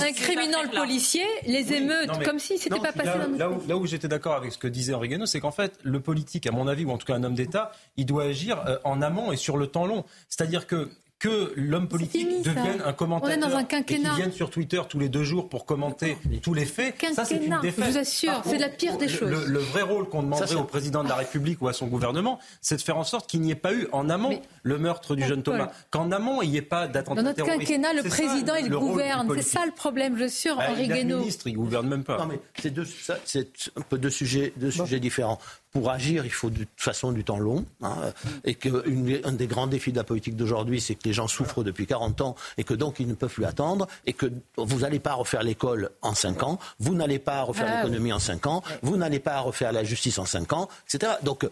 incriminant 0.00 0.62
le 0.62 0.70
policier, 0.70 1.26
les 1.46 1.72
émeutes, 1.72 2.24
comme 2.24 2.38
si 2.38 2.58
c'était 2.58 2.78
pas 2.78 2.92
passé. 2.92 3.18
Là, 3.36 3.50
où, 3.50 3.66
là 3.66 3.76
où 3.76 3.86
j'étais 3.86 4.08
d'accord 4.08 4.34
avec 4.34 4.52
ce 4.52 4.58
que 4.58 4.68
disait 4.68 4.94
Henri 4.94 5.08
Guénaud, 5.08 5.26
c'est 5.26 5.40
qu'en 5.40 5.52
fait, 5.52 5.78
le 5.82 6.00
politique, 6.00 6.46
à 6.46 6.52
mon 6.52 6.66
avis, 6.66 6.84
ou 6.84 6.90
en 6.90 6.98
tout 6.98 7.06
cas 7.06 7.14
un 7.14 7.22
homme 7.22 7.34
d'État, 7.34 7.72
il 7.96 8.06
doit 8.06 8.24
agir 8.24 8.62
euh, 8.66 8.78
en 8.84 9.00
amont 9.02 9.32
et 9.32 9.36
sur 9.36 9.56
le 9.56 9.66
temps 9.68 9.86
long. 9.86 10.04
C'est-à-dire 10.28 10.66
que 10.66 10.90
que 11.22 11.52
l'homme 11.54 11.86
politique 11.86 12.26
devienne 12.42 12.82
un 12.84 12.92
commentateur 12.92 13.30
On 13.30 13.38
est 13.38 13.48
dans 13.48 13.56
un 13.56 13.60
et 13.60 13.84
qu'il 13.84 14.02
vienne 14.16 14.32
sur 14.32 14.50
Twitter 14.50 14.82
tous 14.88 14.98
les 14.98 15.08
deux 15.08 15.22
jours 15.22 15.48
pour 15.48 15.64
commenter 15.66 16.18
tous 16.42 16.52
les 16.52 16.64
faits. 16.64 16.96
Ça, 17.14 17.24
c'est 17.24 17.34
une 17.36 17.40
Quinquennat, 17.42 17.60
défaite. 17.60 17.84
je 17.84 17.90
vous 17.92 17.98
assure, 17.98 18.42
c'est 18.44 18.58
la 18.58 18.68
pire 18.68 18.98
des 18.98 19.06
le- 19.06 19.12
choses. 19.12 19.30
Le, 19.30 19.44
le 19.46 19.58
vrai 19.60 19.82
rôle 19.82 20.08
qu'on 20.08 20.24
demanderait 20.24 20.56
au 20.56 20.64
président 20.64 21.04
de 21.04 21.08
la 21.08 21.14
République 21.14 21.62
ou 21.62 21.68
à 21.68 21.72
son 21.72 21.86
gouvernement, 21.86 22.40
c'est 22.60 22.74
de 22.74 22.82
faire 22.82 22.96
en 22.96 23.04
sorte 23.04 23.30
qu'il 23.30 23.40
n'y 23.40 23.52
ait 23.52 23.54
pas 23.54 23.72
eu 23.72 23.86
en 23.92 24.10
amont 24.10 24.42
le 24.64 24.78
meurtre 24.78 25.14
du 25.14 25.22
jeune 25.22 25.44
Paul. 25.44 25.58
Thomas. 25.58 25.70
Qu'en 25.92 26.10
amont, 26.10 26.42
il 26.42 26.50
n'y 26.50 26.56
ait 26.56 26.62
pas 26.62 26.88
d'attentat 26.88 27.22
Dans 27.22 27.28
notre 27.28 27.36
terroriste. 27.36 27.60
quinquennat, 27.68 27.92
le 27.92 28.02
C'est 28.02 28.10
ça, 28.10 28.16
président, 28.24 28.54
il 28.56 28.68
le 28.68 28.78
gouverne. 28.80 29.32
C'est 29.36 29.42
ça 29.42 29.64
le 29.64 29.72
problème, 29.72 30.18
je 30.18 30.26
suis, 30.26 30.50
Bah, 30.50 30.66
Henri 30.70 30.86
il 30.86 30.90
est 30.90 30.94
Guénaud. 30.96 31.18
ministre, 31.20 31.46
il 31.46 31.54
gouverne 31.54 31.86
même 31.88 32.02
pas. 32.02 32.18
Non, 32.18 32.26
mais 32.26 32.40
c'est 32.60 32.70
deux, 32.70 32.84
ça, 32.84 33.16
c'est 33.24 33.48
un 33.76 33.82
peu 33.82 33.96
deux 33.96 34.10
sujets, 34.10 34.52
deux 34.56 34.72
sujets 34.72 34.98
différents. 34.98 35.38
Pour 35.72 35.90
agir, 35.90 36.24
il 36.26 36.30
faut 36.30 36.50
de 36.50 36.58
toute 36.58 36.68
façon 36.76 37.12
du 37.12 37.24
temps 37.24 37.38
long. 37.38 37.64
hein, 37.82 38.12
et 38.44 38.54
qu'un 38.54 39.32
des 39.32 39.46
grands 39.46 39.66
défis 39.66 39.90
de 39.92 39.96
la 39.96 40.04
politique 40.04 40.36
d'aujourd'hui, 40.36 40.80
c'est 40.80 40.94
que 40.94 41.04
les 41.04 41.14
gens 41.14 41.28
souffrent 41.28 41.64
depuis 41.64 41.86
40 41.86 42.20
ans 42.20 42.36
et 42.58 42.64
que 42.64 42.74
donc 42.74 43.00
ils 43.00 43.08
ne 43.08 43.14
peuvent 43.14 43.32
plus 43.32 43.44
attendre. 43.46 43.86
Et 44.06 44.12
que 44.12 44.26
vous 44.58 44.80
n'allez 44.80 44.98
pas 45.00 45.14
refaire 45.14 45.42
l'école 45.42 45.90
en 46.02 46.14
5 46.14 46.42
ans, 46.42 46.58
vous 46.78 46.94
n'allez 46.94 47.18
pas 47.18 47.42
refaire 47.42 47.66
Ah, 47.68 47.82
l'économie 47.84 48.12
en 48.12 48.18
5 48.18 48.46
ans, 48.46 48.62
vous 48.82 48.96
n'allez 48.98 49.18
pas 49.20 49.40
refaire 49.40 49.72
la 49.72 49.82
justice 49.84 50.18
en 50.18 50.26
5 50.26 50.52
ans, 50.52 50.68
etc. 50.86 51.14
Donc 51.22 51.48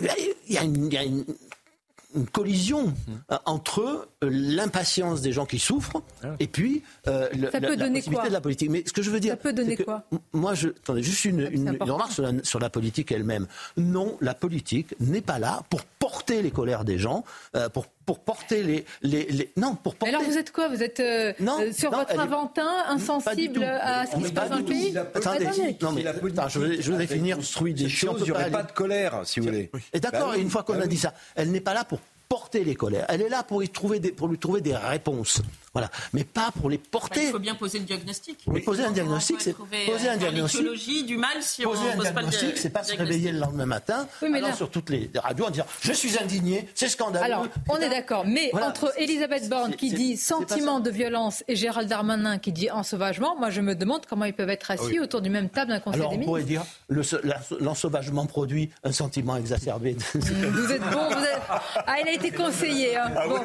il 0.00 0.06
y 0.54 0.56
a 0.58 0.64
une, 0.64 0.86
il 0.86 0.92
y 0.94 0.96
a 0.98 1.04
une- 1.04 1.24
une 2.14 2.26
collision 2.26 2.94
euh, 3.30 3.36
entre 3.44 4.08
euh, 4.17 4.17
l'impatience 4.22 5.20
des 5.20 5.32
gens 5.32 5.46
qui 5.46 5.58
souffrent 5.58 6.02
et 6.40 6.46
puis 6.48 6.82
euh, 7.06 7.28
le- 7.32 7.50
la, 7.52 7.60
la 7.60 7.68
possibilité 7.76 8.10
quoi 8.10 8.28
de 8.28 8.32
la 8.32 8.40
politique. 8.40 8.70
Mais 8.70 8.82
ce 8.86 8.92
que 8.92 9.02
je 9.02 9.10
veux 9.10 9.20
dire, 9.20 9.32
Ça 9.34 9.36
peut 9.36 9.52
donner 9.52 9.76
quoi 9.76 10.04
Moi, 10.32 10.54
je, 10.54 10.68
attendez, 10.68 11.02
juste 11.02 11.24
une, 11.24 11.40
une- 11.40 11.52
une 11.52 11.68
important. 11.68 11.94
remarque 11.94 12.12
sur 12.12 12.22
la, 12.24 12.32
sur 12.42 12.58
la 12.58 12.70
politique 12.70 13.12
elle-même. 13.12 13.46
Non, 13.76 14.16
la 14.20 14.34
politique 14.34 14.94
n'est 15.00 15.20
pas 15.20 15.38
là 15.38 15.62
pour 15.70 15.84
porter 15.84 16.42
les 16.42 16.50
colères 16.50 16.84
des 16.84 16.98
gens, 16.98 17.24
euh, 17.54 17.68
pour, 17.68 17.86
pour 18.06 18.18
porter 18.20 18.62
les, 18.64 18.84
les, 19.02 19.26
les- 19.26 19.52
non, 19.56 19.74
pour 19.76 19.94
porter. 19.94 20.14
alors 20.14 20.26
vous 20.28 20.36
êtes 20.38 20.50
quoi? 20.52 20.68
Vous 20.68 20.82
êtes 20.82 21.00
euh, 21.00 21.32
euh, 21.40 21.72
sur 21.72 21.92
non, 21.92 21.98
votre 21.98 22.18
Aventin, 22.18 22.68
insensible 22.88 23.62
à 23.62 24.06
ce 24.06 24.16
qui 24.16 24.24
se 24.24 24.32
passe 24.32 24.50
dans 24.50 24.58
le 24.58 24.64
pays? 24.64 24.96
Attendez, 24.98 25.46
non, 25.80 25.92
mais, 25.92 26.06
attends, 26.06 26.48
je, 26.48 26.58
vais, 26.60 26.82
je 26.82 26.92
vais 26.92 27.06
finir. 27.06 27.36
construit 27.36 27.74
des 27.74 27.88
choses, 27.88 28.16
il 28.20 28.24
n'y 28.24 28.30
aurait 28.32 28.44
aller- 28.44 28.52
pas 28.52 28.62
de 28.64 28.72
colère, 28.72 29.20
si 29.24 29.38
vous 29.40 29.46
voulez. 29.46 29.70
Et 29.92 30.00
d'accord, 30.00 30.28
Bah 30.28 30.32
oui, 30.36 30.42
une 30.42 30.50
fois 30.50 30.62
qu'on 30.64 30.72
bah 30.74 30.80
a 30.80 30.82
oui. 30.84 30.88
dit 30.88 30.96
ça, 30.98 31.14
elle 31.36 31.50
n'est 31.52 31.60
pas 31.60 31.74
là 31.74 31.84
pour 31.84 32.00
porter 32.28 32.64
les 32.64 32.74
colères. 32.74 33.06
Elle 33.08 33.22
est 33.22 33.28
là 33.28 33.42
pour, 33.42 33.62
pour 34.16 34.28
lui 34.28 34.38
trouver 34.38 34.60
des 34.60 34.76
réponses. 34.76 35.40
Voilà. 35.72 35.90
Mais 36.12 36.24
pas 36.24 36.50
pour 36.58 36.70
les 36.70 36.78
Bah, 36.78 36.84
porter. 36.90 37.24
il 37.24 37.30
faut 37.30 37.38
bien 37.38 37.54
poser 37.54 37.78
le 37.78 37.84
diagnostic. 37.84 38.40
Mais 38.46 38.60
poser 38.60 38.84
un 38.84 38.90
diagnostic, 38.90 39.40
c'est 39.40 39.52
poser 39.54 40.08
euh, 40.08 40.12
un 40.12 40.16
diagnostic. 40.16 41.06
du 41.06 41.16
mal 41.16 41.42
si 41.42 41.62
Poser 41.62 41.82
on 41.88 41.92
un 41.92 41.96
pose 41.96 42.04
pas 42.04 42.22
le 42.22 42.28
diagnostic, 42.28 42.48
dia- 42.54 42.62
c'est 42.62 42.70
pas 42.70 42.82
se 42.84 42.96
réveiller 42.96 43.32
le 43.32 43.38
lendemain 43.38 43.66
matin, 43.66 44.06
Oui, 44.22 44.28
mais 44.30 44.40
là- 44.40 44.52
sur 44.54 44.70
toutes 44.70 44.90
les 44.90 45.10
radios 45.14 45.46
en 45.46 45.50
disant 45.50 45.66
je 45.80 45.92
suis 45.92 46.18
indigné, 46.18 46.68
c'est 46.74 46.88
scandaleux. 46.88 47.24
Alors, 47.24 47.46
on 47.68 47.76
est 47.76 47.88
d'accord. 47.88 48.24
Mais 48.26 48.48
Voilà. 48.52 48.68
entre 48.68 48.92
Elisabeth 48.98 49.48
Borne 49.48 49.74
qui 49.74 49.90
dit 49.92 50.16
sentiment 50.16 50.80
de 50.80 50.90
violence 50.90 51.44
et 51.48 51.56
Gérald 51.56 51.88
Darmanin 51.88 52.38
qui 52.38 52.52
dit 52.52 52.70
ensauvagement, 52.70 53.36
moi 53.38 53.50
je 53.50 53.60
me 53.60 53.74
demande 53.74 54.06
comment 54.06 54.24
ils 54.24 54.34
peuvent 54.34 54.48
être 54.50 54.70
assis 54.70 54.82
Ah 54.86 54.90
oui. 54.92 55.00
autour 55.00 55.20
du 55.20 55.30
même 55.30 55.48
table 55.50 55.70
d'un 55.70 55.80
conseil 55.80 56.00
Alors 56.00 56.12
des 56.12 56.18
on 56.18 56.24
pourrait 56.24 56.42
ministres. 56.42 56.64
dire 56.64 56.72
le 56.88 57.02
l'ensauvagement 57.60 58.26
produit 58.26 58.70
un 58.84 58.92
sentiment 58.92 59.36
exacerbé. 59.36 59.96
Vous 60.14 60.72
êtes 60.72 60.82
bon, 60.82 61.08
vous 61.10 61.22
êtes... 61.24 61.40
Ah, 61.86 61.96
il 62.02 62.08
a 62.08 62.12
été 62.12 62.30
conseillé. 62.30 62.96
hein. 62.96 63.10
Ah 63.16 63.28
Bon. 63.28 63.38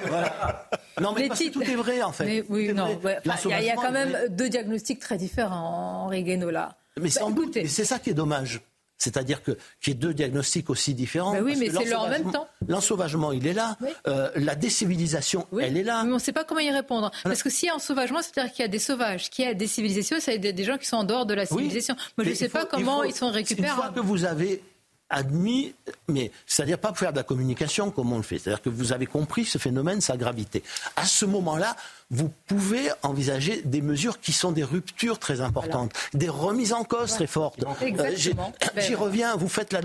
Non 1.02 1.12
mais 1.14 1.24
Les 1.24 1.28
parce 1.30 1.40
que 1.40 1.46
titres. 1.46 1.60
tout 1.60 1.70
est 1.70 1.76
vrai 1.76 2.02
en 2.04 2.12
fait. 2.14 2.26
Mais 2.26 2.44
oui, 2.50 2.74
non. 2.74 2.86
ouais, 3.04 3.20
Il 3.26 3.50
y 3.50 3.54
a- 3.54 3.62
il 3.62 3.66
y, 3.66 3.70
a 3.70 3.76
quand 3.76 3.92
même 3.92 4.18
deux 4.30 4.50
diagnostics 4.50 5.00
très 5.00 5.18
différents, 5.18 6.06
Henri 6.06 6.24
Guénaud, 6.24 6.52
là. 6.52 6.78
Mais 7.00 7.10
sans 7.10 7.30
Bah, 7.32 7.36
doute, 7.44 7.58
c'est 7.68 7.86
ça 7.86 8.00
qui 8.00 8.12
est 8.12 8.14
dommage. 8.14 8.62
C'est-à-dire 9.00 9.44
que 9.44 9.52
qu'il 9.82 9.92
y 9.94 9.96
ait 9.96 10.00
deux 10.00 10.14
diagnostics 10.14 10.70
aussi 10.70 10.94
différents. 10.94 11.34
Bah 11.34 11.40
oui, 11.44 11.56
mais 11.60 11.70
c'est 11.70 11.84
leur 11.90 12.04
en 12.04 12.08
même 12.10 12.32
temps. 12.32 12.48
L'ensauvagement, 12.70 13.34
il 13.34 13.46
est 13.48 13.54
là. 13.54 13.76
Oui. 13.82 13.90
Euh, 14.08 14.30
la 14.36 14.56
décivilisation, 14.56 15.46
elle 15.60 15.76
est 15.76 15.84
là. 15.84 16.04
Mais 16.06 16.12
on 16.12 16.16
ne 16.16 16.20
sait 16.20 16.32
pas 16.32 16.46
comment 16.46 16.62
y 16.62 16.70
répondre. 16.72 17.12
Parce 17.24 17.44
que 17.44 17.50
s'il 17.50 17.68
y 17.68 17.70
a 17.70 17.76
ensauvagement, 17.76 18.22
c'est-à-dire 18.22 18.54
qu'il 18.54 18.62
y 18.62 18.66
a 18.66 18.70
des 18.70 18.80
sauvages, 18.80 19.30
qu'il 19.30 19.44
y 19.44 19.48
a 19.48 19.54
des 19.54 19.68
civilisations, 19.68 20.18
a 20.26 20.38
des 20.38 20.64
gens 20.64 20.78
qui 20.78 20.86
sont 20.86 20.98
en 20.98 21.04
dehors 21.04 21.26
de 21.26 21.34
la 21.34 21.42
Oui. 21.44 21.48
civilisation. 21.64 21.96
Moi, 22.18 22.24
je 22.26 22.30
ne 22.30 22.36
sais 22.36 22.46
il 22.46 22.50
faut- 22.52 22.58
pas 22.60 22.66
comment 22.66 23.04
il 23.04 23.10
faut- 23.12 23.16
ils 23.34 23.46
sont 23.46 23.58
Une 23.58 23.66
fois 23.66 23.90
que 23.94 24.00
vous 24.00 24.24
avez 24.24 24.62
admis, 25.10 25.76
mais 26.08 26.32
c'est-à-dire 26.46 26.80
pas 26.80 26.90
pour 26.90 26.98
faire 26.98 27.12
de 27.12 27.18
la 27.18 27.24
communication 27.24 27.92
comme 27.92 28.12
on 28.12 28.18
le 28.18 28.24
fait, 28.24 28.40
c'est-à-dire 28.40 28.62
que 28.62 28.70
vous 28.70 28.94
avez 28.94 29.06
compris 29.06 29.46
ce 29.46 29.58
phénomène, 29.58 30.02
sa 30.02 30.18
gravité. 30.18 30.64
À 30.96 31.06
ce 31.06 31.26
moment-là, 31.26 31.76
vous 32.10 32.32
pouvez 32.48 32.90
envisager 33.04 33.62
des 33.64 33.82
mesures 33.82 34.20
qui 34.20 34.34
sont 34.34 34.52
des 34.52 34.64
ruptures 34.64 35.20
très 35.20 35.42
importantes, 35.42 35.94
des 36.14 36.30
remises 36.30 36.74
en 36.74 36.84
cause 36.84 37.14
très 37.14 37.28
fortes. 37.28 37.64
Euh. 37.64 38.16
J'y 38.78 38.96
reviens, 38.96 39.36
vous 39.36 39.50
faites 39.50 39.76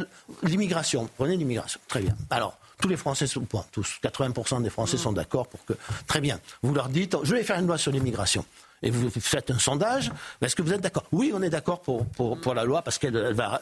l'immigration, 0.42 1.08
prenez 1.16 1.36
l'immigration, 1.36 1.80
très 1.88 2.00
bien. 2.00 2.16
Alors, 2.30 2.58
tous 2.80 2.88
les 2.88 2.96
Français 2.96 3.26
sont, 3.26 3.44
bon, 3.50 3.64
tous, 3.72 3.98
80% 4.02 4.62
des 4.62 4.70
Français 4.70 4.96
sont 4.96 5.12
d'accord 5.12 5.48
pour 5.48 5.64
que, 5.64 5.74
très 6.06 6.20
bien, 6.20 6.38
vous 6.62 6.72
leur 6.72 6.88
dites, 6.88 7.16
je 7.22 7.34
vais 7.34 7.42
faire 7.42 7.58
une 7.58 7.66
loi 7.66 7.76
sur 7.76 7.92
l'immigration. 7.92 8.44
Et 8.82 8.90
vous 8.90 9.10
faites 9.10 9.50
un 9.50 9.58
sondage, 9.58 10.12
est-ce 10.40 10.54
que 10.54 10.62
vous 10.62 10.72
êtes 10.72 10.80
d'accord? 10.80 11.04
Oui, 11.12 11.32
on 11.34 11.42
est 11.42 11.50
d'accord 11.50 11.80
pour, 11.80 12.06
pour, 12.06 12.40
pour 12.40 12.54
la 12.54 12.64
loi 12.64 12.82
parce 12.82 12.98
qu'elle 12.98 13.16
elle 13.16 13.34
va. 13.34 13.60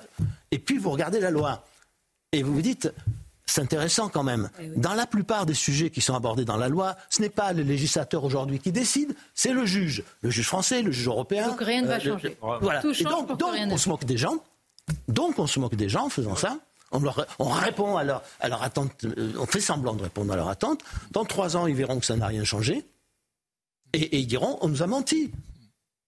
Et 0.51 0.59
puis 0.59 0.79
vous 0.79 0.91
regardez 0.91 1.21
la 1.21 1.31
loi 1.31 1.65
et 2.33 2.43
vous 2.43 2.55
vous 2.55 2.63
dites, 2.63 2.93
c'est 3.47 3.61
intéressant 3.63 4.09
quand 4.09 4.25
même. 4.25 4.51
Dans 4.77 4.95
la 4.95 5.07
plupart 5.07 5.47
des 5.47 5.55
sujets 5.55 5.89
qui 5.91 6.01
sont 6.01 6.15
abordés 6.15 6.45
dans 6.45 6.57
la 6.57 6.69
loi, 6.69 6.97
ce 7.09 7.23
n'est 7.23 7.31
pas 7.31 7.53
le 7.53 7.63
législateur 7.63 8.25
aujourd'hui 8.25 8.59
qui 8.59 8.73
décide, 8.73 9.15
c'est 9.35 9.53
le 9.53 9.65
juge. 9.65 10.03
Le 10.21 10.31
juge 10.31 10.47
français, 10.47 10.83
le 10.83 10.91
juge 10.91 11.07
européen. 11.07 11.49
Donc 11.49 11.61
rien 11.61 11.83
ne 11.83 11.87
va 11.87 11.99
le- 11.99 12.05
changer. 12.13 12.37
Voilà. 12.61 12.83
Tout 12.83 12.91
Et 12.91 12.95
change 12.95 13.27
donc, 13.27 13.41
rien 13.53 13.71
on 13.71 13.77
se 13.79 13.89
moque 13.89 14.05
des 14.05 14.17
gens. 14.19 14.37
Donc 15.09 15.39
on 15.39 15.47
se 15.47 15.59
moque 15.61 15.77
des 15.77 15.89
gens 15.89 16.07
en 16.07 16.11
faisant 16.11 16.37
ça. 16.37 16.59
On, 16.93 17.01
leur- 17.01 17.27
on 17.39 17.49
répond 17.49 17.97
à 17.97 18.05
leur, 18.05 18.23
à 18.41 18.49
leur 18.49 18.63
attente, 18.63 18.93
euh, 19.05 19.33
on 19.39 19.47
fait 19.47 19.61
semblant 19.61 19.95
de 19.95 20.03
répondre 20.03 20.33
à 20.33 20.37
leur 20.37 20.49
attente. 20.49 20.81
Dans 21.11 21.25
trois 21.25 21.57
ans, 21.57 21.67
ils 21.67 21.75
verront 21.75 21.99
que 21.99 22.07
ça 22.07 22.17
n'a 22.17 22.27
rien 22.27 22.45
changé. 22.45 22.85
Et, 23.97 24.19
ils 24.19 24.27
diront, 24.27 24.59
on 24.61 24.69
nous 24.69 24.83
a 24.83 24.87
menti. 24.87 25.33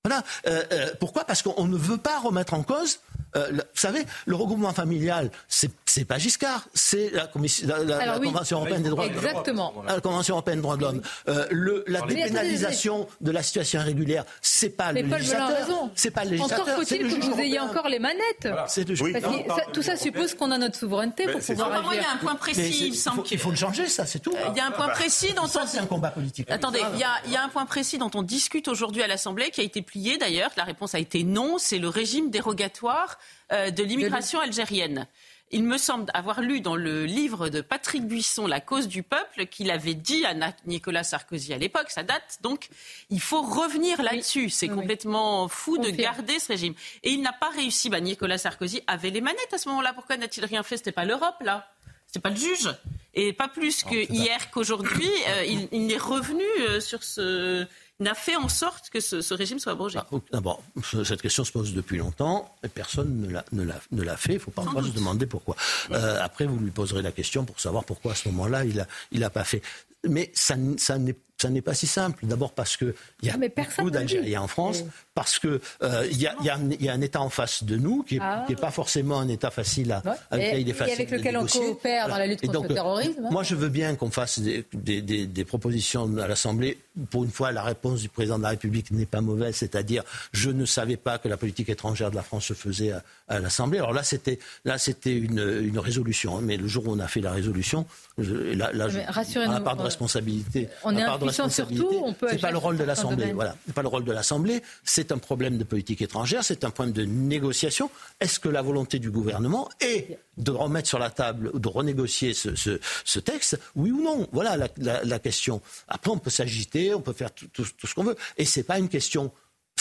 Voilà. 0.05 0.23
Euh, 0.47 0.63
euh, 0.73 0.91
pourquoi? 1.01 1.25
Parce 1.25 1.43
qu'on 1.43 1.67
ne 1.67 1.77
veut 1.77 1.99
pas 1.99 2.19
remettre 2.21 2.55
en 2.55 2.63
cause. 2.63 3.01
euh, 3.37 3.51
vous 3.53 3.61
savez, 3.75 4.05
le 4.27 4.37
regroupement 4.37 4.73
familial, 4.73 5.31
c'est 5.49 5.71
c'est 5.99 6.05
pas 6.05 6.19
Giscard, 6.19 6.69
c'est 6.75 7.11
la, 7.11 7.27
commission- 7.27 7.67
la- 7.67 7.83
la- 7.83 7.97
Alors 7.99 8.15
la 8.15 8.21
oui. 8.21 8.27
Convention 8.29 8.59
européenne 8.59 8.83
des 8.83 8.91
droits 8.91 9.09
de 9.09 9.15
l'homme. 9.15 9.25
Exactement. 9.25 9.75
La 9.87 10.01
Convention 10.01 10.35
européenne 10.37 10.59
des 10.59 10.63
droits 10.63 10.77
de 10.77 10.83
l'homme. 10.83 11.03
Euh, 11.29 11.47
le- 11.51 11.85
la 11.89 12.01
dépénalisation 12.03 13.09
de 13.21 13.31
la 13.31 13.43
situation 13.43 13.81
irrégulière, 13.81 14.25
c'est 14.41 14.71
pas 14.71 14.93
Mais 14.93 15.03
le 15.03 15.09
législateur. 15.09 15.89
C'est 15.95 16.11
pas 16.11 16.25
le 16.25 16.31
législateur. 16.31 16.67
Encore 16.67 16.75
faut-il 16.77 17.01
que 17.19 17.25
vous 17.27 17.41
ayez 17.41 17.59
encore 17.61 17.89
les 17.89 17.99
manettes. 17.99 18.49
C'est 18.69 18.89
le 18.89 18.95
juge. 18.95 19.13
Parce 19.13 19.25
que 19.25 19.49
ça- 19.49 19.63
tout 19.73 19.83
ça 19.83 19.97
suppose 19.97 20.35
qu'on 20.35 20.51
a 20.51 20.59
notre 20.59 20.77
souveraineté 20.79 21.27
pour 21.27 21.41
pouvoir. 21.41 21.83
Moi, 21.83 21.93
il 21.95 21.97
y 21.97 21.99
agir. 21.99 22.11
a 22.11 22.15
un 22.15 22.19
point 22.19 22.35
précis, 22.37 22.87
il 22.89 22.95
semble 22.95 23.17
faut- 23.17 23.23
que- 23.23 23.29
il 23.33 23.39
faut 23.39 23.51
le 23.51 23.57
changer, 23.57 23.89
ça, 23.89 24.07
c'est 24.07 24.21
tout. 24.21 24.33
Il 24.53 24.57
y 24.57 24.61
a 24.61 24.67
un 24.67 24.71
point 24.71 24.89
précis 24.89 25.33
dont 25.35 25.47
Ça, 25.47 25.63
on 25.65 25.67
c'est 25.67 25.79
un 25.79 25.87
combat 25.87 26.11
politique. 26.11 26.51
Attendez, 26.51 26.81
il 26.95 27.01
y, 27.01 27.05
a, 27.05 27.11
il 27.27 27.33
y 27.33 27.37
a 27.37 27.43
un 27.43 27.49
point 27.49 27.67
précis 27.67 27.99
dont 27.99 28.11
on 28.15 28.23
discute 28.23 28.69
aujourd'hui 28.69 29.03
à 29.03 29.07
l'Assemblée, 29.07 29.51
qui 29.51 29.61
a 29.61 29.65
été 29.65 29.83
plié 29.83 30.17
d'ailleurs. 30.19 30.51
La 30.57 30.65
réponse 30.65 30.95
a 30.95 30.99
été 30.99 31.25
non. 31.25 31.59
C'est 31.59 31.79
le 31.79 31.89
régime 31.89 32.31
dérogatoire 32.31 33.19
euh, 33.51 33.71
de 33.71 33.83
l'immigration 33.83 34.41
algérienne. 34.41 35.07
Il 35.51 35.65
me 35.65 35.79
semble 35.79 36.11
avoir 36.13 36.43
lu 36.43 36.61
dans 36.61 36.77
le 36.77 37.07
livre 37.07 37.49
de 37.49 37.63
Patrick 37.63 38.07
Buisson, 38.07 38.47
La 38.47 38.61
cause 38.61 38.87
du 38.87 39.03
peuple, 39.03 39.47
qu'il 39.47 39.71
avait 39.71 39.95
dit 39.95 40.27
à 40.27 40.35
Nicolas 40.67 41.05
Sarkozy 41.05 41.55
à 41.55 41.59
l'époque, 41.59 41.91
ça 41.91 42.03
date, 42.03 42.39
donc 42.43 42.69
il 43.09 43.21
faut 43.21 43.41
revenir 43.41 44.03
là-dessus. 44.03 44.51
C'est 44.51 44.69
complètement 44.69 45.49
fou 45.49 45.79
de 45.79 45.89
garder 45.91 46.39
ce 46.39 46.49
régime. 46.49 46.75
Et 47.03 47.11
il 47.11 47.23
n'a 47.23 47.33
pas 47.33 47.49
réussi. 47.49 47.89
Bah, 47.89 48.01
Nicolas 48.01 48.37
Sarkozy 48.37 48.83
avait 48.87 49.11
les 49.11 49.23
manettes 49.23 49.53
à 49.53 49.59
ce 49.59 49.69
moment-là. 49.71 49.93
Pourquoi 49.95 50.19
n'a-t-il 50.19 50.45
rien 50.45 50.63
fait? 50.63 50.77
C'était 50.77 50.93
pas 50.93 51.05
l'Europe, 51.07 51.37
là. 51.41 51.71
C'était 52.07 52.21
pas 52.21 52.31
le 52.31 52.37
juge. 52.37 52.71
Et 53.15 53.33
pas 53.33 53.49
plus 53.49 53.83
que 53.85 54.11
hier 54.13 54.51
qu'aujourd'hui, 54.51 55.11
euh, 55.29 55.45
il, 55.45 55.69
il 55.73 55.93
est 55.93 55.99
revenu 55.99 56.45
euh, 56.61 56.81
sur 56.81 57.03
ce. 57.03 57.67
Il 58.01 58.07
a 58.07 58.15
fait 58.15 58.37
en 58.37 58.49
sorte 58.49 58.91
que 58.91 59.01
ce, 59.01 59.21
ce 59.21 59.35
régime 59.35 59.59
soit 59.59 59.73
abrogé. 59.73 59.99
D'abord, 60.33 60.63
cette 61.05 61.21
question 61.21 61.43
se 61.43 61.51
pose 61.51 61.75
depuis 61.75 61.99
longtemps 61.99 62.55
et 62.63 62.69
personne 62.69 63.23
ne 63.23 63.29
l'a, 63.29 63.45
ne 63.51 63.65
l'a, 63.65 63.81
ne 63.91 64.03
l'a 64.03 64.17
fait. 64.17 64.35
Il 64.35 64.37
ne 64.37 64.41
faut 64.41 64.53
pas 64.53 64.63
se 64.63 64.91
demander 64.91 65.27
pourquoi. 65.27 65.57
Euh, 65.91 66.19
après, 66.23 66.47
vous 66.47 66.59
lui 66.59 66.71
poserez 66.71 67.03
la 67.03 67.11
question 67.11 67.45
pour 67.45 67.59
savoir 67.59 67.85
pourquoi 67.85 68.13
à 68.13 68.15
ce 68.15 68.29
moment-là, 68.29 68.65
il 68.65 68.77
n'a 68.77 68.87
il 69.11 69.25
a 69.25 69.31
pas 69.31 69.43
fait. 69.45 69.63
Mais 70.09 70.31
ça, 70.33 70.55
ça 70.77 70.97
n'est 70.99 71.17
ça 71.41 71.51
n'est 71.51 71.63
pas 71.63 71.75
si 71.75 71.87
simple. 71.87 72.27
D'abord 72.27 72.53
parce 72.53 72.77
qu'il 72.77 72.95
y 73.23 73.31
a 73.31 73.37
beaucoup 73.37 73.91
d'Algériens 73.91 74.43
en 74.43 74.49
France, 74.49 74.83
parce 75.15 75.39
qu'il 75.39 75.61
y, 75.81 76.27
a, 76.27 76.35
il 76.41 76.47
y, 76.47 76.51
a 76.51 76.55
un- 76.57 76.71
il 76.71 76.85
y 76.85 76.89
a 76.89 76.93
un 76.93 77.01
État 77.01 77.21
en 77.21 77.29
face 77.31 77.63
de 77.65 77.77
nous 77.77 78.03
qui 78.03 78.17
n'est 78.17 78.21
Ah. 78.23 78.45
pas 78.61 78.71
forcément 78.71 79.21
un 79.21 79.29
État 79.29 79.51
facile 79.51 79.93
à, 79.93 80.03
avec 80.31 80.45
Et- 80.45 80.49
lequel 80.49 80.61
il 80.63 80.69
est 80.69 80.71
et 80.71 80.75
facile 80.75 80.95
avec 80.95 81.11
de 81.11 81.17
lequel 81.17 81.37
on 81.37 81.47
coopère 81.47 82.09
dans 82.09 82.19
la 82.19 82.27
lutte 82.27 82.41
contre 82.41 82.53
donc, 82.53 82.69
le 82.69 82.75
terrorisme, 82.75 83.25
hein. 83.25 83.29
Moi, 83.31 83.43
je 83.45 83.55
veux 83.55 83.69
bien 83.69 83.95
qu'on 83.95 84.11
fasse 84.11 84.41
des, 84.41 84.65
des- 84.73 85.01
des- 85.03 85.27
des 85.27 85.45
propositions 85.45 86.11
à 86.19 86.27
l'Assemblée. 86.27 86.79
Pour 87.11 87.23
une 87.25 87.31
fois, 87.31 87.53
la 87.53 87.63
réponse 87.63 88.01
du 88.01 88.09
président 88.09 88.39
de 88.39 88.43
la 88.43 88.49
République 88.51 88.91
n'est 88.91 89.07
pas 89.07 89.21
mauvaise, 89.21 89.55
c'est-à-dire 89.55 90.03
je 90.33 90.51
ne 90.51 90.65
savais 90.67 90.97
pas 90.97 91.19
que 91.19 91.29
la 91.29 91.37
politique 91.37 91.69
étrangère 91.69 92.11
de 92.11 92.17
la 92.17 92.23
France 92.23 92.47
se 92.47 92.55
faisait 92.55 92.91
à, 92.93 93.05
à 93.29 93.39
l'Assemblée. 93.39 93.79
Alors 93.79 93.93
là, 93.93 94.03
c'était 94.03 94.41
là, 94.65 94.79
c'était 94.79 95.17
une, 95.17 95.39
une 95.63 95.79
résolution. 95.79 96.41
Mais 96.41 96.57
le 96.57 96.67
jour 96.67 96.89
où 96.89 96.93
on 96.93 96.99
a 96.99 97.07
fait 97.07 97.21
la 97.21 97.31
résolution, 97.31 97.87
je- 98.19 98.35
là, 98.35 98.71
là, 98.73 98.89
je- 98.89 98.99
à 98.99 99.53
la 99.53 99.61
part 99.61 99.77
de 99.77 99.83
euh, 99.83 99.85
responsabilité, 99.85 100.69
on 100.83 100.93
part 100.95 101.19
de 101.21 101.28
responsabilité. 101.29 101.97
C'est 102.29 102.41
pas 102.41 102.51
le 102.51 102.59
rôle 102.59 102.77
de 102.77 102.85
l'Assemblée. 102.85 103.33
Voilà, 103.33 103.57
c'est 103.67 103.75
pas 103.75 103.83
le 103.83 103.89
rôle 103.89 104.05
de 104.05 104.13
l'Assemblée. 104.13 104.63
C'est 104.85 105.13
un 105.13 105.19
problème 105.19 105.59
de 105.59 105.65
politique 105.65 106.03
étrangère. 106.03 106.45
C'est 106.45 106.65
un 106.65 106.71
point 106.71 106.87
de 106.87 107.03
négociation. 107.05 107.91
Est-ce 108.21 108.41
que 108.41 108.49
la 108.49 108.63
volonté 108.63 108.99
du 108.99 109.11
gouvernement 109.11 109.69
est 109.81 110.19
de 110.37 110.51
remettre 110.51 110.89
sur 110.89 110.99
la 110.99 111.11
table 111.11 111.51
ou 111.53 111.59
de 111.59 111.69
renégocier 111.69 112.35
ce, 112.35 113.19
texte, 113.19 113.59
oui 113.75 113.91
ou 113.91 114.03
non? 114.03 114.29
Voilà 114.33 114.69
la, 114.77 115.19
question. 115.19 115.61
Après, 115.89 116.11
on 116.11 116.19
peut 116.19 116.31
s'agiter, 116.31 116.95
on 116.95 117.01
peut 117.01 117.13
faire 117.13 117.33
tout, 117.33 117.49
tout 117.53 117.87
ce 117.87 117.95
qu'on 117.95 118.05
veut. 118.05 118.17
Et 118.37 118.45
c'est 118.45 118.63
pas 118.63 118.79
une 118.79 118.89
question 118.89 119.33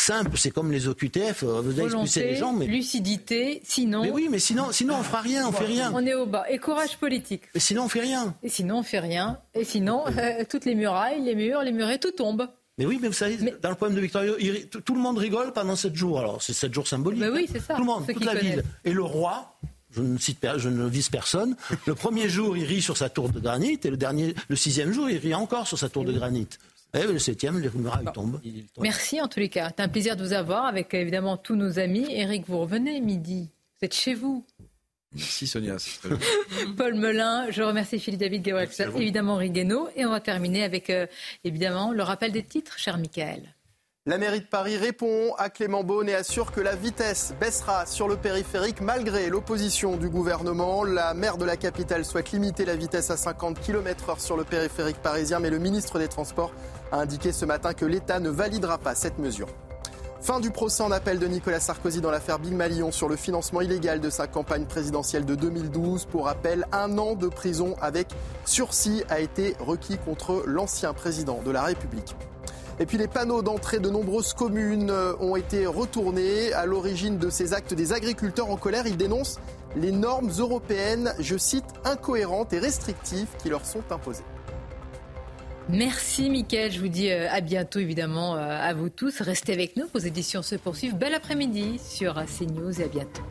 simple, 0.08 0.38
c'est 0.38 0.52
comme 0.52 0.72
les 0.72 0.88
OQTF, 0.88 1.44
euh, 1.44 1.62
vous 1.62 1.72
avez 1.72 1.84
expulsé 1.84 2.24
les 2.24 2.36
gens. 2.36 2.54
Mais... 2.54 2.66
Lucidité, 2.66 3.62
sinon. 3.64 4.04
Mais 4.04 4.12
oui, 4.12 4.28
mais 4.32 4.40
sinon, 4.40 4.72
sinon 4.72 4.96
on 5.00 5.04
fera 5.04 5.22
rien, 5.22 5.48
on 5.48 5.52
fait 5.52 5.66
rien. 5.66 5.92
On 5.94 6.06
est 6.06 6.14
au 6.14 6.26
bas. 6.26 6.46
Et 6.50 6.58
courage 6.60 6.98
politique. 6.98 7.44
Et 7.54 7.60
sinon 7.60 7.84
on 7.84 7.90
fait 7.90 8.00
rien. 8.00 8.36
Et 8.42 8.50
sinon 8.50 8.80
on 8.80 8.84
fait 8.84 9.00
rien. 9.00 9.40
Et 9.54 9.66
sinon, 9.66 10.06
euh, 10.18 10.44
toutes 10.50 10.66
les 10.66 10.76
murailles, 10.76 11.22
les 11.22 11.36
murs, 11.36 11.62
les 11.62 11.74
murets, 11.74 12.00
tout 12.00 12.12
tombe. 12.12 12.48
Mais 12.78 12.86
oui, 12.86 13.00
mais 13.02 13.08
vous 13.08 13.14
savez, 13.14 13.38
dans 13.62 13.70
le 13.70 13.76
poème 13.76 13.96
de 13.96 14.00
Victorio, 14.00 14.36
tout 14.86 14.94
le 14.94 15.02
monde 15.02 15.18
rigole 15.18 15.52
pendant 15.52 15.76
sept 15.76 15.96
jours. 15.96 16.20
Alors 16.20 16.42
c'est 16.42 16.54
sept 16.54 16.74
jours 16.74 16.88
symboliques. 16.88 17.20
Mais 17.20 17.30
oui, 17.30 17.50
c'est 17.52 17.60
ça. 17.60 17.74
Tout 17.74 17.82
le 17.82 17.88
monde, 17.88 18.06
toute 18.08 18.24
la 18.24 18.36
ville. 18.36 18.64
Et 18.86 18.94
le 18.94 19.04
roi, 19.04 19.58
je 19.92 20.02
ne, 20.02 20.18
cite, 20.18 20.46
je 20.58 20.70
ne 20.70 20.88
vise 20.88 21.10
personne. 21.10 21.56
Le 21.86 21.96
premier 21.96 22.30
jour, 22.30 22.56
il 22.56 22.66
rit 22.66 22.82
sur 22.82 22.98
sa 22.98 23.10
tour 23.10 23.30
de 23.30 23.40
granit, 23.40 23.80
et 23.84 23.90
le 23.90 23.98
dernier, 23.98 24.36
le 24.48 24.56
sixième 24.56 24.92
jour, 24.92 25.10
il 25.10 25.18
rit 25.18 25.34
encore 25.34 25.68
sur 25.68 25.80
sa 25.80 25.90
tour 25.90 26.04
de 26.06 26.12
granit. 26.12 26.48
Eh, 26.94 27.04
le 27.06 27.20
septième, 27.20 27.60
les 27.60 27.70
murailles 27.70 28.06
tombent. 28.14 28.40
Merci 28.80 29.22
en 29.22 29.28
tous 29.28 29.40
les 29.40 29.50
cas. 29.50 29.70
C'est 29.76 29.84
un 29.84 29.90
plaisir 29.90 30.16
de 30.16 30.24
vous 30.24 30.34
avoir 30.34 30.66
avec 30.66 30.94
évidemment 30.94 31.38
tous 31.38 31.56
nos 31.56 31.80
amis. 31.80 32.06
Eric, 32.10 32.46
vous 32.48 32.60
revenez 32.60 33.02
midi. 33.02 33.50
Vous 33.80 33.86
êtes 33.86 33.94
chez 33.94 34.14
vous. 34.14 34.46
Merci 35.14 35.48
Sonia. 35.48 35.78
Paul 36.78 36.96
Melun, 36.96 37.50
je 37.50 37.64
remercie 37.64 38.00
Philippe 38.00 38.20
David 38.20 38.42
Gabriel, 38.42 38.70
évidemment 38.98 39.36
Rigueno. 39.36 39.90
Et 39.96 40.06
on 40.06 40.10
va 40.10 40.20
terminer 40.20 40.64
avec 40.64 40.90
euh, 40.90 41.08
évidemment 41.44 41.92
le 41.92 42.04
rappel 42.04 42.32
des 42.32 42.44
titres, 42.44 42.78
cher 42.78 42.98
Michael. 42.98 43.56
La 44.08 44.18
mairie 44.18 44.40
de 44.40 44.46
Paris 44.46 44.78
répond 44.78 45.34
à 45.38 45.50
Clément 45.50 45.84
Beaune 45.84 46.08
et 46.08 46.16
assure 46.16 46.54
que 46.54 46.62
la 46.62 46.78
vitesse 46.78 47.34
baissera 47.42 47.86
sur 47.86 48.08
le 48.08 48.16
périphérique 48.16 48.80
malgré 48.80 49.28
l'opposition 49.28 49.98
du 49.98 50.08
gouvernement. 50.08 50.86
La 50.86 51.14
maire 51.14 51.36
de 51.36 51.44
la 51.44 51.58
capitale 51.58 52.06
souhaite 52.06 52.32
limiter 52.32 52.64
la 52.64 52.78
vitesse 52.78 53.12
à 53.12 53.18
50 53.18 53.60
km/h 53.60 54.22
sur 54.22 54.38
le 54.38 54.46
périphérique 54.46 55.02
parisien, 55.02 55.40
mais 55.40 55.50
le 55.50 55.60
ministre 55.60 56.00
des 56.00 56.08
Transports 56.08 56.54
a 56.94 57.02
indiqué 57.02 57.34
ce 57.34 57.44
matin 57.44 57.74
que 57.74 57.84
l'État 57.84 58.22
ne 58.22 58.30
validera 58.30 58.78
pas 58.78 58.96
cette 58.96 59.20
mesure. 59.20 59.50
Fin 60.22 60.40
du 60.40 60.52
procès 60.52 60.84
en 60.84 60.92
appel 60.92 61.20
de 61.20 61.28
Nicolas 61.28 61.60
Sarkozy 61.60 62.00
dans 62.00 62.10
l'affaire 62.10 62.40
Bill 62.40 62.56
Malion 62.56 62.94
sur 62.94 63.10
le 63.10 63.18
financement 63.18 63.60
illégal 63.60 64.00
de 64.00 64.10
sa 64.10 64.26
campagne 64.26 64.68
présidentielle 64.68 65.26
de 65.26 65.36
2012. 65.36 66.06
Pour 66.06 66.28
rappel, 66.28 66.66
un 66.72 66.98
an 66.98 67.16
de 67.16 67.28
prison 67.28 67.76
avec 67.82 68.08
sursis 68.46 69.04
a 69.10 69.20
été 69.20 69.58
requis 69.60 69.98
contre 69.98 70.44
l'ancien 70.46 70.94
président 70.94 71.42
de 71.44 71.52
la 71.52 71.64
République. 71.64 72.16
Et 72.80 72.86
puis 72.86 72.98
les 72.98 73.08
panneaux 73.08 73.41
d'entrée 73.41 73.80
de 73.80 73.90
nombreuses 73.90 74.34
communes 74.34 74.91
euh, 74.91 75.14
ont 75.20 75.36
été 75.36 75.66
retournés. 75.66 76.54
À 76.54 76.66
l'origine 76.66 77.18
de 77.18 77.30
ces 77.30 77.54
actes 77.54 77.74
des 77.74 77.91
agriculteurs 77.91 78.49
en 78.49 78.58
colère, 78.58 78.86
ils 78.86 78.98
dénoncent 78.98 79.40
les 79.76 79.91
normes 79.91 80.32
européennes, 80.38 81.14
je 81.20 81.38
cite, 81.38 81.66
incohérentes 81.86 82.54
et 82.54 82.60
restrictives 82.60 83.28
qui 83.40 83.49
leur 83.49 83.66
sont 83.66 83.84
imposées. 83.90 84.24
Merci 85.70 86.30
Mickaël, 86.30 86.72
je 86.72 86.80
vous 86.80 86.88
dis 86.88 87.12
euh, 87.12 87.28
à 87.30 87.41
bientôt 87.41 87.80
évidemment 87.80 88.36
euh, 88.36 88.40
à 88.40 88.74
vous 88.74 88.90
tous. 88.90 89.22
Restez 89.22 89.54
avec 89.54 89.76
nous, 89.76 89.86
vos 89.94 89.99
éditions 89.99 90.41
se 90.41 90.56
poursuivent. 90.56 90.95
Bel 90.95 91.14
après-midi 91.14 91.80
sur 91.84 92.14
CNews 92.26 92.80
et 92.80 92.86
à 92.86 92.88
bientôt. 92.88 93.24